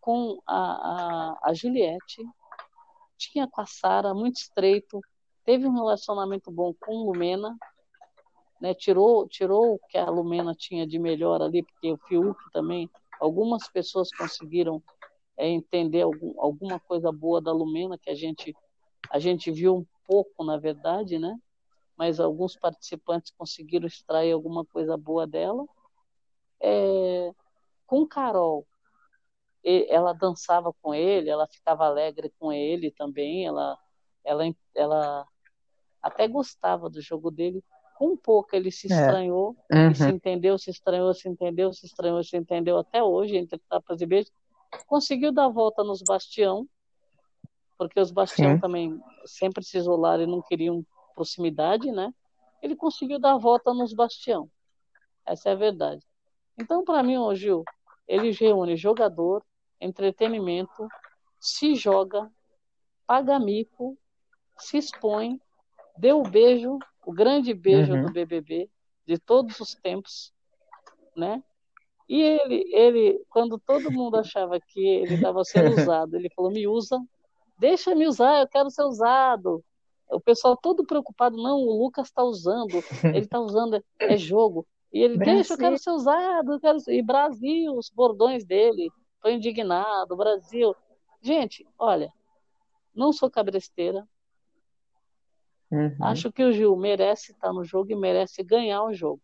com 0.00 0.38
a, 0.46 1.32
a, 1.34 1.38
a 1.42 1.54
Juliette, 1.54 2.22
tinha 3.16 3.48
com 3.48 3.60
a 3.60 3.66
Sara, 3.66 4.14
muito 4.14 4.36
estreito, 4.36 5.00
teve 5.44 5.66
um 5.66 5.74
relacionamento 5.74 6.50
bom 6.50 6.74
com 6.74 7.04
Lumena, 7.04 7.56
né, 8.60 8.74
tirou, 8.74 9.28
tirou 9.28 9.74
o 9.74 9.78
que 9.88 9.98
a 9.98 10.08
Lumena 10.08 10.54
tinha 10.54 10.86
de 10.86 10.98
melhor 10.98 11.42
ali, 11.42 11.62
porque 11.62 11.92
o 11.92 11.98
Fiuk 12.08 12.38
também, 12.52 12.88
algumas 13.20 13.68
pessoas 13.68 14.10
conseguiram 14.16 14.82
é, 15.36 15.48
entender 15.48 16.02
algum, 16.02 16.40
alguma 16.40 16.80
coisa 16.80 17.12
boa 17.12 17.40
da 17.40 17.52
Lumena, 17.52 17.98
que 17.98 18.10
a 18.10 18.14
gente, 18.14 18.54
a 19.10 19.18
gente 19.18 19.50
viu 19.50 19.76
um 19.76 19.86
pouco, 20.06 20.44
na 20.44 20.56
verdade, 20.56 21.18
né? 21.18 21.36
mas 21.96 22.18
alguns 22.18 22.56
participantes 22.56 23.32
conseguiram 23.36 23.86
extrair 23.86 24.32
alguma 24.32 24.64
coisa 24.64 24.96
boa 24.96 25.26
dela. 25.26 25.64
É, 26.60 27.32
com 27.86 28.06
Carol, 28.06 28.66
ela 29.64 30.12
dançava 30.12 30.72
com 30.82 30.94
ele, 30.94 31.30
ela 31.30 31.46
ficava 31.46 31.86
alegre 31.86 32.32
com 32.38 32.52
ele 32.52 32.90
também, 32.90 33.46
ela, 33.46 33.78
ela, 34.22 34.44
ela 34.74 35.26
até 36.02 36.28
gostava 36.28 36.90
do 36.90 37.00
jogo 37.00 37.30
dele. 37.30 37.64
Com 37.96 38.08
um 38.08 38.16
pouco 38.16 38.54
ele 38.54 38.70
se 38.70 38.92
é. 38.92 38.96
estranhou, 38.96 39.56
é. 39.70 39.86
uhum. 39.86 39.94
se 39.94 40.08
entendeu, 40.08 40.58
se 40.58 40.70
estranhou, 40.70 41.14
se 41.14 41.28
entendeu, 41.28 41.72
se 41.72 41.86
estranhou, 41.86 42.22
se 42.22 42.36
entendeu 42.36 42.76
até 42.76 43.02
hoje, 43.02 43.36
entre 43.36 43.58
tapas 43.68 44.00
e 44.00 44.06
beijos. 44.06 44.32
Conseguiu 44.86 45.32
dar 45.32 45.46
a 45.46 45.48
volta 45.48 45.82
nos 45.82 46.02
Bastião, 46.02 46.68
porque 47.78 47.98
os 47.98 48.10
Bastião 48.10 48.56
Sim. 48.56 48.60
também 48.60 49.00
sempre 49.24 49.64
se 49.64 49.78
isolaram 49.78 50.24
e 50.24 50.26
não 50.26 50.42
queriam 50.42 50.84
proximidade, 51.14 51.90
né? 51.92 52.12
Ele 52.60 52.74
conseguiu 52.74 53.18
dar 53.18 53.34
a 53.34 53.38
volta 53.38 53.72
nos 53.72 53.92
Bastião. 53.92 54.50
Essa 55.24 55.50
é 55.50 55.52
a 55.52 55.56
verdade. 55.56 56.04
Então, 56.58 56.84
para 56.84 57.02
mim, 57.02 57.16
o 57.16 57.34
Gil, 57.34 57.64
ele 58.06 58.30
reúne 58.32 58.76
jogador, 58.76 59.44
entretenimento, 59.80 60.88
se 61.38 61.74
joga, 61.74 62.30
paga 63.06 63.38
mico, 63.38 63.98
se 64.58 64.78
expõe, 64.78 65.40
deu 65.96 66.20
o 66.20 66.28
beijo, 66.28 66.78
o 67.04 67.12
grande 67.12 67.52
beijo 67.52 67.92
uhum. 67.92 68.06
do 68.06 68.12
BBB 68.12 68.70
de 69.06 69.18
todos 69.18 69.60
os 69.60 69.74
tempos, 69.74 70.32
né? 71.16 71.42
E 72.08 72.20
ele, 72.20 72.64
ele, 72.74 73.24
quando 73.30 73.58
todo 73.58 73.90
mundo 73.90 74.16
achava 74.16 74.60
que 74.60 74.80
ele 74.80 75.14
estava 75.14 75.42
sendo 75.44 75.74
usado, 75.80 76.14
ele 76.16 76.30
falou: 76.34 76.50
me 76.50 76.66
usa, 76.66 77.00
deixa 77.58 77.94
me 77.94 78.06
usar, 78.06 78.40
eu 78.40 78.48
quero 78.48 78.70
ser 78.70 78.84
usado. 78.84 79.64
O 80.10 80.20
pessoal 80.20 80.56
todo 80.56 80.84
preocupado, 80.84 81.36
não, 81.36 81.58
o 81.58 81.82
Lucas 81.82 82.08
está 82.08 82.22
usando, 82.22 82.82
ele 83.02 83.18
está 83.18 83.40
usando, 83.40 83.82
é 83.98 84.16
jogo. 84.16 84.66
E 84.92 85.02
ele, 85.02 85.16
Brasil. 85.16 85.34
deixa, 85.34 85.54
eu 85.54 85.58
quero 85.58 85.78
ser 85.78 85.90
usado, 85.90 86.52
eu 86.52 86.60
quero. 86.60 86.78
E 86.88 87.02
Brasil, 87.02 87.74
os 87.74 87.90
bordões 87.90 88.44
dele, 88.44 88.90
tô 89.24 89.30
indignado, 89.30 90.14
Brasil. 90.14 90.76
Gente, 91.22 91.66
olha, 91.78 92.12
não 92.94 93.10
sou 93.10 93.30
cabresteira. 93.30 94.06
Uhum. 95.70 95.96
Acho 96.02 96.30
que 96.30 96.44
o 96.44 96.52
Gil 96.52 96.76
merece 96.76 97.32
estar 97.32 97.50
no 97.50 97.64
jogo 97.64 97.90
e 97.90 97.96
merece 97.96 98.42
ganhar 98.42 98.84
o 98.84 98.92
jogo. 98.92 99.22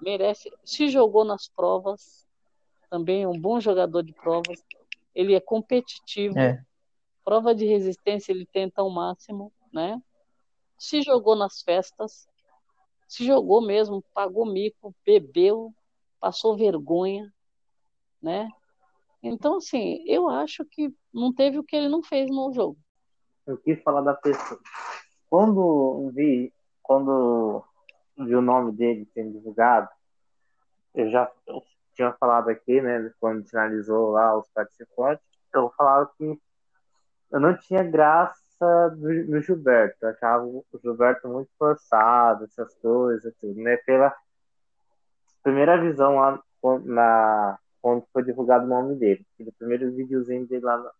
Merece. 0.00 0.52
Se 0.64 0.88
jogou 0.88 1.24
nas 1.24 1.48
provas, 1.48 2.24
também 2.88 3.24
é 3.24 3.28
um 3.28 3.38
bom 3.38 3.58
jogador 3.58 4.04
de 4.04 4.12
provas. 4.12 4.64
Ele 5.12 5.34
é 5.34 5.40
competitivo. 5.40 6.38
É. 6.38 6.64
Prova 7.24 7.52
de 7.52 7.66
resistência 7.66 8.30
ele 8.30 8.46
tenta 8.46 8.82
ao 8.82 8.88
máximo, 8.88 9.52
né? 9.72 10.00
Se 10.78 11.02
jogou 11.02 11.34
nas 11.34 11.60
festas, 11.60 12.28
se 13.08 13.26
jogou 13.26 13.60
mesmo, 13.60 14.00
pagou 14.14 14.46
mico, 14.46 14.94
bebeu, 15.04 15.74
passou 16.20 16.56
vergonha, 16.56 17.34
né? 18.22 18.48
Então, 19.26 19.56
assim, 19.56 20.02
eu 20.06 20.28
acho 20.28 20.64
que 20.64 20.94
não 21.12 21.32
teve 21.32 21.58
o 21.58 21.64
que 21.64 21.76
ele 21.76 21.88
não 21.88 22.02
fez 22.02 22.28
no 22.28 22.52
jogo. 22.52 22.78
Eu 23.46 23.58
quis 23.58 23.82
falar 23.82 24.00
da 24.00 24.14
pessoa. 24.14 24.60
Quando 25.28 26.10
vi, 26.14 26.52
quando 26.82 27.62
vi 28.16 28.34
o 28.34 28.42
nome 28.42 28.72
dele 28.72 29.08
sendo 29.12 29.32
divulgado, 29.32 29.88
eu 30.94 31.10
já 31.10 31.30
eu 31.46 31.62
tinha 31.94 32.12
falado 32.12 32.48
aqui, 32.48 32.80
né, 32.80 33.10
quando 33.20 33.48
finalizou 33.48 34.10
lá 34.10 34.36
os 34.36 34.48
participantes, 34.50 35.24
eu 35.54 35.72
falava 35.76 36.10
que 36.16 36.38
eu 37.32 37.40
não 37.40 37.56
tinha 37.56 37.82
graça 37.82 38.26
no 38.98 39.40
Gilberto. 39.40 39.96
Eu 40.02 40.10
achava 40.10 40.44
o 40.44 40.64
Gilberto 40.82 41.28
muito 41.28 41.50
forçado, 41.58 42.44
essas 42.44 42.74
coisas, 42.76 43.34
tudo, 43.40 43.60
né? 43.60 43.76
Pela 43.78 44.14
primeira 45.42 45.80
visão 45.80 46.16
lá 46.16 46.42
na, 46.84 47.58
quando 47.86 48.04
foi 48.12 48.24
divulgado 48.24 48.64
o 48.64 48.68
nome 48.68 48.96
dele. 48.96 49.24
Aquele 49.34 49.52
primeiro 49.52 49.92
videozinho 49.92 50.44
dele 50.44 50.64
lá 50.64 50.92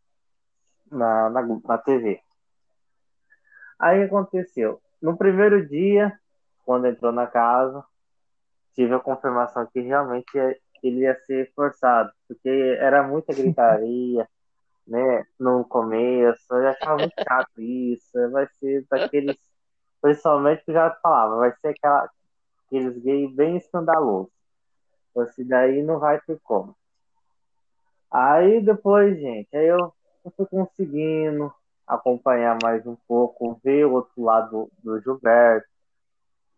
na, 0.89 1.31
na, 1.31 1.43
na 1.43 1.79
TV. 1.79 2.21
Aí 3.77 4.05
aconteceu. 4.05 4.81
No 5.03 5.17
primeiro 5.17 5.67
dia, 5.67 6.17
quando 6.65 6.87
entrou 6.87 7.11
na 7.11 7.27
casa, 7.27 7.85
tive 8.73 8.95
a 8.95 9.01
confirmação 9.01 9.67
que 9.67 9.81
realmente 9.81 10.31
ele 10.81 11.01
ia 11.01 11.17
ser 11.25 11.53
forçado, 11.57 12.13
porque 12.29 12.49
era 12.79 13.03
muita 13.03 13.35
gritaria, 13.35 14.29
né, 14.87 15.27
no 15.41 15.65
começo, 15.65 16.55
eu 16.55 16.69
achava 16.69 16.99
muito 16.99 17.15
chato 17.21 17.61
isso, 17.61 18.31
vai 18.31 18.47
ser 18.61 18.87
daqueles, 18.89 19.37
principalmente 20.01 20.65
que 20.65 20.73
já 20.73 20.89
falava, 21.03 21.39
vai 21.39 21.53
ser 21.57 21.71
aquela, 21.71 22.09
aqueles 22.65 22.97
gays 23.03 23.35
bem 23.35 23.57
escandalosos. 23.57 24.36
Esse 25.23 25.45
daí 25.45 25.83
não 25.83 25.99
vai 25.99 26.21
ter 26.21 26.39
como. 26.43 26.77
Aí 28.11 28.61
depois, 28.61 29.19
gente, 29.19 29.55
aí 29.57 29.67
eu, 29.67 29.93
eu 30.25 30.33
fui 30.37 30.47
conseguindo 30.47 31.53
acompanhar 31.87 32.59
mais 32.63 32.87
um 32.87 32.97
pouco, 33.07 33.61
ver 33.63 33.87
o 33.87 33.93
outro 33.93 34.23
lado 34.23 34.71
do, 34.83 35.01
Gilberto, 35.01 35.69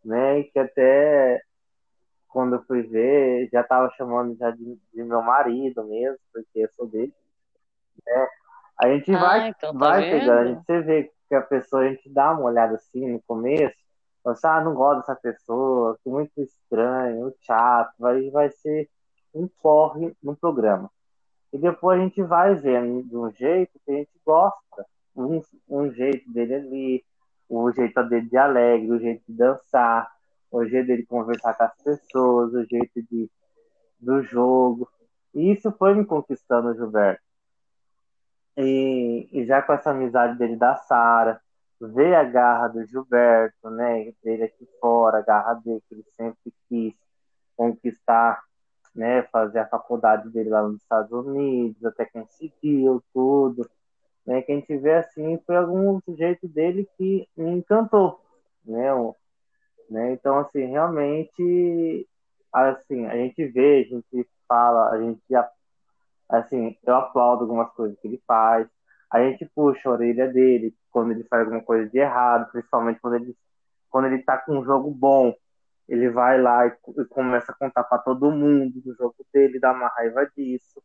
né, 0.05 0.43
que 0.45 0.59
até 0.59 1.43
quando 2.29 2.57
eu 2.57 2.63
fui 2.65 2.83
ver, 2.83 3.49
já 3.53 3.63
tava 3.63 3.91
chamando 3.97 4.37
já 4.37 4.51
de, 4.51 4.79
de 4.95 5.03
meu 5.03 5.23
marido 5.23 5.85
mesmo, 5.85 6.19
porque 6.33 6.61
eu 6.61 6.69
sou 6.77 6.87
dele. 6.87 7.13
É, 8.07 8.29
a 8.81 8.89
gente 8.89 9.13
ah, 9.13 9.19
vai, 9.19 9.49
então 9.49 9.73
tá 9.77 9.79
vai 9.79 10.03
pegando, 10.03 10.39
a 10.39 10.45
gente 10.47 10.65
você 10.65 10.81
vê 10.81 11.13
que 11.29 11.35
a 11.35 11.43
pessoa, 11.43 11.83
a 11.83 11.89
gente 11.89 12.09
dá 12.09 12.33
uma 12.33 12.45
olhada 12.45 12.77
assim 12.77 13.11
no 13.11 13.21
começo, 13.23 13.77
você, 14.25 14.47
ah, 14.47 14.63
não 14.63 14.75
gosto 14.75 15.01
dessa 15.01 15.17
pessoa, 15.17 15.99
que 16.03 16.11
muito 16.11 16.41
estranho, 16.41 17.33
chato, 17.41 17.95
vai, 17.99 18.29
vai 18.31 18.51
ser 18.51 18.89
um 19.35 19.49
corre 19.49 20.15
no 20.23 20.37
programa. 20.37 20.91
E 21.53 21.59
depois 21.59 21.99
a 21.99 22.03
gente 22.03 22.23
vai 22.23 22.55
vendo 22.55 23.03
de 23.09 23.17
um 23.17 23.31
jeito 23.31 23.79
que 23.85 23.91
a 23.91 23.95
gente 23.95 24.11
gosta, 24.25 24.87
um, 25.17 25.41
um 25.69 25.91
jeito 25.91 26.31
dele 26.31 26.55
ali, 26.55 27.05
o 27.49 27.71
jeito 27.73 28.03
dele 28.05 28.29
de 28.29 28.37
alegre, 28.37 28.91
o 28.91 28.99
jeito 28.99 29.23
de 29.27 29.35
dançar, 29.35 30.11
o 30.51 30.65
jeito 30.65 30.87
dele 30.87 31.07
conversar 31.07 31.55
com 31.55 31.65
as 31.65 31.83
pessoas, 31.83 32.53
o 32.53 32.65
jeito 32.65 33.03
de, 33.11 33.31
do 33.99 34.23
jogo. 34.23 34.89
E 35.35 35.53
isso 35.53 35.73
foi 35.73 35.95
me 35.95 36.05
conquistando, 36.05 36.75
Gilberto. 36.75 37.23
E, 38.57 39.29
e 39.33 39.47
já 39.47 39.63
com 39.63 39.73
essa 39.73 39.91
amizade 39.91 40.37
dele 40.37 40.57
da 40.57 40.77
Sara, 40.77 41.41
ver 41.81 42.15
a 42.15 42.25
garra 42.25 42.69
do 42.69 42.85
Gilberto, 42.85 43.71
né, 43.71 44.13
dele 44.23 44.45
aqui 44.45 44.69
fora, 44.81 45.19
a 45.19 45.23
garra 45.23 45.55
dele 45.55 45.83
que 45.89 45.95
ele 45.95 46.05
sempre 46.17 46.53
quis 46.69 46.95
conquistar, 47.57 48.43
né, 48.95 49.23
fazer 49.25 49.61
a 49.61 49.69
faculdade 49.69 50.29
dele 50.31 50.51
lá 50.51 50.63
nos 50.63 50.81
Estados 50.81 51.13
Unidos, 51.13 51.85
até 51.85 52.05
conseguiu 52.05 53.03
tudo, 53.13 53.69
né, 54.27 54.43
que 54.43 54.53
a 54.53 54.55
gente 54.55 54.77
vê 54.77 54.95
assim, 54.95 55.39
foi 55.47 55.57
algum 55.57 56.01
jeito 56.09 56.49
dele 56.49 56.89
que 56.97 57.29
me 57.37 57.51
encantou, 57.51 58.21
né, 58.65 58.93
né? 59.89 60.13
Então, 60.13 60.39
assim, 60.39 60.65
realmente, 60.67 62.07
assim, 62.53 63.07
a 63.07 63.17
gente 63.17 63.47
vê, 63.47 63.87
a 63.91 63.95
gente 63.95 64.29
fala, 64.47 64.91
a 64.91 65.01
gente, 65.01 65.21
assim, 66.29 66.77
eu 66.85 66.95
aplaudo 66.95 67.45
algumas 67.45 67.71
coisas 67.73 67.99
que 67.99 68.07
ele 68.07 68.23
faz, 68.27 68.69
a 69.11 69.21
gente 69.23 69.49
puxa 69.55 69.89
a 69.89 69.93
orelha 69.93 70.29
dele 70.29 70.75
quando 70.91 71.13
ele 71.13 71.25
faz 71.25 71.43
alguma 71.43 71.63
coisa 71.63 71.89
de 71.89 71.99
errado, 71.99 72.51
principalmente 72.51 73.01
quando 73.01 73.15
ele, 73.15 73.37
quando 73.91 74.07
ele 74.07 74.23
tá 74.23 74.39
com 74.39 74.59
um 74.59 74.65
jogo 74.65 74.91
bom, 74.91 75.35
ele 75.89 76.11
vai 76.11 76.41
lá 76.41 76.67
e, 76.67 76.73
e 76.99 77.05
começa 77.07 77.53
a 77.53 77.55
contar 77.55 77.85
para 77.85 77.99
todo 77.99 78.31
mundo 78.31 78.81
do 78.81 78.95
jogo 78.95 79.17
dele, 79.33 79.59
dá 79.59 79.73
uma 79.73 79.89
raiva 79.89 80.31
disso, 80.37 80.83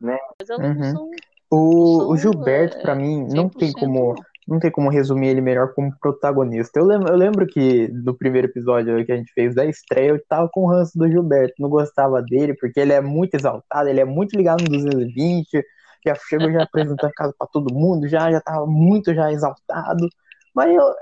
né? 0.00 0.18
Uhum. 0.48 1.10
O, 1.50 2.12
o 2.12 2.16
Gilberto, 2.16 2.78
é, 2.78 2.82
para 2.82 2.94
mim, 2.94 3.26
não 3.28 3.48
tem 3.48 3.72
como 3.72 4.14
não 4.46 4.60
tem 4.60 4.70
como 4.70 4.88
resumir 4.88 5.28
ele 5.28 5.40
melhor 5.40 5.74
como 5.74 5.92
protagonista. 5.98 6.78
Eu 6.78 6.84
lembro, 6.84 7.08
eu 7.08 7.16
lembro 7.16 7.46
que 7.46 7.88
no 7.88 8.16
primeiro 8.16 8.46
episódio 8.46 9.04
que 9.04 9.10
a 9.10 9.16
gente 9.16 9.32
fez 9.32 9.54
da 9.56 9.66
estreia, 9.66 10.10
eu 10.10 10.24
tava 10.28 10.48
com 10.48 10.60
o 10.60 10.68
ranço 10.68 10.96
do 10.96 11.08
Gilberto, 11.08 11.54
não 11.58 11.68
gostava 11.68 12.22
dele, 12.22 12.54
porque 12.54 12.78
ele 12.78 12.92
é 12.92 13.00
muito 13.00 13.34
exaltado, 13.34 13.88
ele 13.88 14.00
é 14.00 14.04
muito 14.04 14.36
ligado 14.36 14.62
no 14.62 14.68
220, 14.68 15.64
já 16.04 16.14
chegou 16.14 16.50
já 16.50 16.62
apresentando 16.62 17.10
a 17.10 17.12
casa 17.12 17.34
pra 17.38 17.46
todo 17.46 17.74
mundo, 17.74 18.08
já, 18.08 18.30
já 18.30 18.40
tava 18.40 18.66
muito 18.66 19.14
já 19.14 19.32
exaltado. 19.32 20.08
Mas 20.54 20.74
eu, 20.74 20.94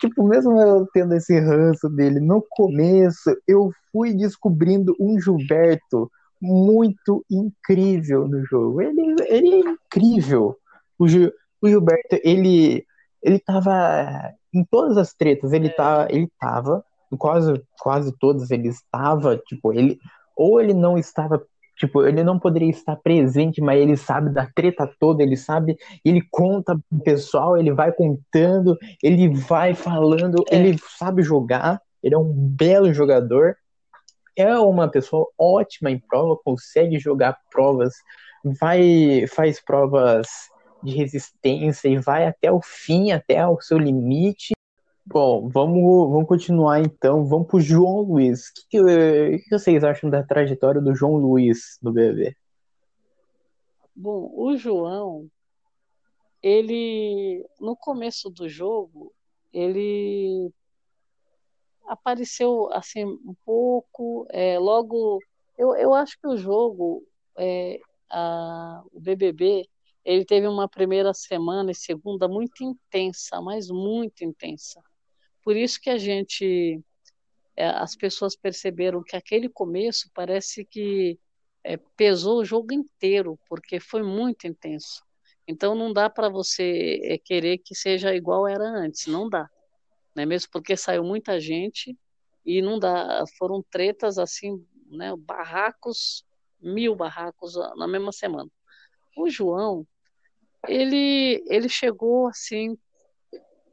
tipo, 0.00 0.26
mesmo 0.26 0.60
eu 0.60 0.86
tendo 0.92 1.14
esse 1.14 1.38
ranço 1.38 1.88
dele 1.88 2.20
no 2.20 2.44
começo, 2.48 3.36
eu 3.46 3.70
fui 3.92 4.14
descobrindo 4.14 4.94
um 4.98 5.20
Gilberto 5.20 6.10
muito 6.40 7.24
incrível 7.30 8.28
no 8.28 8.44
jogo. 8.44 8.82
Ele, 8.82 9.16
ele 9.28 9.54
é 9.54 9.58
incrível. 9.70 10.56
O, 10.98 11.08
Gil, 11.08 11.32
o 11.60 11.68
Gilberto, 11.68 12.18
ele, 12.22 12.84
ele 13.22 13.38
tava 13.38 14.34
em 14.52 14.64
todas 14.64 14.96
as 14.96 15.14
tretas, 15.14 15.52
ele, 15.52 15.68
é. 15.68 15.70
tá, 15.70 16.06
ele 16.10 16.28
tava, 16.38 16.84
quase, 17.18 17.62
quase 17.80 18.16
todas 18.18 18.50
ele 18.50 18.68
estava, 18.68 19.36
tipo, 19.36 19.72
ele, 19.72 19.98
ou 20.36 20.60
ele 20.60 20.74
não 20.74 20.96
estava 20.96 21.44
Tipo, 21.76 22.06
ele 22.06 22.22
não 22.22 22.38
poderia 22.38 22.70
estar 22.70 22.96
presente, 22.96 23.60
mas 23.60 23.80
ele 23.80 23.96
sabe 23.96 24.30
da 24.30 24.46
treta 24.46 24.88
toda, 24.98 25.22
ele 25.22 25.36
sabe, 25.36 25.76
ele 26.04 26.22
conta 26.30 26.78
pro 26.88 27.00
pessoal, 27.00 27.56
ele 27.56 27.72
vai 27.72 27.90
contando, 27.90 28.78
ele 29.02 29.28
vai 29.28 29.74
falando, 29.74 30.44
é. 30.50 30.56
ele 30.56 30.78
sabe 30.96 31.22
jogar, 31.22 31.80
ele 32.02 32.14
é 32.14 32.18
um 32.18 32.32
belo 32.32 32.92
jogador, 32.92 33.56
é 34.36 34.56
uma 34.58 34.88
pessoa 34.88 35.28
ótima 35.38 35.90
em 35.90 35.98
prova, 35.98 36.38
consegue 36.44 36.98
jogar 36.98 37.38
provas, 37.50 37.94
vai, 38.44 39.26
faz 39.28 39.60
provas 39.60 40.26
de 40.82 40.94
resistência 40.94 41.88
e 41.88 41.98
vai 41.98 42.26
até 42.26 42.52
o 42.52 42.60
fim, 42.62 43.10
até 43.10 43.46
o 43.46 43.60
seu 43.60 43.78
limite. 43.78 44.53
Bom, 45.06 45.50
vamos, 45.50 46.10
vamos 46.10 46.26
continuar 46.26 46.80
então. 46.80 47.26
Vamos 47.26 47.46
para 47.46 47.58
o 47.58 47.60
João 47.60 48.00
Luiz. 48.00 48.48
O 48.48 48.54
que, 48.54 48.62
que, 48.70 49.38
que, 49.38 49.50
vocês 49.50 49.84
acham 49.84 50.08
da 50.08 50.22
trajetória 50.22 50.80
do 50.80 50.94
João 50.94 51.16
Luiz 51.16 51.78
no 51.82 51.92
BB? 51.92 52.34
Bom, 53.94 54.32
o 54.34 54.56
João, 54.56 55.28
ele 56.42 57.46
no 57.60 57.76
começo 57.76 58.30
do 58.30 58.48
jogo, 58.48 59.12
ele 59.52 60.50
apareceu 61.86 62.72
assim 62.72 63.04
um 63.04 63.34
pouco. 63.44 64.26
É, 64.30 64.58
logo, 64.58 65.20
eu, 65.58 65.76
eu 65.76 65.92
acho 65.92 66.18
que 66.18 66.26
o 66.26 66.36
jogo, 66.36 67.06
é, 67.36 67.78
a, 68.10 68.82
o 68.90 68.98
BBB, 68.98 69.68
ele 70.02 70.24
teve 70.24 70.46
uma 70.46 70.66
primeira 70.66 71.12
semana 71.12 71.70
e 71.70 71.74
segunda 71.74 72.26
muito 72.26 72.64
intensa, 72.64 73.40
mas 73.42 73.68
muito 73.68 74.24
intensa. 74.24 74.82
Por 75.44 75.56
isso 75.56 75.78
que 75.80 75.90
a 75.90 75.98
gente, 75.98 76.80
é, 77.54 77.66
as 77.66 77.94
pessoas 77.94 78.34
perceberam 78.34 79.02
que 79.02 79.14
aquele 79.14 79.48
começo 79.48 80.10
parece 80.14 80.64
que 80.64 81.18
é, 81.62 81.76
pesou 81.96 82.40
o 82.40 82.44
jogo 82.44 82.72
inteiro, 82.72 83.38
porque 83.48 83.78
foi 83.78 84.02
muito 84.02 84.46
intenso. 84.46 85.04
Então 85.46 85.74
não 85.74 85.92
dá 85.92 86.08
para 86.08 86.30
você 86.30 87.00
é, 87.04 87.18
querer 87.18 87.58
que 87.58 87.74
seja 87.74 88.14
igual 88.14 88.48
era 88.48 88.64
antes, 88.64 89.06
não 89.06 89.28
dá. 89.28 89.48
Né? 90.14 90.24
Mesmo 90.24 90.50
porque 90.50 90.76
saiu 90.76 91.04
muita 91.04 91.38
gente 91.38 91.96
e 92.44 92.62
não 92.62 92.78
dá, 92.78 93.24
foram 93.38 93.62
tretas 93.70 94.18
assim, 94.18 94.64
né? 94.90 95.14
barracos, 95.18 96.24
mil 96.60 96.96
barracos 96.96 97.54
na 97.76 97.86
mesma 97.86 98.12
semana. 98.12 98.50
O 99.16 99.28
João, 99.28 99.86
ele, 100.66 101.44
ele 101.48 101.68
chegou 101.68 102.28
assim, 102.28 102.78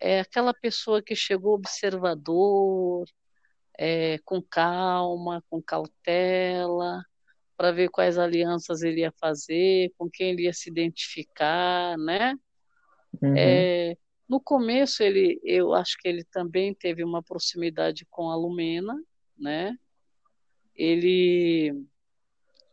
é 0.01 0.19
aquela 0.19 0.53
pessoa 0.53 1.01
que 1.01 1.15
chegou 1.15 1.53
observador, 1.53 3.07
é, 3.77 4.17
com 4.25 4.41
calma, 4.41 5.43
com 5.49 5.61
cautela, 5.61 7.05
para 7.55 7.71
ver 7.71 7.89
quais 7.89 8.17
alianças 8.17 8.81
ele 8.81 9.01
ia 9.01 9.11
fazer, 9.11 9.93
com 9.97 10.09
quem 10.09 10.31
ele 10.31 10.43
ia 10.43 10.53
se 10.53 10.69
identificar, 10.69 11.95
né? 11.99 12.33
Uhum. 13.21 13.35
É, 13.37 13.95
no 14.27 14.41
começo 14.41 15.03
ele, 15.03 15.39
eu 15.43 15.73
acho 15.73 15.95
que 15.99 16.07
ele 16.07 16.23
também 16.23 16.73
teve 16.73 17.03
uma 17.03 17.21
proximidade 17.21 18.05
com 18.09 18.29
a 18.29 18.35
Lumena, 18.35 18.99
né? 19.37 19.77
Ele 20.75 21.85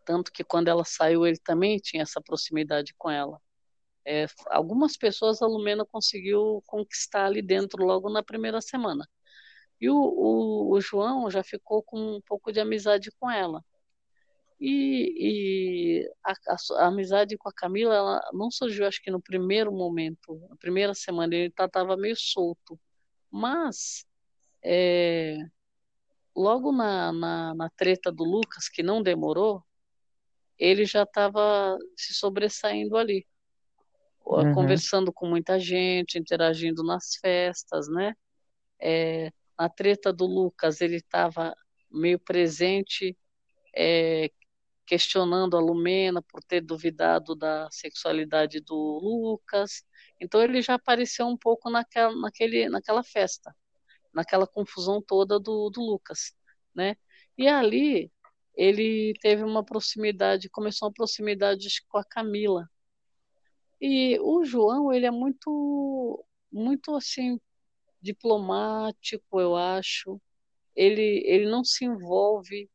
tanto 0.07 0.33
que 0.33 0.43
quando 0.43 0.69
ela 0.69 0.85
saiu 0.87 1.27
ele 1.27 1.39
também 1.39 1.77
tinha 1.77 2.03
essa 2.03 2.23
proximidade 2.23 2.95
com 2.97 3.11
ela. 3.11 3.39
É, 4.11 4.27
algumas 4.47 4.97
pessoas 4.97 5.43
a 5.43 5.47
Lumena 5.47 5.85
conseguiu 5.85 6.63
conquistar 6.67 7.27
ali 7.27 7.43
dentro 7.43 7.85
logo 7.85 8.09
na 8.09 8.23
primeira 8.23 8.59
semana. 8.63 9.07
E 9.79 9.91
o, 9.91 9.97
o, 9.97 10.73
o 10.73 10.81
João 10.81 11.31
já 11.31 11.43
ficou 11.43 11.83
com 11.83 12.17
um 12.17 12.21
pouco 12.23 12.51
de 12.51 12.59
amizade 12.59 13.11
com 13.21 13.31
ela. 13.31 13.63
E, 14.59 16.01
e 16.01 16.11
a, 16.25 16.33
a, 16.33 16.57
a, 16.85 16.87
amizade 16.87 17.37
com 17.37 17.51
a 17.51 17.53
Camila 17.53 17.95
ela 17.95 18.31
não 18.33 18.51
surgiu, 18.51 18.87
acho 18.87 19.03
que 19.03 19.11
no 19.11 19.21
primeiro 19.21 19.71
momento, 19.71 20.41
na 20.49 20.57
primeira 20.57 20.95
semana, 20.95 21.35
ele 21.35 21.49
estava 21.49 21.95
meio 21.95 22.17
solto. 22.17 22.81
Mas, 23.31 24.07
é, 24.65 25.37
logo 26.35 26.73
na, 26.73 27.13
na, 27.13 27.55
na 27.55 27.71
treta 27.77 28.11
do 28.11 28.25
Lucas, 28.25 28.71
que 28.71 28.83
não 28.83 29.03
demorou, 29.03 29.63
ele 30.59 30.87
já 30.87 31.03
estava 31.03 31.79
se 31.95 32.15
sobressaindo 32.15 32.97
ali 32.97 33.27
uhum. 34.29 34.55
conversando 34.55 35.13
com 35.13 35.27
muita 35.27 35.59
gente, 35.59 36.19
interagindo 36.19 36.83
nas 36.83 37.17
festas, 37.17 37.89
né? 37.89 38.15
É, 38.81 39.33
na 39.59 39.69
treta 39.69 40.13
do 40.13 40.27
Lucas, 40.27 40.81
ele 40.81 40.97
estava 40.97 41.55
meio 41.91 42.19
presente, 42.19 43.17
é, 43.75 44.31
questionando 44.87 45.57
a 45.57 45.61
Lumena 45.61 46.23
por 46.23 46.43
ter 46.43 46.61
duvidado 46.61 47.35
da 47.35 47.69
sexualidade 47.71 48.61
do 48.61 48.75
Lucas. 48.75 49.85
Então 50.21 50.43
ele 50.43 50.63
já 50.63 50.75
apareceu 50.75 51.27
um 51.27 51.37
pouco 51.37 51.71
naquela, 51.71 52.15
naquele, 52.17 52.69
naquela 52.69 53.03
festa, 53.03 53.55
naquela 54.13 54.47
confusão 54.47 55.03
toda 55.03 55.39
do, 55.39 55.71
do 55.71 55.81
Lucas, 55.81 56.33
né? 56.75 56.97
E 57.37 57.47
ali 57.49 58.11
ele 58.57 59.15
teve 59.21 59.45
uma 59.45 59.65
proximidade, 59.65 60.49
começou 60.51 60.89
uma 60.89 60.95
proximidade 60.95 61.69
com 61.89 61.99
a 61.99 62.05
Camila, 62.05 62.69
e 63.81 64.19
o 64.21 64.45
João, 64.45 64.93
ele 64.93 65.07
é 65.07 65.11
muito, 65.11 66.25
muito 66.51 66.95
assim, 66.95 67.41
diplomático, 68.01 69.41
eu 69.41 69.57
acho. 69.57 70.21
Ele, 70.75 71.23
ele 71.27 71.49
não 71.49 71.65
se 71.65 71.85
envolve 71.85 72.71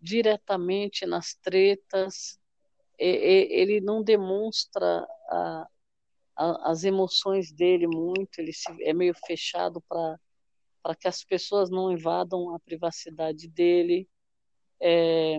diretamente 0.00 1.04
nas 1.06 1.34
tretas, 1.34 2.38
ele 2.98 3.80
não 3.80 4.02
demonstra 4.02 5.06
a, 5.28 5.68
a, 6.36 6.70
as 6.70 6.84
emoções 6.84 7.52
dele 7.52 7.86
muito, 7.86 8.38
ele 8.38 8.52
se, 8.52 8.70
é 8.82 8.92
meio 8.92 9.14
fechado 9.26 9.82
para 9.82 10.94
que 10.98 11.08
as 11.08 11.24
pessoas 11.24 11.70
não 11.70 11.90
invadam 11.90 12.54
a 12.54 12.60
privacidade 12.60 13.48
dele. 13.48 14.08
É, 14.80 15.38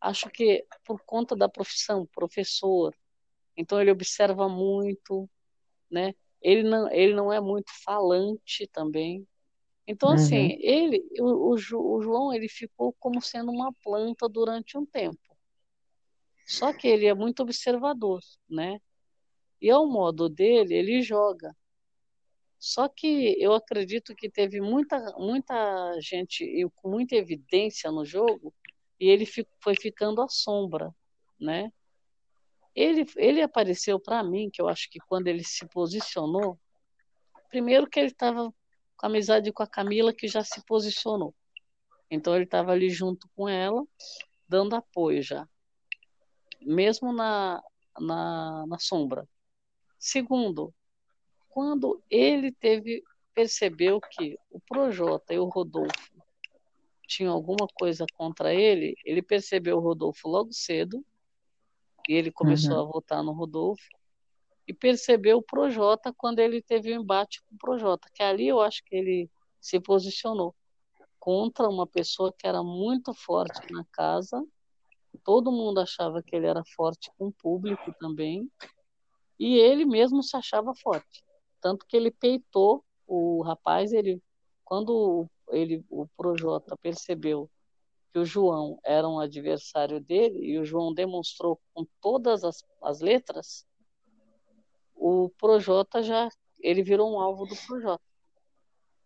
acho 0.00 0.28
que 0.30 0.64
por 0.84 1.00
conta 1.04 1.36
da 1.36 1.48
profissão, 1.48 2.06
professor, 2.06 2.94
então 3.56 3.80
ele 3.80 3.90
observa 3.90 4.48
muito, 4.48 5.28
né? 5.90 6.14
Ele 6.40 6.62
não, 6.62 6.90
ele 6.90 7.14
não 7.14 7.32
é 7.32 7.40
muito 7.40 7.70
falante 7.84 8.66
também. 8.72 9.26
Então, 9.86 10.10
assim, 10.10 10.36
uhum. 10.36 10.46
assim, 10.46 10.58
ele, 10.60 11.04
o, 11.20 11.24
o, 11.24 11.96
o 11.96 12.02
João, 12.02 12.32
ele 12.32 12.48
ficou 12.48 12.94
como 12.98 13.20
sendo 13.20 13.50
uma 13.50 13.72
planta 13.82 14.28
durante 14.28 14.76
um 14.78 14.86
tempo. 14.86 15.18
Só 16.46 16.72
que 16.72 16.86
ele 16.88 17.06
é 17.06 17.14
muito 17.14 17.42
observador, 17.42 18.20
né? 18.48 18.80
E 19.60 19.70
ao 19.70 19.86
modo 19.88 20.28
dele, 20.28 20.74
ele 20.74 21.02
joga. 21.02 21.56
Só 22.58 22.88
que 22.88 23.36
eu 23.42 23.52
acredito 23.54 24.14
que 24.14 24.30
teve 24.30 24.60
muita, 24.60 24.98
muita 25.18 25.98
gente 26.00 26.44
com 26.76 26.90
muita 26.90 27.16
evidência 27.16 27.90
no 27.90 28.04
jogo 28.04 28.54
e 29.00 29.08
ele 29.08 29.26
foi 29.60 29.74
ficando 29.74 30.22
à 30.22 30.28
sombra, 30.28 30.94
né? 31.40 31.72
Ele, 32.74 33.06
ele 33.16 33.42
apareceu 33.42 34.00
para 34.00 34.22
mim, 34.22 34.50
que 34.50 34.60
eu 34.60 34.68
acho 34.68 34.88
que 34.90 34.98
quando 35.00 35.28
ele 35.28 35.44
se 35.44 35.66
posicionou, 35.68 36.58
primeiro 37.48 37.88
que 37.88 38.00
ele 38.00 38.08
estava 38.08 38.52
com 38.96 39.06
amizade 39.06 39.52
com 39.52 39.62
a 39.62 39.66
Camila, 39.66 40.12
que 40.12 40.26
já 40.26 40.42
se 40.42 40.64
posicionou. 40.64 41.34
Então 42.10 42.34
ele 42.34 42.44
estava 42.44 42.72
ali 42.72 42.88
junto 42.88 43.28
com 43.34 43.48
ela, 43.48 43.84
dando 44.48 44.76
apoio 44.76 45.22
já, 45.22 45.48
mesmo 46.60 47.12
na, 47.12 47.62
na, 47.98 48.66
na 48.66 48.78
sombra. 48.78 49.28
Segundo, 49.98 50.74
quando 51.48 52.02
ele 52.10 52.52
teve 52.52 53.02
percebeu 53.34 54.00
que 54.00 54.38
o 54.50 54.60
Projota 54.60 55.32
e 55.32 55.38
o 55.38 55.46
Rodolfo 55.46 56.12
tinham 57.06 57.32
alguma 57.32 57.66
coisa 57.74 58.04
contra 58.14 58.54
ele, 58.54 58.94
ele 59.04 59.22
percebeu 59.22 59.78
o 59.78 59.80
Rodolfo 59.80 60.28
logo 60.28 60.52
cedo 60.52 61.04
e 62.08 62.14
ele 62.14 62.30
começou 62.30 62.74
uhum. 62.74 62.80
a 62.80 62.92
votar 62.92 63.22
no 63.22 63.32
Rodolfo 63.32 63.82
e 64.66 64.72
percebeu 64.72 65.38
o 65.38 65.42
Projota 65.42 66.12
quando 66.16 66.38
ele 66.38 66.62
teve 66.62 66.92
o 66.92 66.98
um 66.98 67.02
embate 67.02 67.42
com 67.42 67.54
o 67.54 67.58
Projota, 67.58 68.08
que 68.14 68.22
ali 68.22 68.48
eu 68.48 68.60
acho 68.60 68.82
que 68.84 68.94
ele 68.94 69.30
se 69.60 69.80
posicionou 69.80 70.54
contra 71.18 71.68
uma 71.68 71.86
pessoa 71.86 72.34
que 72.36 72.46
era 72.46 72.62
muito 72.62 73.14
forte 73.14 73.72
na 73.72 73.84
casa. 73.92 74.44
Todo 75.24 75.52
mundo 75.52 75.78
achava 75.78 76.22
que 76.22 76.34
ele 76.34 76.46
era 76.46 76.64
forte 76.74 77.10
com 77.16 77.28
o 77.28 77.32
público 77.32 77.94
também, 78.00 78.50
e 79.38 79.56
ele 79.56 79.84
mesmo 79.84 80.22
se 80.22 80.36
achava 80.36 80.74
forte, 80.74 81.24
tanto 81.60 81.86
que 81.86 81.96
ele 81.96 82.10
peitou 82.10 82.84
o 83.06 83.42
rapaz. 83.42 83.92
Ele, 83.92 84.22
quando 84.64 85.28
ele, 85.50 85.84
o 85.90 86.06
Projota 86.16 86.76
percebeu 86.76 87.50
que 88.12 88.18
o 88.18 88.24
João 88.24 88.78
era 88.84 89.08
um 89.08 89.18
adversário 89.18 89.98
dele 89.98 90.38
e 90.38 90.58
o 90.58 90.64
João 90.64 90.92
demonstrou 90.92 91.58
com 91.72 91.86
todas 92.00 92.44
as, 92.44 92.62
as 92.82 93.00
letras, 93.00 93.66
o 94.94 95.30
Projota 95.30 96.02
já 96.02 96.28
ele 96.60 96.82
virou 96.82 97.12
um 97.12 97.18
alvo 97.18 97.46
do 97.46 97.56
Projota. 97.66 98.04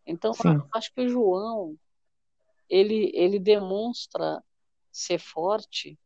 Então, 0.04 0.32
acho 0.74 0.92
que 0.92 1.00
o 1.00 1.09
João 1.09 1.76
ele 2.68 3.11
ele 3.14 3.38
demonstra 3.38 4.42
ser 4.90 5.18
forte 5.18 5.98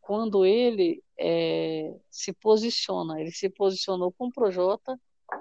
quando 0.00 0.44
ele 0.44 1.04
é, 1.18 1.94
se 2.10 2.32
posiciona. 2.32 3.20
Ele 3.20 3.30
se 3.30 3.48
posicionou 3.48 4.10
com 4.10 4.26
o 4.26 4.32
Projota 4.32 4.98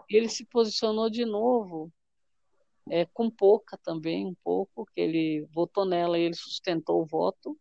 e 0.09 0.15
ele 0.15 0.29
se 0.29 0.45
posicionou 0.45 1.09
de 1.09 1.25
novo 1.25 1.91
é, 2.89 3.05
com 3.05 3.29
pouca 3.29 3.77
também, 3.77 4.25
um 4.25 4.35
pouco, 4.43 4.85
que 4.85 4.99
ele 4.99 5.47
votou 5.51 5.85
nela 5.85 6.17
e 6.17 6.23
ele 6.23 6.35
sustentou 6.35 7.01
o 7.01 7.05
voto. 7.05 7.57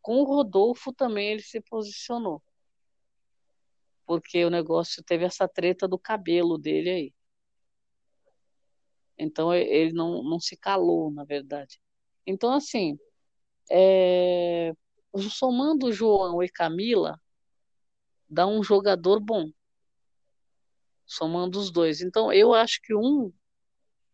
Com 0.00 0.20
o 0.20 0.24
Rodolfo 0.24 0.92
também 0.92 1.28
ele 1.28 1.42
se 1.42 1.60
posicionou. 1.60 2.42
Porque 4.06 4.44
o 4.44 4.50
negócio 4.50 5.02
teve 5.04 5.24
essa 5.24 5.48
treta 5.48 5.86
do 5.86 5.98
cabelo 5.98 6.56
dele 6.56 6.90
aí. 6.90 7.14
Então 9.18 9.52
ele 9.52 9.92
não, 9.92 10.22
não 10.22 10.40
se 10.40 10.56
calou, 10.56 11.10
na 11.10 11.24
verdade. 11.24 11.80
Então, 12.26 12.52
assim, 12.52 12.98
é... 13.70 14.72
somando 15.30 15.92
João 15.92 16.42
e 16.42 16.48
Camila, 16.48 17.20
dá 18.28 18.46
um 18.46 18.62
jogador 18.62 19.20
bom. 19.20 19.50
Somando 21.04 21.58
os 21.58 21.70
dois. 21.70 22.00
Então, 22.00 22.32
eu 22.32 22.54
acho 22.54 22.80
que 22.82 22.94
um 22.94 23.32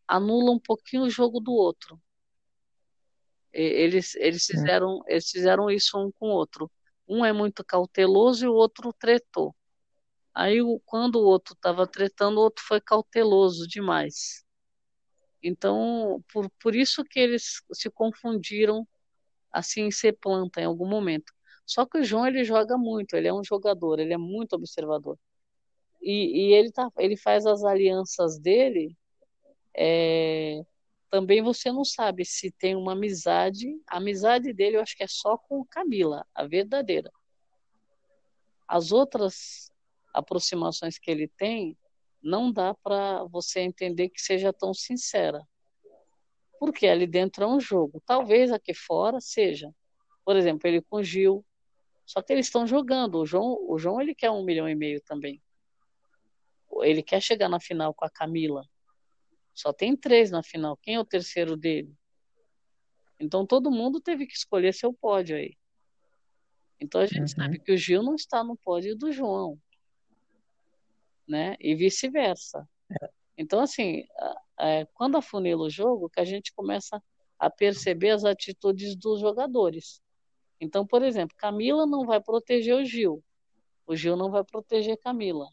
anula 0.07 0.51
um 0.51 0.59
pouquinho 0.59 1.05
o 1.05 1.11
jogo 1.11 1.41
do 1.41 1.53
outro. 1.53 2.01
Eles, 3.53 4.15
eles, 4.17 4.45
fizeram, 4.45 5.03
eles 5.07 5.31
fizeram 5.31 5.71
isso 5.71 5.99
um 5.99 6.13
com 6.13 6.29
o 6.29 6.33
outro. 6.33 6.71
Um 7.09 7.25
é 7.25 7.33
muito 7.33 7.65
cauteloso 7.65 8.45
e 8.45 8.49
o 8.49 8.55
outro 8.55 8.93
tretou. 8.93 9.55
Aí, 10.35 10.59
quando 10.85 11.17
o 11.17 11.25
outro 11.25 11.55
estava 11.55 11.87
tretando, 11.87 12.39
o 12.39 12.43
outro 12.43 12.63
foi 12.63 12.81
cauteloso 12.81 13.67
demais. 13.67 14.45
Então, 15.43 16.23
por, 16.31 16.51
por 16.61 16.75
isso 16.75 17.03
que 17.05 17.19
eles 17.19 17.63
se 17.73 17.89
confundiram 17.89 18.87
assim 19.51 19.83
em 19.83 19.91
ser 19.91 20.13
planta 20.21 20.61
em 20.61 20.65
algum 20.65 20.87
momento. 20.87 21.33
Só 21.65 21.87
que 21.87 21.99
o 21.99 22.05
João 22.05 22.27
ele 22.27 22.45
joga 22.45 22.77
muito, 22.77 23.15
ele 23.15 23.29
é 23.29 23.33
um 23.33 23.43
jogador, 23.43 23.99
ele 23.99 24.13
é 24.13 24.19
muito 24.19 24.55
observador. 24.55 25.19
E, 26.03 26.51
e 26.51 26.55
ele, 26.55 26.71
tá, 26.71 26.89
ele 26.99 27.17
faz 27.17 27.47
as 27.47 27.65
alianças 27.65 28.39
dele 28.39 28.95
é, 29.77 30.65
também 31.11 31.43
você 31.43 31.71
não 31.71 31.85
sabe 31.85 32.25
se 32.25 32.51
tem 32.51 32.75
uma 32.75 32.93
amizade. 32.93 33.81
A 33.87 33.99
amizade 33.99 34.53
dele 34.53 34.77
eu 34.77 34.81
acho 34.81 34.97
que 34.97 35.05
é 35.05 35.09
só 35.09 35.37
com 35.37 35.65
Camila, 35.65 36.27
a 36.35 36.47
verdadeira. 36.47 37.11
As 38.67 38.91
outras 38.91 39.71
aproximações 40.13 40.99
que 40.99 41.11
ele 41.11 41.29
tem, 41.29 41.77
não 42.23 42.51
dá 42.51 42.75
para 42.75 43.25
você 43.25 43.61
entender 43.61 44.09
que 44.09 44.21
seja 44.21 44.53
tão 44.53 44.75
sincera. 44.75 45.47
Porque 46.59 46.87
ali 46.87 47.07
dentro 47.07 47.45
é 47.45 47.47
um 47.47 47.61
jogo. 47.61 48.03
Talvez 48.05 48.51
aqui 48.51 48.75
fora 48.75 49.21
seja. 49.21 49.71
Por 50.25 50.37
exemplo, 50.37 50.67
ele 50.67 50.81
com 50.81 51.03
Gil. 51.03 51.45
Só 52.05 52.23
que 52.23 52.33
eles 52.33 52.47
estão 52.47 52.67
jogando. 52.67 53.21
O 53.21 53.27
João, 53.27 53.59
o 53.69 53.79
João 53.79 54.01
ele 54.01 54.15
quer 54.15 54.31
um 54.31 54.43
milhão 54.43 54.69
e 54.69 54.75
meio 54.75 55.01
também. 55.03 55.41
Ele 56.83 57.03
quer 57.03 57.21
chegar 57.21 57.49
na 57.49 57.61
final 57.61 57.95
com 57.95 58.05
a 58.05 58.11
Camila. 58.11 58.65
Só 59.57 59.73
tem 59.73 59.97
três 59.97 60.31
na 60.31 60.43
final. 60.43 60.77
Quem 60.77 60.97
é 60.97 61.01
o 61.01 61.05
terceiro 61.05 61.57
dele? 61.57 61.93
Então 63.19 63.47
todo 63.47 63.71
mundo 63.71 64.01
teve 64.01 64.27
que 64.27 64.35
escolher 64.35 64.75
seu 64.75 64.93
pódio 64.93 65.35
aí. 65.35 65.57
Então 66.79 67.01
a 67.01 67.07
gente 67.07 67.21
uhum. 67.21 67.29
sabe 67.29 67.59
que 67.59 67.73
o 67.73 67.77
Gil 67.77 68.03
não 68.03 68.15
está 68.15 68.45
no 68.45 68.55
pódio 68.55 68.95
do 68.95 69.11
João, 69.11 69.59
né? 71.27 71.57
E 71.59 71.75
vice-versa. 71.75 72.69
É. 73.03 73.11
Então 73.39 73.61
assim, 73.61 74.05
é, 74.61 74.85
quando 74.93 75.17
afunila 75.17 75.63
o 75.63 75.71
jogo, 75.71 76.11
que 76.11 76.21
a 76.21 76.25
gente 76.25 76.53
começa 76.53 77.03
a 77.39 77.49
perceber 77.49 78.11
as 78.11 78.27
atitudes 78.27 78.95
dos 78.95 79.21
jogadores. 79.21 80.03
Então, 80.61 80.87
por 80.87 81.03
exemplo, 81.03 81.37
Camila 81.37 81.87
não 81.87 82.05
vai 82.05 82.21
proteger 82.21 82.75
o 82.75 82.85
Gil, 82.85 83.25
o 83.87 83.97
Gil 83.97 84.17
não 84.17 84.31
vai 84.31 84.45
proteger 84.45 84.99
Camila. 84.99 85.49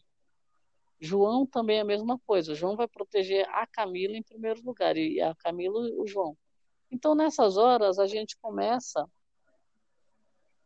João 1.04 1.46
também 1.46 1.78
é 1.78 1.80
a 1.80 1.84
mesma 1.84 2.18
coisa. 2.26 2.52
O 2.52 2.54
João 2.54 2.76
vai 2.76 2.88
proteger 2.88 3.46
a 3.50 3.66
Camila 3.66 4.16
em 4.16 4.22
primeiro 4.22 4.62
lugar 4.64 4.96
e 4.96 5.20
a 5.20 5.34
Camila 5.34 5.78
o 5.98 6.06
João. 6.06 6.36
Então 6.90 7.14
nessas 7.14 7.56
horas 7.56 7.98
a 7.98 8.06
gente 8.06 8.36
começa 8.38 9.08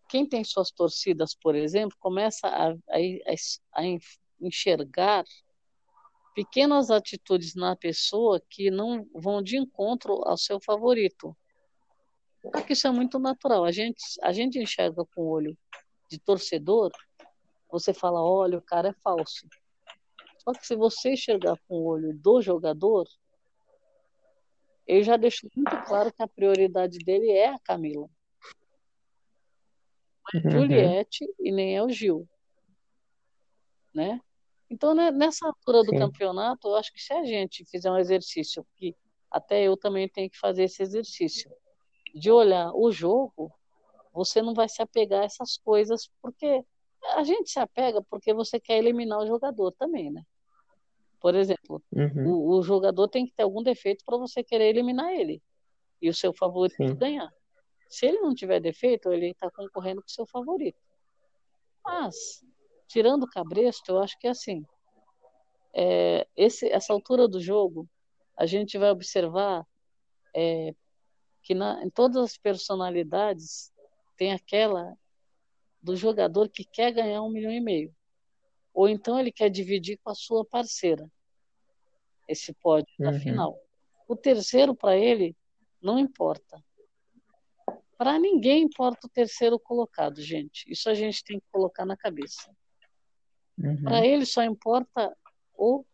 quem 0.09 0.27
tem 0.27 0.43
suas 0.43 0.71
torcidas, 0.71 1.35
por 1.35 1.55
exemplo, 1.55 1.97
começa 2.01 2.49
a, 2.49 2.71
a, 2.71 2.99
a 3.75 3.83
enxergar 4.41 5.25
pequenas 6.35 6.91
atitudes 6.91 7.55
na 7.55 7.77
pessoa 7.77 8.41
que 8.49 8.71
não 8.71 9.07
vão 9.15 9.43
de 9.43 9.59
encontro 9.59 10.23
ao 10.25 10.37
seu 10.37 10.59
favorito. 10.61 11.37
Porque 12.41 12.73
isso 12.73 12.87
é 12.87 12.91
muito 12.91 13.19
natural. 13.19 13.65
A 13.65 13.73
gente, 13.73 14.01
a 14.23 14.33
gente 14.33 14.59
enxerga 14.59 15.05
com 15.15 15.23
o 15.23 15.29
olho 15.29 15.59
de 16.09 16.19
torcedor, 16.19 16.91
você 17.71 17.93
fala, 17.93 18.23
olha, 18.23 18.57
o 18.57 18.63
cara 18.63 18.89
é 18.89 18.95
falso. 19.03 19.47
Só 20.49 20.55
que 20.55 20.67
se 20.67 20.75
você 20.75 21.13
enxergar 21.13 21.59
com 21.69 21.75
o 21.75 21.85
olho 21.85 22.15
do 22.15 22.41
jogador, 22.41 23.07
ele 24.87 25.03
já 25.03 25.19
deixou 25.19 25.51
muito 25.55 25.77
claro 25.85 26.11
que 26.11 26.23
a 26.23 26.27
prioridade 26.27 27.01
dele 27.01 27.31
é 27.31 27.51
a 27.51 27.59
Camila. 27.59 28.09
Não 30.33 30.41
é 30.41 30.47
uhum. 30.47 30.51
Juliette 30.63 31.27
e 31.39 31.53
nem 31.53 31.77
é 31.77 31.83
o 31.83 31.91
Gil. 31.91 32.27
Né? 33.93 34.23
Então, 34.71 34.95
né, 34.95 35.11
nessa 35.11 35.47
altura 35.47 35.85
do 35.85 35.91
Sim. 35.91 35.99
campeonato, 35.99 36.69
eu 36.69 36.77
acho 36.77 36.95
que 36.95 37.01
se 37.03 37.13
a 37.13 37.23
gente 37.25 37.67
fizer 37.67 37.91
um 37.91 37.99
exercício, 37.99 38.67
que 38.75 38.97
até 39.31 39.65
eu 39.65 39.77
também 39.77 40.09
tenho 40.09 40.31
que 40.31 40.39
fazer 40.39 40.65
esse 40.65 40.83
exercício, 40.83 41.51
de 42.15 42.31
olhar 42.31 42.73
o 42.75 42.91
jogo, 42.91 43.53
você 44.15 44.41
não 44.41 44.55
vai 44.55 44.67
se 44.67 44.81
apegar 44.81 45.21
a 45.21 45.27
essas 45.27 45.59
coisas, 45.59 46.11
porque 46.23 46.65
a 47.17 47.23
gente 47.23 47.51
se 47.51 47.61
apega 47.61 48.03
porque 48.09 48.33
você 48.33 48.59
quer 48.59 48.79
eliminar 48.79 49.19
o 49.19 49.27
jogador 49.27 49.73
também, 49.73 50.11
né? 50.11 50.25
Por 51.21 51.35
exemplo, 51.35 51.83
uhum. 51.93 52.29
o, 52.29 52.59
o, 52.59 52.63
jogador 52.63 53.09
tem 53.09 53.27
que 53.27 53.33
ter 53.33 53.43
algum 53.43 53.63
defeito 53.63 54.05
para 54.05 54.17
você 54.17 54.43
querer 54.43 54.69
eliminar 54.69 55.13
ele 55.13 55.43
e 56.01 56.09
o 56.09 56.15
seu 56.15 56.33
favorito 56.33 56.77
Sim. 56.77 56.95
ganhar. 56.95 57.33
Se 57.89 58.07
ele 58.07 58.21
não 58.21 58.35
tiver 58.35 58.61
defeito, 58.61 59.13
ele 59.13 59.31
está 59.31 59.51
concorrendo 59.51 60.01
com 60.01 60.07
o 60.07 60.11
seu 60.11 60.27
favorito. 60.27 60.79
Mas, 61.85 62.45
tirando 62.87 63.25
o 63.25 63.31
cabresto, 63.31 63.91
eu 63.91 63.99
acho 63.99 64.19
que 64.19 64.27
é 64.27 64.31
assim. 64.31 64.65
É, 65.75 66.27
esse, 66.37 66.69
essa 66.71 66.93
altura 66.93 67.27
do 67.27 67.41
jogo, 67.41 67.89
a 68.37 68.47
gente 68.47 68.79
vai 68.79 68.91
observar 68.91 69.67
é, 70.35 70.73
que 71.43 71.55
na, 71.55 71.83
em 71.83 71.91
todas 71.91 72.23
as 72.23 72.37
personalidades 72.37 73.73
tem 74.17 74.33
aquela 74.33 74.97
do 75.83 75.97
jogador 75.97 76.49
que 76.49 76.65
quer 76.65 76.93
ganhar 76.93 77.23
um 77.23 77.31
milhão 77.31 77.53
e 77.53 77.61
meio 77.61 77.95
ou 78.79 78.89
então 78.89 79.19
ele 79.19 79.33
quer 79.33 79.51
dividir 79.51 79.99
com 80.05 80.11
a 80.11 80.15
sua 80.15 80.45
parceira 80.45 81.11
esse 82.29 82.53
pódio 82.53 82.95
uhum. 83.01 83.11
da 83.11 83.19
final. 83.19 83.61
O 84.07 84.15
terceiro 84.15 84.73
para 84.73 84.97
ele 84.97 85.37
não 85.83 85.99
importa. 85.99 86.63
Para 87.97 88.21
ninguém 88.21 88.63
importa 88.63 89.09
o 89.09 89.11
terceiro 89.11 89.59
colocado, 89.59 90.23
gente. 90.23 90.65
Isso 90.71 90.89
a 90.89 90.95
gente 90.95 91.25
tem 91.25 91.41
que 91.41 91.47
colocar 91.51 91.85
na 91.85 91.97
cabeça. 91.97 92.55
Uhum. 93.59 93.83
Para 93.83 94.07
ele 94.07 94.25
só 94.25 94.45
importa 94.45 95.13
o 95.55 95.85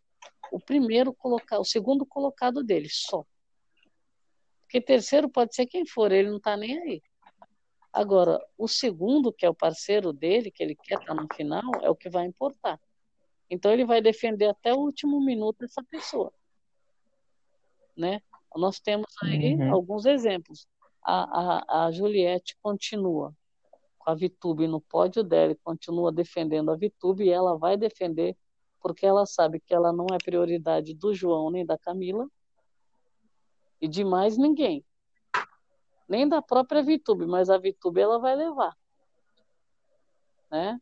o 0.52 0.60
primeiro 0.60 1.14
colocado, 1.14 1.62
o 1.62 1.64
segundo 1.64 2.04
colocado 2.04 2.62
dele, 2.62 2.88
só. 2.90 3.24
Porque 4.60 4.78
terceiro 4.78 5.26
pode 5.26 5.54
ser 5.54 5.64
quem 5.64 5.86
for, 5.86 6.12
ele 6.12 6.28
não 6.28 6.36
está 6.36 6.54
nem 6.54 6.78
aí. 6.80 7.02
Agora, 7.94 8.44
o 8.58 8.66
segundo, 8.66 9.32
que 9.32 9.46
é 9.46 9.48
o 9.48 9.54
parceiro 9.54 10.12
dele, 10.12 10.50
que 10.50 10.64
ele 10.64 10.74
quer 10.74 10.98
estar 10.98 11.14
no 11.14 11.28
final, 11.32 11.62
é 11.80 11.88
o 11.88 11.94
que 11.94 12.10
vai 12.10 12.26
importar. 12.26 12.80
Então 13.48 13.70
ele 13.70 13.84
vai 13.84 14.02
defender 14.02 14.48
até 14.48 14.74
o 14.74 14.78
último 14.78 15.24
minuto 15.24 15.64
essa 15.64 15.80
pessoa. 15.84 16.32
Né? 17.96 18.20
Nós 18.56 18.80
temos 18.80 19.06
aí 19.22 19.54
uhum. 19.54 19.72
alguns 19.72 20.06
exemplos. 20.06 20.66
A, 21.04 21.84
a, 21.84 21.86
a 21.86 21.92
Juliette 21.92 22.56
continua 22.60 23.32
com 23.96 24.10
a 24.10 24.14
Vitube 24.16 24.66
no 24.66 24.80
pódio 24.80 25.22
dela 25.22 25.52
e 25.52 25.56
continua 25.62 26.10
defendendo 26.10 26.72
a 26.72 26.76
Vitube 26.76 27.26
e 27.26 27.30
ela 27.30 27.56
vai 27.56 27.76
defender 27.76 28.36
porque 28.80 29.06
ela 29.06 29.24
sabe 29.24 29.60
que 29.60 29.72
ela 29.72 29.92
não 29.92 30.06
é 30.12 30.18
prioridade 30.18 30.94
do 30.94 31.14
João 31.14 31.48
nem 31.48 31.64
da 31.64 31.78
Camila 31.78 32.28
e 33.80 33.86
de 33.86 34.02
mais 34.02 34.36
ninguém. 34.36 34.84
Nem 36.08 36.28
da 36.28 36.42
própria 36.42 36.82
Vitube, 36.82 37.26
mas 37.26 37.48
a 37.50 37.58
Vitube 37.58 38.00
ela 38.00 38.18
vai 38.18 38.36
levar. 38.36 38.76
Né? 40.50 40.80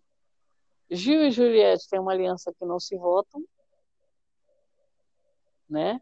Gil 0.91 1.23
e 1.23 1.31
Juliette 1.31 1.89
têm 1.89 2.01
uma 2.01 2.13
aliança 2.13 2.53
que 2.53 2.65
não 2.65 2.79
se 2.79 2.97
votam, 2.97 3.43
né? 5.69 6.01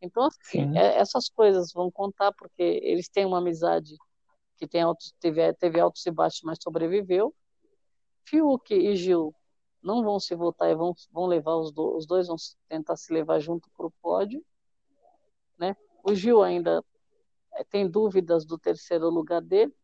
Então, 0.00 0.24
assim, 0.24 0.76
é, 0.76 0.98
essas 0.98 1.28
coisas 1.28 1.72
vão 1.72 1.90
contar 1.90 2.32
porque 2.32 2.62
eles 2.82 3.08
têm 3.08 3.24
uma 3.24 3.38
amizade 3.38 3.94
que 4.56 4.66
tem 4.66 4.82
altos, 4.82 5.14
teve, 5.20 5.52
teve 5.54 5.78
altos 5.78 6.04
e 6.04 6.10
baixos, 6.10 6.40
mas 6.42 6.58
sobreviveu. 6.60 7.32
Fiuk 8.24 8.74
e 8.74 8.96
Gil 8.96 9.34
não 9.80 10.02
vão 10.02 10.18
se 10.18 10.34
votar 10.34 10.70
e 10.70 10.74
vão, 10.74 10.94
vão 11.12 11.26
levar 11.26 11.56
os, 11.56 11.72
do, 11.72 11.96
os 11.96 12.06
dois, 12.06 12.26
vão 12.26 12.36
tentar 12.68 12.96
se 12.96 13.12
levar 13.12 13.38
junto 13.38 13.70
para 13.76 13.86
o 13.86 13.92
pódio. 14.02 14.44
Né? 15.58 15.76
O 16.02 16.14
Gil 16.14 16.42
ainda 16.42 16.84
tem 17.68 17.88
dúvidas 17.88 18.44
do 18.44 18.58
terceiro 18.58 19.08
lugar 19.08 19.40
dele. 19.40 19.74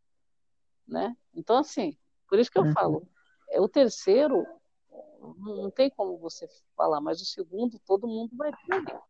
Né? 0.87 1.16
Então, 1.35 1.57
assim, 1.59 1.97
por 2.29 2.39
isso 2.39 2.51
que 2.51 2.59
eu 2.59 2.64
uhum. 2.64 2.73
falo, 2.73 3.09
é 3.51 3.61
o 3.61 3.69
terceiro, 3.69 4.47
não 5.39 5.71
tem 5.71 5.91
como 5.91 6.19
você 6.19 6.49
falar, 6.77 7.01
mas 7.01 7.21
o 7.21 7.25
segundo 7.25 7.79
todo 7.81 8.09
mundo 8.09 8.37
vai 8.37 8.51
ter. 8.53 9.01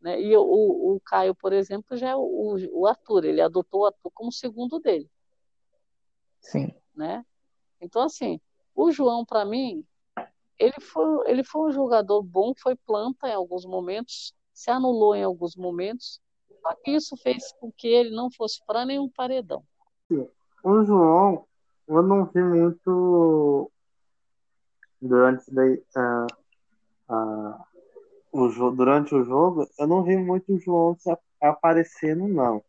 Né? 0.00 0.20
E 0.20 0.36
o, 0.36 0.42
o 0.42 1.00
Caio, 1.00 1.34
por 1.34 1.52
exemplo, 1.52 1.96
já 1.96 2.10
é 2.10 2.16
o, 2.16 2.56
o 2.72 2.86
Arthur, 2.86 3.24
ele 3.24 3.40
adotou 3.40 3.80
o 3.80 3.86
Arthur 3.86 4.10
como 4.12 4.30
segundo 4.30 4.78
dele. 4.78 5.10
Sim. 6.40 6.72
Né? 6.94 7.24
Então, 7.80 8.02
assim, 8.02 8.40
o 8.74 8.90
João, 8.90 9.24
para 9.24 9.44
mim, 9.44 9.84
ele 10.58 10.80
foi, 10.80 11.30
ele 11.30 11.42
foi 11.44 11.70
um 11.70 11.72
jogador 11.72 12.22
bom, 12.22 12.52
foi 12.56 12.76
planta 12.76 13.28
em 13.28 13.34
alguns 13.34 13.64
momentos, 13.64 14.34
se 14.52 14.70
anulou 14.70 15.14
em 15.14 15.22
alguns 15.22 15.56
momentos, 15.56 16.20
só 16.66 16.74
que 16.82 16.90
isso 16.90 17.16
fez 17.16 17.52
com 17.60 17.70
que 17.70 17.86
ele 17.86 18.10
não 18.10 18.28
fosse 18.28 18.60
para 18.66 18.84
nenhum 18.84 19.08
paredão. 19.08 19.62
O 20.64 20.84
João, 20.84 21.46
eu 21.86 22.02
não 22.02 22.24
vi 22.24 22.42
muito 22.42 23.70
durante 25.00 25.44
daí, 25.54 25.80
uh, 25.96 27.14
uh, 27.14 27.60
o, 28.32 28.70
durante 28.72 29.14
o 29.14 29.22
jogo, 29.22 29.68
eu 29.78 29.86
não 29.86 30.02
vi 30.02 30.16
muito 30.16 30.52
o 30.52 30.58
João 30.58 30.96
aparecendo, 31.40 32.26
não. 32.26 32.64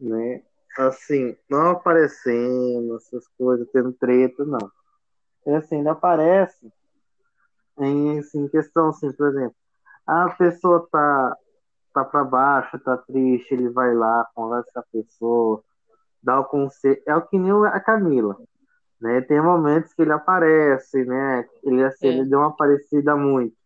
Né? 0.00 0.42
Assim, 0.78 1.36
não 1.50 1.72
aparecendo, 1.72 2.96
essas 2.96 3.28
coisas, 3.36 3.68
tendo 3.72 3.92
treta, 3.92 4.42
não 4.44 4.70
ele 5.44 5.56
assim, 5.56 5.80
ele 5.80 5.88
aparece 5.88 6.72
em 7.78 8.18
assim, 8.18 8.48
questão 8.48 8.90
assim, 8.90 9.12
por 9.12 9.28
exemplo, 9.28 9.56
a 10.06 10.30
pessoa 10.30 10.86
tá, 10.90 11.36
tá 11.92 12.04
para 12.04 12.24
baixo, 12.24 12.78
tá 12.78 12.96
triste, 12.96 13.54
ele 13.54 13.68
vai 13.70 13.94
lá, 13.94 14.26
conversa 14.34 14.70
com 14.72 14.80
a 14.80 14.84
pessoa, 14.92 15.64
dá 16.22 16.40
o 16.40 16.44
conselho. 16.44 17.02
É 17.06 17.14
o 17.16 17.22
que 17.22 17.38
nem 17.38 17.52
a 17.66 17.80
Camila. 17.80 18.36
Né? 19.00 19.20
Tem 19.22 19.40
momentos 19.40 19.92
que 19.94 20.02
ele 20.02 20.12
aparece, 20.12 21.04
né? 21.04 21.46
Ele, 21.64 21.82
assim, 21.84 22.06
ele 22.08 22.24
deu 22.24 22.38
uma 22.38 22.48
aparecida 22.48 23.16
muito. 23.16 23.56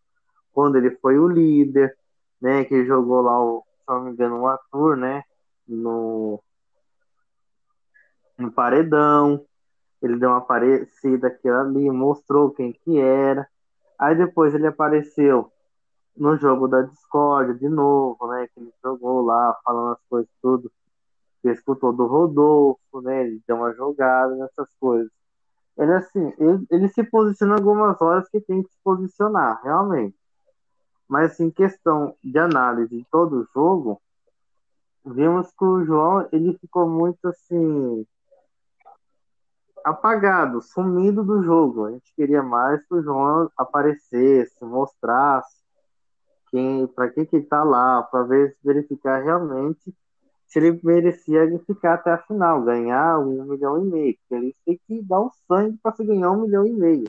Quando 0.51 0.77
ele 0.77 0.91
foi 0.97 1.19
o 1.19 1.27
líder, 1.27 1.95
né? 2.41 2.65
Que 2.65 2.85
jogou 2.85 3.21
lá, 3.21 3.39
o, 3.39 3.63
se 3.77 3.83
não 3.87 4.01
me 4.01 4.11
engano, 4.11 4.41
o 4.41 4.47
Arthur, 4.47 4.97
né? 4.97 5.23
No, 5.67 6.41
no 8.37 8.51
paredão 8.51 9.45
ele 10.01 10.17
deu 10.17 10.29
uma 10.29 10.37
aparecida 10.37 11.27
aqui 11.27 11.49
ali, 11.49 11.89
mostrou 11.89 12.51
quem 12.51 12.71
que 12.71 12.99
era. 12.99 13.47
Aí 13.97 14.15
depois 14.15 14.53
ele 14.53 14.67
apareceu 14.67 15.51
no 16.17 16.35
jogo 16.37 16.67
da 16.67 16.81
Discord 16.81 17.57
de 17.59 17.69
novo, 17.69 18.27
né? 18.27 18.47
Que 18.53 18.59
ele 18.59 18.73
jogou 18.83 19.21
lá, 19.21 19.57
falando 19.63 19.93
as 19.93 20.03
coisas 20.09 20.29
tudo. 20.41 20.71
Que 21.41 21.49
escutou 21.49 21.93
do 21.93 22.07
Rodolfo, 22.07 23.01
né? 23.01 23.25
Ele 23.25 23.41
deu 23.47 23.57
uma 23.57 23.73
jogada 23.73 24.35
nessas 24.35 24.67
coisas. 24.79 25.11
Ele 25.77 25.93
assim, 25.93 26.33
ele, 26.39 26.65
ele 26.71 26.89
se 26.89 27.03
posiciona 27.03 27.55
algumas 27.55 28.01
horas 28.01 28.27
que 28.29 28.41
tem 28.41 28.63
que 28.63 28.69
se 28.69 28.77
posicionar, 28.83 29.61
realmente. 29.63 30.17
Mas 31.07 31.33
assim, 31.33 31.51
questão 31.51 32.15
de 32.23 32.37
análise 32.37 32.97
de 32.97 33.05
todo 33.11 33.41
o 33.41 33.47
jogo, 33.53 34.01
vimos 35.05 35.49
que 35.51 35.63
o 35.63 35.85
João 35.85 36.27
ele 36.31 36.57
ficou 36.57 36.89
muito 36.89 37.27
assim 37.27 38.05
apagado, 39.83 40.61
sumido 40.61 41.23
do 41.23 41.43
jogo. 41.43 41.85
A 41.85 41.91
gente 41.91 42.13
queria 42.15 42.43
mais 42.43 42.85
que 42.85 42.95
o 42.95 43.01
João 43.01 43.49
aparecesse, 43.55 44.65
mostrasse 44.65 45.56
quem, 46.49 46.87
para 46.87 47.09
que 47.09 47.25
que 47.25 47.41
tá 47.41 47.63
lá, 47.63 48.03
para 48.03 48.23
ver 48.23 48.57
verificar 48.63 49.23
realmente 49.23 49.93
se 50.47 50.59
ele 50.59 50.79
merecia 50.83 51.45
ficar 51.65 51.95
até 51.95 52.11
a 52.11 52.17
final, 52.17 52.63
ganhar 52.63 53.19
um 53.19 53.43
milhão 53.45 53.81
e 53.81 53.85
meio. 53.85 54.17
Porque 54.17 54.35
ele 54.35 54.55
tem 54.65 54.79
que 54.87 55.01
dar 55.03 55.21
um 55.21 55.29
sangue 55.47 55.77
para 55.83 55.93
se 55.95 56.05
ganhar 56.05 56.31
um 56.31 56.43
milhão 56.43 56.65
e 56.65 56.71
meio. 56.71 57.07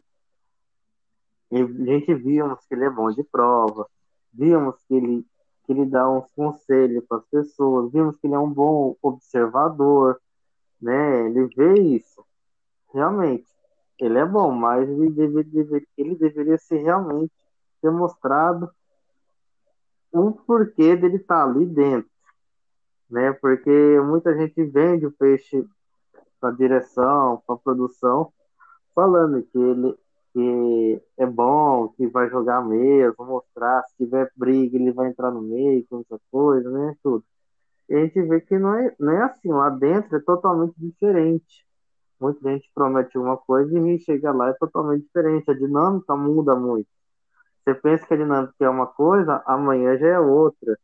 E 1.50 1.62
a 1.62 1.66
gente 1.66 2.14
vimos 2.14 2.66
que 2.66 2.74
ele 2.74 2.84
é 2.84 2.90
bom 2.90 3.10
de 3.10 3.22
prova, 3.22 3.86
vimos 4.32 4.76
que 4.86 4.94
ele 4.94 5.26
que 5.64 5.72
ele 5.72 5.84
dá 5.84 6.08
uns 6.08 6.26
conselhos 6.34 7.04
para 7.06 7.18
as 7.18 7.26
pessoas, 7.26 7.92
vimos 7.92 8.16
que 8.16 8.26
ele 8.26 8.34
é 8.34 8.38
um 8.38 8.50
bom 8.50 8.96
observador, 9.02 10.18
né? 10.80 11.26
Ele 11.26 11.46
vê 11.54 11.74
isso 11.74 12.24
realmente, 12.94 13.46
ele 13.98 14.18
é 14.18 14.24
bom, 14.24 14.50
mas 14.50 14.88
ele, 14.88 15.10
deve, 15.10 15.42
deve, 15.44 15.86
ele 15.96 16.16
deveria 16.16 16.56
ser 16.56 16.78
realmente 16.78 17.32
demonstrado 17.82 18.70
o 20.12 20.32
porquê 20.32 20.96
dele 20.96 21.16
estar 21.16 21.44
tá 21.44 21.50
ali 21.50 21.66
dentro, 21.66 22.10
né? 23.10 23.32
Porque 23.32 24.00
muita 24.04 24.36
gente 24.36 24.62
vende 24.64 25.06
o 25.06 25.12
peixe 25.12 25.64
para 26.40 26.52
direção, 26.52 27.42
para 27.46 27.56
produção, 27.56 28.32
falando 28.94 29.42
que 29.42 29.58
ele 29.58 29.94
que 30.34 31.02
é 31.16 31.26
bom, 31.26 31.88
que 31.88 32.06
vai 32.06 32.28
jogar 32.28 32.62
mesmo, 32.62 33.24
mostrar, 33.24 33.82
se 33.84 33.96
tiver 33.96 34.30
briga, 34.36 34.76
ele 34.76 34.92
vai 34.92 35.08
entrar 35.08 35.30
no 35.30 35.40
meio, 35.40 35.84
com 35.88 36.00
essa 36.00 36.20
coisa, 36.30 36.70
né? 36.70 36.94
Tudo. 37.02 37.24
E 37.88 37.94
a 37.94 38.00
gente 38.04 38.22
vê 38.22 38.40
que 38.40 38.58
não 38.58 38.74
é, 38.74 38.94
não 39.00 39.12
é 39.12 39.22
assim, 39.24 39.48
lá 39.48 39.70
dentro 39.70 40.16
é 40.16 40.20
totalmente 40.20 40.74
diferente 40.76 41.66
muita 42.20 42.50
gente 42.50 42.70
promete 42.74 43.16
uma 43.16 43.36
coisa 43.36 43.78
e 43.78 43.98
chega 44.00 44.32
lá 44.32 44.50
é 44.50 44.52
totalmente 44.54 45.04
diferente. 45.04 45.50
A 45.50 45.54
dinâmica 45.54 46.16
muda 46.16 46.54
muito. 46.54 46.88
Você 47.68 47.74
pensa 47.74 48.06
que 48.06 48.14
a 48.14 48.16
dinâmica 48.16 48.54
é 48.60 48.68
uma 48.68 48.86
coisa, 48.86 49.42
amanhã 49.44 49.98
já 49.98 50.06
é 50.06 50.18
outra. 50.18 50.78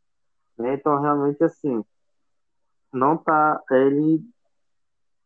Né? 0.55 0.75
Então, 0.75 1.01
realmente, 1.01 1.43
assim, 1.43 1.83
não 2.93 3.17
tá. 3.17 3.59
Ele 3.71 4.23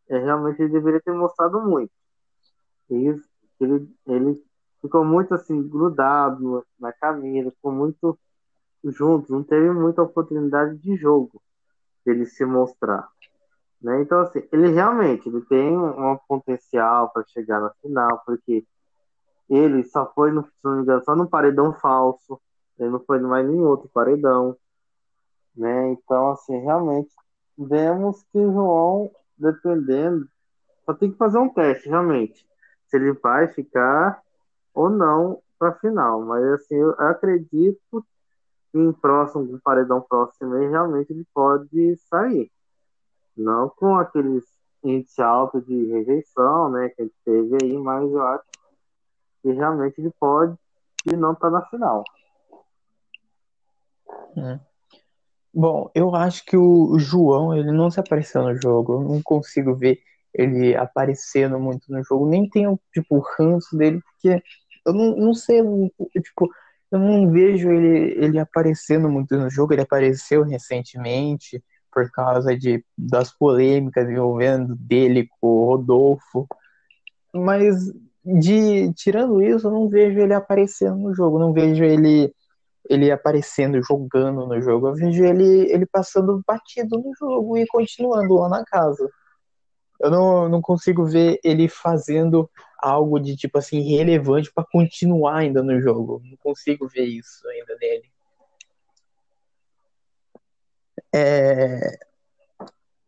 é, 0.07 0.19
realmente 0.19 0.61
ele 0.61 0.71
deveria 0.71 1.01
ter 1.01 1.11
mostrado 1.11 1.59
muito. 1.61 1.91
Isso, 2.89 3.27
ele, 3.59 3.93
ele 4.07 4.41
ficou 4.81 5.03
muito 5.03 5.33
assim, 5.33 5.67
grudado 5.67 6.65
na 6.79 6.93
camisa, 6.93 7.51
ficou 7.51 7.73
muito 7.73 8.17
junto, 8.81 9.29
não 9.29 9.43
teve 9.43 9.69
muita 9.71 10.01
oportunidade 10.01 10.77
de 10.77 10.95
jogo 10.95 11.41
dele 12.05 12.25
se 12.25 12.45
mostrar. 12.45 13.09
Né? 13.81 14.01
Então, 14.01 14.21
assim, 14.21 14.47
ele 14.53 14.69
realmente 14.69 15.27
ele 15.27 15.41
tem 15.41 15.77
um 15.77 16.17
potencial 16.25 17.11
para 17.11 17.25
chegar 17.27 17.59
na 17.59 17.69
final, 17.81 18.23
porque 18.25 18.65
ele 19.49 19.83
só 19.85 20.11
foi, 20.13 20.31
no, 20.31 20.43
se 20.43 20.51
não 20.63 20.75
me 20.75 20.81
engano, 20.83 21.03
só 21.03 21.15
no 21.15 21.27
paredão 21.27 21.73
falso, 21.73 22.39
ele 22.77 22.89
não 22.89 22.99
foi 22.99 23.19
mais 23.19 23.45
nenhum 23.45 23.65
outro 23.65 23.89
paredão. 23.89 24.55
Né? 25.55 25.91
Então, 25.91 26.31
assim, 26.31 26.57
realmente, 26.59 27.09
vemos 27.57 28.23
que 28.31 28.37
o 28.37 28.53
João, 28.53 29.11
dependendo, 29.37 30.27
só 30.85 30.93
tem 30.93 31.11
que 31.11 31.17
fazer 31.17 31.39
um 31.39 31.49
teste, 31.49 31.89
realmente, 31.89 32.45
se 32.87 32.97
ele 32.97 33.11
vai 33.13 33.47
ficar 33.47 34.21
ou 34.73 34.89
não 34.89 35.41
para 35.57 35.73
final. 35.73 36.21
Mas, 36.21 36.43
assim, 36.45 36.75
eu 36.75 36.91
acredito 36.91 38.05
que 38.71 38.77
em 38.77 38.93
próximo, 38.93 39.55
um 39.55 39.59
paredão 39.59 39.99
próximo, 39.99 40.53
realmente 40.53 41.11
ele 41.11 41.25
pode 41.33 41.97
sair. 42.09 42.51
Não 43.35 43.69
com 43.69 43.95
aqueles 43.95 44.45
índice 44.83 45.21
alto 45.21 45.61
de 45.61 45.85
rejeição, 45.87 46.69
né, 46.69 46.89
que 46.89 47.01
a 47.01 47.05
gente 47.05 47.15
teve 47.25 47.57
aí, 47.61 47.77
mas 47.77 48.09
eu 48.11 48.21
acho 48.23 48.45
que 49.41 49.51
realmente 49.51 49.99
ele 49.99 50.11
pode 50.19 50.55
e 51.05 51.15
não 51.15 51.33
tá 51.35 51.49
na 51.49 51.61
final. 51.65 52.03
Hum. 54.35 54.59
Bom, 55.53 55.89
eu 55.95 56.15
acho 56.15 56.45
que 56.45 56.55
o 56.55 56.97
João, 56.99 57.55
ele 57.55 57.71
não 57.71 57.89
se 57.89 57.99
apareceu 57.99 58.43
no 58.43 58.55
jogo. 58.61 58.93
Eu 58.93 59.01
não 59.01 59.21
consigo 59.21 59.75
ver 59.75 59.99
ele 60.33 60.75
aparecendo 60.75 61.59
muito 61.59 61.91
no 61.91 62.03
jogo. 62.03 62.27
Nem 62.27 62.47
tenho, 62.47 62.79
tipo, 62.93 63.17
o 63.17 63.25
ranço 63.37 63.75
dele, 63.75 64.01
porque 64.01 64.41
eu 64.85 64.93
não, 64.93 65.15
não 65.15 65.33
sei, 65.33 65.59
eu, 65.59 65.91
tipo, 66.21 66.49
eu 66.91 66.99
não 66.99 67.31
vejo 67.31 67.71
ele, 67.71 68.23
ele 68.23 68.39
aparecendo 68.39 69.09
muito 69.09 69.35
no 69.35 69.49
jogo. 69.49 69.73
Ele 69.73 69.81
apareceu 69.81 70.43
recentemente 70.43 71.63
por 71.91 72.09
causa 72.11 72.55
de, 72.55 72.85
das 72.95 73.35
polêmicas 73.35 74.07
envolvendo 74.07 74.75
dele 74.75 75.27
com 75.39 75.47
o 75.47 75.65
Rodolfo. 75.65 76.47
Mas 77.33 77.75
de 78.39 78.93
tirando 78.93 79.41
isso, 79.41 79.67
eu 79.67 79.71
não 79.71 79.89
vejo 79.89 80.19
ele 80.19 80.33
aparecendo 80.33 80.97
no 80.97 81.13
jogo, 81.13 81.39
não 81.39 81.53
vejo 81.53 81.83
ele 81.83 82.33
ele 82.89 83.11
aparecendo, 83.11 83.81
jogando 83.83 84.47
no 84.47 84.61
jogo. 84.61 84.87
Eu 84.87 84.95
vejo 84.95 85.23
ele, 85.23 85.71
ele 85.71 85.85
passando 85.85 86.43
batido 86.45 86.97
no 86.97 87.13
jogo 87.15 87.57
e 87.57 87.67
continuando 87.67 88.33
lá 88.35 88.49
na 88.49 88.65
casa. 88.65 89.07
Eu 89.99 90.09
não, 90.09 90.49
não 90.49 90.61
consigo 90.61 91.05
ver 91.05 91.39
ele 91.43 91.69
fazendo 91.69 92.49
algo 92.79 93.19
de 93.19 93.35
tipo 93.35 93.57
assim 93.59 93.81
relevante 93.81 94.51
para 94.51 94.65
continuar 94.71 95.37
ainda 95.37 95.61
no 95.61 95.79
jogo. 95.79 96.21
Não 96.23 96.37
consigo 96.37 96.87
ver 96.87 97.03
isso 97.03 97.47
ainda 97.47 97.77
nele. 97.79 98.09
É... 101.13 101.99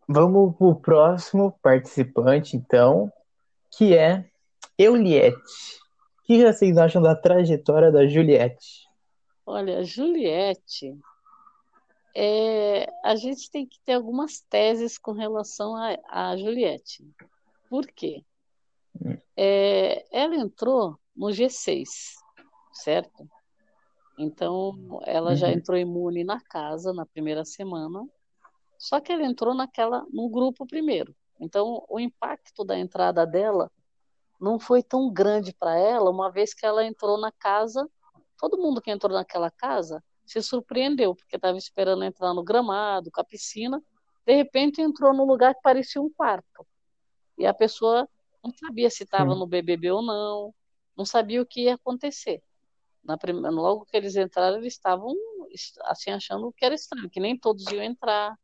Vamos 0.07 0.56
pro 0.57 0.76
próximo 0.76 1.57
participante, 1.61 2.57
então, 2.57 3.11
que 3.72 3.95
é 3.95 4.30
Euliette. 4.81 5.37
O 5.37 6.23
que 6.23 6.43
vocês 6.43 6.77
acham 6.77 7.01
da 7.01 7.15
trajetória 7.15 7.91
da 7.91 8.07
Juliette? 8.07 8.87
Olha, 9.45 9.83
Juliette, 9.83 10.97
é, 12.15 12.91
a 13.03 13.15
gente 13.15 13.51
tem 13.51 13.67
que 13.67 13.79
ter 13.85 13.93
algumas 13.93 14.39
teses 14.39 14.97
com 14.97 15.11
relação 15.11 15.75
a, 15.75 15.97
a 16.09 16.37
Juliette. 16.37 17.07
Por 17.69 17.85
quê? 17.85 18.23
Hum. 18.99 19.17
É, 19.37 20.05
ela 20.11 20.35
entrou 20.35 20.97
no 21.15 21.27
G6, 21.27 21.85
certo? 22.73 23.29
Então, 24.17 24.99
ela 25.05 25.35
já 25.35 25.47
uhum. 25.47 25.53
entrou 25.53 25.77
imune 25.77 26.23
na 26.23 26.41
casa 26.41 26.91
na 26.91 27.05
primeira 27.05 27.45
semana, 27.45 28.03
só 28.79 28.99
que 28.99 29.11
ela 29.11 29.23
entrou 29.23 29.53
naquela 29.53 30.05
no 30.11 30.27
grupo 30.27 30.65
primeiro. 30.65 31.15
Então, 31.39 31.85
o 31.87 31.99
impacto 31.99 32.63
da 32.63 32.77
entrada 32.77 33.25
dela 33.25 33.71
não 34.41 34.59
foi 34.59 34.81
tão 34.81 35.13
grande 35.13 35.53
para 35.53 35.77
ela, 35.77 36.09
uma 36.09 36.31
vez 36.31 36.51
que 36.51 36.65
ela 36.65 36.84
entrou 36.84 37.18
na 37.19 37.31
casa, 37.31 37.88
todo 38.39 38.57
mundo 38.57 38.81
que 38.81 38.89
entrou 38.89 39.13
naquela 39.13 39.51
casa 39.51 40.03
se 40.26 40.41
surpreendeu, 40.41 41.15
porque 41.15 41.35
estava 41.35 41.57
esperando 41.57 42.03
entrar 42.03 42.34
no 42.34 42.43
gramado, 42.43 43.11
com 43.11 43.22
a 43.22 43.23
piscina, 43.23 43.81
de 44.26 44.34
repente 44.34 44.81
entrou 44.81 45.13
num 45.13 45.26
lugar 45.26 45.53
que 45.53 45.61
parecia 45.61 46.01
um 46.01 46.09
quarto. 46.09 46.65
E 47.38 47.45
a 47.45 47.53
pessoa 47.53 48.09
não 48.43 48.51
sabia 48.51 48.89
se 48.89 49.03
estava 49.03 49.35
no 49.35 49.45
BBB 49.45 49.91
ou 49.91 50.01
não, 50.01 50.53
não 50.97 51.05
sabia 51.05 51.41
o 51.41 51.45
que 51.45 51.65
ia 51.65 51.76
acontecer. 51.76 52.41
Na 53.03 53.18
primeira, 53.18 53.51
logo 53.51 53.85
que 53.85 53.95
eles 53.95 54.15
entraram, 54.15 54.57
eles 54.57 54.73
estavam 54.73 55.13
assim 55.84 56.11
achando 56.11 56.51
que 56.53 56.65
era 56.65 56.73
estranho, 56.73 57.09
que 57.09 57.19
nem 57.19 57.38
todos 57.38 57.65
iam 57.72 57.84
entrar. 57.84 58.35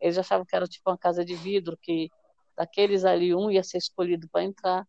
Eles 0.00 0.18
achavam 0.18 0.44
que 0.44 0.54
era 0.54 0.66
tipo 0.66 0.90
uma 0.90 0.98
casa 0.98 1.24
de 1.24 1.34
vidro, 1.34 1.76
que 1.80 2.10
daqueles 2.56 3.04
ali 3.04 3.34
um 3.34 3.50
ia 3.50 3.62
ser 3.62 3.78
escolhido 3.78 4.28
para 4.28 4.44
entrar. 4.44 4.86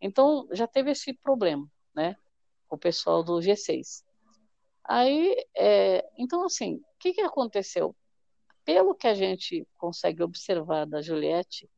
Então, 0.00 0.46
já 0.52 0.66
teve 0.66 0.90
esse 0.90 1.12
problema, 1.12 1.68
né? 1.94 2.16
Com 2.68 2.76
o 2.76 2.78
pessoal 2.78 3.22
do 3.22 3.40
G6. 3.40 4.04
Aí, 4.84 5.36
é, 5.56 6.08
então, 6.16 6.44
assim, 6.44 6.76
o 6.76 6.98
que, 6.98 7.12
que 7.12 7.20
aconteceu? 7.20 7.94
Pelo 8.64 8.94
que 8.94 9.06
a 9.06 9.14
gente 9.14 9.66
consegue 9.76 10.22
observar 10.22 10.86
da 10.86 11.02
Juliette, 11.02 11.68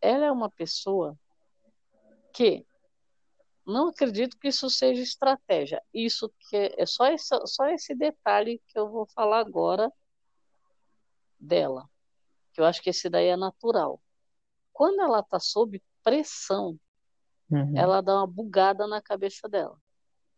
ela 0.00 0.26
é 0.26 0.32
uma 0.32 0.50
pessoa 0.50 1.18
que 2.32 2.66
não 3.66 3.88
acredito 3.88 4.38
que 4.38 4.48
isso 4.48 4.68
seja 4.70 5.02
estratégia. 5.02 5.82
Isso 5.92 6.32
que 6.48 6.56
é, 6.56 6.86
só 6.86 7.06
esse, 7.06 7.28
só 7.46 7.68
esse 7.68 7.94
detalhe 7.94 8.60
que 8.66 8.78
eu 8.78 8.90
vou 8.90 9.06
falar 9.06 9.40
agora 9.40 9.92
dela, 11.38 11.88
que 12.52 12.60
eu 12.60 12.64
acho 12.64 12.82
que 12.82 12.90
esse 12.90 13.08
daí 13.08 13.28
é 13.28 13.36
natural. 13.36 14.02
Quando 14.72 15.00
ela 15.00 15.20
está 15.20 15.38
sob 15.38 15.82
pressão, 16.02 16.78
uhum. 17.50 17.76
ela 17.76 18.00
dá 18.00 18.16
uma 18.16 18.26
bugada 18.26 18.86
na 18.86 19.00
cabeça 19.00 19.48
dela. 19.48 19.76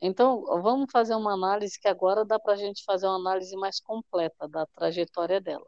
Então, 0.01 0.45
vamos 0.61 0.91
fazer 0.91 1.15
uma 1.15 1.33
análise 1.33 1.79
que 1.79 1.87
agora 1.87 2.25
dá 2.25 2.39
para 2.39 2.55
a 2.55 2.57
gente 2.57 2.83
fazer 2.85 3.07
uma 3.07 3.17
análise 3.17 3.55
mais 3.57 3.79
completa 3.79 4.49
da 4.49 4.67
trajetória 4.67 5.41
dela. 5.41 5.67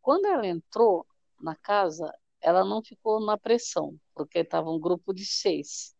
Quando 0.00 0.26
ela 0.26 0.46
entrou 0.46 1.04
na 1.40 1.56
casa, 1.56 2.12
ela 2.40 2.64
não 2.64 2.82
ficou 2.82 3.18
na 3.24 3.36
pressão, 3.36 3.98
porque 4.14 4.38
estava 4.38 4.70
um 4.70 4.78
grupo 4.78 5.12
de 5.12 5.24
seis. 5.24 5.96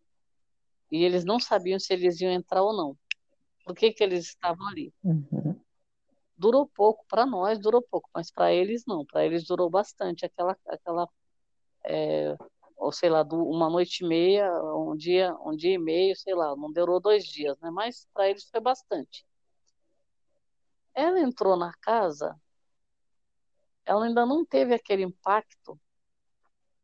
E 0.92 1.02
eles 1.02 1.24
não 1.24 1.40
sabiam 1.40 1.80
se 1.80 1.92
eles 1.92 2.20
iam 2.20 2.30
entrar 2.30 2.62
ou 2.62 2.72
não. 2.72 2.96
Por 3.64 3.74
que, 3.74 3.90
que 3.90 4.04
eles 4.04 4.26
estavam 4.26 4.68
ali? 4.68 4.94
Uhum. 5.02 5.58
Durou 6.36 6.68
pouco, 6.68 7.04
para 7.08 7.24
nós 7.26 7.58
durou 7.58 7.82
pouco, 7.82 8.08
mas 8.14 8.30
para 8.30 8.52
eles 8.52 8.84
não. 8.86 9.04
Para 9.04 9.24
eles 9.24 9.44
durou 9.44 9.70
bastante 9.70 10.24
aquela, 10.24 10.56
aquela 10.68 11.08
é, 11.84 12.36
ou 12.76 12.92
sei 12.92 13.08
lá, 13.08 13.22
uma 13.22 13.70
noite 13.70 14.04
e 14.04 14.08
meia, 14.08 14.50
um 14.74 14.96
dia, 14.96 15.34
um 15.40 15.56
dia 15.56 15.74
e 15.74 15.78
meio, 15.78 16.16
sei 16.16 16.34
lá, 16.34 16.54
não 16.56 16.72
durou 16.72 17.00
dois 17.00 17.24
dias, 17.24 17.58
né? 17.60 17.70
Mas 17.70 18.08
para 18.12 18.28
eles 18.28 18.48
foi 18.48 18.60
bastante. 18.60 19.26
Ela 20.94 21.20
entrou 21.20 21.56
na 21.56 21.72
casa, 21.80 22.38
ela 23.84 24.06
ainda 24.06 24.24
não 24.26 24.44
teve 24.44 24.74
aquele 24.74 25.02
impacto. 25.02 25.78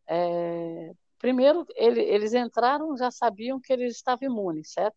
É, 0.06 0.92
primeiro, 1.18 1.66
ele, 1.76 2.00
eles 2.00 2.34
entraram, 2.34 2.96
já 2.96 3.10
sabiam 3.10 3.60
que 3.60 3.72
eles 3.72 3.96
estavam 3.96 4.28
imunes, 4.28 4.72
certo? 4.72 4.96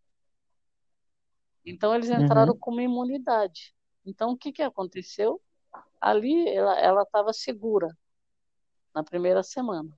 Então 1.66 1.94
eles 1.96 2.10
entraram 2.10 2.54
uhum. 2.54 2.60
com 2.60 2.72
uma 2.72 2.84
imunidade. 2.84 3.74
Então 4.06 4.32
o 4.32 4.38
que 4.38 4.52
que 4.52 4.62
aconteceu? 4.62 5.42
Ali 6.02 6.50
ela 6.50 7.04
estava 7.04 7.32
segura 7.32 7.88
na 8.94 9.04
primeira 9.04 9.42
semana 9.44 9.98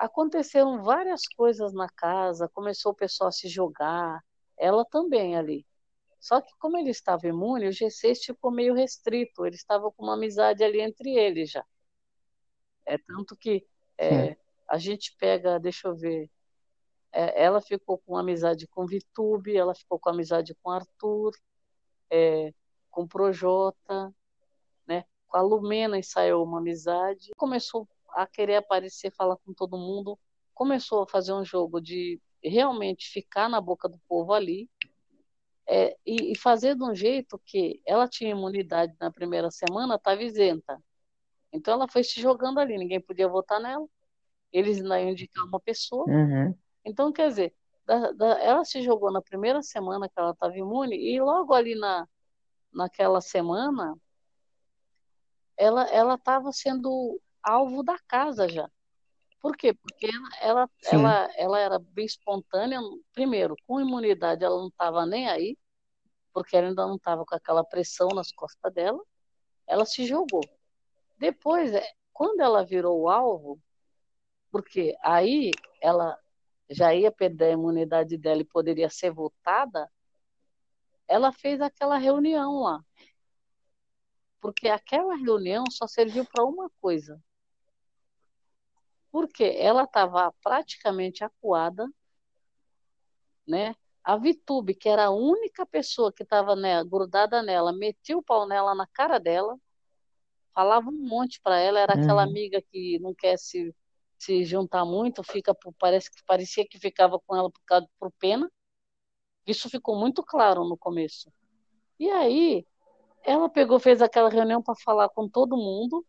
aconteceram 0.00 0.82
várias 0.82 1.26
coisas 1.28 1.74
na 1.74 1.86
casa, 1.90 2.48
começou 2.48 2.92
o 2.92 2.94
pessoal 2.94 3.28
a 3.28 3.32
se 3.32 3.48
jogar, 3.48 4.24
ela 4.56 4.82
também 4.82 5.36
ali. 5.36 5.66
Só 6.18 6.40
que 6.40 6.52
como 6.58 6.78
ele 6.78 6.90
estava 6.90 7.26
imune, 7.26 7.68
o 7.68 7.70
G6 7.70 8.24
ficou 8.24 8.50
meio 8.50 8.74
restrito, 8.74 9.44
ele 9.44 9.56
estava 9.56 9.92
com 9.92 10.04
uma 10.04 10.14
amizade 10.14 10.64
ali 10.64 10.80
entre 10.80 11.10
eles 11.10 11.50
já. 11.50 11.64
É 12.86 12.96
tanto 12.96 13.36
que 13.36 13.66
é, 13.98 14.36
a 14.66 14.78
gente 14.78 15.14
pega, 15.18 15.60
deixa 15.60 15.88
eu 15.88 15.94
ver, 15.94 16.30
é, 17.12 17.42
ela 17.42 17.60
ficou 17.60 17.98
com 17.98 18.16
amizade 18.16 18.66
com 18.68 18.86
Vitube, 18.86 19.54
ela 19.54 19.74
ficou 19.74 19.98
com 19.98 20.08
amizade 20.08 20.54
com 20.62 20.70
Arthur, 20.70 21.32
é, 22.10 22.54
com 22.90 23.06
Projota, 23.06 24.14
né? 24.86 25.04
Com 25.26 25.36
a 25.36 25.42
Lumena 25.42 25.98
ensaiou 25.98 26.44
uma 26.44 26.58
amizade. 26.58 27.32
Começou 27.36 27.86
a 28.14 28.26
querer 28.26 28.56
aparecer, 28.56 29.12
falar 29.12 29.36
com 29.36 29.52
todo 29.52 29.78
mundo, 29.78 30.18
começou 30.54 31.02
a 31.02 31.08
fazer 31.08 31.32
um 31.32 31.44
jogo 31.44 31.80
de 31.80 32.20
realmente 32.42 33.08
ficar 33.08 33.48
na 33.48 33.60
boca 33.60 33.88
do 33.88 33.98
povo 34.08 34.32
ali 34.32 34.68
é, 35.66 35.96
e, 36.04 36.32
e, 36.32 36.36
fazer 36.36 36.74
de 36.74 36.82
um 36.82 36.94
jeito 36.94 37.40
que 37.44 37.80
ela 37.86 38.08
tinha 38.08 38.30
imunidade 38.30 38.94
na 39.00 39.10
primeira 39.10 39.50
semana, 39.50 39.94
estava 39.94 40.22
isenta. 40.22 40.82
Então 41.52 41.74
ela 41.74 41.88
foi 41.88 42.02
se 42.02 42.20
jogando 42.20 42.58
ali, 42.58 42.76
ninguém 42.76 43.00
podia 43.00 43.28
votar 43.28 43.60
nela, 43.60 43.86
eles 44.52 44.78
ainda 44.78 45.00
iam 45.00 45.10
indicar 45.10 45.44
uma 45.44 45.60
pessoa. 45.60 46.04
Uhum. 46.08 46.54
Então, 46.84 47.12
quer 47.12 47.28
dizer, 47.28 47.54
da, 47.86 48.12
da, 48.12 48.38
ela 48.40 48.64
se 48.64 48.82
jogou 48.82 49.12
na 49.12 49.22
primeira 49.22 49.62
semana 49.62 50.08
que 50.08 50.18
ela 50.18 50.30
estava 50.30 50.56
imune 50.56 50.96
e 50.96 51.20
logo 51.20 51.54
ali 51.54 51.74
na, 51.74 52.06
naquela 52.72 53.20
semana 53.20 53.96
ela 55.56 56.14
estava 56.14 56.50
sendo 56.52 57.20
alvo 57.42 57.82
da 57.82 57.98
casa 58.06 58.48
já. 58.48 58.68
Por 59.40 59.56
quê? 59.56 59.72
Porque 59.72 60.06
ela, 60.06 60.28
ela, 60.40 60.70
ela, 60.92 61.30
ela 61.36 61.58
era 61.58 61.78
bem 61.78 62.04
espontânea. 62.04 62.78
Primeiro, 63.12 63.56
com 63.66 63.80
imunidade, 63.80 64.44
ela 64.44 64.56
não 64.56 64.68
estava 64.68 65.06
nem 65.06 65.28
aí, 65.28 65.56
porque 66.32 66.56
ela 66.56 66.68
ainda 66.68 66.86
não 66.86 66.96
estava 66.96 67.24
com 67.24 67.34
aquela 67.34 67.64
pressão 67.64 68.08
nas 68.08 68.30
costas 68.32 68.72
dela. 68.72 69.02
Ela 69.66 69.86
se 69.86 70.04
jogou. 70.04 70.42
Depois, 71.18 71.72
é, 71.72 71.82
quando 72.12 72.40
ela 72.40 72.64
virou 72.64 73.00
o 73.00 73.08
alvo, 73.08 73.58
porque 74.50 74.94
aí 75.02 75.50
ela 75.80 76.18
já 76.68 76.94
ia 76.94 77.10
perder 77.10 77.46
a 77.46 77.52
imunidade 77.52 78.16
dela 78.18 78.42
e 78.42 78.44
poderia 78.44 78.90
ser 78.90 79.10
votada, 79.10 79.90
ela 81.08 81.32
fez 81.32 81.60
aquela 81.60 81.96
reunião 81.96 82.60
lá. 82.60 82.84
Porque 84.40 84.68
aquela 84.68 85.16
reunião 85.16 85.64
só 85.70 85.86
serviu 85.86 86.24
para 86.24 86.44
uma 86.44 86.70
coisa: 86.80 87.20
porque 89.10 89.44
ela 89.58 89.84
estava 89.84 90.32
praticamente 90.42 91.24
acuada, 91.24 91.88
né? 93.46 93.74
A 94.02 94.16
Vitube, 94.16 94.74
que 94.74 94.88
era 94.88 95.06
a 95.06 95.10
única 95.10 95.66
pessoa 95.66 96.12
que 96.12 96.22
estava 96.22 96.56
né, 96.56 96.82
grudada 96.84 97.42
nela, 97.42 97.72
metia 97.72 98.16
o 98.16 98.22
pau 98.22 98.46
nela 98.46 98.74
na 98.74 98.86
cara 98.86 99.18
dela, 99.18 99.58
falava 100.54 100.88
um 100.88 101.08
monte 101.08 101.40
para 101.42 101.58
ela, 101.58 101.80
era 101.80 101.94
aquela 101.94 102.24
uhum. 102.24 102.30
amiga 102.30 102.62
que 102.70 102.98
não 103.00 103.14
quer 103.14 103.38
se, 103.38 103.74
se 104.18 104.44
juntar 104.44 104.84
muito, 104.84 105.22
fica 105.22 105.54
parece 105.78 106.10
que 106.10 106.22
parecia 106.24 106.66
que 106.66 106.78
ficava 106.78 107.20
com 107.20 107.36
ela 107.36 107.50
por 107.50 107.62
causa 107.66 107.88
por 107.98 108.10
pena. 108.18 108.50
Isso 109.46 109.68
ficou 109.68 109.96
muito 109.96 110.22
claro 110.22 110.64
no 110.64 110.76
começo. 110.76 111.32
E 111.98 112.10
aí, 112.10 112.64
ela 113.22 113.48
pegou, 113.48 113.78
fez 113.78 114.00
aquela 114.00 114.30
reunião 114.30 114.62
para 114.62 114.74
falar 114.76 115.08
com 115.10 115.28
todo 115.28 115.56
mundo, 115.56 116.04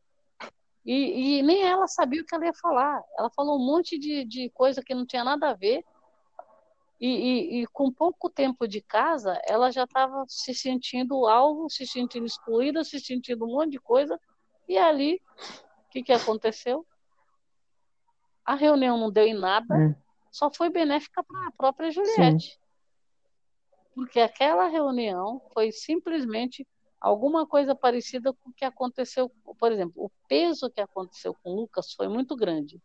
e, 0.85 1.39
e, 1.39 1.43
nem 1.43 1.63
ela 1.63 1.87
sabia 1.87 2.21
o 2.21 2.25
que 2.25 2.33
ela 2.33 2.45
ia 2.45 2.53
falar. 2.53 3.03
Ela 3.17 3.29
falou 3.29 3.59
um 3.59 3.65
monte 3.65 3.99
de, 3.99 4.25
de 4.25 4.49
coisa 4.49 4.81
que 4.81 4.95
não 4.95 5.05
tinha 5.05 5.23
nada 5.23 5.49
a 5.49 5.53
ver. 5.53 5.83
E, 6.99 7.07
e, 7.07 7.61
e 7.61 7.67
com 7.67 7.91
pouco 7.91 8.29
tempo 8.29 8.67
de 8.67 8.81
casa, 8.81 9.39
ela 9.47 9.71
já 9.71 9.83
estava 9.83 10.23
se 10.27 10.53
sentindo 10.53 11.27
alvo, 11.27 11.69
se 11.69 11.85
sentindo 11.85 12.25
excluída, 12.25 12.83
se 12.83 12.99
sentindo 12.99 13.45
um 13.45 13.53
monte 13.53 13.71
de 13.71 13.79
coisa. 13.79 14.19
E 14.67 14.77
ali, 14.77 15.21
o 15.85 15.89
que, 15.89 16.03
que 16.03 16.13
aconteceu? 16.13 16.85
A 18.45 18.55
reunião 18.55 18.97
não 18.97 19.11
deu 19.11 19.25
em 19.25 19.33
nada, 19.33 19.73
hum. 19.75 19.95
só 20.31 20.51
foi 20.51 20.69
benéfica 20.69 21.23
para 21.23 21.47
a 21.47 21.51
própria 21.51 21.91
Juliette. 21.91 22.51
Sim. 22.53 22.61
Porque 23.93 24.19
aquela 24.19 24.67
reunião 24.67 25.41
foi 25.53 25.71
simplesmente 25.71 26.65
alguma 27.01 27.47
coisa 27.47 27.73
parecida 27.73 28.31
com 28.31 28.51
o 28.51 28.53
que 28.53 28.63
aconteceu, 28.63 29.29
por 29.57 29.71
exemplo, 29.71 30.05
o 30.05 30.11
peso 30.27 30.69
que 30.69 30.79
aconteceu 30.79 31.33
com 31.33 31.49
o 31.49 31.55
Lucas 31.55 31.91
foi 31.93 32.07
muito 32.07 32.35
grande. 32.35 32.79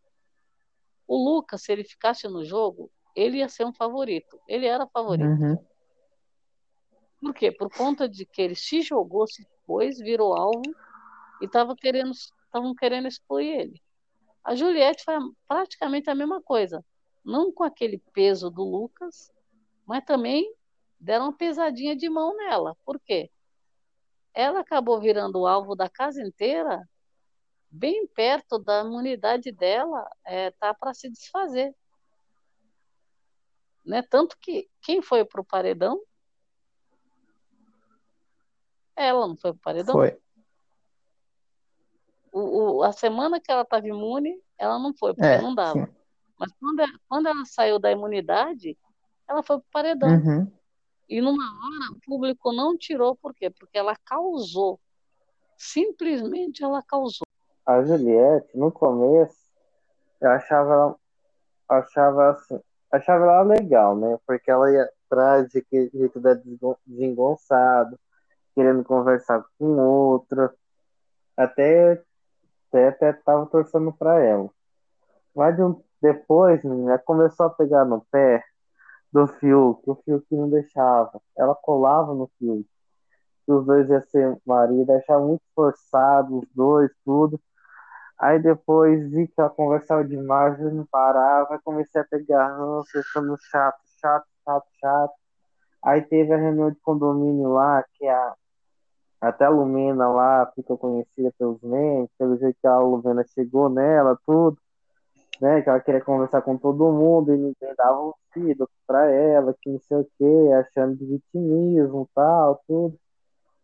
O 1.06 1.16
Lucas, 1.16 1.62
se 1.62 1.70
ele 1.70 1.84
ficasse 1.84 2.26
no 2.26 2.44
jogo, 2.44 2.90
ele 3.14 3.38
ia 3.38 3.48
ser 3.48 3.66
um 3.66 3.72
favorito. 3.72 4.40
Ele 4.48 4.66
era 4.66 4.86
favorito. 4.86 5.28
Uhum. 5.28 5.56
Por 7.20 7.34
quê? 7.34 7.52
Por 7.52 7.70
conta 7.70 8.08
de 8.08 8.24
que 8.24 8.40
ele 8.40 8.56
se 8.56 8.80
jogou, 8.80 9.26
se 9.26 9.46
pôs, 9.66 9.98
virou 9.98 10.34
alvo 10.34 10.62
e 11.40 11.44
estavam 11.44 11.76
querendo, 11.76 12.10
estavam 12.10 12.74
querendo 12.74 13.06
excluir 13.06 13.60
ele. 13.60 13.82
A 14.42 14.54
Juliette 14.54 15.04
foi 15.04 15.14
praticamente 15.46 16.08
a 16.08 16.14
mesma 16.14 16.40
coisa. 16.40 16.84
Não 17.24 17.52
com 17.52 17.64
aquele 17.64 17.98
peso 18.12 18.50
do 18.50 18.62
Lucas, 18.62 19.30
mas 19.84 20.04
também 20.04 20.54
deram 20.98 21.26
uma 21.26 21.36
pesadinha 21.36 21.94
de 21.94 22.08
mão 22.08 22.36
nela. 22.36 22.76
Por 22.84 23.00
quê? 23.00 23.30
Ela 24.36 24.60
acabou 24.60 25.00
virando 25.00 25.40
o 25.40 25.46
alvo 25.46 25.74
da 25.74 25.88
casa 25.88 26.22
inteira, 26.22 26.86
bem 27.70 28.06
perto 28.06 28.58
da 28.58 28.82
imunidade 28.82 29.50
dela, 29.50 30.06
é, 30.26 30.50
tá 30.50 30.74
para 30.74 30.92
se 30.92 31.08
desfazer. 31.08 31.74
Né? 33.82 34.02
Tanto 34.02 34.36
que 34.38 34.68
quem 34.82 35.00
foi 35.00 35.24
para 35.24 35.40
o 35.40 35.44
paredão? 35.44 35.98
Ela 38.94 39.26
não 39.26 39.36
foi 39.38 39.52
para 39.54 39.58
o 39.58 39.62
paredão? 39.62 39.94
Foi. 39.94 40.18
O, 42.30 42.40
o, 42.40 42.82
a 42.82 42.92
semana 42.92 43.40
que 43.40 43.50
ela 43.50 43.62
estava 43.62 43.88
imune, 43.88 44.38
ela 44.58 44.78
não 44.78 44.94
foi, 44.94 45.14
porque 45.14 45.26
é, 45.26 45.40
não 45.40 45.54
dava. 45.54 45.86
Sim. 45.86 45.94
Mas 46.38 46.52
quando 46.60 46.80
ela, 46.80 47.00
quando 47.08 47.26
ela 47.28 47.44
saiu 47.46 47.78
da 47.78 47.90
imunidade, 47.90 48.76
ela 49.26 49.42
foi 49.42 49.58
para 49.58 49.66
o 49.66 49.72
paredão. 49.72 50.10
Uhum. 50.10 50.52
E 51.08 51.20
numa 51.20 51.44
hora 51.44 51.92
o 51.92 52.00
público 52.04 52.52
não 52.52 52.76
tirou, 52.76 53.16
por 53.16 53.34
quê? 53.34 53.50
Porque 53.50 53.78
ela 53.78 53.96
causou. 54.04 54.80
Simplesmente 55.56 56.64
ela 56.64 56.82
causou. 56.82 57.26
A 57.64 57.82
Juliette, 57.82 58.56
no 58.56 58.70
começo, 58.70 59.38
eu 60.20 60.30
achava 60.30 60.72
ela, 60.72 60.96
achava 61.68 62.30
assim, 62.30 62.60
achava 62.92 63.24
ela 63.24 63.42
legal, 63.42 63.96
né? 63.96 64.18
Porque 64.26 64.50
ela 64.50 64.70
ia 64.70 64.90
atrás 65.06 65.48
de 65.48 65.62
que 65.62 65.88
jeito 65.92 66.20
da 66.20 66.34
desengonçado, 66.84 67.98
querendo 68.54 68.84
conversar 68.84 69.44
com 69.58 69.78
outra. 69.78 70.52
Até 71.36 72.02
até, 72.68 72.88
até 72.88 73.12
tava 73.12 73.46
torcendo 73.46 73.92
para 73.92 74.22
ela. 74.22 74.50
Mas 75.34 75.56
de 75.56 75.62
depois, 76.00 76.62
menina, 76.62 76.98
começou 76.98 77.46
a 77.46 77.50
pegar 77.50 77.84
no 77.84 78.04
pé 78.10 78.44
do 79.16 79.26
Fiuk, 79.26 79.80
o 79.90 79.94
Fiuk 80.04 80.26
não 80.30 80.50
deixava. 80.50 81.20
Ela 81.36 81.54
colava 81.54 82.14
no 82.14 82.30
Fiuk. 82.38 82.66
Os 83.46 83.64
dois 83.64 83.88
iam 83.88 84.02
ser 84.02 84.38
marido, 84.44 84.90
achava 84.92 85.24
muito 85.24 85.42
forçado, 85.54 86.40
os 86.40 86.48
dois, 86.54 86.90
tudo. 87.04 87.40
Aí 88.18 88.38
depois 88.38 89.10
vi 89.10 89.26
que 89.28 89.40
ela 89.40 89.48
conversava 89.48 90.04
demais, 90.04 90.60
eu 90.60 90.70
não 90.72 90.84
parava, 90.86 91.60
comecei 91.64 92.00
a 92.00 92.04
pegar 92.04 92.56
ranço, 92.56 92.90
ficando 93.02 93.36
chato, 93.50 93.80
chato, 94.00 94.26
chato, 94.44 94.66
chato. 94.80 95.14
Aí 95.82 96.02
teve 96.02 96.34
a 96.34 96.36
reunião 96.36 96.70
de 96.70 96.78
condomínio 96.80 97.48
lá, 97.52 97.84
que 97.94 98.06
a, 98.06 98.34
até 99.20 99.46
a 99.46 99.50
Lumena 99.50 100.08
lá 100.08 100.52
ficou 100.54 100.76
conhecida 100.76 101.32
pelos 101.38 101.60
memes, 101.62 102.10
pelo 102.18 102.36
jeito 102.36 102.58
que 102.60 102.66
a 102.66 102.78
Lumena 102.78 103.24
chegou 103.34 103.70
nela, 103.70 104.18
tudo 104.26 104.58
né? 105.40 105.62
Que 105.62 105.68
ela 105.68 105.80
queria 105.80 106.00
conversar 106.00 106.42
com 106.42 106.56
todo 106.56 106.92
mundo 106.92 107.34
e 107.34 107.36
ninguém 107.36 107.74
dava 107.76 107.98
ouvido 107.98 108.68
pra 108.86 109.06
ela, 109.10 109.54
que 109.60 109.70
não 109.70 109.80
sei 109.80 109.98
o 109.98 110.08
que, 110.18 110.52
achando 110.52 110.96
de 110.96 111.06
vitimismo 111.06 112.08
tal, 112.14 112.62
tudo. 112.66 112.98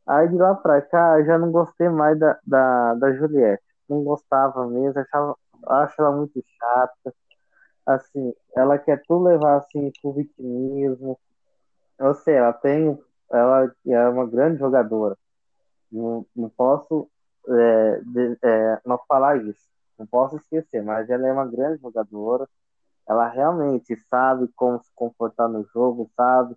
Aí 0.06 0.28
de 0.28 0.36
lá 0.36 0.54
pra 0.54 0.82
cá 0.82 1.18
eu 1.20 1.26
já 1.26 1.38
não 1.38 1.52
gostei 1.52 1.88
mais 1.88 2.18
da, 2.18 2.38
da, 2.46 2.94
da 2.94 3.12
Juliette. 3.12 3.62
Não 3.88 4.02
gostava 4.04 4.66
mesmo, 4.68 4.98
achava, 5.00 5.36
acho 5.66 6.00
ela 6.00 6.12
muito 6.12 6.42
chata. 6.58 7.14
Assim, 7.86 8.34
ela 8.56 8.78
quer 8.78 9.02
tudo 9.06 9.24
levar 9.24 9.58
assim 9.58 9.90
pro 10.00 10.12
vitimismo. 10.12 11.18
Eu 11.98 12.14
sei, 12.14 12.34
ela 12.36 12.52
tem. 12.52 12.98
Ela 13.30 13.72
é 13.86 14.08
uma 14.08 14.26
grande 14.26 14.58
jogadora. 14.58 15.16
Não, 15.90 16.26
não 16.34 16.48
posso 16.50 17.08
é, 17.48 18.00
de, 18.04 18.38
é, 18.42 18.80
não 18.84 18.98
falar 19.08 19.36
isso 19.38 19.71
não 20.02 20.06
posso 20.06 20.36
esquecer, 20.36 20.82
mas 20.82 21.08
ela 21.08 21.26
é 21.26 21.32
uma 21.32 21.46
grande 21.46 21.80
jogadora. 21.80 22.48
Ela 23.08 23.28
realmente 23.28 23.96
sabe 24.08 24.48
como 24.56 24.82
se 24.82 24.90
comportar 24.94 25.48
no 25.48 25.64
jogo, 25.72 26.10
sabe 26.16 26.56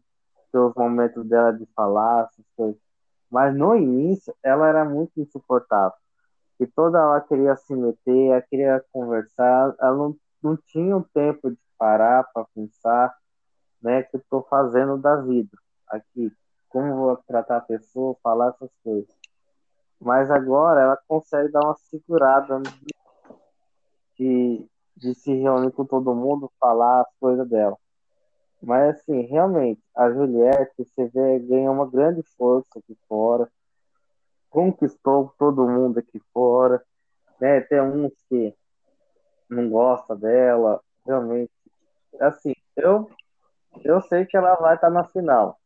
os 0.54 0.74
momentos 0.74 1.28
dela 1.28 1.52
de 1.52 1.66
falar, 1.76 2.30
essas 2.32 2.46
coisas. 2.56 2.82
Mas 3.30 3.56
no 3.56 3.76
início, 3.76 4.34
ela 4.42 4.68
era 4.68 4.86
muito 4.86 5.20
insuportável. 5.20 5.98
E 6.60 6.66
toda 6.66 7.00
ela 7.00 7.20
queria 7.20 7.56
se 7.58 7.76
meter, 7.76 8.32
ela 8.32 8.42
queria 8.42 8.86
conversar, 8.92 9.76
ela 9.80 9.96
não, 9.96 10.16
não 10.42 10.56
tinha 10.56 10.96
um 10.96 11.04
tempo 11.04 11.52
de 11.52 11.58
parar 11.78 12.24
para 12.34 12.48
pensar, 12.56 13.14
né, 13.82 14.04
que 14.04 14.16
eu 14.16 14.22
estou 14.22 14.44
fazendo 14.44 14.98
da 14.98 15.18
vida 15.18 15.58
aqui, 15.90 16.32
como 16.70 16.96
vou 16.96 17.18
tratar 17.28 17.58
a 17.58 17.62
pessoa, 17.62 18.16
falar 18.24 18.50
essas 18.50 18.72
coisas. 18.82 19.14
Mas 20.00 20.32
agora 20.32 20.82
ela 20.82 21.00
consegue 21.08 21.52
dar 21.52 21.66
uma 21.66 21.76
segurada 21.76 22.62
de, 24.18 24.66
de 24.96 25.14
se 25.16 25.34
reunir 25.34 25.72
com 25.72 25.86
todo 25.86 26.16
mundo, 26.16 26.52
falar 26.60 27.02
as 27.02 27.14
coisas 27.20 27.48
dela. 27.48 27.78
Mas, 28.62 28.96
assim, 28.96 29.22
realmente, 29.22 29.82
a 29.96 30.10
Juliette, 30.10 30.72
você 30.78 31.08
vê, 31.08 31.40
ganhou 31.40 31.74
uma 31.74 31.90
grande 31.90 32.24
força 32.38 32.80
aqui 32.80 32.98
fora, 33.08 33.50
conquistou 34.50 35.34
todo 35.38 35.68
mundo 35.68 36.00
aqui 36.00 36.20
fora, 36.34 36.84
né? 37.40 37.62
Tem 37.62 37.82
uns 37.82 38.14
que 38.30 38.56
não 39.50 39.70
gostam 39.70 40.18
dela, 40.18 40.82
realmente. 41.06 41.52
Assim, 42.20 42.54
eu, 42.76 43.10
eu 43.84 44.02
sei 44.02 44.26
que 44.26 44.38
ela 44.38 44.56
vai 44.56 44.76
estar 44.76 44.90
na 44.90 45.04
final. 45.04 45.60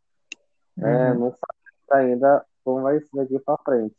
Né? 0.76 1.12
Uhum. 1.12 1.20
Não 1.20 1.32
sabe 1.32 2.04
ainda 2.04 2.46
como 2.64 2.82
vai 2.82 3.00
ser 3.00 3.16
daqui 3.16 3.40
para 3.40 3.58
frente. 3.64 3.96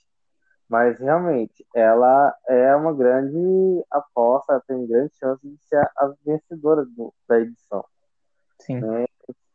Mas 0.71 1.01
realmente, 1.01 1.67
ela 1.75 2.33
é 2.47 2.77
uma 2.77 2.95
grande 2.95 3.85
aposta, 3.91 4.63
tem 4.69 4.87
grande 4.87 5.13
chance 5.17 5.45
de 5.45 5.59
ser 5.65 5.85
a 5.97 6.15
vencedora 6.25 6.85
do, 6.85 7.13
da 7.29 7.41
edição. 7.41 7.85
Sim. 8.61 8.81
É, 8.85 9.07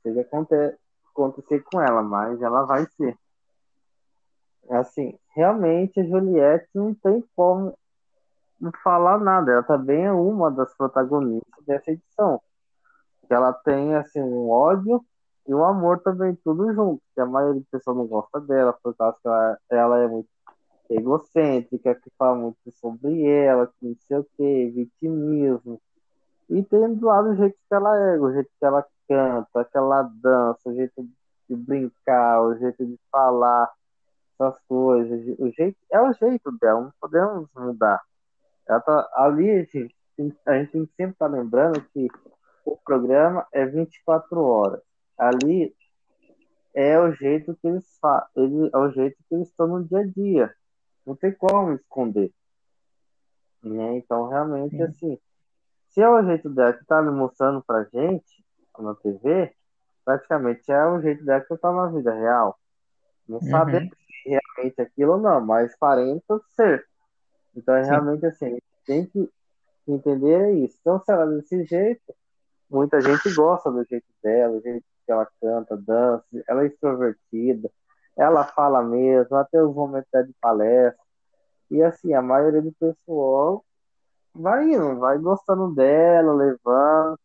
seja 0.04 0.20
acontecer, 0.20 0.78
acontecer 1.10 1.64
com 1.72 1.82
ela, 1.82 2.04
mas 2.04 2.42
ela 2.42 2.66
vai 2.66 2.86
ser. 2.98 3.18
Assim, 4.70 5.18
realmente 5.34 6.02
a 6.02 6.04
Juliette 6.04 6.68
não 6.76 6.94
tem 6.94 7.24
como 7.34 7.74
falar 8.84 9.18
nada. 9.18 9.54
Ela 9.54 9.64
também 9.64 10.04
é 10.04 10.12
uma 10.12 10.52
das 10.52 10.76
protagonistas 10.76 11.66
dessa 11.66 11.92
edição. 11.92 12.42
Ela 13.30 13.54
tem 13.54 13.96
assim 13.96 14.22
um 14.22 14.50
ódio 14.50 15.02
e 15.48 15.56
um 15.56 15.64
amor 15.64 16.02
também 16.02 16.36
tudo 16.44 16.74
junto. 16.74 17.02
Que 17.14 17.22
a 17.22 17.26
maioria 17.26 17.62
das 17.62 17.70
pessoas 17.70 17.96
não 17.96 18.06
gosta 18.06 18.42
dela 18.42 18.74
por 18.84 18.94
causa 18.98 19.18
que 19.22 19.28
ela, 19.30 19.58
ela 19.70 20.04
é 20.04 20.08
muito 20.10 20.35
egocêntrica, 20.90 21.96
que 21.96 22.10
fala 22.18 22.36
muito 22.36 22.72
sobre 22.74 23.26
ela, 23.26 23.68
que 23.68 23.88
não 23.88 23.96
sei 24.08 24.18
o 24.18 24.28
que, 24.38 24.70
vitimismo. 24.72 25.82
E 26.50 26.64
tem 26.64 26.94
do 26.94 27.08
lado 27.08 27.30
o 27.30 27.36
jeito 27.36 27.56
que 27.68 27.74
ela 27.74 27.98
é, 27.98 28.20
o 28.20 28.32
jeito 28.32 28.50
que 28.60 28.66
ela 28.66 28.86
canta, 29.08 29.66
que 29.66 29.78
ela 29.78 30.04
dança, 30.22 30.70
o 30.70 30.76
jeito 30.76 31.08
de 31.50 31.56
brincar, 31.56 32.42
o 32.42 32.56
jeito 32.58 32.86
de 32.86 33.00
falar 33.12 33.72
essas 34.34 34.60
coisas. 34.68 35.22
O 35.40 35.50
jeito, 35.52 35.78
é 35.92 36.02
o 36.02 36.14
jeito 36.14 36.52
dela, 36.60 36.82
não 36.82 36.94
podemos 37.00 37.50
mudar. 37.56 38.02
Ela 38.68 38.80
tá, 38.80 39.10
ali, 39.16 39.50
a 39.52 39.64
gente, 39.64 39.96
a 40.46 40.64
gente 40.64 40.92
sempre 40.96 41.16
tá 41.18 41.28
lembrando 41.28 41.82
que 41.94 42.08
o 42.66 42.78
programa 42.78 43.46
é 43.52 43.66
24 43.66 44.40
horas. 44.42 44.82
ali 45.18 45.74
é 46.74 47.00
o 47.00 47.12
jeito 47.14 47.56
que 47.56 47.68
eles 47.68 47.86
fa 48.02 48.28
ele, 48.36 48.70
é 48.74 48.78
o 48.78 48.92
jeito 48.92 49.16
que 49.30 49.36
eles 49.36 49.48
estão 49.48 49.68
no 49.68 49.84
dia 49.86 50.00
a 50.00 50.06
dia. 50.06 50.54
Não 51.06 51.16
tem 51.16 51.32
como 51.34 51.74
esconder. 51.74 52.32
Né? 53.64 53.98
Então, 53.98 54.28
realmente, 54.28 54.76
Sim. 54.76 54.84
assim, 54.84 55.20
se 55.90 56.02
é 56.02 56.10
o 56.10 56.24
jeito 56.24 56.50
dela 56.50 56.74
que 56.74 56.86
tá 56.86 57.02
me 57.02 57.12
mostrando 57.12 57.64
pra 57.64 57.84
gente 57.86 58.44
na 58.78 58.94
TV, 58.96 59.54
praticamente 60.04 60.72
é 60.72 60.86
o 60.86 61.02
jeito 61.02 61.24
dela 61.24 61.42
que 61.42 61.54
eu 61.54 61.58
tá 61.58 61.72
na 61.72 61.88
vida 61.88 62.14
real. 62.14 62.60
Não 63.28 63.38
uhum. 63.38 63.50
sabemos 63.50 63.98
se 63.98 64.30
realmente 64.30 64.82
aquilo 64.82 65.14
ou 65.14 65.18
não, 65.18 65.42
mas 65.42 65.76
parenta 65.78 66.40
ser. 66.56 66.86
Então, 67.56 67.76
é 67.76 67.84
realmente 67.84 68.26
assim, 68.26 68.58
tem 68.86 69.06
que 69.06 69.30
entender 69.88 70.54
isso. 70.56 70.78
Então, 70.82 71.00
se 71.00 71.12
ela 71.12 71.24
é 71.24 71.38
desse 71.38 71.64
jeito, 71.64 72.14
muita 72.70 73.00
gente 73.02 73.34
gosta 73.34 73.72
do 73.72 73.84
jeito 73.86 74.06
dela, 74.22 74.58
do 74.58 74.62
jeito 74.62 74.84
que 75.06 75.12
ela 75.12 75.28
canta, 75.40 75.78
dança, 75.78 76.26
ela 76.48 76.64
é 76.64 76.68
extrovertida, 76.68 77.72
ela 78.18 78.46
fala 78.46 78.82
mesmo, 78.82 79.36
até 79.36 79.62
os 79.62 79.74
momentos 79.74 80.10
de 80.26 80.34
palestra. 80.40 81.04
E 81.70 81.82
assim, 81.82 82.14
a 82.14 82.22
maioria 82.22 82.62
do 82.62 82.72
pessoal 82.74 83.64
vai 84.34 84.70
indo, 84.72 85.00
vai 85.00 85.18
gostando 85.18 85.74
dela, 85.74 86.34
levando. 86.34 87.20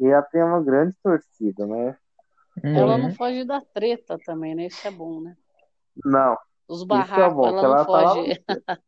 E 0.00 0.06
ela 0.06 0.22
tem 0.22 0.42
uma 0.42 0.62
grande 0.62 0.94
torcida, 1.02 1.66
né? 1.66 1.96
Ela 2.62 2.98
não 2.98 3.12
foge 3.12 3.44
da 3.44 3.60
treta 3.60 4.18
também, 4.24 4.54
né? 4.54 4.66
Isso 4.66 4.86
é 4.86 4.90
bom, 4.90 5.20
né? 5.20 5.36
Não. 6.04 6.36
Os 6.68 6.84
barracos, 6.84 7.24
é 7.24 7.30
bom, 7.30 7.46
ela 7.46 7.62
não 7.62 7.64
ela 7.64 7.78
tá 7.78 7.84
foge. 7.84 8.44
Tá 8.44 8.78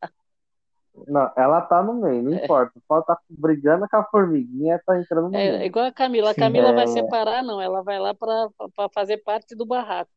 não, 1.05 1.31
ela 1.35 1.61
tá 1.61 1.83
no 1.83 1.93
meio, 1.93 2.23
não 2.23 2.33
é. 2.33 2.43
importa. 2.43 2.73
Pode 2.87 3.05
tá 3.05 3.17
brigando 3.29 3.87
com 3.87 3.97
a 3.97 4.03
formiguinha, 4.05 4.81
tá 4.85 4.99
entrando 4.99 5.29
no 5.29 5.37
é, 5.37 5.51
meio. 5.51 5.63
Igual 5.63 5.85
a 5.85 5.91
Camila. 5.91 6.31
A 6.31 6.35
Camila 6.35 6.69
é... 6.69 6.73
vai 6.73 6.87
separar, 6.87 7.43
não. 7.43 7.61
Ela 7.61 7.83
vai 7.83 7.99
lá 7.99 8.13
para 8.13 8.49
fazer 8.93 9.17
parte 9.17 9.55
do 9.55 9.65
barraco. 9.65 10.11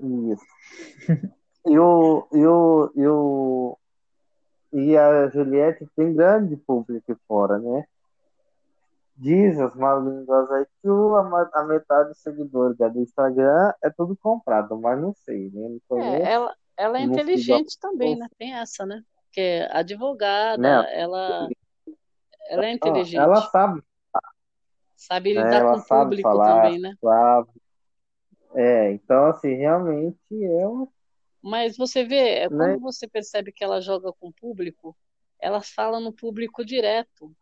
Isso. 0.00 0.46
E 1.66 1.78
o, 1.78 2.28
e 2.32 2.46
o, 2.46 2.92
e 2.94 3.06
o, 3.06 3.78
e 4.72 4.96
a 4.96 5.28
Juliette 5.28 5.86
tem 5.94 6.14
grande 6.14 6.56
público 6.56 7.14
fora, 7.26 7.58
né? 7.58 7.84
Diz 9.16 9.58
as 9.58 9.74
más 9.74 10.02
línguas 10.02 10.50
aí 10.52 10.64
que 10.80 10.88
a, 10.88 11.64
metade 11.64 12.10
dos 12.10 12.18
seguidores 12.18 12.78
do 12.78 13.00
Instagram 13.00 13.72
é 13.82 13.90
tudo 13.90 14.16
comprado, 14.16 14.78
mas 14.80 15.00
não 15.00 15.12
sei, 15.12 15.50
né? 15.50 15.68
Não 15.68 15.80
conheço, 15.88 16.24
é, 16.24 16.32
ela, 16.32 16.54
ela 16.76 16.98
é 16.98 17.02
inteligente 17.02 17.76
também, 17.80 18.16
né? 18.16 18.28
Tem 18.38 18.54
essa, 18.54 18.86
né? 18.86 19.02
Que 19.32 19.40
é 19.40 19.76
advogada, 19.76 20.68
ela, 20.92 21.48
ela 22.48 22.66
é 22.66 22.72
inteligente. 22.72 23.20
Ela 23.20 23.42
sabe. 23.42 23.82
Sabe 24.96 25.34
né? 25.34 25.42
lidar 25.42 25.64
com 25.64 25.78
o 25.78 25.84
público 25.84 26.28
falar, 26.28 26.62
também, 26.62 26.78
né? 26.78 26.94
Sabe. 27.00 27.48
É, 28.54 28.92
então, 28.92 29.26
assim, 29.26 29.54
realmente 29.54 30.18
é 30.30 30.66
uma 30.66 30.88
mas 31.42 31.76
você 31.76 32.04
vê, 32.04 32.40
é 32.40 32.48
quando 32.48 32.72
né? 32.72 32.78
você 32.78 33.06
percebe 33.06 33.52
que 33.52 33.62
ela 33.62 33.80
joga 33.80 34.12
com 34.12 34.28
o 34.28 34.32
público, 34.32 34.96
ela 35.40 35.62
fala 35.62 36.00
no 36.00 36.12
público 36.12 36.64
direto. 36.64 37.34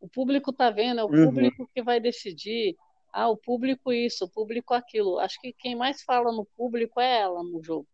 O 0.00 0.08
público 0.08 0.52
tá 0.52 0.70
vendo, 0.70 1.00
é 1.00 1.04
o 1.04 1.08
uhum. 1.08 1.26
público 1.26 1.68
que 1.74 1.82
vai 1.82 2.00
decidir. 2.00 2.76
Ah, 3.12 3.28
o 3.28 3.36
público 3.36 3.92
isso, 3.92 4.24
o 4.24 4.30
público 4.30 4.74
aquilo. 4.74 5.18
Acho 5.18 5.40
que 5.40 5.52
quem 5.52 5.74
mais 5.74 6.02
fala 6.02 6.30
no 6.32 6.44
público 6.44 7.00
é 7.00 7.20
ela 7.20 7.42
no 7.42 7.62
jogo. 7.62 7.88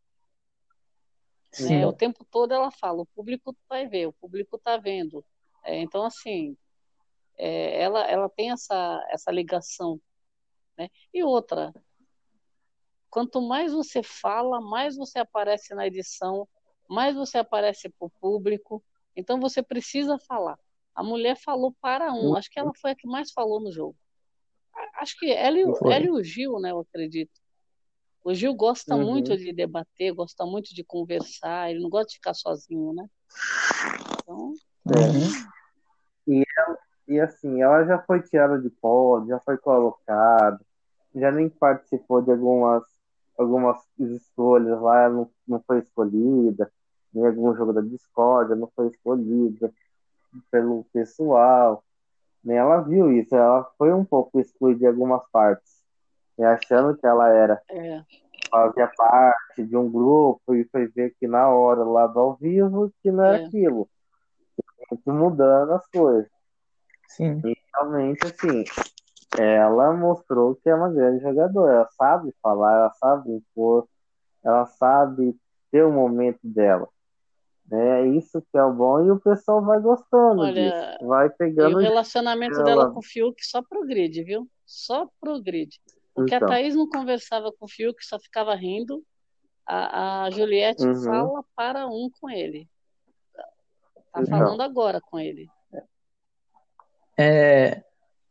Né? 1.60 1.86
O 1.86 1.92
tempo 1.92 2.24
todo 2.24 2.52
ela 2.52 2.70
fala, 2.70 3.00
o 3.00 3.06
público 3.06 3.56
vai 3.68 3.88
ver, 3.88 4.06
o 4.06 4.12
público 4.12 4.58
tá 4.58 4.76
vendo. 4.76 5.24
É, 5.64 5.80
então, 5.80 6.04
assim, 6.04 6.56
é, 7.38 7.80
ela, 7.80 8.04
ela 8.04 8.28
tem 8.28 8.50
essa, 8.50 9.02
essa 9.10 9.30
ligação. 9.30 9.98
Né? 10.76 10.90
E 11.14 11.22
outra, 11.24 11.72
Quanto 13.16 13.40
mais 13.40 13.72
você 13.72 14.02
fala, 14.02 14.60
mais 14.60 14.94
você 14.94 15.20
aparece 15.20 15.74
na 15.74 15.86
edição, 15.86 16.46
mais 16.86 17.16
você 17.16 17.38
aparece 17.38 17.88
para 17.88 18.08
o 18.08 18.10
público. 18.10 18.84
Então 19.16 19.40
você 19.40 19.62
precisa 19.62 20.18
falar. 20.18 20.58
A 20.94 21.02
mulher 21.02 21.34
falou 21.34 21.74
para 21.80 22.12
um, 22.12 22.36
acho 22.36 22.50
que 22.50 22.60
ela 22.60 22.72
foi 22.78 22.90
a 22.90 22.94
que 22.94 23.08
mais 23.08 23.32
falou 23.32 23.58
no 23.58 23.72
jogo. 23.72 23.96
Acho 24.96 25.18
que 25.18 25.32
ela, 25.32 25.56
ela 25.58 26.04
e 26.04 26.10
o 26.10 26.22
Gil, 26.22 26.60
né, 26.60 26.72
eu 26.72 26.80
acredito. 26.80 27.40
O 28.22 28.34
Gil 28.34 28.52
gosta 28.54 28.94
uhum. 28.94 29.12
muito 29.12 29.34
de 29.34 29.50
debater, 29.50 30.12
gosta 30.12 30.44
muito 30.44 30.74
de 30.74 30.84
conversar, 30.84 31.70
ele 31.70 31.80
não 31.80 31.88
gosta 31.88 32.08
de 32.08 32.16
ficar 32.16 32.34
sozinho, 32.34 32.92
né? 32.92 33.08
Então... 34.12 34.52
É. 34.88 36.30
E, 36.30 36.44
ela, 36.58 36.78
e 37.08 37.18
assim, 37.18 37.62
ela 37.62 37.82
já 37.86 37.98
foi 37.98 38.20
tirada 38.20 38.60
de 38.60 38.68
pódio, 38.68 39.28
já 39.28 39.40
foi 39.40 39.56
colocada, 39.56 40.60
já 41.14 41.32
nem 41.32 41.48
participou 41.48 42.20
de 42.20 42.30
algumas 42.30 42.95
algumas 43.38 43.78
escolhas 43.98 44.80
lá 44.80 45.08
não, 45.08 45.30
não 45.46 45.62
foi 45.66 45.78
escolhida, 45.78 46.70
em 47.14 47.26
algum 47.26 47.54
jogo 47.54 47.72
da 47.72 47.80
Discord 47.80 48.54
não 48.54 48.70
foi 48.74 48.88
escolhida 48.88 49.72
pelo 50.50 50.84
pessoal. 50.92 51.82
Nem 52.44 52.58
ela 52.58 52.80
viu 52.80 53.10
isso, 53.12 53.34
ela 53.34 53.64
foi 53.76 53.92
um 53.92 54.04
pouco 54.04 54.40
excluída 54.40 54.80
de 54.80 54.86
algumas 54.86 55.22
partes, 55.30 55.82
né, 56.38 56.46
achando 56.46 56.96
que 56.96 57.06
ela 57.06 57.28
era 57.28 57.60
é. 57.68 58.02
fazia 58.50 58.86
parte 58.96 59.64
de 59.64 59.76
um 59.76 59.90
grupo 59.90 60.54
e 60.54 60.64
foi 60.64 60.86
ver 60.86 61.14
que 61.18 61.26
na 61.26 61.48
hora 61.48 61.82
lá 61.82 62.06
do 62.06 62.20
ao 62.20 62.36
vivo 62.36 62.92
que 63.02 63.10
não 63.10 63.24
era 63.24 63.42
é. 63.42 63.46
aquilo. 63.46 63.88
Mudando 65.04 65.72
as 65.72 65.86
coisas. 65.88 66.30
Sim. 67.08 67.40
E 67.44 67.56
realmente, 67.74 68.24
assim, 68.26 68.64
ela 69.38 69.92
mostrou 69.92 70.54
que 70.54 70.68
é 70.68 70.74
uma 70.74 70.90
grande 70.90 71.22
jogadora. 71.22 71.72
Ela 71.72 71.88
sabe 71.90 72.34
falar, 72.42 72.72
ela 72.72 72.92
sabe 72.94 73.32
impor, 73.32 73.88
ela 74.44 74.66
sabe 74.66 75.36
ter 75.70 75.82
o 75.82 75.92
momento 75.92 76.40
dela. 76.42 76.88
Né? 77.68 78.02
É 78.02 78.06
isso 78.06 78.40
que 78.40 78.56
é 78.56 78.62
o 78.62 78.72
bom 78.72 79.04
e 79.04 79.10
o 79.10 79.20
pessoal 79.20 79.64
vai 79.64 79.80
gostando 79.80 80.42
Olha, 80.42 80.52
disso. 80.52 81.06
Vai 81.06 81.28
pegando. 81.30 81.72
E 81.72 81.74
o 81.74 81.78
relacionamento 81.78 82.62
dela 82.62 82.90
com 82.90 83.00
o 83.00 83.02
Fiuk 83.02 83.44
só 83.44 83.62
progride, 83.62 84.22
viu? 84.22 84.48
Só 84.64 85.08
progride. 85.20 85.80
Porque 86.14 86.34
então. 86.34 86.48
a 86.48 86.50
Thaís 86.52 86.74
não 86.74 86.88
conversava 86.88 87.52
com 87.52 87.66
o 87.66 87.68
Fiuk, 87.68 88.04
só 88.04 88.18
ficava 88.18 88.54
rindo. 88.54 89.02
A, 89.66 90.24
a 90.24 90.30
Juliette 90.30 90.86
uhum. 90.86 91.02
fala 91.02 91.44
para 91.56 91.86
um 91.88 92.08
com 92.20 92.30
ele. 92.30 92.68
Tá 94.12 94.24
falando 94.24 94.62
agora 94.62 95.00
com 95.00 95.18
ele. 95.18 95.48
É, 97.18 97.82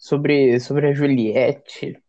sobre, 0.06 0.60
sobre 0.60 0.90
a 0.90 0.94
Juliette. 0.94 1.99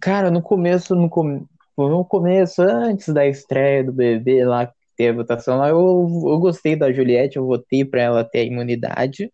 Cara, 0.00 0.30
no 0.30 0.40
começo, 0.40 0.94
no, 0.94 1.10
com, 1.10 1.44
no 1.76 2.04
começo, 2.04 2.62
antes 2.62 3.12
da 3.12 3.26
estreia 3.26 3.82
do 3.82 3.92
bebê 3.92 4.44
lá, 4.44 4.66
que 4.66 4.74
teve 4.96 5.10
a 5.10 5.22
votação 5.22 5.58
lá, 5.58 5.70
eu, 5.70 5.76
eu 5.76 6.38
gostei 6.38 6.76
da 6.76 6.92
Juliette, 6.92 7.36
eu 7.36 7.44
votei 7.44 7.84
pra 7.84 8.00
ela 8.00 8.22
ter 8.24 8.38
a 8.38 8.44
imunidade. 8.44 9.32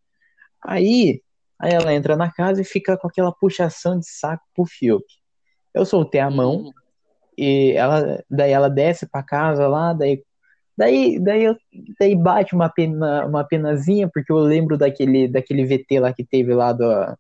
Aí, 0.65 1.21
aí 1.61 1.75
ela 1.75 1.93
entra 1.93 2.17
na 2.17 2.33
casa 2.33 2.63
e 2.63 2.65
fica 2.65 2.97
com 2.97 3.09
aquela 3.09 3.31
puxação 3.31 3.99
de 3.99 4.09
saco 4.09 4.43
pro 4.55 4.65
Fiuk. 4.65 5.05
Eu 5.75 5.85
soltei 5.85 6.23
a 6.23 6.31
mão 6.31 6.57
uhum. 6.57 6.73
e 7.37 7.73
ela, 7.73 8.25
daí 8.31 8.53
ela 8.53 8.71
desce 8.71 9.07
pra 9.07 9.23
casa 9.23 9.69
lá, 9.69 9.93
daí 9.93 10.23
Daí, 10.79 11.19
daí, 11.19 11.43
eu, 11.43 11.57
daí 11.99 12.15
bate 12.15 12.55
uma, 12.55 12.69
pena, 12.69 13.25
uma 13.25 13.43
penazinha, 13.43 14.11
porque 14.13 14.31
eu 14.31 14.37
lembro 14.37 14.77
daquele, 14.77 15.27
daquele 15.27 15.65
VT 15.65 16.01
lá 16.01 16.13
que 16.13 16.23
teve 16.23 16.53
lá 16.53 16.71
do, 16.71 17.17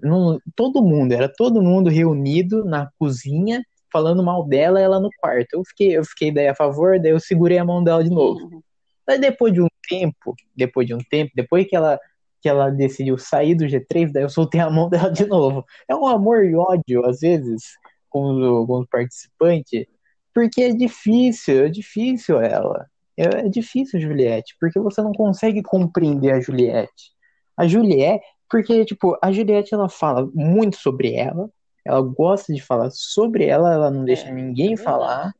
não, 0.00 0.40
todo 0.54 0.82
mundo, 0.82 1.12
era 1.12 1.28
todo 1.28 1.62
mundo 1.62 1.90
reunido 1.90 2.64
na 2.64 2.90
cozinha, 2.98 3.62
falando 3.92 4.22
mal 4.22 4.46
dela, 4.46 4.80
ela 4.80 5.00
no 5.00 5.10
quarto. 5.20 5.54
Eu 5.54 5.64
fiquei, 5.64 5.96
eu 5.96 6.04
fiquei 6.04 6.32
daí 6.32 6.48
a 6.48 6.54
favor, 6.54 7.00
daí 7.00 7.10
eu 7.10 7.20
segurei 7.20 7.58
a 7.58 7.64
mão 7.64 7.82
dela 7.82 8.04
de 8.04 8.10
novo. 8.10 8.40
Uhum. 8.44 8.62
Daí 9.06 9.18
depois 9.18 9.52
de 9.52 9.62
um 9.62 9.68
tempo, 9.88 10.34
depois 10.54 10.86
de 10.86 10.94
um 10.94 10.98
tempo, 10.98 11.32
depois 11.34 11.66
que 11.66 11.74
ela 11.76 11.98
que 12.40 12.48
ela 12.48 12.70
decidiu 12.70 13.18
sair 13.18 13.56
do 13.56 13.64
G3, 13.64 14.12
daí 14.12 14.22
eu 14.22 14.28
soltei 14.28 14.60
a 14.60 14.70
mão 14.70 14.88
dela 14.90 15.10
de 15.10 15.26
novo. 15.26 15.64
É 15.88 15.94
um 15.96 16.06
amor 16.06 16.44
e 16.44 16.54
ódio, 16.54 17.04
às 17.04 17.20
vezes, 17.20 17.62
com 18.08 18.64
os 18.68 18.86
participantes, 18.88 19.86
porque 20.32 20.62
é 20.62 20.72
difícil, 20.72 21.64
é 21.64 21.68
difícil 21.68 22.40
ela. 22.40 22.86
É, 23.16 23.46
é 23.46 23.48
difícil, 23.48 24.00
Juliette, 24.00 24.54
porque 24.60 24.78
você 24.78 25.02
não 25.02 25.12
consegue 25.12 25.62
compreender 25.62 26.32
a 26.32 26.40
Juliette. 26.40 27.12
A 27.56 27.66
Juliette, 27.66 28.24
porque, 28.48 28.84
tipo, 28.84 29.16
a 29.22 29.30
Juliette, 29.30 29.74
ela 29.74 29.88
fala 29.88 30.28
muito 30.34 30.76
sobre 30.76 31.14
ela, 31.14 31.50
ela 31.84 32.00
gosta 32.00 32.52
de 32.52 32.62
falar 32.62 32.90
sobre 32.90 33.46
ela, 33.46 33.72
ela 33.72 33.90
não 33.90 34.04
deixa 34.04 34.28
é, 34.28 34.32
ninguém 34.32 34.74
é 34.74 34.76
falar. 34.76 35.34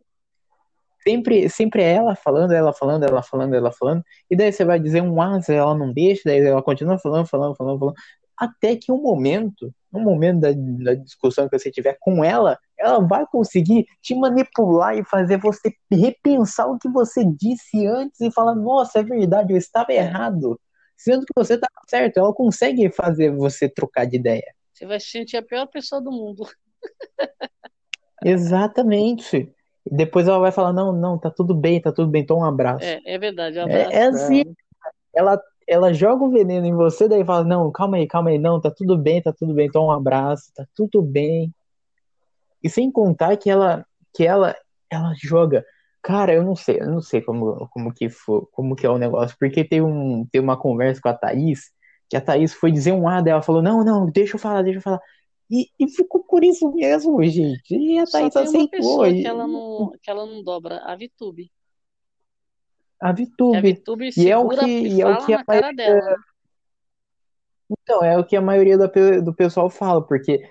Sempre, 1.02 1.48
sempre 1.48 1.82
é 1.82 1.94
ela 1.94 2.14
falando, 2.14 2.52
ela 2.52 2.72
falando, 2.72 3.04
ela 3.04 3.22
falando, 3.22 3.54
ela 3.54 3.72
falando. 3.72 4.02
E 4.30 4.36
daí 4.36 4.52
você 4.52 4.64
vai 4.64 4.78
dizer 4.78 5.02
um 5.02 5.20
asa, 5.22 5.54
ela 5.54 5.74
não 5.74 5.92
deixa, 5.92 6.22
daí 6.26 6.40
ela 6.40 6.62
continua 6.62 6.98
falando, 6.98 7.26
falando, 7.26 7.56
falando, 7.56 7.78
falando. 7.78 7.96
Até 8.36 8.76
que 8.76 8.92
um 8.92 9.00
momento, 9.02 9.72
um 9.92 10.00
momento 10.00 10.40
da, 10.40 10.50
da 10.52 10.94
discussão 10.94 11.48
que 11.48 11.58
você 11.58 11.70
tiver 11.70 11.96
com 11.98 12.22
ela, 12.22 12.58
ela 12.78 13.00
vai 13.00 13.26
conseguir 13.26 13.86
te 14.00 14.14
manipular 14.14 14.96
e 14.96 15.04
fazer 15.04 15.38
você 15.38 15.72
repensar 15.90 16.70
o 16.70 16.78
que 16.78 16.88
você 16.88 17.24
disse 17.24 17.86
antes 17.86 18.20
e 18.20 18.30
falar, 18.30 18.54
nossa, 18.54 19.00
é 19.00 19.02
verdade, 19.02 19.52
eu 19.52 19.56
estava 19.56 19.92
errado 19.92 20.58
sendo 20.98 21.24
que 21.24 21.32
você 21.34 21.56
tá 21.56 21.68
certo, 21.86 22.18
ela 22.18 22.34
consegue 22.34 22.90
fazer 22.90 23.30
você 23.30 23.68
trocar 23.68 24.04
de 24.04 24.16
ideia. 24.16 24.52
Você 24.72 24.84
vai 24.84 24.98
se 24.98 25.06
sentir 25.06 25.36
a 25.36 25.42
pior 25.42 25.66
pessoa 25.66 26.02
do 26.02 26.10
mundo. 26.10 26.46
Exatamente. 28.24 29.50
Depois 29.90 30.28
ela 30.28 30.38
vai 30.38 30.52
falar, 30.52 30.72
não, 30.72 30.92
não, 30.92 31.16
tá 31.16 31.30
tudo 31.30 31.54
bem, 31.54 31.80
tá 31.80 31.92
tudo 31.92 32.10
bem, 32.10 32.26
toma 32.26 32.44
um 32.44 32.48
abraço. 32.48 32.84
É, 32.84 33.00
é 33.04 33.18
verdade, 33.18 33.58
um 33.58 33.62
abraço. 33.62 33.90
É, 33.90 33.94
é 33.94 34.06
assim, 34.06 34.44
ela, 35.14 35.40
ela 35.66 35.92
joga 35.94 36.24
o 36.24 36.30
veneno 36.30 36.66
em 36.66 36.74
você, 36.74 37.08
daí 37.08 37.24
fala, 37.24 37.44
não, 37.44 37.70
calma 37.70 37.96
aí, 37.96 38.06
calma 38.06 38.30
aí, 38.30 38.38
não, 38.38 38.60
tá 38.60 38.70
tudo 38.70 38.98
bem, 38.98 39.22
tá 39.22 39.32
tudo 39.32 39.54
bem, 39.54 39.70
toma 39.70 39.94
um 39.94 39.96
abraço, 39.96 40.52
tá 40.54 40.66
tudo 40.74 41.00
bem. 41.00 41.54
E 42.62 42.68
sem 42.68 42.90
contar 42.90 43.36
que 43.36 43.48
ela, 43.48 43.86
que 44.12 44.26
ela, 44.26 44.54
ela 44.90 45.14
joga, 45.16 45.64
cara, 46.08 46.32
eu 46.32 46.42
não 46.42 46.56
sei, 46.56 46.80
eu 46.80 46.90
não 46.90 47.02
sei 47.02 47.20
como, 47.20 47.68
como 47.68 47.92
que 47.92 48.08
como 48.50 48.74
que 48.74 48.86
é 48.86 48.88
o 48.88 48.96
negócio, 48.96 49.36
porque 49.38 49.62
tem 49.62 49.82
um, 49.82 50.26
tem 50.32 50.40
uma 50.40 50.58
conversa 50.58 51.02
com 51.02 51.10
a 51.10 51.12
Thaís, 51.12 51.70
que 52.08 52.16
a 52.16 52.20
Thaís 52.20 52.54
foi 52.54 52.72
dizer 52.72 52.92
um 52.92 53.06
A, 53.06 53.20
daí 53.20 53.32
ela 53.32 53.42
falou, 53.42 53.60
não, 53.60 53.84
não, 53.84 54.10
deixa 54.10 54.36
eu 54.36 54.40
falar, 54.40 54.62
deixa 54.62 54.78
eu 54.78 54.82
falar. 54.82 55.00
E, 55.50 55.68
e 55.78 55.86
ficou 55.86 56.24
por 56.24 56.42
isso 56.42 56.72
mesmo, 56.72 57.22
gente. 57.24 57.74
E 57.76 57.98
a 57.98 58.06
Thaís 58.06 58.32
Só 58.32 58.40
tem 58.40 58.48
uma 58.48 58.56
aceitou. 58.56 58.70
pessoa 58.70 59.10
que 59.10 59.26
ela 59.26 59.46
não, 59.46 59.92
que 60.02 60.10
ela 60.10 60.24
não 60.24 60.42
dobra, 60.42 60.78
a 60.78 60.96
Vitube. 60.96 61.52
A 63.02 63.12
Vitube. 63.12 63.58
A 63.58 63.60
Vitube 63.60 64.10
e 64.16 64.30
é 64.30 64.38
o 64.38 64.48
que, 64.48 64.66
e 64.66 65.02
é 65.02 65.06
o 65.06 65.26
que 65.26 65.34
a 65.34 65.44
maioria... 65.46 65.74
dela. 65.74 66.16
Então, 67.70 68.02
é 68.02 68.18
o 68.18 68.24
que 68.24 68.34
a 68.34 68.40
maioria 68.40 68.78
do, 68.78 68.88
do 69.22 69.34
pessoal 69.34 69.68
fala, 69.68 70.02
porque 70.02 70.42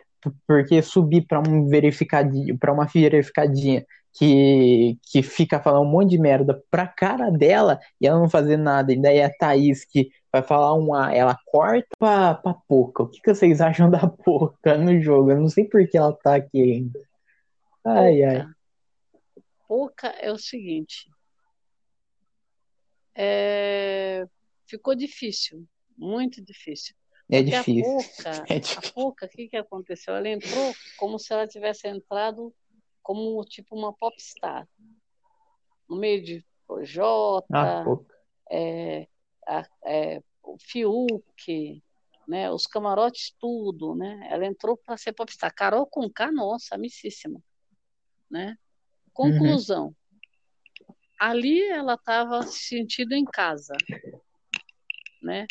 porque 0.45 0.81
subir 0.81 1.25
para 1.25 1.39
um 1.39 1.67
verificadinho, 1.67 2.57
para 2.57 2.71
uma 2.71 2.85
verificadinha 2.85 3.83
que, 4.17 4.97
que 5.03 5.21
fica 5.21 5.59
falando 5.59 5.85
um 5.85 5.91
monte 5.91 6.09
de 6.11 6.17
merda 6.17 6.63
pra 6.71 6.87
cara 6.87 7.29
dela 7.29 7.79
e 8.01 8.07
ela 8.07 8.19
não 8.19 8.29
fazer 8.29 8.57
nada, 8.57 8.91
e 8.91 8.99
daí 8.99 9.21
a 9.21 9.29
Thaís 9.29 9.85
que 9.85 10.09
vai 10.31 10.41
falar 10.41 10.73
um 10.73 10.93
A, 10.93 11.13
ela 11.13 11.37
corta 11.45 11.87
pra, 11.99 12.33
pra 12.33 12.53
Poca. 12.53 13.03
O 13.03 13.09
que, 13.09 13.21
que 13.21 13.33
vocês 13.33 13.61
acham 13.61 13.89
da 13.89 14.07
Poca 14.07 14.77
no 14.77 14.99
jogo? 14.99 15.31
Eu 15.31 15.39
não 15.39 15.49
sei 15.49 15.65
por 15.65 15.87
que 15.87 15.97
ela 15.97 16.13
tá 16.13 16.35
aqui 16.35 16.61
ainda. 16.61 16.99
Ai, 17.85 18.17
Poca. 18.17 18.29
ai. 18.31 18.47
Poca 19.67 20.07
é 20.07 20.31
o 20.31 20.37
seguinte. 20.37 21.09
É... 23.15 24.25
Ficou 24.65 24.95
difícil, 24.95 25.65
muito 25.97 26.43
difícil. 26.43 26.95
É 27.29 27.41
difícil. 27.41 27.83
A 27.83 28.03
Poca, 28.03 28.45
é 28.53 28.59
difícil. 28.59 28.89
a 28.89 28.93
Poca, 28.93 29.25
o 29.25 29.29
que, 29.29 29.47
que 29.47 29.57
aconteceu? 29.57 30.15
Ela 30.15 30.29
entrou 30.29 30.73
como 30.97 31.19
se 31.19 31.33
ela 31.33 31.47
tivesse 31.47 31.87
entrado 31.87 32.53
como 33.07 33.41
tipo 33.45 33.73
uma 33.73 33.93
popstar. 33.93 34.67
No 35.87 35.95
meio 35.95 36.21
de 36.21 36.45
Projota, 36.67 37.47
ah, 37.53 37.85
é, 38.51 39.07
é, 39.85 40.21
o 40.43 40.57
Fiuk, 40.59 41.81
né, 42.27 42.51
os 42.51 42.67
camarotes, 42.67 43.33
tudo, 43.39 43.95
né? 43.95 44.27
Ela 44.29 44.45
entrou 44.45 44.75
para 44.75 44.97
ser 44.97 45.13
popstar. 45.13 45.55
Carol 45.55 45.85
com 45.85 46.09
K, 46.09 46.29
nossa, 46.33 46.75
amicíssima, 46.75 47.41
né? 48.29 48.57
Conclusão. 49.13 49.85
Uhum. 49.85 50.95
Ali 51.17 51.63
ela 51.69 51.93
estava 51.93 52.43
se 52.43 52.59
sentindo 52.59 53.13
em 53.13 53.23
casa, 53.23 53.73
né? 55.23 55.47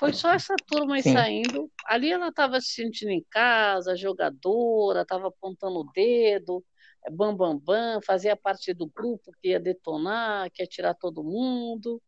Foi 0.00 0.14
só 0.14 0.32
essa 0.32 0.56
turma 0.66 0.94
aí 0.94 1.02
Sim. 1.02 1.12
saindo. 1.12 1.70
Ali 1.84 2.10
ela 2.10 2.28
estava 2.28 2.58
se 2.58 2.68
sentindo 2.68 3.10
em 3.10 3.22
casa, 3.30 3.94
jogadora, 3.94 5.02
estava 5.02 5.28
apontando 5.28 5.80
o 5.80 5.92
dedo, 5.92 6.64
bam, 7.12 7.36
bam, 7.36 7.58
bam, 7.58 8.00
fazia 8.00 8.34
parte 8.34 8.72
do 8.72 8.86
grupo 8.86 9.30
que 9.42 9.48
ia 9.48 9.60
detonar, 9.60 10.50
que 10.52 10.62
ia 10.62 10.66
tirar 10.66 10.94
todo 10.94 11.22
mundo. 11.22 12.00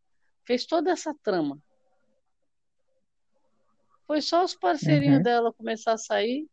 Fez 0.43 0.65
toda 0.65 0.89
essa 0.89 1.13
trama. 1.23 1.59
Foi 4.07 4.21
só 4.21 4.43
os 4.43 4.55
parceirinhos 4.55 5.17
uhum. 5.17 5.23
dela 5.23 5.53
começar 5.53 5.93
a 5.93 5.97
sair. 5.97 6.47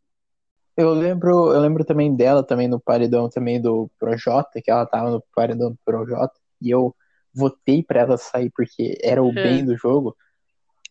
Eu 0.76 0.92
lembro, 0.92 1.54
eu 1.54 1.60
lembro 1.60 1.86
também 1.86 2.14
dela, 2.14 2.42
também 2.42 2.68
no 2.68 2.78
paredão 2.78 3.30
também 3.30 3.58
do 3.58 3.90
Projota, 3.98 4.60
que 4.62 4.70
ela 4.70 4.84
tava 4.84 5.10
no 5.10 5.24
paredão 5.34 5.70
do 5.70 5.78
Projota, 5.86 6.38
e 6.60 6.68
eu 6.68 6.94
votei 7.34 7.82
para 7.82 8.00
ela 8.00 8.18
sair 8.18 8.50
porque 8.54 8.98
era 9.02 9.22
o 9.22 9.28
uhum. 9.28 9.34
bem 9.34 9.64
do 9.64 9.74
jogo. 9.74 10.14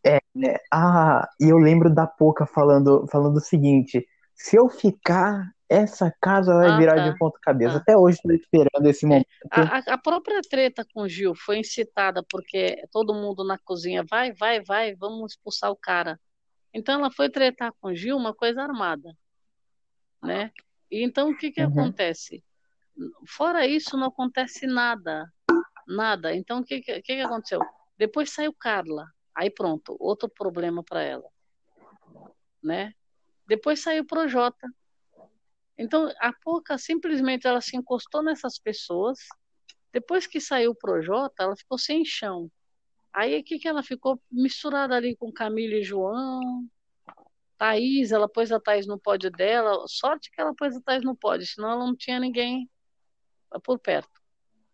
É, 0.05 0.19
né? 0.33 0.55
Ah, 0.71 1.27
e 1.39 1.49
eu 1.49 1.57
lembro 1.57 1.93
da 1.93 2.07
Poca 2.07 2.45
falando, 2.45 3.05
falando 3.11 3.37
o 3.37 3.41
seguinte: 3.41 4.05
se 4.33 4.55
eu 4.55 4.69
ficar, 4.69 5.51
essa 5.69 6.13
casa 6.19 6.53
vai 6.55 6.69
ah, 6.69 6.77
virar 6.77 6.95
tá. 6.95 7.09
de 7.09 7.17
ponta 7.17 7.37
cabeça. 7.41 7.75
Ah. 7.75 7.77
Até 7.77 7.97
hoje 7.97 8.17
estou 8.17 8.31
esperando 8.33 8.85
esse 8.87 9.05
momento. 9.05 9.27
A, 9.51 9.93
a, 9.93 9.97
própria 9.97 10.41
treta 10.41 10.85
com 10.93 11.03
o 11.03 11.09
Gil 11.09 11.35
foi 11.35 11.59
incitada 11.59 12.23
porque 12.29 12.83
todo 12.91 13.13
mundo 13.13 13.43
na 13.43 13.57
cozinha 13.57 14.03
vai, 14.09 14.33
vai, 14.33 14.61
vai, 14.61 14.95
vamos 14.95 15.33
expulsar 15.33 15.69
o 15.69 15.75
cara. 15.75 16.19
Então 16.73 16.99
ela 16.99 17.11
foi 17.11 17.29
tretar 17.29 17.73
com 17.79 17.89
o 17.89 17.95
Gil, 17.95 18.17
uma 18.17 18.33
coisa 18.33 18.61
armada, 18.61 19.15
né? 20.23 20.51
E 20.89 21.03
então 21.03 21.29
o 21.29 21.37
que 21.37 21.51
que 21.51 21.61
uhum. 21.61 21.69
acontece? 21.69 22.43
Fora 23.27 23.67
isso 23.67 23.95
não 23.95 24.07
acontece 24.07 24.65
nada, 24.65 25.31
nada. 25.87 26.35
Então 26.35 26.59
o 26.59 26.63
que 26.63 26.81
que, 26.81 27.01
que 27.01 27.15
que 27.15 27.21
aconteceu? 27.21 27.59
Depois 27.97 28.31
saiu 28.31 28.53
Carla. 28.53 29.05
Aí 29.39 29.49
pronto, 29.49 29.95
outro 30.01 30.27
problema 30.27 30.83
para 30.83 31.01
ela, 31.01 31.29
né? 32.61 32.93
Depois 33.47 33.79
saiu 33.79 34.03
o 34.03 34.05
Projota. 34.05 34.67
Então, 35.77 36.13
a 36.19 36.33
Pouca 36.33 36.77
simplesmente 36.77 37.47
ela 37.47 37.61
se 37.61 37.77
encostou 37.77 38.21
nessas 38.21 38.59
pessoas. 38.59 39.17
Depois 39.93 40.27
que 40.27 40.41
saiu 40.41 40.71
o 40.71 40.75
Projota, 40.75 41.43
ela 41.43 41.55
ficou 41.55 41.77
sem 41.77 42.03
chão. 42.03 42.51
Aí 43.13 43.39
o 43.39 43.43
que, 43.45 43.57
que 43.59 43.67
ela 43.69 43.81
ficou 43.81 44.21
misturada 44.29 44.93
ali 44.93 45.15
com 45.15 45.31
Camila 45.31 45.75
e 45.75 45.83
João. 45.83 46.67
Thaís, 47.57 48.11
ela 48.11 48.27
pôs 48.27 48.51
a 48.51 48.59
Thaís 48.59 48.85
no 48.85 48.99
pódio 48.99 49.31
dela. 49.31 49.85
Sorte 49.87 50.29
que 50.29 50.41
ela 50.41 50.53
pôs 50.53 50.75
a 50.75 50.81
Thaís 50.81 51.05
no 51.05 51.15
pódio, 51.15 51.47
senão 51.47 51.71
ela 51.71 51.85
não 51.85 51.95
tinha 51.95 52.19
ninguém 52.19 52.69
por 53.63 53.79
perto. 53.79 54.19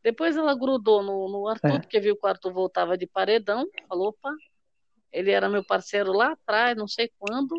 Depois 0.02 0.36
ela 0.36 0.58
grudou 0.58 1.04
no, 1.04 1.30
no 1.30 1.48
Arthur, 1.48 1.76
é. 1.76 1.80
porque 1.80 2.00
viu 2.00 2.18
que 2.18 2.26
o 2.26 2.30
Arthur 2.30 2.52
voltava 2.52 2.98
de 2.98 3.06
paredão. 3.06 3.68
Falou, 3.88 4.08
opa, 4.08 4.32
ele 5.16 5.32
era 5.32 5.48
meu 5.48 5.64
parceiro 5.64 6.12
lá 6.12 6.34
atrás, 6.34 6.76
não 6.76 6.90
sei 6.90 7.10
quando, 7.18 7.56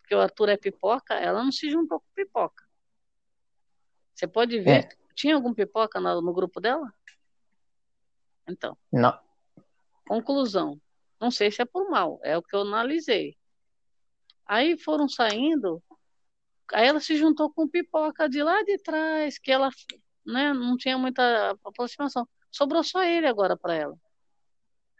porque 0.00 0.14
o 0.14 0.20
Arthur 0.20 0.48
é 0.48 0.56
pipoca, 0.56 1.14
ela 1.14 1.44
não 1.44 1.52
se 1.52 1.70
juntou 1.70 2.00
com 2.00 2.06
pipoca. 2.12 2.64
Você 4.12 4.26
pode 4.26 4.58
ver, 4.58 4.84
é. 4.84 4.88
tinha 5.14 5.36
algum 5.36 5.54
pipoca 5.54 6.00
no, 6.00 6.20
no 6.20 6.32
grupo 6.34 6.60
dela? 6.60 6.92
Então. 8.48 8.76
Não. 8.92 9.16
Conclusão. 10.08 10.80
Não 11.20 11.30
sei 11.30 11.52
se 11.52 11.62
é 11.62 11.64
por 11.64 11.88
mal, 11.88 12.18
é 12.24 12.36
o 12.36 12.42
que 12.42 12.56
eu 12.56 12.62
analisei. 12.62 13.36
Aí 14.44 14.76
foram 14.76 15.08
saindo, 15.08 15.80
aí 16.72 16.88
ela 16.88 16.98
se 16.98 17.16
juntou 17.16 17.52
com 17.52 17.68
pipoca 17.68 18.28
de 18.28 18.42
lá 18.42 18.60
de 18.64 18.76
trás, 18.78 19.38
que 19.38 19.52
ela 19.52 19.70
né, 20.26 20.52
não 20.52 20.76
tinha 20.76 20.98
muita 20.98 21.56
aproximação. 21.64 22.28
Sobrou 22.50 22.82
só 22.82 23.04
ele 23.04 23.26
agora 23.28 23.56
para 23.56 23.74
ela 23.74 23.96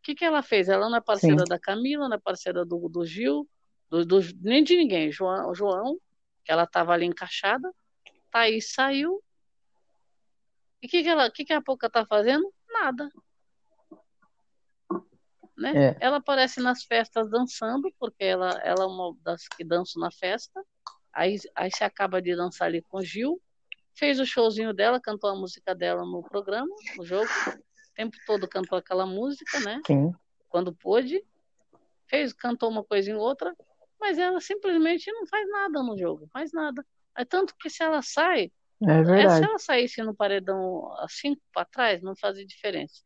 que, 0.09 0.15
que 0.15 0.25
ela 0.25 0.43
fez? 0.43 0.71
Ela 0.71 0.89
não 0.89 0.97
é 0.97 1.01
parceira 1.03 1.41
Sim. 1.41 1.49
da 1.49 1.59
Camila, 1.59 2.09
não 2.09 2.17
é 2.17 2.19
parceira 2.19 2.65
do, 2.65 2.89
do 2.89 3.05
Gil, 3.05 3.47
do, 3.91 4.07
do, 4.07 4.21
nem 4.41 4.65
de 4.65 4.75
ninguém. 4.75 5.13
João, 5.13 5.55
João 5.55 5.99
que 6.43 6.51
ela 6.51 6.65
estava 6.65 6.95
ali 6.95 7.05
encaixada, 7.05 7.71
Thaís 8.31 8.73
saiu. 8.73 9.23
E 10.81 10.87
o 10.87 10.91
que, 10.91 11.03
que, 11.03 11.09
ela, 11.09 11.31
que, 11.31 11.45
que 11.45 11.53
a 11.53 11.61
Pouca 11.61 11.89
está 11.89 12.07
fazendo? 12.07 12.51
Nada. 12.71 13.11
Né? 15.55 15.89
É. 15.89 15.97
Ela 16.01 16.17
aparece 16.17 16.59
nas 16.61 16.85
festas 16.85 17.29
dançando, 17.31 17.93
porque 17.99 18.25
ela, 18.25 18.51
ela 18.63 18.85
é 18.85 18.87
uma 18.87 19.15
das 19.21 19.47
que 19.47 19.63
dançam 19.63 20.01
na 20.01 20.11
festa. 20.11 20.65
Aí, 21.13 21.37
aí 21.55 21.71
se 21.71 21.85
acaba 21.85 22.23
de 22.23 22.35
dançar 22.35 22.69
ali 22.69 22.81
com 22.81 22.99
o 22.99 23.05
Gil. 23.05 23.43
Fez 23.95 24.19
o 24.19 24.25
showzinho 24.25 24.73
dela, 24.73 24.99
cantou 24.99 25.29
a 25.29 25.35
música 25.35 25.75
dela 25.75 26.03
no 26.07 26.23
programa, 26.23 26.75
no 26.97 27.05
jogo 27.05 27.29
tempo 27.99 28.17
todo 28.25 28.47
cantou 28.47 28.79
aquela 28.79 29.05
música, 29.05 29.59
né? 29.61 29.81
Sim. 29.85 30.13
Quando 30.49 30.73
pôde. 30.73 31.23
Fez, 32.07 32.33
cantou 32.33 32.71
uma 32.71 32.83
coisa 32.83 33.11
em 33.11 33.15
outra, 33.15 33.55
mas 34.01 34.17
ela 34.17 34.41
simplesmente 34.41 35.13
não 35.13 35.27
faz 35.27 35.47
nada 35.51 35.83
no 35.83 35.99
jogo, 35.99 36.27
faz 36.33 36.53
nada. 36.53 36.87
É 37.15 37.23
tanto 37.23 37.55
que 37.61 37.69
se 37.69 37.83
ela 37.83 38.01
sai, 38.01 38.51
é 38.83 39.03
verdade. 39.03 39.39
se 39.39 39.45
ela 39.45 39.59
saísse 39.59 40.03
no 40.03 40.15
paredão 40.15 40.91
assim 41.01 41.37
para 41.53 41.67
trás, 41.67 42.01
não 42.01 42.17
fazia 42.17 42.47
diferença. 42.47 43.03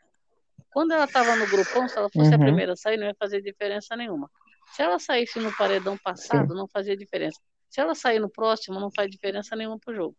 Quando 0.71 0.93
ela 0.93 1.05
estava 1.05 1.35
no 1.35 1.49
grupão, 1.49 1.89
se 1.89 1.99
ela 1.99 2.09
fosse 2.09 2.29
uhum. 2.29 2.37
a 2.37 2.39
primeira 2.39 2.73
a 2.75 2.77
sair, 2.77 2.97
não 2.97 3.07
ia 3.09 3.17
fazer 3.19 3.43
diferença 3.43 3.97
nenhuma. 3.97 4.31
Se 4.73 4.83
ela 4.83 5.01
saísse 5.01 5.41
no 5.41 5.53
paredão 5.57 5.99
passado, 5.99 6.53
Sim. 6.53 6.59
não 6.59 6.69
fazia 6.69 6.97
diferença. 6.97 7.41
Se 7.69 7.81
ela 7.81 7.95
sair 7.95 8.21
no 8.21 8.31
próximo, 8.31 8.79
não 8.79 8.91
faz 8.95 9.11
diferença 9.11 9.57
nenhuma 9.57 9.79
pro 9.81 9.95
jogo. 9.95 10.17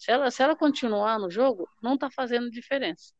Se 0.00 0.10
ela, 0.10 0.30
se 0.30 0.42
ela 0.42 0.56
continuar 0.56 1.18
no 1.18 1.30
jogo, 1.30 1.68
não 1.82 1.92
está 1.92 2.10
fazendo 2.10 2.50
diferença. 2.50 3.12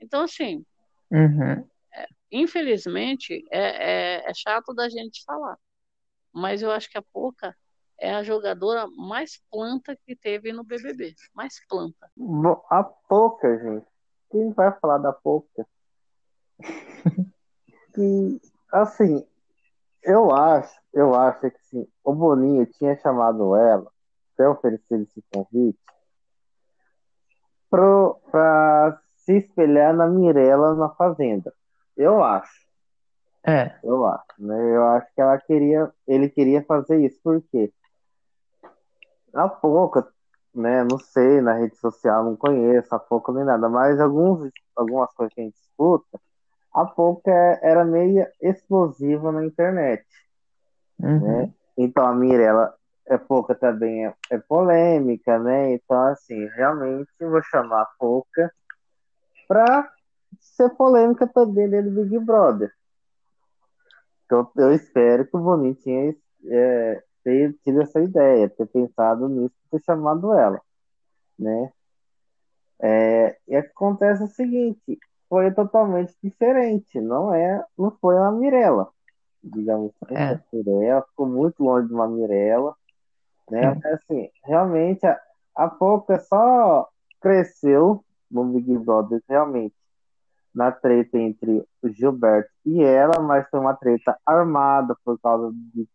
Então, 0.00 0.22
assim, 0.22 0.64
uhum. 1.10 1.68
é, 1.92 2.06
infelizmente, 2.30 3.44
é, 3.50 4.20
é, 4.20 4.30
é, 4.30 4.32
chato 4.32 4.72
da 4.72 4.88
gente 4.88 5.24
falar. 5.24 5.58
Mas 6.32 6.62
eu 6.62 6.70
acho 6.70 6.88
que 6.88 6.96
a 6.96 7.02
Poca 7.02 7.56
é 7.98 8.14
a 8.14 8.22
jogadora 8.22 8.86
mais 8.86 9.42
planta 9.50 9.98
que 10.06 10.14
teve 10.14 10.52
no 10.52 10.62
BBB. 10.62 11.16
Mais 11.34 11.60
planta. 11.66 12.08
A 12.70 12.84
Poca, 12.84 13.58
gente. 13.58 13.86
Quem 14.30 14.52
vai 14.52 14.70
falar 14.78 14.98
da 14.98 15.12
Poca? 15.12 15.66
que, 17.92 18.40
assim, 18.70 19.26
Eu 20.00 20.30
acho, 20.30 20.80
eu 20.92 21.12
acho 21.12 21.50
que 21.50 21.62
sim. 21.64 21.88
O 22.04 22.14
Boninho 22.14 22.66
tinha 22.66 22.96
chamado 23.00 23.56
ela 23.56 23.91
para 24.42 24.50
oferecer 24.50 25.00
esse 25.00 25.22
convite 25.32 25.78
para 27.70 29.00
se 29.16 29.38
espelhar 29.38 29.94
na 29.94 30.06
Mirella 30.06 30.74
na 30.74 30.90
Fazenda. 30.90 31.52
Eu 31.96 32.22
acho. 32.22 32.66
É. 33.46 33.74
Eu 33.82 34.04
acho, 34.06 34.24
né? 34.38 34.76
Eu 34.76 34.84
acho 34.88 35.06
que 35.14 35.20
ela 35.20 35.38
queria, 35.38 35.90
ele 36.06 36.28
queria 36.28 36.62
fazer 36.64 37.00
isso, 37.04 37.18
por 37.22 37.42
quê? 37.50 37.72
Há 39.32 39.48
pouco, 39.48 40.04
né? 40.54 40.84
Não 40.84 40.98
sei, 40.98 41.40
na 41.40 41.54
rede 41.54 41.76
social, 41.76 42.24
não 42.24 42.36
conheço 42.36 42.94
há 42.94 42.98
pouco 42.98 43.32
nem 43.32 43.44
nada, 43.44 43.68
mas 43.68 43.98
alguns, 43.98 44.50
algumas 44.76 45.12
coisas 45.14 45.34
que 45.34 45.40
a 45.40 45.44
gente 45.44 45.56
escuta, 45.56 46.20
há 46.74 46.84
pouco 46.84 47.28
é, 47.30 47.60
era 47.62 47.84
meio 47.84 48.26
explosiva 48.40 49.32
na 49.32 49.44
internet. 49.44 50.04
Uhum. 51.00 51.20
Né? 51.20 51.54
Então 51.76 52.06
a 52.06 52.14
Mirella 52.14 52.74
é 53.06 53.18
pouca 53.18 53.54
também 53.54 54.06
é, 54.06 54.14
é, 54.30 54.38
polêmica, 54.38 55.38
né? 55.38 55.74
Então, 55.74 56.00
assim, 56.06 56.46
realmente 56.48 57.10
vou 57.20 57.42
chamar 57.42 57.82
a 57.82 57.90
Pouca 57.98 58.52
para 59.48 59.90
ser 60.40 60.70
polêmica 60.70 61.26
também 61.26 61.68
dele 61.68 61.90
do 61.90 62.04
Big 62.04 62.18
Brother. 62.24 62.72
Então, 64.24 64.50
eu 64.56 64.72
espero 64.72 65.26
que 65.26 65.36
o 65.36 65.40
Boninho 65.40 65.74
tenha 65.74 66.16
é, 66.46 67.02
ter 67.22 67.54
tido 67.64 67.82
essa 67.82 68.00
ideia, 68.00 68.48
ter 68.48 68.66
pensado 68.66 69.28
nisso, 69.28 69.54
ter 69.70 69.82
chamado 69.82 70.32
ela, 70.32 70.60
né? 71.38 71.72
É, 72.80 73.38
e 73.46 73.54
acontece 73.54 74.24
o 74.24 74.28
seguinte, 74.28 74.98
foi 75.28 75.52
totalmente 75.52 76.14
diferente, 76.22 77.00
não 77.00 77.32
é, 77.32 77.64
não 77.78 77.90
foi 78.00 78.16
uma 78.16 78.32
Mirella, 78.32 78.88
digamos 79.42 79.92
assim, 80.02 80.14
é. 80.14 80.34
a 80.34 80.40
Mirella 80.52 81.02
ficou 81.02 81.26
muito 81.26 81.62
longe 81.62 81.86
de 81.86 81.94
uma 81.94 82.08
Mirella, 82.08 82.74
né? 83.52 83.78
Assim, 83.84 84.30
realmente 84.44 85.06
a, 85.06 85.20
a 85.54 85.68
Pouca 85.68 86.18
só 86.20 86.88
cresceu 87.20 88.02
no 88.30 88.44
Big 88.44 88.78
Brother 88.78 89.22
realmente 89.28 89.74
na 90.54 90.72
treta 90.72 91.18
entre 91.18 91.62
o 91.82 91.88
Gilberto 91.90 92.50
e 92.64 92.82
ela, 92.82 93.20
mas 93.20 93.46
foi 93.50 93.60
uma 93.60 93.74
treta 93.74 94.18
armada 94.24 94.96
por 95.04 95.18
causa 95.20 95.52
de, 95.52 95.86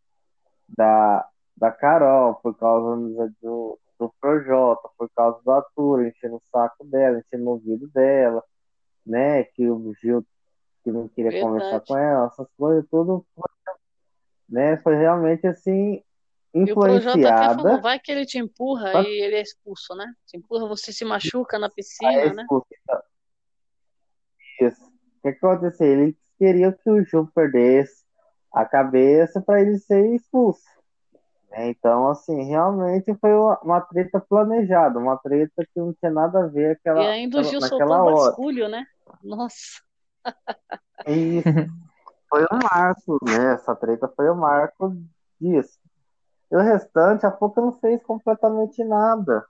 da, 0.70 1.28
da 1.56 1.72
Carol, 1.72 2.36
por 2.36 2.56
causa 2.56 2.96
do, 3.42 3.80
do 4.00 4.14
Projota, 4.22 4.90
por 4.96 5.10
causa 5.16 5.40
do 5.44 5.52
Arthur, 5.52 6.06
enchendo 6.06 6.36
o 6.36 6.42
saco 6.52 6.86
dela, 6.86 7.20
enchendo 7.20 7.46
o 7.46 7.54
ouvido 7.54 7.88
dela, 7.88 8.44
né? 9.06 9.44
Que 9.44 9.68
o 9.68 9.94
Gil 9.96 10.24
que 10.84 10.92
não 10.92 11.08
queria 11.08 11.32
Verdade. 11.32 11.54
conversar 11.54 11.80
com 11.82 11.98
ela, 11.98 12.28
essas 12.28 12.48
coisas, 12.56 12.88
tudo 12.90 13.26
né? 14.48 14.78
Foi 14.78 14.96
realmente 14.96 15.46
assim 15.46 16.02
influenciada. 16.54 16.70
E 16.70 16.72
o 16.72 16.76
Projota 16.76 17.30
até 17.30 17.56
falou, 17.56 17.82
vai 17.82 18.00
que 18.00 18.12
ele 18.12 18.26
te 18.26 18.38
empurra 18.38 18.92
pra... 18.92 19.02
e 19.02 19.22
ele 19.22 19.36
é 19.36 19.42
expulso, 19.42 19.96
né? 19.96 20.06
Te 20.26 20.38
empurra, 20.38 20.68
você 20.68 20.92
se 20.92 21.06
machuca 21.06 21.60
na 21.60 21.70
piscina, 21.70 22.12
é 22.12 22.34
né? 22.34 22.46
Isso. 24.62 24.82
O 24.84 25.22
que 25.22 25.28
aconteceu? 25.30 25.88
Ele 25.88 26.18
queria 26.38 26.72
que 26.72 26.90
o 26.90 27.04
Ju 27.04 27.30
perdesse 27.34 28.06
a 28.54 28.66
cabeça 28.66 29.42
para 29.42 29.62
ele 29.62 29.78
ser 29.78 30.16
expulso. 30.16 30.62
Né? 31.50 31.70
Então, 31.70 32.10
assim, 32.10 32.44
realmente 32.44 33.14
foi 33.16 33.34
uma 33.34 33.82
treta 33.82 34.20
planejada, 34.20 35.00
uma 35.00 35.18
treta 35.18 35.66
que 35.66 35.80
não 35.80 35.94
tinha 35.94 36.12
nada 36.12 36.44
a 36.44 36.48
ver 36.48 36.72
aquela, 36.72 37.04
e 37.04 37.08
ainda 37.08 37.40
o 37.40 37.44
Gil 37.44 37.62
soltou 37.62 37.90
hora. 37.90 38.16
basculho, 38.16 38.68
né? 38.68 38.86
Nossa. 39.24 39.82
Isso. 41.06 41.48
Foi 42.30 42.44
o 42.44 42.60
marco, 42.72 43.18
né? 43.24 43.54
Essa 43.54 43.74
treta 43.74 44.12
foi 44.14 44.30
o 44.30 44.36
marco 44.36 44.94
disso. 45.40 45.80
E 46.52 46.56
o 46.56 46.62
restante, 46.62 47.26
a 47.26 47.32
pouco 47.32 47.62
não 47.62 47.74
fez 47.74 48.02
completamente 48.04 48.84
nada. 48.84 49.46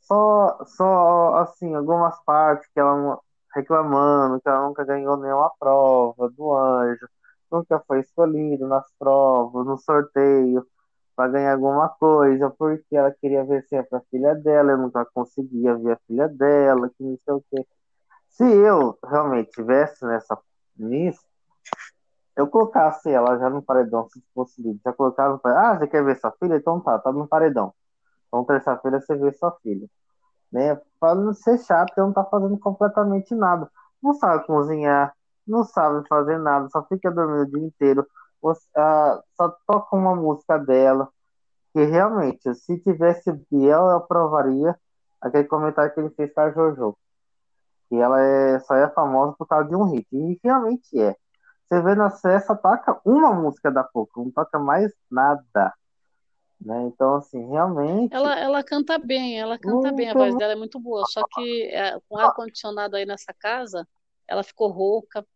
Só, 0.00 0.64
só 0.66 1.36
assim, 1.36 1.74
algumas 1.74 2.18
partes 2.24 2.68
que 2.72 2.80
ela 2.80 3.18
reclamando 3.56 4.40
que 4.40 4.48
ela 4.48 4.66
nunca 4.66 4.84
ganhou 4.84 5.16
nenhuma 5.16 5.50
prova 5.58 6.28
do 6.30 6.54
anjo, 6.54 7.08
nunca 7.50 7.80
foi 7.86 8.00
escolhido 8.00 8.68
nas 8.68 8.84
provas, 8.98 9.66
no 9.66 9.78
sorteio, 9.78 10.66
para 11.16 11.32
ganhar 11.32 11.54
alguma 11.54 11.88
coisa, 11.88 12.50
porque 12.50 12.94
ela 12.96 13.10
queria 13.10 13.44
ver 13.44 13.64
sempre 13.66 13.96
a 13.96 14.02
filha 14.10 14.34
dela, 14.34 14.72
eu 14.72 14.78
nunca 14.78 15.04
conseguia 15.06 15.74
ver 15.76 15.92
a 15.92 16.00
filha 16.06 16.28
dela, 16.28 16.90
que 16.90 17.02
não 17.02 17.18
sei 17.24 17.34
o 17.34 17.44
quê. 17.50 17.66
Se 18.28 18.44
eu 18.44 18.98
realmente 19.04 19.50
tivesse 19.52 20.04
nessa 20.04 20.38
nisso, 20.76 21.24
eu 22.36 22.46
colocasse 22.48 23.10
ela 23.10 23.38
já 23.38 23.50
no 23.50 23.62
paredão, 23.62 24.08
se 24.10 24.22
fosse 24.34 24.62
livre, 24.62 24.80
já 24.84 24.92
colocava 24.92 25.34
no 25.34 25.38
paredão, 25.38 25.64
ah, 25.64 25.78
você 25.78 25.86
quer 25.88 26.04
ver 26.04 26.16
sua 26.20 26.32
filha? 26.32 26.56
Então 26.56 26.80
tá, 26.80 26.98
tá 26.98 27.12
no 27.12 27.26
paredão. 27.26 27.74
Então 28.28 28.44
terça-feira 28.44 29.00
você 29.00 29.16
vê 29.16 29.32
sua 29.32 29.52
filha 29.62 29.88
né? 30.52 30.80
Para 31.00 31.14
não 31.14 31.34
ser 31.34 31.58
chato, 31.58 31.92
ele 31.96 32.06
não 32.06 32.12
tá 32.12 32.24
fazendo 32.24 32.58
completamente 32.58 33.34
nada. 33.34 33.70
Não 34.02 34.14
sabe 34.14 34.46
cozinhar, 34.46 35.14
não 35.46 35.64
sabe 35.64 36.06
fazer 36.08 36.38
nada, 36.38 36.68
só 36.70 36.82
fica 36.84 37.10
dormindo 37.10 37.42
o 37.42 37.50
dia 37.50 37.66
inteiro, 37.66 38.06
uh, 38.42 38.54
só 39.36 39.56
toca 39.66 39.96
uma 39.96 40.14
música 40.14 40.58
dela. 40.58 41.08
Que 41.72 41.84
realmente, 41.84 42.54
se 42.54 42.78
tivesse 42.80 43.30
Biel, 43.50 43.82
eu 43.90 43.96
aprovaria 43.96 44.74
aquele 45.20 45.44
comentário 45.44 45.92
que 45.92 46.00
ele 46.00 46.10
fez 46.10 46.32
com 46.32 46.40
a 46.40 46.50
Jojo. 46.50 46.96
Que 47.88 47.96
ela 47.96 48.20
é, 48.20 48.58
só 48.60 48.74
é 48.76 48.88
famosa 48.90 49.34
por 49.38 49.46
causa 49.46 49.68
de 49.68 49.76
um 49.76 49.84
hit. 49.84 50.06
E 50.12 50.40
realmente 50.42 50.98
é. 51.00 51.16
Você 51.68 51.82
vê 51.82 51.94
na 51.94 52.10
cesta, 52.10 52.54
toca 52.54 53.00
uma 53.04 53.32
música 53.34 53.70
da 53.70 53.82
pouco, 53.82 54.22
não 54.22 54.30
toca 54.30 54.58
mais 54.58 54.92
nada. 55.10 55.74
Né? 56.60 56.84
Então, 56.84 57.16
assim, 57.16 57.44
realmente. 57.50 58.14
Ela, 58.14 58.38
ela 58.38 58.62
canta 58.62 58.98
bem, 58.98 59.38
ela 59.38 59.58
canta 59.58 59.92
bem, 59.92 60.10
a 60.10 60.14
voz 60.14 60.36
dela 60.36 60.52
é 60.52 60.56
muito 60.56 60.78
boa. 60.78 61.04
Só 61.06 61.22
que 61.34 61.64
é, 61.64 61.98
com 62.08 62.18
ar-condicionado 62.18 62.96
aí 62.96 63.04
nessa 63.04 63.34
casa, 63.34 63.86
ela 64.28 64.42
ficou 64.42 64.70
rouca, 64.70 65.26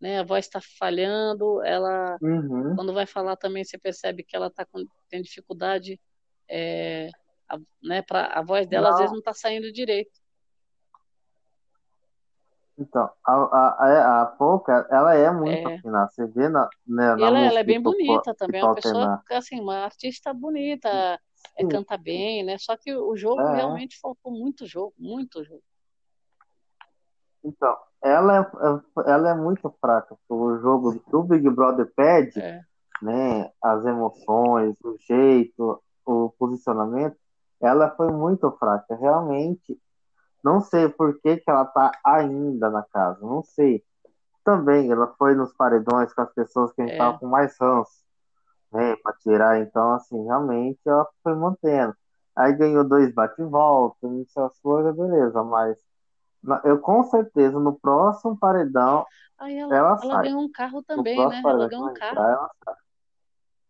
né? 0.00 0.20
A 0.20 0.24
voz 0.24 0.44
está 0.44 0.60
falhando, 0.78 1.62
ela. 1.64 2.18
Uhum. 2.20 2.74
Quando 2.76 2.92
vai 2.92 3.06
falar 3.06 3.36
também, 3.36 3.64
você 3.64 3.78
percebe 3.78 4.22
que 4.22 4.36
ela 4.36 4.50
tá 4.50 4.64
com, 4.66 4.84
tem 5.08 5.22
dificuldade. 5.22 6.00
É, 6.48 7.08
a, 7.48 7.58
né, 7.82 8.02
pra, 8.02 8.26
a 8.26 8.42
voz 8.42 8.66
dela 8.66 8.88
não. 8.88 8.94
às 8.94 8.98
vezes 8.98 9.12
não 9.12 9.20
está 9.20 9.32
saindo 9.32 9.72
direito. 9.72 10.20
Então, 12.78 13.08
a, 13.24 13.32
a, 13.32 14.22
a 14.22 14.26
Pouca, 14.26 14.86
ela 14.90 15.14
é 15.14 15.30
muito 15.30 15.68
é. 15.68 15.74
afinada. 15.76 16.10
Você 16.10 16.26
vê 16.26 16.48
na, 16.48 16.68
né, 16.86 17.14
na 17.14 17.26
ela, 17.26 17.38
ela 17.38 17.60
é 17.60 17.64
bem 17.64 17.80
bonita 17.80 18.34
também, 18.34 18.60
é 18.60 18.64
uma 18.64 18.74
pessoa, 18.74 19.22
assim, 19.30 19.60
uma 19.60 19.84
artista 19.84 20.34
bonita, 20.34 20.88
é, 21.56 21.66
canta 21.66 21.96
bem, 21.96 22.44
né? 22.44 22.58
Só 22.58 22.76
que 22.76 22.94
o 22.94 23.16
jogo 23.16 23.40
é. 23.40 23.56
realmente 23.56 23.98
faltou 23.98 24.30
muito 24.30 24.66
jogo, 24.66 24.92
muito 24.98 25.42
jogo. 25.42 25.62
Então, 27.42 27.76
ela 28.02 28.40
é, 28.40 29.10
ela 29.10 29.30
é 29.30 29.34
muito 29.34 29.72
fraca. 29.80 30.16
O 30.28 30.58
jogo 30.58 31.02
do 31.10 31.22
Big 31.22 31.48
Brother 31.48 31.90
pede, 31.96 32.38
é. 32.40 32.60
né? 33.00 33.50
As 33.62 33.86
emoções, 33.86 34.76
o 34.84 34.96
jeito, 35.06 35.82
o 36.04 36.30
posicionamento. 36.38 37.16
Ela 37.58 37.90
foi 37.96 38.12
muito 38.12 38.50
fraca. 38.52 38.94
Realmente, 38.96 39.80
não 40.46 40.60
sei 40.60 40.88
por 40.88 41.20
que, 41.20 41.38
que 41.38 41.50
ela 41.50 41.64
tá 41.64 41.90
ainda 42.04 42.70
na 42.70 42.84
casa, 42.84 43.18
não 43.20 43.42
sei. 43.42 43.82
Também 44.44 44.92
ela 44.92 45.12
foi 45.18 45.34
nos 45.34 45.52
paredões 45.52 46.14
com 46.14 46.22
as 46.22 46.32
pessoas 46.32 46.72
que 46.72 46.82
a 46.82 46.86
gente 46.86 46.94
é. 46.94 46.98
tava 46.98 47.18
com 47.18 47.26
mais 47.26 47.56
ranço, 47.60 48.04
né, 48.72 48.94
pra 49.02 49.12
tirar. 49.14 49.58
Então, 49.60 49.94
assim, 49.94 50.24
realmente 50.24 50.78
ela 50.86 51.04
foi 51.20 51.34
mantendo. 51.34 51.96
Aí 52.36 52.52
ganhou 52.52 52.84
dois 52.84 53.12
bate-volta, 53.12 54.06
essas 54.22 54.56
coisas, 54.60 54.94
beleza, 54.94 55.42
mas 55.42 55.76
eu 56.62 56.78
com 56.78 57.02
certeza 57.02 57.58
no 57.58 57.76
próximo 57.76 58.38
paredão 58.38 59.04
Aí 59.38 59.58
ela, 59.58 59.76
ela, 59.76 60.00
ela 60.00 60.22
ganhou 60.22 60.42
um 60.42 60.50
carro 60.50 60.80
também, 60.82 61.18
né? 61.28 61.42
Ela 61.44 61.68
ganhou 61.68 61.90
um 61.90 61.94
carro. 61.94 62.18
Ela 62.18 62.50
sai. 62.64 62.74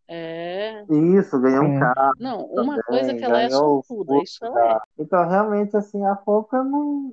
É. 0.08 0.45
Isso, 0.90 1.40
ganhou 1.40 1.64
um 1.64 1.80
carro. 1.80 2.12
Não, 2.18 2.44
uma 2.46 2.76
também, 2.76 2.82
coisa 2.82 3.14
que 3.14 3.24
ela 3.24 3.42
é 3.42 3.50
sortuda, 3.50 4.16
isso 4.22 4.44
ela 4.44 4.72
é. 4.72 4.78
Então, 4.98 5.28
realmente, 5.28 5.76
assim, 5.76 6.04
a 6.04 6.14
Pouca 6.14 6.62
não, 6.62 7.12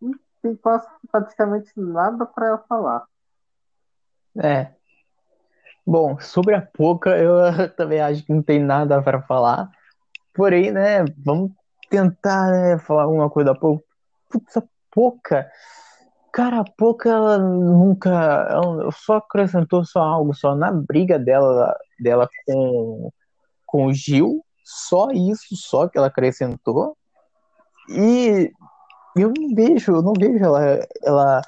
não 0.00 0.12
tem 0.42 0.54
quase 0.56 0.86
praticamente 1.10 1.70
nada 1.76 2.24
para 2.26 2.48
ela 2.48 2.58
falar. 2.68 3.04
É. 4.38 4.68
Bom, 5.86 6.18
sobre 6.20 6.54
a 6.54 6.62
Pouca, 6.62 7.16
eu 7.16 7.36
também 7.76 8.00
acho 8.00 8.24
que 8.24 8.32
não 8.32 8.42
tem 8.42 8.58
nada 8.58 9.02
para 9.02 9.22
falar. 9.22 9.70
Porém, 10.34 10.70
né, 10.70 11.04
vamos 11.18 11.52
tentar 11.88 12.50
né, 12.50 12.78
falar 12.78 13.04
alguma 13.04 13.30
coisa 13.30 13.52
da 13.52 13.58
Pouca. 13.58 13.84
Putz, 14.28 14.56
a 14.56 14.62
Pouca 14.90 15.50
Cara, 16.36 16.60
a 16.60 16.64
Poca 16.64 17.08
ela 17.08 17.38
nunca. 17.38 18.10
Ela 18.10 18.92
só 18.92 19.16
acrescentou 19.16 19.82
só 19.86 20.00
algo, 20.00 20.34
só 20.34 20.54
na 20.54 20.70
briga 20.70 21.18
dela, 21.18 21.74
dela 21.98 22.28
com, 22.44 23.10
com 23.64 23.86
o 23.86 23.94
Gil. 23.94 24.44
Só 24.62 25.08
isso, 25.12 25.56
só 25.56 25.88
que 25.88 25.96
ela 25.96 26.08
acrescentou. 26.08 26.94
E 27.88 28.52
eu 29.16 29.32
não 29.34 29.54
vejo, 29.54 29.92
eu 29.92 30.02
não 30.02 30.12
vejo 30.12 30.44
ela, 30.44 30.86
ela, 31.02 31.42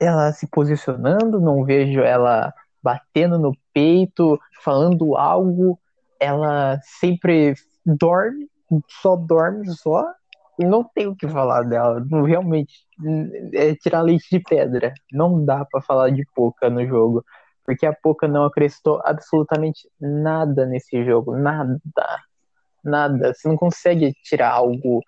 ela 0.00 0.32
se 0.32 0.46
posicionando, 0.46 1.38
não 1.38 1.62
vejo 1.62 2.00
ela 2.00 2.54
batendo 2.82 3.38
no 3.38 3.52
peito, 3.74 4.40
falando 4.64 5.14
algo. 5.14 5.78
Ela 6.18 6.80
sempre 6.82 7.52
dorme, 7.84 8.48
só 9.02 9.14
dorme, 9.14 9.70
só. 9.74 10.10
Não 10.58 10.84
tem 10.84 11.06
o 11.06 11.16
que 11.16 11.28
falar 11.28 11.62
dela. 11.62 12.04
Não, 12.08 12.22
realmente 12.22 12.86
é 13.52 13.74
tirar 13.74 14.02
leite 14.02 14.26
de 14.30 14.40
pedra. 14.40 14.94
Não 15.12 15.44
dá 15.44 15.64
para 15.64 15.82
falar 15.82 16.10
de 16.10 16.24
Poca 16.34 16.70
no 16.70 16.86
jogo. 16.86 17.24
Porque 17.64 17.84
a 17.84 17.92
Poca 17.92 18.26
não 18.28 18.44
acrescentou 18.44 19.00
absolutamente 19.04 19.88
nada 20.00 20.64
nesse 20.64 21.04
jogo. 21.04 21.36
Nada. 21.36 21.78
Nada. 22.82 23.34
Você 23.34 23.48
não 23.48 23.56
consegue 23.56 24.12
tirar 24.22 24.50
algo 24.52 25.02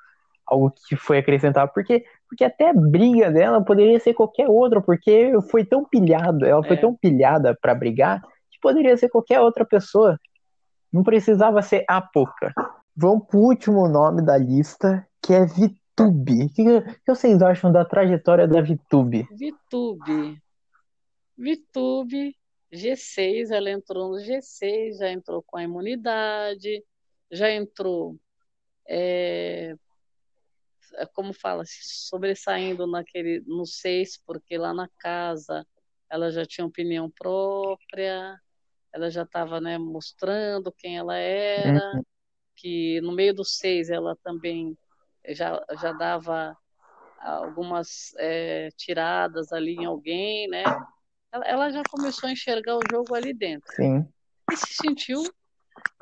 algo 0.48 0.72
que 0.88 0.96
foi 0.96 1.18
acrescentado, 1.18 1.70
porque, 1.74 2.04
porque 2.28 2.42
até 2.42 2.70
a 2.70 2.74
briga 2.74 3.30
dela 3.30 3.62
poderia 3.62 4.00
ser 4.00 4.14
qualquer 4.14 4.48
outra, 4.48 4.80
porque 4.80 5.32
foi 5.50 5.64
tão 5.64 5.84
pilhado, 5.84 6.44
ela 6.44 6.64
foi 6.64 6.76
é. 6.76 6.80
tão 6.80 6.94
pilhada 6.96 7.56
para 7.60 7.74
brigar, 7.74 8.22
que 8.50 8.58
poderia 8.60 8.96
ser 8.96 9.10
qualquer 9.10 9.40
outra 9.40 9.64
pessoa. 9.64 10.18
Não 10.90 11.02
precisava 11.02 11.60
ser 11.60 11.84
a 11.86 12.00
Poca. 12.00 12.52
Vamos 13.00 13.28
pro 13.28 13.38
último 13.38 13.86
nome 13.86 14.22
da 14.22 14.36
lista, 14.36 15.06
que 15.22 15.32
é 15.32 15.46
Vitube. 15.46 16.46
O 16.46 16.48
que, 16.48 16.82
que 16.82 17.06
vocês 17.06 17.40
acham 17.40 17.70
da 17.70 17.84
trajetória 17.84 18.48
da 18.48 18.60
Vitube? 18.60 19.24
Vitube. 19.30 20.42
Vitube, 21.36 22.36
G6, 22.72 23.52
ela 23.52 23.70
entrou 23.70 24.10
no 24.10 24.16
G6, 24.16 24.98
já 24.98 25.12
entrou 25.12 25.40
com 25.44 25.56
a 25.56 25.62
imunidade, 25.62 26.82
já 27.30 27.48
entrou 27.52 28.18
é, 28.88 29.76
como 31.14 31.32
fala, 31.32 31.62
sobressaindo 31.66 32.84
naquele, 32.84 33.44
no 33.46 33.64
seis, 33.64 34.20
porque 34.26 34.58
lá 34.58 34.74
na 34.74 34.88
casa 34.98 35.64
ela 36.10 36.32
já 36.32 36.44
tinha 36.44 36.66
opinião 36.66 37.08
própria, 37.08 38.36
ela 38.92 39.08
já 39.08 39.22
estava 39.22 39.60
né, 39.60 39.78
mostrando 39.78 40.72
quem 40.72 40.98
ela 40.98 41.16
era, 41.16 41.92
uhum. 41.94 42.02
Que 42.58 43.00
no 43.00 43.12
meio 43.12 43.32
do 43.32 43.44
seis 43.44 43.88
ela 43.88 44.16
também 44.22 44.76
já, 45.28 45.64
já 45.80 45.92
dava 45.92 46.56
algumas 47.20 48.14
é, 48.18 48.68
tiradas 48.76 49.52
ali 49.52 49.74
em 49.74 49.84
alguém, 49.84 50.48
né? 50.48 50.64
Ela, 51.32 51.44
ela, 51.44 51.70
já 51.70 51.82
começou 51.90 52.28
a 52.28 52.32
enxergar 52.32 52.76
o 52.76 52.90
jogo 52.90 53.14
ali 53.14 53.32
dentro. 53.32 53.70
Sim. 53.74 54.06
E 54.50 54.56
se 54.56 54.74
sentiu, 54.74 55.22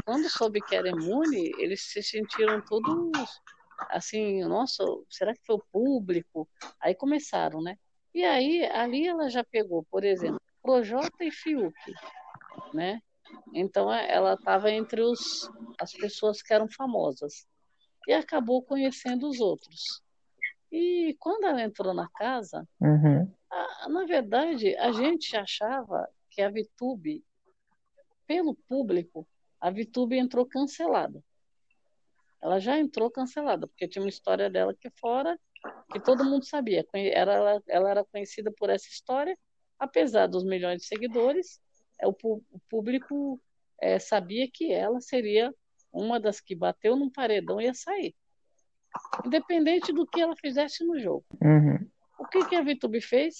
quando 0.04 0.28
soube 0.30 0.60
que 0.60 0.74
era 0.74 0.88
imune, 0.88 1.52
eles 1.58 1.82
se 1.82 2.02
sentiram 2.02 2.60
todos 2.60 3.40
assim, 3.90 4.42
nossa, 4.44 4.84
será 5.10 5.34
que 5.34 5.44
foi 5.44 5.56
o 5.56 5.64
público? 5.72 6.48
Aí 6.80 6.94
começaram, 6.94 7.60
né? 7.60 7.76
E 8.14 8.24
aí, 8.24 8.64
ali 8.66 9.06
ela 9.06 9.28
já 9.28 9.44
pegou, 9.44 9.84
por 9.90 10.04
exemplo, 10.04 10.40
Projota 10.62 11.22
e 11.22 11.30
Fiuk, 11.30 11.74
né? 12.72 13.00
Então, 13.54 13.92
é, 13.92 14.12
ela 14.12 14.34
estava 14.34 14.70
entre 14.70 15.02
os, 15.02 15.50
as 15.78 15.92
pessoas 15.92 16.42
que 16.42 16.52
eram 16.52 16.68
famosas. 16.68 17.46
E 18.06 18.12
acabou 18.12 18.62
conhecendo 18.62 19.28
os 19.28 19.40
outros. 19.40 20.02
E 20.70 21.16
quando 21.18 21.44
ela 21.44 21.62
entrou 21.62 21.92
na 21.92 22.08
casa, 22.08 22.66
uhum. 22.80 23.32
a, 23.50 23.88
na 23.88 24.04
verdade, 24.04 24.76
a 24.76 24.92
gente 24.92 25.36
achava 25.36 26.08
que 26.30 26.42
a 26.42 26.50
Vitube, 26.50 27.24
pelo 28.26 28.54
público, 28.68 29.26
a 29.60 29.70
Vitube 29.70 30.16
entrou 30.16 30.46
cancelada 30.46 31.22
ela 32.46 32.60
já 32.60 32.78
entrou 32.78 33.10
cancelada, 33.10 33.66
porque 33.66 33.88
tinha 33.88 34.02
uma 34.02 34.08
história 34.08 34.48
dela 34.48 34.72
aqui 34.72 34.88
fora 35.00 35.38
que 35.92 35.98
todo 35.98 36.24
mundo 36.24 36.44
sabia. 36.44 36.86
Era, 36.92 37.34
ela, 37.34 37.62
ela 37.66 37.90
era 37.90 38.04
conhecida 38.04 38.52
por 38.52 38.70
essa 38.70 38.88
história, 38.88 39.36
apesar 39.78 40.28
dos 40.28 40.44
milhões 40.44 40.82
de 40.82 40.86
seguidores, 40.86 41.60
o, 42.04 42.14
público 42.68 43.40
é, 43.80 43.98
sabia 43.98 44.48
que 44.50 44.72
ela 44.72 45.00
seria 45.00 45.54
uma 45.92 46.20
das 46.20 46.40
que 46.40 46.54
bateu 46.54 46.96
num 46.96 47.10
paredão 47.10 47.60
e 47.60 47.64
ia 47.64 47.74
sair. 47.74 48.14
Independente 49.24 49.92
do 49.92 50.06
que 50.06 50.20
ela 50.20 50.34
fizesse 50.36 50.84
no 50.84 50.98
jogo. 50.98 51.24
Uhum. 51.42 51.88
O 52.18 52.26
que, 52.26 52.44
que 52.46 52.56
a 52.56 52.62
Vitube 52.62 53.00
fez? 53.00 53.36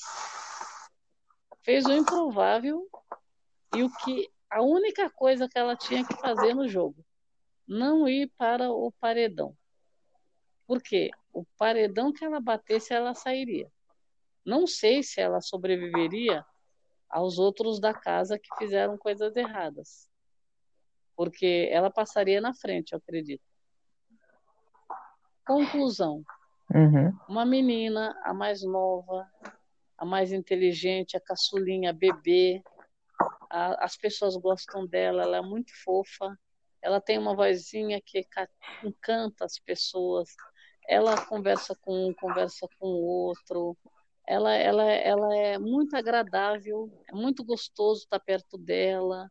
Fez 1.63 1.85
o 1.87 1.93
improvável 1.93 2.87
e 3.75 3.83
o 3.83 3.91
que 4.05 4.31
a 4.51 4.63
única 4.63 5.11
coisa 5.11 5.49
que 5.49 5.59
ela 5.59 5.77
tinha 5.77 6.07
que 6.07 6.15
fazer 6.21 6.55
no 6.55 6.69
jogo 6.69 7.05
não 7.67 8.09
ir 8.09 8.31
para 8.39 8.71
o 8.71 8.93
paredão. 8.93 9.57
Porque 10.67 11.11
o 11.33 11.45
paredão 11.59 12.13
que 12.13 12.25
ela 12.25 12.41
batesse, 12.41 12.93
ela 12.93 13.15
sairia. 13.15 13.71
Não 14.45 14.67
sei 14.67 15.03
se 15.03 15.21
ela 15.21 15.41
sobreviveria 15.41 16.45
aos 17.09 17.39
outros 17.39 17.81
da 17.81 17.93
casa 17.95 18.39
que 18.39 18.49
fizeram 18.59 18.99
coisas 18.99 19.35
erradas. 19.37 20.09
Porque 21.17 21.69
ela 21.71 21.91
passaria 21.91 22.41
na 22.41 22.55
frente, 22.55 22.93
eu 22.93 22.99
acredito. 22.99 23.43
Conclusão. 25.47 26.23
Uhum. 26.75 27.17
Uma 27.29 27.47
menina, 27.47 28.19
a 28.25 28.35
mais 28.35 28.63
nova, 28.63 29.27
a 29.97 30.05
mais 30.05 30.33
inteligente, 30.33 31.17
a 31.17 31.21
caçulinha, 31.21 31.91
a 31.91 31.93
bebê. 31.93 32.63
A, 33.49 33.85
as 33.85 33.97
pessoas 33.97 34.37
gostam 34.37 34.87
dela, 34.87 35.23
ela 35.23 35.37
é 35.39 35.43
muito 35.43 35.71
fofa 35.85 36.37
ela 36.87 37.01
tem 37.01 37.19
uma 37.19 37.35
vozinha 37.35 38.01
que 38.01 38.25
encanta 38.85 39.45
as 39.45 39.59
pessoas, 39.59 40.29
ela 40.89 41.21
conversa 41.27 41.75
com 41.75 42.09
um, 42.09 42.15
conversa 42.15 42.69
com 42.79 42.87
o 42.87 43.05
outro, 43.05 43.77
ela, 44.27 44.55
ela, 44.55 44.85
ela 44.85 45.37
é 45.37 45.59
muito 45.59 45.97
agradável, 45.97 46.91
é 47.09 47.15
muito 47.15 47.45
gostoso 47.45 48.03
estar 48.03 48.21
perto 48.21 48.59
dela, 48.59 49.31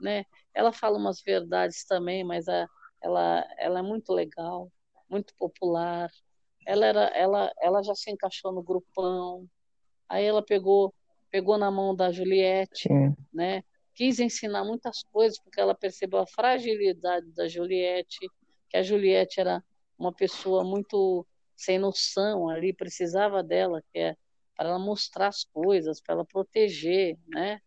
né? 0.00 0.24
Ela 0.52 0.72
fala 0.72 0.98
umas 0.98 1.22
verdades 1.22 1.84
também, 1.84 2.24
mas 2.24 2.48
a, 2.48 2.68
ela, 3.02 3.44
ela 3.58 3.78
é 3.78 3.82
muito 3.82 4.12
legal, 4.12 4.70
muito 5.08 5.34
popular. 5.36 6.10
Ela 6.66 6.86
era, 6.86 7.04
ela, 7.08 7.52
ela 7.60 7.82
já 7.82 7.94
se 7.94 8.10
encaixou 8.10 8.52
no 8.52 8.62
grupão. 8.62 9.48
Aí 10.08 10.24
ela 10.24 10.42
pegou, 10.44 10.94
pegou 11.30 11.58
na 11.58 11.70
mão 11.70 11.94
da 11.94 12.12
Juliette, 12.12 12.88
Sim. 12.88 13.14
né? 13.32 13.62
quis 13.94 14.18
ensinar 14.18 14.64
muitas 14.64 15.02
coisas, 15.04 15.38
porque 15.38 15.60
ela 15.60 15.74
percebeu 15.74 16.18
a 16.18 16.26
fragilidade 16.26 17.30
da 17.32 17.48
Juliette, 17.48 18.28
que 18.68 18.76
a 18.76 18.82
Juliette 18.82 19.40
era 19.40 19.62
uma 19.98 20.12
pessoa 20.12 20.64
muito 20.64 21.26
sem 21.56 21.78
noção 21.78 22.48
ali, 22.48 22.72
precisava 22.72 23.42
dela, 23.42 23.80
que 23.92 23.98
é 24.00 24.16
para 24.56 24.68
ela 24.68 24.78
mostrar 24.78 25.28
as 25.28 25.44
coisas, 25.44 26.00
para 26.00 26.14
ela 26.14 26.24
proteger, 26.24 27.18
né? 27.28 27.60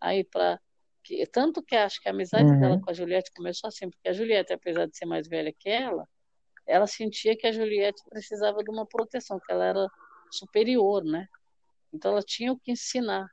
Aí 0.00 0.24
para 0.24 0.60
que 1.02 1.26
tanto 1.26 1.62
que 1.62 1.74
acho 1.74 2.00
que 2.00 2.08
a 2.08 2.12
amizade 2.12 2.44
uhum. 2.44 2.60
dela 2.60 2.80
com 2.80 2.90
a 2.90 2.92
Juliette 2.92 3.32
começou 3.32 3.68
assim, 3.68 3.88
porque 3.88 4.08
a 4.08 4.12
Juliette, 4.12 4.52
apesar 4.52 4.86
de 4.86 4.96
ser 4.96 5.06
mais 5.06 5.26
velha 5.26 5.52
que 5.52 5.68
ela, 5.68 6.06
ela 6.66 6.86
sentia 6.86 7.36
que 7.36 7.46
a 7.46 7.52
Juliette 7.52 8.02
precisava 8.08 8.62
de 8.62 8.70
uma 8.70 8.86
proteção, 8.86 9.40
que 9.40 9.50
ela 9.50 9.64
era 9.64 9.88
superior, 10.30 11.04
né? 11.04 11.26
Então 11.92 12.12
ela 12.12 12.22
tinha 12.22 12.52
o 12.52 12.58
que 12.58 12.72
ensinar. 12.72 13.28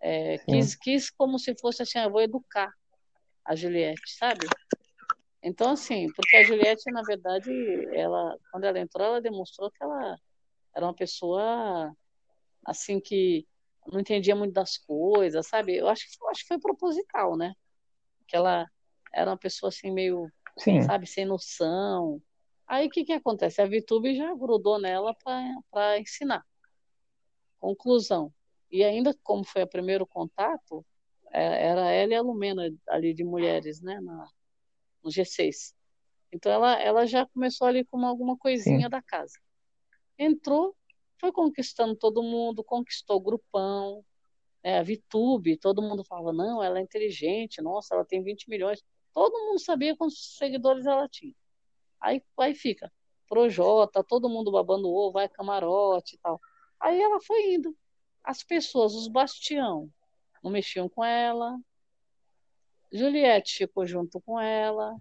É, 0.00 0.38
quis, 0.38 0.74
quis 0.74 1.10
como 1.10 1.38
se 1.38 1.54
fosse 1.58 1.82
assim, 1.82 1.98
eu 1.98 2.10
vou 2.10 2.22
educar 2.22 2.72
a 3.44 3.54
Juliette, 3.54 4.16
sabe? 4.16 4.46
Então, 5.42 5.72
assim, 5.72 6.08
porque 6.14 6.36
a 6.36 6.42
Juliette, 6.42 6.90
na 6.90 7.02
verdade, 7.02 7.50
ela, 7.92 8.36
quando 8.50 8.64
ela 8.64 8.80
entrou, 8.80 9.06
ela 9.06 9.20
demonstrou 9.20 9.70
que 9.70 9.82
ela 9.82 10.18
era 10.74 10.84
uma 10.84 10.94
pessoa, 10.94 11.92
assim, 12.66 13.00
que 13.00 13.46
não 13.86 14.00
entendia 14.00 14.34
muito 14.34 14.52
das 14.52 14.76
coisas, 14.76 15.46
sabe? 15.46 15.76
Eu 15.76 15.88
acho, 15.88 16.04
eu 16.20 16.28
acho 16.28 16.42
que 16.42 16.48
foi 16.48 16.58
proposital, 16.58 17.36
né? 17.36 17.54
Que 18.26 18.36
ela 18.36 18.66
era 19.14 19.30
uma 19.30 19.38
pessoa, 19.38 19.68
assim, 19.68 19.92
meio, 19.92 20.30
Sim. 20.58 20.82
sabe, 20.82 21.06
sem 21.06 21.24
noção. 21.24 22.20
Aí, 22.66 22.88
o 22.88 22.90
que 22.90 23.04
que 23.04 23.12
acontece? 23.12 23.62
A 23.62 23.66
Vitube 23.66 24.16
já 24.16 24.34
grudou 24.34 24.78
nela 24.80 25.14
para 25.70 25.98
ensinar. 26.00 26.44
Conclusão. 27.60 28.32
E 28.70 28.82
ainda 28.82 29.14
como 29.22 29.44
foi 29.44 29.62
o 29.62 29.68
primeiro 29.68 30.04
contato, 30.04 30.84
é, 31.32 31.68
era 31.68 31.90
ela 31.90 32.12
e 32.12 32.16
a 32.16 32.22
Lumena 32.22 32.68
ali 32.88 33.14
de 33.14 33.24
mulheres, 33.24 33.80
né, 33.80 34.00
na, 34.00 34.28
no 35.02 35.10
G6. 35.10 35.74
Então 36.32 36.50
ela, 36.50 36.74
ela 36.80 37.06
já 37.06 37.24
começou 37.26 37.68
ali 37.68 37.84
com 37.84 38.04
alguma 38.04 38.36
coisinha 38.36 38.86
Sim. 38.86 38.90
da 38.90 39.00
casa. 39.00 39.38
Entrou, 40.18 40.74
foi 41.18 41.32
conquistando 41.32 41.96
todo 41.96 42.22
mundo, 42.22 42.62
conquistou 42.64 43.16
o 43.16 43.20
grupão, 43.20 44.04
é, 44.62 44.78
a 44.78 44.82
Vitube, 44.82 45.56
todo 45.56 45.82
mundo 45.82 46.04
falava, 46.04 46.32
não, 46.32 46.62
ela 46.62 46.78
é 46.78 46.82
inteligente, 46.82 47.62
nossa, 47.62 47.94
ela 47.94 48.04
tem 48.04 48.22
20 48.22 48.48
milhões. 48.50 48.82
Todo 49.12 49.46
mundo 49.46 49.58
sabia 49.60 49.96
quantos 49.96 50.36
seguidores 50.36 50.86
ela 50.86 51.08
tinha. 51.08 51.34
Aí, 52.00 52.22
aí 52.38 52.54
fica, 52.54 52.92
Projota, 53.28 54.04
todo 54.04 54.28
mundo 54.28 54.52
babando 54.52 54.88
ovo, 54.88 55.12
vai 55.12 55.28
camarote 55.28 56.16
e 56.16 56.18
tal. 56.18 56.40
Aí 56.78 57.00
ela 57.00 57.20
foi 57.20 57.54
indo, 57.54 57.76
as 58.22 58.42
pessoas, 58.42 58.94
os 58.94 59.08
bastião, 59.08 59.90
não 60.42 60.50
mexiam 60.50 60.88
com 60.88 61.04
ela. 61.04 61.58
Juliette 62.92 63.58
ficou 63.58 63.86
junto 63.86 64.20
com 64.20 64.40
ela. 64.40 64.96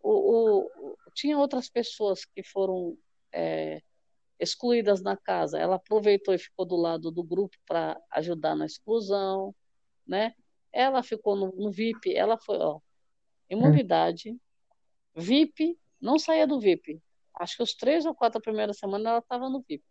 O, 0.00 0.60
o, 0.60 0.96
tinha 1.14 1.38
outras 1.38 1.68
pessoas 1.68 2.24
que 2.24 2.42
foram 2.42 2.96
é, 3.32 3.82
excluídas 4.38 5.02
na 5.02 5.16
casa. 5.16 5.58
Ela 5.58 5.76
aproveitou 5.76 6.34
e 6.34 6.38
ficou 6.38 6.64
do 6.64 6.76
lado 6.76 7.10
do 7.10 7.22
grupo 7.22 7.56
para 7.66 8.00
ajudar 8.12 8.54
na 8.54 8.66
exclusão, 8.66 9.54
né? 10.06 10.34
Ela 10.72 11.02
ficou 11.02 11.34
no, 11.36 11.52
no 11.52 11.70
VIP, 11.70 12.14
ela 12.14 12.38
foi, 12.38 12.58
ó, 12.58 12.80
imunidade, 13.48 14.30
hum. 14.30 14.38
VIP, 15.14 15.78
não 16.00 16.18
saía 16.18 16.46
do 16.46 16.60
VIP. 16.60 17.02
Acho 17.34 17.56
que 17.56 17.62
os 17.62 17.74
três 17.74 18.04
ou 18.04 18.14
quatro 18.14 18.40
primeiras 18.40 18.78
semanas 18.78 19.06
ela 19.06 19.18
estava 19.18 19.48
no 19.48 19.60
VIP. 19.60 19.84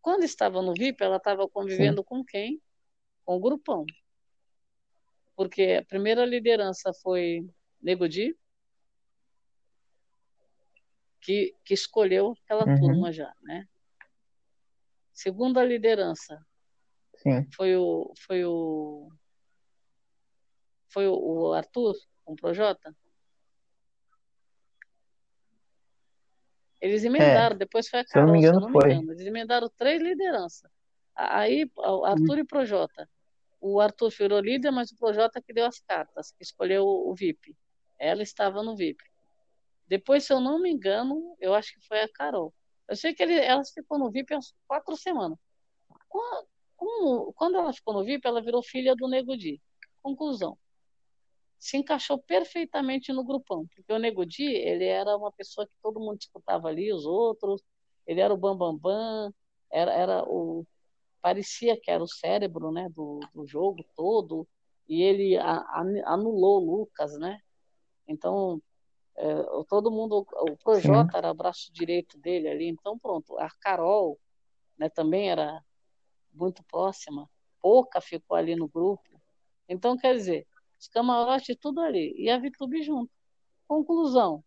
Quando 0.00 0.24
estava 0.24 0.60
no 0.60 0.74
VIP, 0.74 1.02
ela 1.02 1.16
estava 1.16 1.48
convivendo 1.48 2.02
Sim. 2.02 2.04
com 2.04 2.24
quem? 2.24 2.62
Com 3.24 3.36
o 3.36 3.40
grupão. 3.40 3.86
Porque 5.34 5.78
a 5.80 5.84
primeira 5.84 6.24
liderança 6.24 6.92
foi 7.02 7.46
Nego 7.80 8.08
Di, 8.08 8.36
que, 11.24 11.56
que 11.64 11.72
escolheu 11.72 12.36
aquela 12.44 12.68
uhum. 12.68 12.78
turma 12.78 13.10
já, 13.10 13.34
né? 13.42 13.66
Segunda 15.12 15.64
liderança 15.64 16.44
Sim. 17.16 17.48
foi 17.54 17.74
o 17.76 18.12
foi 18.18 18.44
o 18.44 19.08
foi 20.88 21.08
o 21.08 21.52
Arthur 21.54 21.94
com 22.24 22.34
o 22.34 22.36
Projota. 22.36 22.94
Eles 26.80 27.02
emendaram, 27.02 27.56
é, 27.56 27.58
depois 27.58 27.88
foi 27.88 28.00
a 28.00 28.04
Carol, 28.04 28.28
se 28.28 28.32
não 28.32 28.32
me 28.32 28.46
engano, 28.46 28.60
não 28.60 28.68
me 28.68 28.94
engano. 28.94 29.12
Eles 29.12 29.26
emendaram 29.26 29.70
três 29.74 30.02
lideranças. 30.02 30.70
Aí, 31.16 31.68
Arthur 32.04 32.36
hum. 32.36 32.40
e 32.40 32.44
Projota. 32.44 33.08
O 33.60 33.80
Arthur 33.80 34.10
virou 34.10 34.40
líder, 34.40 34.70
mas 34.70 34.92
o 34.92 34.96
Projota 34.96 35.40
que 35.40 35.54
deu 35.54 35.64
as 35.64 35.80
cartas, 35.80 36.32
que 36.32 36.42
escolheu 36.42 36.84
o 36.86 37.14
VIP. 37.14 37.56
Ela 37.98 38.22
estava 38.22 38.62
no 38.62 38.76
VIP. 38.76 39.02
Depois, 39.86 40.24
se 40.24 40.32
eu 40.32 40.40
não 40.40 40.60
me 40.60 40.70
engano, 40.70 41.36
eu 41.40 41.54
acho 41.54 41.72
que 41.74 41.86
foi 41.86 42.00
a 42.00 42.08
Carol. 42.08 42.54
Eu 42.88 42.96
sei 42.96 43.14
que 43.14 43.22
ele, 43.22 43.34
ela 43.34 43.62
ficou 43.64 43.98
no 43.98 44.10
VIP 44.10 44.34
há 44.34 44.38
quatro 44.66 44.96
semanas. 44.96 45.38
Quando, 46.08 47.32
quando 47.34 47.56
ela 47.58 47.72
ficou 47.72 47.94
no 47.94 48.04
VIP, 48.04 48.26
ela 48.26 48.42
virou 48.42 48.62
filha 48.62 48.94
do 48.94 49.08
Nego 49.08 49.36
Di. 49.36 49.60
Conclusão 50.02 50.58
se 51.64 51.78
encaixou 51.78 52.18
perfeitamente 52.18 53.10
no 53.10 53.24
grupão, 53.24 53.66
porque 53.74 53.90
o 53.90 53.98
Nego 53.98 54.26
Di, 54.26 54.44
ele 54.44 54.84
era 54.84 55.16
uma 55.16 55.32
pessoa 55.32 55.66
que 55.66 55.72
todo 55.82 55.98
mundo 55.98 56.18
disputava 56.18 56.68
ali, 56.68 56.92
os 56.92 57.06
outros, 57.06 57.62
ele 58.06 58.20
era 58.20 58.34
o 58.34 58.36
bambambam, 58.36 58.76
bam, 58.78 59.30
bam, 59.30 59.34
era, 59.72 59.92
era 59.92 60.24
o 60.28 60.66
parecia 61.22 61.80
que 61.80 61.90
era 61.90 62.04
o 62.04 62.06
cérebro, 62.06 62.70
né, 62.70 62.90
do, 62.90 63.18
do 63.34 63.46
jogo 63.46 63.82
todo, 63.96 64.46
e 64.86 65.02
ele 65.02 65.38
a, 65.38 65.56
a, 65.56 65.80
anulou 66.04 66.60
o 66.60 66.80
Lucas, 66.80 67.18
né? 67.18 67.40
Então, 68.06 68.60
é, 69.16 69.64
todo 69.68 69.90
mundo, 69.90 70.26
o 70.32 70.56
Projota 70.56 71.12
Sim. 71.12 71.18
era 71.18 71.30
o 71.30 71.34
braço 71.34 71.72
direito 71.72 72.18
dele 72.18 72.48
ali, 72.48 72.68
então 72.68 72.98
pronto, 72.98 73.38
a 73.38 73.48
Carol, 73.60 74.18
né, 74.76 74.88
também 74.88 75.30
era 75.30 75.64
muito 76.32 76.64
próxima, 76.64 77.30
pouca 77.60 78.00
ficou 78.00 78.36
ali 78.36 78.56
no 78.56 78.68
grupo. 78.68 79.08
Então, 79.68 79.96
quer 79.96 80.14
dizer, 80.14 80.46
os 80.78 80.88
camarotes 80.88 81.56
tudo 81.60 81.80
ali, 81.80 82.14
e 82.18 82.28
a 82.28 82.38
Vitube 82.38 82.82
junto. 82.82 83.10
Conclusão, 83.66 84.44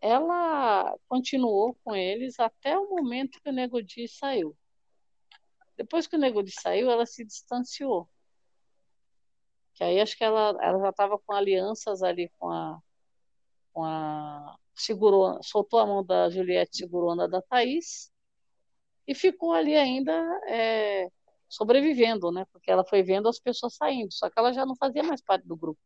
ela 0.00 0.94
continuou 1.08 1.74
com 1.82 1.94
eles 1.94 2.38
até 2.38 2.78
o 2.78 2.90
momento 2.90 3.40
que 3.40 3.48
o 3.48 3.52
Nego 3.52 3.82
Di 3.82 4.06
saiu. 4.06 4.56
Depois 5.76 6.06
que 6.06 6.16
o 6.16 6.18
Nego 6.18 6.42
Di 6.42 6.52
saiu, 6.52 6.90
ela 6.90 7.06
se 7.06 7.24
distanciou. 7.24 8.08
Que 9.72 9.82
aí 9.82 10.00
acho 10.00 10.16
que 10.16 10.22
ela, 10.22 10.56
ela 10.60 10.78
já 10.78 10.90
estava 10.90 11.18
com 11.18 11.32
alianças 11.32 12.02
ali 12.02 12.28
com 12.38 12.50
a, 12.50 12.80
com 13.74 13.84
a 13.84 14.56
segurou, 14.74 15.42
soltou 15.42 15.78
a 15.78 15.86
mão 15.86 16.04
da 16.04 16.30
Juliette, 16.30 16.78
segurou 16.78 17.20
a 17.20 17.26
da 17.26 17.42
Thaís 17.42 18.10
e 19.06 19.14
ficou 19.14 19.52
ali 19.52 19.74
ainda 19.74 20.12
é, 20.48 21.08
sobrevivendo, 21.48 22.32
né? 22.32 22.46
Porque 22.52 22.70
ela 22.70 22.84
foi 22.84 23.02
vendo 23.02 23.28
as 23.28 23.38
pessoas 23.38 23.76
saindo, 23.76 24.12
só 24.12 24.30
que 24.30 24.38
ela 24.38 24.52
já 24.52 24.64
não 24.64 24.74
fazia 24.76 25.02
mais 25.02 25.20
parte 25.20 25.46
do 25.46 25.56
grupo, 25.56 25.80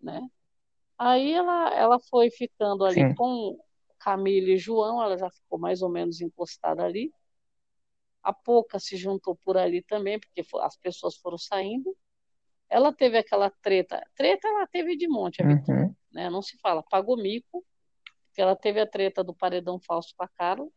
né? 0.00 0.20
Aí 0.98 1.32
ela, 1.32 1.72
ela 1.74 2.00
foi 2.00 2.30
ficando 2.30 2.84
ali 2.84 3.08
Sim. 3.08 3.14
com 3.14 3.58
Camila 3.98 4.50
e 4.50 4.58
João, 4.58 5.02
ela 5.02 5.16
já 5.16 5.30
ficou 5.30 5.58
mais 5.58 5.80
ou 5.80 5.88
menos 5.88 6.20
encostada 6.20 6.84
ali. 6.84 7.12
A 8.22 8.32
Pouca 8.32 8.80
se 8.80 8.96
juntou 8.96 9.36
por 9.44 9.56
ali 9.56 9.80
também, 9.82 10.18
porque 10.18 10.44
as 10.60 10.76
pessoas 10.76 11.16
foram 11.16 11.38
saindo. 11.38 11.96
Ela 12.68 12.92
teve 12.92 13.16
aquela 13.16 13.48
treta. 13.62 14.04
Treta 14.16 14.48
ela 14.48 14.66
teve 14.66 14.96
de 14.96 15.08
monte, 15.08 15.40
a 15.40 15.46
uhum. 15.46 15.94
Né? 16.18 16.28
Não 16.28 16.42
se 16.42 16.58
fala. 16.58 16.82
Pagou 16.82 17.16
mico, 17.16 17.64
porque 18.26 18.42
ela 18.42 18.56
teve 18.56 18.80
a 18.80 18.86
treta 18.86 19.22
do 19.22 19.32
paredão 19.32 19.78
falso 19.78 20.12
para 20.16 20.26
Carla. 20.26 20.68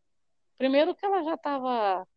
Primeiro 0.56 0.94
que 0.94 1.04
ela 1.04 1.24
já 1.24 1.34
estava 1.34 2.08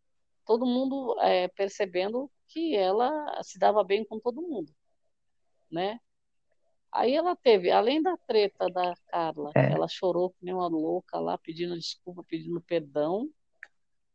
todo 0.44 0.66
mundo 0.66 1.18
é, 1.22 1.48
percebendo 1.48 2.30
que 2.48 2.76
ela 2.76 3.42
se 3.42 3.58
dava 3.58 3.82
bem 3.82 4.04
com 4.04 4.20
todo 4.20 4.42
mundo, 4.42 4.70
né? 5.70 5.98
Aí 6.92 7.14
ela 7.14 7.34
teve, 7.34 7.70
além 7.70 8.02
da 8.02 8.14
treta 8.18 8.68
da 8.68 8.94
Carla, 9.08 9.50
é. 9.56 9.72
ela 9.72 9.88
chorou 9.88 10.30
que 10.30 10.44
nem 10.44 10.54
uma 10.54 10.68
louca 10.68 11.18
lá, 11.18 11.38
pedindo 11.38 11.74
desculpa, 11.78 12.22
pedindo 12.28 12.60
perdão. 12.60 13.28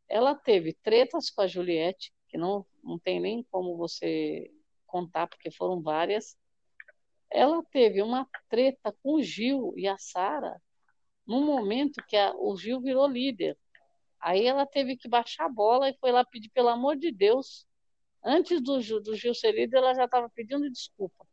Ela 0.08 0.36
teve 0.36 0.72
tretas 0.72 1.30
com 1.30 1.42
a 1.42 1.48
Juliette, 1.48 2.12
que 2.28 2.38
não, 2.38 2.64
não 2.82 2.96
tem 2.96 3.20
nem 3.20 3.42
como 3.50 3.76
você 3.76 4.48
contar, 4.86 5.26
porque 5.26 5.50
foram 5.50 5.82
várias. 5.82 6.36
Ela 7.30 7.62
teve 7.70 8.02
uma 8.02 8.28
treta 8.48 8.94
com 9.02 9.14
o 9.14 9.22
Gil 9.22 9.72
e 9.76 9.86
a 9.86 9.96
Sara, 9.98 10.60
no 11.26 11.42
momento 11.42 12.02
que 12.08 12.16
a, 12.16 12.34
o 12.34 12.56
Gil 12.56 12.80
virou 12.80 13.06
líder. 13.06 13.56
Aí 14.20 14.46
ela 14.46 14.66
teve 14.66 14.96
que 14.96 15.08
baixar 15.08 15.46
a 15.46 15.48
bola 15.48 15.88
e 15.88 15.96
foi 15.98 16.12
lá 16.12 16.24
pedir, 16.24 16.50
pelo 16.50 16.68
amor 16.68 16.96
de 16.96 17.10
Deus. 17.12 17.66
Antes 18.22 18.60
do, 18.60 18.78
do 19.00 19.14
Gil 19.16 19.34
ser 19.34 19.52
líder, 19.52 19.78
ela 19.78 19.94
já 19.94 20.04
estava 20.04 20.28
pedindo 20.28 20.70
desculpa. 20.70 21.26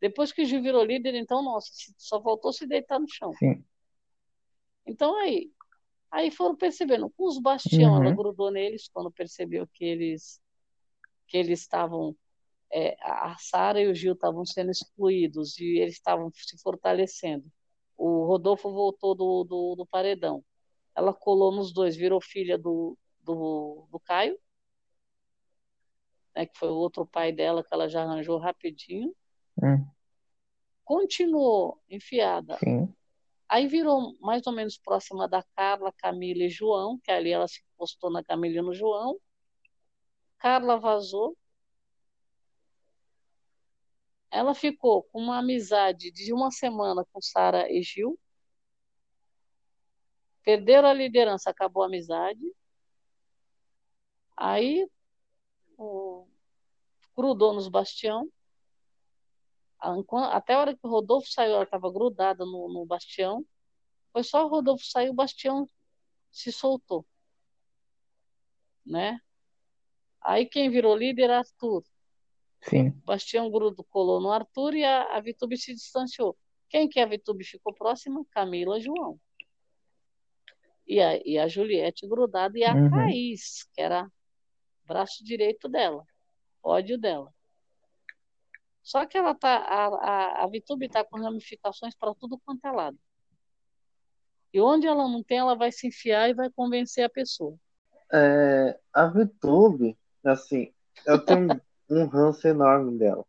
Depois 0.00 0.32
que 0.32 0.42
o 0.42 0.44
Gil 0.44 0.62
virou 0.62 0.82
líder, 0.82 1.14
então, 1.14 1.42
nossa, 1.42 1.70
só 1.96 2.20
faltou 2.20 2.52
se 2.52 2.66
deitar 2.66 2.98
no 2.98 3.08
chão. 3.08 3.32
Sim. 3.34 3.64
Então 4.86 5.16
aí, 5.18 5.50
aí 6.10 6.30
foram 6.30 6.56
percebendo. 6.56 7.10
Com 7.10 7.26
os 7.26 7.38
Bastião, 7.38 7.94
uhum. 7.94 8.04
ela 8.04 8.14
grudou 8.14 8.50
neles 8.50 8.88
quando 8.92 9.10
percebeu 9.10 9.66
que 9.72 9.84
eles 9.84 10.42
que 11.26 11.38
eles 11.38 11.60
estavam 11.60 12.14
é, 12.74 12.96
a 13.00 13.36
Sara 13.38 13.80
e 13.80 13.88
o 13.88 13.94
Gil 13.94 14.14
estavam 14.14 14.44
sendo 14.44 14.70
excluídos 14.70 15.58
e 15.58 15.78
eles 15.78 15.94
estavam 15.94 16.30
se 16.34 16.58
fortalecendo. 16.60 17.46
O 17.96 18.26
Rodolfo 18.26 18.72
voltou 18.72 19.14
do, 19.14 19.44
do, 19.44 19.74
do 19.76 19.86
paredão 19.86 20.44
ela 20.94 21.12
colou 21.12 21.50
nos 21.50 21.72
dois, 21.72 21.96
virou 21.96 22.20
filha 22.20 22.56
do, 22.56 22.96
do, 23.20 23.86
do 23.90 23.98
Caio, 24.00 24.38
né, 26.34 26.46
que 26.46 26.56
foi 26.56 26.68
o 26.68 26.76
outro 26.76 27.04
pai 27.04 27.32
dela 27.32 27.64
que 27.64 27.74
ela 27.74 27.88
já 27.88 28.02
arranjou 28.02 28.38
rapidinho. 28.38 29.14
Hum. 29.62 29.84
Continuou 30.84 31.80
enfiada. 31.88 32.56
Sim. 32.58 32.92
Aí 33.48 33.66
virou 33.66 34.16
mais 34.20 34.46
ou 34.46 34.52
menos 34.52 34.78
próxima 34.78 35.28
da 35.28 35.42
Carla, 35.54 35.92
Camila 35.92 36.44
e 36.44 36.50
João, 36.50 36.98
que 36.98 37.10
ali 37.10 37.30
ela 37.30 37.46
se 37.46 37.62
postou 37.76 38.10
na 38.10 38.22
Camila 38.22 38.58
e 38.58 38.62
no 38.62 38.74
João. 38.74 39.18
Carla 40.38 40.78
vazou. 40.78 41.36
Ela 44.34 44.52
ficou 44.52 45.04
com 45.04 45.20
uma 45.20 45.38
amizade 45.38 46.10
de 46.10 46.32
uma 46.32 46.50
semana 46.50 47.06
com 47.12 47.22
Sara 47.22 47.70
e 47.70 47.80
Gil. 47.84 48.18
Perderam 50.42 50.88
a 50.88 50.92
liderança, 50.92 51.50
acabou 51.50 51.84
a 51.84 51.86
amizade. 51.86 52.42
Aí 54.36 54.90
o, 55.78 56.26
grudou 57.16 57.52
nos 57.52 57.68
bastião. 57.68 58.28
Até 60.32 60.54
a 60.54 60.58
hora 60.58 60.74
que 60.74 60.84
o 60.84 60.90
Rodolfo 60.90 61.28
saiu, 61.30 61.54
ela 61.54 61.62
estava 61.62 61.92
grudada 61.92 62.44
no, 62.44 62.72
no 62.72 62.84
bastião. 62.84 63.46
Foi 64.12 64.24
só 64.24 64.44
o 64.44 64.48
Rodolfo 64.48 64.84
sair, 64.84 65.10
o 65.10 65.14
bastião 65.14 65.70
se 66.32 66.50
soltou. 66.50 67.06
Né? 68.84 69.20
Aí 70.20 70.44
quem 70.44 70.70
virou 70.70 70.96
líder 70.96 71.30
Arthur. 71.30 71.84
Sim. 72.68 72.90
Bastião 73.04 73.50
Grudo 73.50 73.84
colou 73.84 74.20
no 74.20 74.30
Arthur 74.30 74.74
e 74.74 74.84
a, 74.84 75.16
a 75.16 75.20
Vitube 75.20 75.56
se 75.56 75.74
distanciou. 75.74 76.36
Quem 76.68 76.88
que 76.88 76.98
a 76.98 77.06
Vitube 77.06 77.44
ficou 77.44 77.74
próxima? 77.74 78.24
Camila 78.32 78.80
João 78.80 79.20
e 80.86 81.00
a, 81.00 81.16
e 81.24 81.38
a 81.38 81.48
Juliette 81.48 82.06
grudada 82.06 82.58
e 82.58 82.64
a 82.64 82.74
uhum. 82.74 82.90
Thaís, 82.90 83.64
que 83.72 83.80
era 83.80 84.10
braço 84.84 85.24
direito 85.24 85.68
dela, 85.68 86.04
ódio 86.62 86.98
dela. 86.98 87.32
Só 88.82 89.06
que 89.06 89.16
ela 89.16 89.34
tá, 89.34 89.56
a, 89.56 89.86
a, 89.86 90.44
a 90.44 90.46
Vitube 90.46 90.86
está 90.86 91.02
com 91.02 91.18
ramificações 91.18 91.94
para 91.96 92.14
tudo 92.14 92.38
quanto 92.44 92.66
é 92.66 92.70
lado. 92.70 92.98
E 94.52 94.60
onde 94.60 94.86
ela 94.86 95.08
não 95.08 95.22
tem, 95.22 95.38
ela 95.38 95.56
vai 95.56 95.72
se 95.72 95.86
enfiar 95.86 96.28
e 96.28 96.34
vai 96.34 96.50
convencer 96.50 97.02
a 97.04 97.08
pessoa. 97.08 97.56
É, 98.12 98.78
a 98.92 99.06
Vitube, 99.06 99.96
assim, 100.22 100.72
eu 101.06 101.24
tenho 101.24 101.48
um 101.88 102.06
ranço 102.06 102.46
enorme 102.48 102.98
dela. 102.98 103.24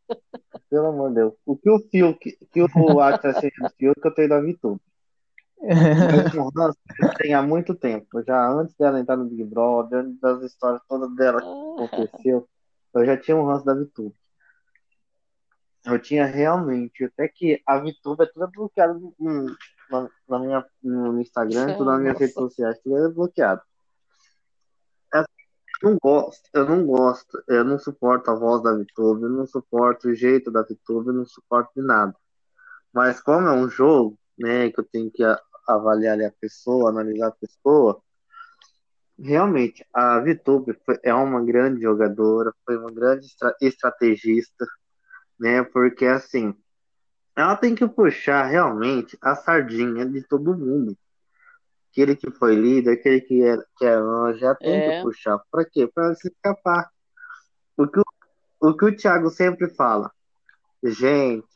Pelo 0.70 0.88
amor 0.88 1.10
de 1.10 1.16
Deus. 1.16 1.34
O 1.46 1.58
que 1.58 1.70
o 1.70 1.80
Fiuk, 1.80 2.38
que 2.52 2.62
o 2.62 3.00
Atlas 3.00 3.36
do 3.36 3.70
Fiuk, 3.78 4.00
eu 4.04 4.14
tenho 4.14 4.30
da 4.30 4.42
Vitube. 4.42 4.82
Eu 5.62 7.14
tem 7.18 7.34
há 7.34 7.42
muito 7.42 7.74
tempo, 7.74 8.22
já 8.24 8.48
antes 8.48 8.76
dela 8.76 9.00
entrar 9.00 9.18
no 9.18 9.26
Big 9.26 9.44
Brother, 9.46 10.06
das 10.22 10.44
histórias 10.44 10.82
todas 10.88 11.14
dela 11.16 11.42
que 11.42 11.84
aconteceu, 11.86 12.48
eu 12.94 13.06
já 13.06 13.18
tinha 13.18 13.36
um 13.36 13.46
ranço 13.46 13.66
da 13.66 13.74
Vitube. 13.74 14.14
Eu 15.86 16.00
tinha 16.00 16.26
realmente, 16.26 17.04
até 17.04 17.28
que 17.28 17.62
a 17.66 17.78
VTube 17.78 18.24
é 18.24 18.26
toda 18.26 18.48
bloqueada 18.48 18.94
no, 18.94 19.56
na, 19.90 20.10
na, 20.28 20.40
minha, 20.40 20.66
no 20.84 21.22
Instagram, 21.22 21.78
todas 21.78 21.94
nas 21.94 22.02
minhas 22.02 22.20
redes 22.20 22.34
sociais, 22.34 22.80
tudo 22.84 22.98
é 22.98 23.10
bloqueado. 23.10 23.62
Não 25.84 25.98
gosto, 26.02 26.50
eu 26.54 26.66
não 26.68 26.86
gosto, 26.86 27.44
eu 27.48 27.64
não 27.64 27.78
suporto 27.78 28.32
a 28.32 28.36
voz 28.36 28.64
da 28.64 28.74
VTube, 28.74 29.24
eu 29.24 29.30
não 29.30 29.46
suporto 29.46 30.10
o 30.10 30.16
jeito 30.16 30.52
da 30.52 30.62
VTube, 30.62 31.08
eu 31.08 31.14
não 31.14 31.26
suporto 31.26 31.72
de 31.76 31.82
nada. 31.86 32.16
Mas 32.94 33.20
como 33.22 33.48
é 33.48 33.52
um 33.52 33.70
jogo, 33.70 34.18
né, 34.38 34.72
que 34.72 34.80
eu 34.80 34.86
tenho 34.86 35.12
que 35.12 35.24
avaliar 35.68 36.20
a 36.22 36.32
pessoa, 36.40 36.90
analisar 36.90 37.28
a 37.28 37.32
pessoa, 37.32 38.02
realmente 39.18 39.86
a 39.94 40.20
VTube 40.20 40.78
é 41.04 41.14
uma 41.14 41.44
grande 41.44 41.82
jogadora, 41.82 42.54
foi 42.66 42.78
uma 42.78 42.92
grande 42.92 43.26
estra 43.26 43.56
estrategista, 43.62 44.66
né? 45.40 45.64
Porque 45.64 46.06
assim, 46.06 46.54
ela 47.36 47.56
tem 47.56 47.76
que 47.76 47.88
puxar 47.88 48.46
realmente 48.46 49.18
a 49.22 49.36
sardinha 49.36 50.06
de 50.06 50.22
todo 50.24 50.58
mundo. 50.58 50.98
Aquele 51.96 52.16
que 52.16 52.30
foi 52.30 52.56
líder, 52.56 52.92
aquele 52.92 53.22
que 53.22 53.42
é, 53.42 53.58
que 53.78 53.86
é 53.86 53.94
anjo, 53.94 54.40
já 54.40 54.54
tem 54.56 54.74
é. 54.74 54.98
que 54.98 55.04
puxar. 55.04 55.40
Para 55.50 55.64
quê? 55.64 55.88
Para 55.88 56.14
se 56.16 56.28
escapar. 56.28 56.90
O 57.78 57.88
que 57.88 58.00
o, 58.00 58.04
o 58.62 58.76
que 58.76 58.86
o 58.86 58.96
Thiago 58.96 59.30
sempre 59.30 59.70
fala, 59.70 60.12
gente, 60.84 61.48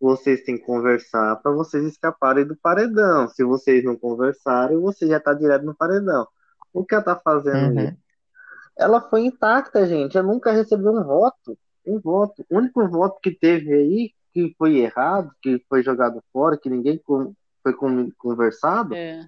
vocês 0.00 0.42
têm 0.42 0.58
que 0.58 0.64
conversar 0.64 1.36
para 1.36 1.52
vocês 1.52 1.84
escaparem 1.84 2.44
do 2.44 2.56
paredão. 2.56 3.28
Se 3.28 3.44
vocês 3.44 3.84
não 3.84 3.96
conversarem, 3.96 4.80
você 4.80 5.06
já 5.06 5.20
tá 5.20 5.32
direto 5.32 5.64
no 5.64 5.76
paredão. 5.76 6.26
O 6.72 6.84
que 6.84 6.94
ela 6.94 7.04
tá 7.04 7.20
fazendo 7.22 7.80
uhum. 7.80 7.96
Ela 8.76 9.00
foi 9.00 9.20
intacta, 9.20 9.86
gente. 9.86 10.18
Ela 10.18 10.26
nunca 10.26 10.50
recebeu 10.50 10.92
um 10.92 11.04
voto 11.04 11.56
um 11.86 12.00
voto. 12.00 12.44
O 12.50 12.58
único 12.58 12.86
voto 12.88 13.20
que 13.22 13.30
teve 13.30 13.72
aí, 13.72 14.12
que 14.32 14.54
foi 14.58 14.78
errado, 14.78 15.30
que 15.42 15.62
foi 15.68 15.82
jogado 15.82 16.22
fora, 16.32 16.58
que 16.58 16.70
ninguém 16.70 17.00
foi 17.62 17.74
conversado, 18.16 18.94
é. 18.94 19.26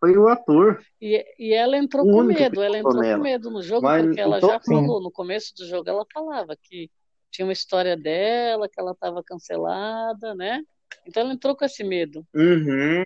Foi 0.00 0.16
o 0.16 0.26
ator. 0.28 0.82
E, 1.00 1.24
e 1.38 1.52
ela 1.52 1.76
entrou 1.76 2.04
com 2.04 2.22
medo, 2.22 2.62
ela 2.62 2.78
entrou 2.78 2.94
nela. 2.94 3.18
com 3.18 3.22
medo 3.22 3.50
no 3.50 3.62
jogo, 3.62 3.82
Mas, 3.82 4.04
porque 4.06 4.20
ela 4.20 4.38
então, 4.38 4.48
já 4.48 4.60
falou, 4.60 4.98
sim. 4.98 5.04
no 5.04 5.10
começo 5.12 5.54
do 5.54 5.66
jogo 5.66 5.88
ela 5.88 6.06
falava 6.12 6.56
que 6.56 6.90
tinha 7.30 7.46
uma 7.46 7.52
história 7.52 7.96
dela, 7.96 8.68
que 8.68 8.80
ela 8.80 8.92
estava 8.92 9.22
cancelada, 9.22 10.34
né? 10.34 10.62
Então 11.06 11.22
ela 11.22 11.34
entrou 11.34 11.54
com 11.54 11.64
esse 11.64 11.84
medo. 11.84 12.26
Uhum. 12.34 13.04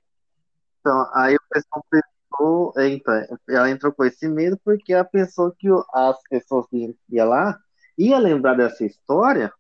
Então, 0.81 1.11
aí 1.15 1.35
o 1.35 1.41
pessoal 1.51 1.85
pensou, 1.91 2.73
então, 2.79 3.39
ela 3.49 3.71
entrou 3.71 3.93
com 3.93 4.05
esse 4.05 4.29
medo 4.29 4.59
porque 4.65 4.93
ela 4.93 5.05
pensou 5.05 5.53
que 5.53 5.69
as 5.93 6.17
pessoas 6.29 6.67
que 6.69 6.97
iam 7.11 7.29
lá 7.29 7.59
ia 7.99 8.19
lembrar 8.19 8.55
dessa 8.55 8.85
história 8.85 9.53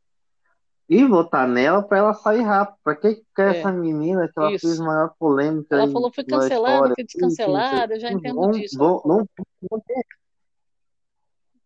e 0.88 1.04
votar 1.04 1.48
nela 1.48 1.82
para 1.82 1.98
ela 1.98 2.14
sair 2.14 2.42
rápido. 2.42 2.78
Para 2.84 2.96
que 2.96 3.22
quer 3.34 3.54
é, 3.54 3.58
essa 3.58 3.72
menina 3.72 4.28
que 4.28 4.38
ela 4.38 4.52
isso. 4.52 4.66
fez 4.66 4.78
maior 4.78 5.14
polêmica? 5.18 5.76
Ela 5.76 5.90
falou 5.90 6.12
foi 6.12 6.24
cancelada, 6.24 6.94
foi 6.94 7.04
descancelada, 7.04 7.94
eu 7.94 8.00
já 8.00 8.12
entendo 8.12 8.50
disso. 8.52 8.76
Vão, 8.78 9.02
não, 9.04 9.28
não, 9.70 9.82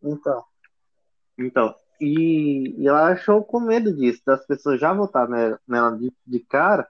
então, 0.03 0.45
então 1.37 1.75
e, 2.01 2.75
e, 2.79 2.87
ela 2.87 3.09
achou 3.09 3.43
com 3.43 3.59
medo 3.61 3.93
disso, 3.93 4.23
das 4.25 4.47
pessoas 4.47 4.81
já 4.81 4.93
votar 4.93 5.29
nela, 5.29 5.61
nela 5.67 5.91
de, 5.97 6.13
de 6.25 6.41
cara, 6.41 6.87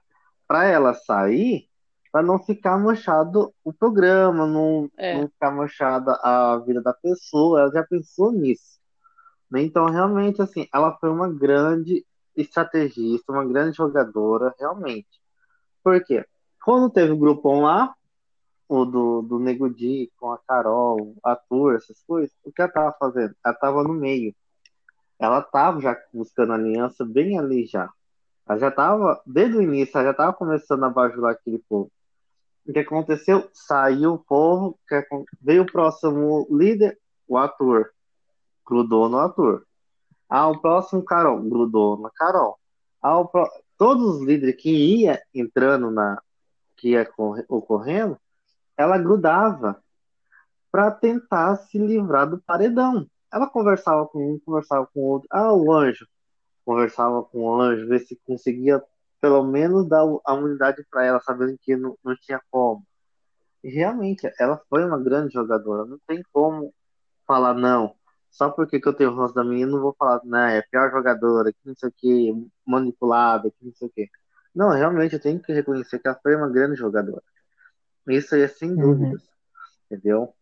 para 0.47 0.65
ela 0.65 0.93
sair, 0.93 1.67
para 2.11 2.23
não 2.23 2.39
ficar 2.39 2.77
manchado 2.77 3.53
o 3.63 3.73
programa, 3.73 4.45
não, 4.45 4.89
é. 4.97 5.19
não 5.19 5.27
ficar 5.27 5.51
manchada 5.51 6.13
a 6.23 6.57
vida 6.57 6.81
da 6.81 6.93
pessoa. 6.93 7.61
Ela 7.61 7.71
já 7.71 7.83
pensou 7.83 8.31
nisso. 8.31 8.79
Então, 9.55 9.87
realmente, 9.87 10.41
assim, 10.41 10.67
ela 10.73 10.95
foi 10.97 11.09
uma 11.09 11.27
grande 11.27 12.05
estrategista, 12.41 13.31
uma 13.31 13.45
grande 13.45 13.77
jogadora, 13.77 14.53
realmente. 14.59 15.07
Por 15.83 16.03
quê? 16.03 16.25
Quando 16.63 16.89
teve 16.89 17.11
o 17.11 17.17
grupão 17.17 17.61
lá, 17.61 17.93
o 18.67 18.85
do, 18.85 19.21
do 19.21 19.39
Nego 19.39 19.69
Di, 19.69 20.11
com 20.17 20.31
a 20.31 20.37
Carol, 20.37 21.15
a 21.23 21.35
Tour, 21.35 21.75
essas 21.75 22.03
coisas, 22.03 22.31
o 22.43 22.51
que 22.51 22.61
ela 22.61 22.71
tava 22.71 22.95
fazendo? 22.99 23.35
Ela 23.43 23.55
tava 23.55 23.83
no 23.83 23.93
meio. 23.93 24.33
Ela 25.17 25.41
tava 25.41 25.81
já 25.81 25.97
buscando 26.13 26.53
aliança 26.53 27.03
bem 27.03 27.39
ali 27.39 27.65
já. 27.65 27.91
Ela 28.47 28.59
já 28.59 28.71
tava, 28.71 29.21
desde 29.25 29.57
o 29.57 29.61
início, 29.61 29.97
ela 29.97 30.09
já 30.09 30.13
tava 30.13 30.33
começando 30.33 30.83
a 30.83 30.89
bajular 30.89 31.31
aquele 31.31 31.59
povo. 31.67 31.91
O 32.67 32.71
que 32.71 32.79
aconteceu? 32.79 33.49
Saiu 33.51 34.13
o 34.13 34.19
povo, 34.19 34.79
veio 35.41 35.63
o 35.63 35.71
próximo 35.71 36.47
líder, 36.51 36.99
o 37.27 37.37
ator 37.37 37.91
grudou 38.69 39.09
no 39.09 39.17
ator. 39.17 39.65
Ah, 40.29 40.47
o 40.47 40.61
próximo 40.61 41.03
Carol, 41.03 41.41
grudou 41.41 41.99
na 41.99 42.11
Carol. 42.11 42.59
Ah, 43.01 43.23
pro... 43.25 43.49
Todos 43.77 44.17
os 44.17 44.27
líderes 44.27 44.61
que 44.61 44.69
ia 44.69 45.21
entrando 45.33 45.89
na. 45.89 46.21
que 46.77 46.89
ia 46.91 47.09
ocorrendo, 47.47 48.19
ela 48.77 48.97
grudava 48.97 49.81
para 50.71 50.91
tentar 50.91 51.55
se 51.57 51.79
livrar 51.79 52.29
do 52.29 52.39
paredão. 52.41 53.07
Ela 53.33 53.49
conversava 53.49 54.05
com 54.07 54.33
um, 54.33 54.39
conversava 54.39 54.85
com 54.93 54.99
o 54.99 55.03
outro. 55.03 55.27
Ah, 55.31 55.53
o 55.53 55.71
anjo. 55.73 56.07
Conversava 56.65 57.23
com 57.23 57.39
o 57.41 57.61
anjo, 57.61 57.87
ver 57.87 57.99
se 57.99 58.19
conseguia 58.25 58.83
pelo 59.21 59.43
menos 59.43 59.87
dar 59.87 60.03
a 60.25 60.33
unidade 60.33 60.85
para 60.91 61.05
ela, 61.05 61.19
sabendo 61.21 61.57
que 61.61 61.75
não, 61.75 61.97
não 62.03 62.15
tinha 62.17 62.39
como. 62.51 62.85
E 63.63 63.69
realmente, 63.69 64.31
ela 64.39 64.61
foi 64.69 64.85
uma 64.85 65.01
grande 65.01 65.33
jogadora. 65.33 65.85
Não 65.85 65.99
tem 66.07 66.23
como 66.31 66.73
falar 67.25 67.53
não 67.53 67.95
só 68.29 68.49
porque 68.49 68.79
que 68.79 68.87
eu 68.87 68.93
tenho 68.93 69.11
o 69.11 69.15
rosto 69.15 69.35
da 69.35 69.43
menina, 69.43 69.71
não 69.71 69.81
vou 69.81 69.95
falar, 69.97 70.21
né, 70.23 70.57
é 70.57 70.61
pior 70.61 70.91
jogadora, 70.91 71.51
que 71.51 71.59
não 71.65 71.75
sei 71.75 71.89
o 71.89 71.93
que, 71.95 72.49
manipulada, 72.65 73.49
que 73.51 73.65
não 73.65 73.73
sei 73.73 73.87
o 73.87 73.91
que. 73.91 74.09
Não, 74.55 74.69
realmente 74.69 75.13
eu 75.13 75.21
tenho 75.21 75.41
que 75.41 75.53
reconhecer 75.53 75.99
que 75.99 76.07
ela 76.07 76.19
foi 76.21 76.35
uma 76.35 76.49
grande 76.49 76.75
jogadora. 76.75 77.23
Isso 78.07 78.35
aí 78.35 78.41
é 78.41 78.47
sem 78.47 78.71
uhum. 78.71 78.77
dúvidas, 78.77 79.23
entendeu? 79.89 80.33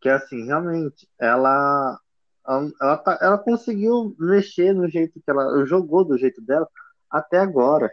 Que 0.00 0.08
assim, 0.08 0.44
realmente, 0.46 1.08
ela 1.18 1.98
ela, 2.46 2.72
ela, 2.80 2.96
tá, 2.98 3.18
ela 3.20 3.38
conseguiu 3.38 4.14
mexer 4.18 4.74
no 4.74 4.88
jeito 4.88 5.20
que 5.20 5.30
ela 5.30 5.64
jogou 5.64 6.04
do 6.04 6.18
jeito 6.18 6.42
dela 6.42 6.68
até 7.10 7.38
agora. 7.38 7.90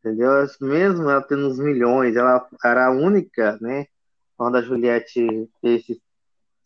Entendeu? 0.00 0.30
Mesmo 0.60 1.08
ela 1.08 1.22
tendo 1.22 1.48
uns 1.48 1.58
milhões, 1.58 2.16
ela 2.16 2.46
era 2.64 2.86
a 2.86 2.90
única, 2.90 3.56
né? 3.60 3.86
Quando 4.36 4.56
a 4.56 4.62
Juliette 4.62 5.48
fez 5.60 5.82
esse 5.82 6.02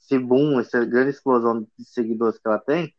esse 0.08 0.18
boom, 0.18 0.58
essa 0.58 0.84
grande 0.84 1.10
explosão 1.10 1.66
de 1.78 1.84
seguidores 1.84 2.38
que 2.38 2.48
ela 2.48 2.58
tem, 2.58 2.92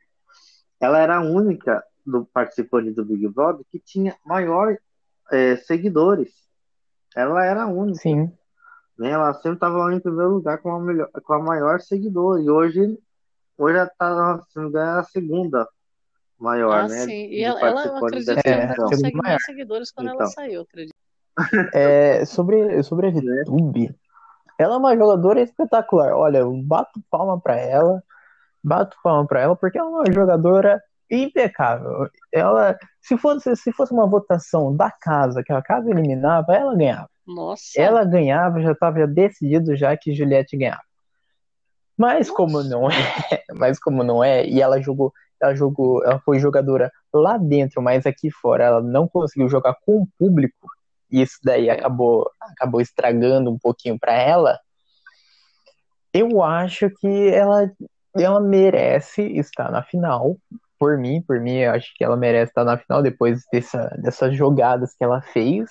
ela 0.79 0.99
era 0.99 1.17
a 1.17 1.21
única 1.21 1.83
do 2.05 2.25
participante 2.25 2.91
do 2.91 3.03
Big 3.03 3.27
Brother 3.27 3.65
que 3.71 3.79
tinha 3.79 4.15
maior 4.25 4.77
é, 5.31 5.55
seguidores. 5.57 6.29
Ela 7.15 7.43
era 7.43 7.63
a 7.63 7.67
única. 7.67 7.99
Sim. 7.99 8.31
Né? 8.97 9.09
Ela 9.09 9.33
sempre 9.33 9.53
estava 9.53 9.93
em 9.93 9.99
primeiro 9.99 10.31
lugar 10.31 10.59
com 10.59 10.71
a, 10.71 10.79
melhor, 10.79 11.09
com 11.23 11.33
a 11.33 11.39
maior 11.39 11.81
seguidor. 11.81 12.41
E 12.41 12.49
hoje, 12.49 12.97
hoje 13.57 13.77
ela 13.77 13.87
está 13.87 14.99
a 14.99 15.03
segunda 15.03 15.67
maior, 16.39 16.83
ah, 16.83 16.87
né? 16.87 17.05
Sim. 17.05 17.27
E 17.27 17.43
ela, 17.43 17.59
ela 17.59 17.97
acredito 17.97 18.41
que 18.41 18.49
ela 18.49 18.75
consegue 18.75 19.17
mais 19.17 19.43
seguidores 19.43 19.91
quando 19.91 20.07
então. 20.07 20.21
ela 20.21 20.29
saiu, 20.29 20.61
acredito. 20.61 20.95
É, 21.73 22.25
sobre, 22.25 22.83
sobre 22.83 23.07
a 23.07 23.09
YouTube, 23.09 23.85
é. 23.87 24.08
Ela 24.59 24.75
é 24.75 24.77
uma 24.77 24.95
jogadora 24.95 25.41
espetacular. 25.41 26.13
Olha, 26.13 26.39
eu 26.39 26.53
bato 26.61 27.01
palma 27.09 27.39
para 27.39 27.55
ela, 27.55 28.03
bato 28.61 28.97
palma 29.01 29.25
para 29.25 29.39
ela, 29.39 29.55
porque 29.55 29.79
ela 29.79 29.87
é 29.87 29.91
uma 29.91 30.11
jogadora 30.11 30.83
impecável. 31.09 32.09
Ela, 32.31 32.77
se 33.01 33.17
fosse, 33.17 33.55
se 33.55 33.71
fosse 33.71 33.93
uma 33.93 34.05
votação 34.05 34.75
da 34.75 34.91
casa, 34.91 35.41
que 35.41 35.53
a 35.53 35.61
casa 35.61 35.89
eliminava, 35.89 36.53
ela 36.53 36.75
ganhava. 36.75 37.09
Nossa. 37.25 37.71
Ela 37.77 38.03
ganhava, 38.03 38.61
já 38.61 38.73
estava 38.73 39.07
decidido 39.07 39.77
já 39.77 39.95
que 39.95 40.13
Juliette 40.13 40.57
ganhava. 40.57 40.83
Mas 41.97 42.27
Nossa. 42.27 42.33
como 42.33 42.61
não 42.61 42.89
é, 42.89 42.93
mas 43.55 43.79
como 43.79 44.03
não 44.03 44.21
é, 44.21 44.45
e 44.45 44.61
ela 44.61 44.81
jogou, 44.81 45.13
ela 45.41 45.55
jogou, 45.55 46.03
ela 46.03 46.19
foi 46.19 46.37
jogadora 46.37 46.91
lá 47.13 47.37
dentro, 47.37 47.81
mas 47.81 48.05
aqui 48.05 48.29
fora 48.29 48.65
ela 48.65 48.81
não 48.81 49.07
conseguiu 49.07 49.47
jogar 49.47 49.75
com 49.85 50.01
o 50.01 50.07
público 50.17 50.67
isso 51.11 51.37
daí 51.43 51.69
acabou, 51.69 52.29
acabou 52.39 52.81
estragando 52.81 53.51
um 53.51 53.57
pouquinho 53.57 53.97
para 53.99 54.13
ela, 54.13 54.59
eu 56.13 56.41
acho 56.41 56.89
que 56.89 57.29
ela, 57.29 57.71
ela 58.15 58.39
merece 58.39 59.21
estar 59.37 59.71
na 59.71 59.83
final. 59.83 60.37
Por 60.79 60.97
mim, 60.97 61.21
por 61.21 61.39
mim, 61.39 61.57
eu 61.57 61.71
acho 61.71 61.93
que 61.95 62.03
ela 62.03 62.17
merece 62.17 62.51
estar 62.51 62.63
na 62.63 62.77
final 62.77 63.01
depois 63.01 63.43
dessa, 63.51 63.87
dessas 64.01 64.35
jogadas 64.35 64.95
que 64.95 65.03
ela 65.03 65.21
fez. 65.21 65.69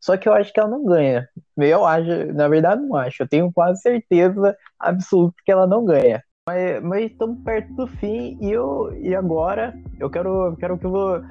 Só 0.00 0.16
que 0.16 0.28
eu 0.28 0.32
acho 0.32 0.52
que 0.52 0.60
ela 0.60 0.68
não 0.68 0.84
ganha. 0.84 1.28
Eu 1.56 1.84
acho, 1.84 2.32
na 2.32 2.46
verdade, 2.46 2.82
não 2.82 2.94
acho. 2.96 3.22
Eu 3.22 3.28
tenho 3.28 3.52
quase 3.52 3.80
certeza 3.80 4.56
absoluta 4.78 5.34
que 5.44 5.50
ela 5.50 5.66
não 5.66 5.84
ganha. 5.84 6.22
Mas, 6.48 6.82
mas 6.82 7.10
estamos 7.10 7.42
perto 7.42 7.74
do 7.74 7.86
fim 7.86 8.38
e 8.40 8.50
eu 8.52 8.96
e 9.02 9.14
agora 9.14 9.74
eu 10.00 10.08
quero, 10.08 10.56
quero 10.58 10.78
que 10.78 10.86
eu 10.86 10.90
vou 10.90 11.22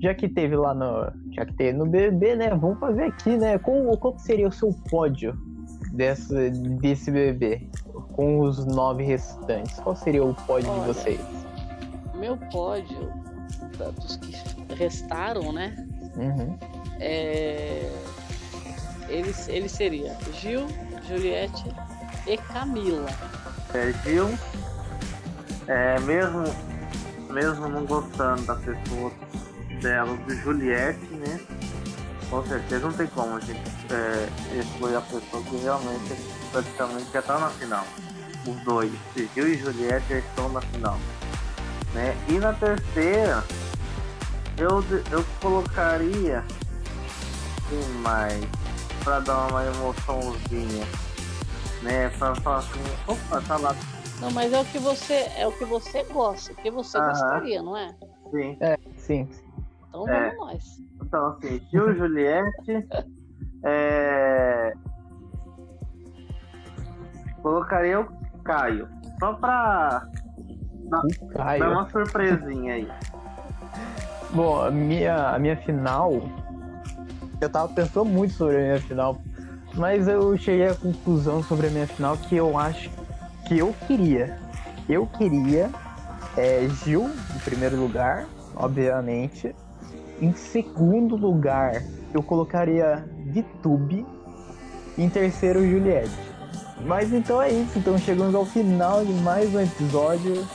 já 0.00 0.14
que 0.14 0.28
teve 0.28 0.56
lá 0.56 0.74
no. 0.74 1.10
Já 1.32 1.46
que 1.46 1.54
teve 1.54 1.76
no 1.76 1.86
BBB, 1.86 2.36
né? 2.36 2.50
Vamos 2.50 2.78
fazer 2.78 3.04
aqui, 3.04 3.36
né? 3.36 3.58
Qual, 3.58 3.96
qual 3.98 4.18
seria 4.18 4.48
o 4.48 4.52
seu 4.52 4.72
pódio 4.90 5.36
desse, 5.92 6.50
desse 6.50 7.10
BBB? 7.10 7.68
Com 8.12 8.40
os 8.40 8.64
nove 8.66 9.04
restantes. 9.04 9.78
Qual 9.80 9.96
seria 9.96 10.24
o 10.24 10.34
pódio 10.34 10.70
Olha, 10.70 10.80
de 10.80 10.86
vocês? 10.86 11.20
Meu 12.14 12.36
pódio 12.36 13.10
da, 13.78 13.90
dos 13.90 14.16
que 14.16 14.34
restaram, 14.74 15.52
né? 15.52 15.74
Uhum. 16.16 16.56
É, 16.98 17.90
ele, 19.08 19.34
ele 19.48 19.68
seria 19.68 20.16
Gil, 20.32 20.66
Juliette 21.06 21.64
e 22.26 22.36
Camila. 22.36 23.06
É, 23.74 23.92
Gil, 24.02 24.28
é, 25.66 26.00
mesmo, 26.00 26.44
mesmo 27.30 27.68
não 27.68 27.84
gostando 27.84 28.42
da 28.42 28.54
pessoa 28.56 29.12
dela, 29.80 30.16
de 30.26 30.36
Juliette, 30.36 31.04
né? 31.14 31.40
Com 32.28 32.44
certeza 32.44 32.86
não 32.86 32.92
tem 32.92 33.06
como 33.08 33.36
a 33.36 33.40
gente 33.40 33.60
é, 33.90 34.58
excluir 34.58 34.96
a 34.96 35.00
pessoa 35.00 35.42
que 35.44 35.56
realmente 35.58 36.16
praticamente 36.50 37.12
já 37.12 37.20
está 37.20 37.38
na 37.38 37.50
final. 37.50 37.84
Os 38.46 38.56
dois, 38.64 38.92
Gil 39.34 39.48
e 39.48 39.58
Juliette 39.58 40.08
já 40.08 40.18
estão 40.18 40.48
na 40.48 40.60
final. 40.60 40.98
Né? 41.94 42.16
E 42.28 42.32
na 42.38 42.52
terceira, 42.52 43.44
eu, 44.58 44.84
eu 45.10 45.24
colocaria 45.40 46.44
quem 47.68 47.88
mais? 48.00 48.44
Pra 49.04 49.20
dar 49.20 49.46
uma 49.48 49.64
emoçãozinha. 49.64 50.84
Né? 51.82 52.08
Pra 52.18 52.34
falar 52.36 52.58
assim, 52.58 52.80
opa, 53.06 53.40
tá 53.42 53.56
lá. 53.56 53.76
Não, 54.20 54.30
mas 54.30 54.52
é 54.52 54.60
o 54.60 54.64
que 54.64 54.78
você 54.78 55.30
é 55.36 55.46
o 55.46 55.52
que 55.52 55.64
você 55.64 56.02
gosta, 56.04 56.52
o 56.52 56.56
que 56.56 56.70
você 56.70 56.98
Aham. 56.98 57.08
gostaria, 57.10 57.62
não 57.62 57.76
é? 57.76 57.94
Sim. 58.30 58.56
É, 58.60 58.78
sim. 58.96 59.28
Então 60.02 60.08
é. 60.08 60.30
vamos 60.30 60.36
nós. 60.38 60.64
Então 61.02 61.26
assim, 61.28 61.60
Gil 61.70 61.94
Juliette. 61.96 62.86
é... 63.64 64.72
Colocaria 67.42 68.00
o 68.00 68.42
Caio. 68.42 68.88
Só 69.18 69.32
pra 69.34 70.06
dar, 70.84 71.58
dar 71.58 71.70
uma 71.70 71.88
surpresinha 71.88 72.74
aí. 72.74 72.88
Bom, 74.32 74.62
a 74.62 74.70
minha, 74.70 75.28
a 75.28 75.38
minha 75.38 75.56
final. 75.56 76.12
Eu 77.40 77.50
tava 77.50 77.72
pensando 77.72 78.06
muito 78.06 78.34
sobre 78.34 78.56
a 78.56 78.60
minha 78.60 78.80
final. 78.80 79.20
Mas 79.74 80.08
eu 80.08 80.36
cheguei 80.36 80.68
à 80.68 80.74
conclusão 80.74 81.42
sobre 81.42 81.68
a 81.68 81.70
minha 81.70 81.86
final 81.86 82.16
que 82.16 82.36
eu 82.36 82.58
acho 82.58 82.90
que 83.46 83.58
eu 83.58 83.74
queria. 83.86 84.38
Eu 84.88 85.06
queria 85.06 85.70
é, 86.36 86.66
Gil 86.84 87.10
em 87.34 87.38
primeiro 87.40 87.76
lugar, 87.76 88.26
obviamente. 88.54 89.54
Em 90.20 90.32
segundo 90.32 91.14
lugar, 91.14 91.82
eu 92.14 92.22
colocaria 92.22 93.04
Vitube. 93.26 94.06
Em 94.96 95.10
terceiro, 95.10 95.60
Juliette. 95.68 96.10
Mas 96.86 97.12
então 97.12 97.40
é 97.40 97.50
isso. 97.50 97.78
Então 97.78 97.98
chegamos 97.98 98.34
ao 98.34 98.46
final 98.46 99.04
de 99.04 99.12
mais 99.12 99.54
um 99.54 99.60
episódio. 99.60 100.46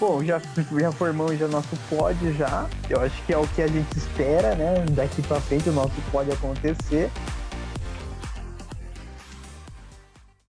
Bom, 0.00 0.24
já, 0.24 0.40
já 0.80 0.90
formamos 0.90 1.38
já 1.38 1.46
nosso 1.46 1.76
pod 1.88 2.32
já. 2.32 2.66
Eu 2.88 3.00
acho 3.00 3.22
que 3.24 3.32
é 3.32 3.38
o 3.38 3.46
que 3.48 3.62
a 3.62 3.68
gente 3.68 3.96
espera, 3.96 4.54
né? 4.56 4.84
Daqui 4.90 5.22
pra 5.22 5.40
frente 5.40 5.68
o 5.68 5.72
nosso 5.72 5.94
pode 6.10 6.32
acontecer. 6.32 7.10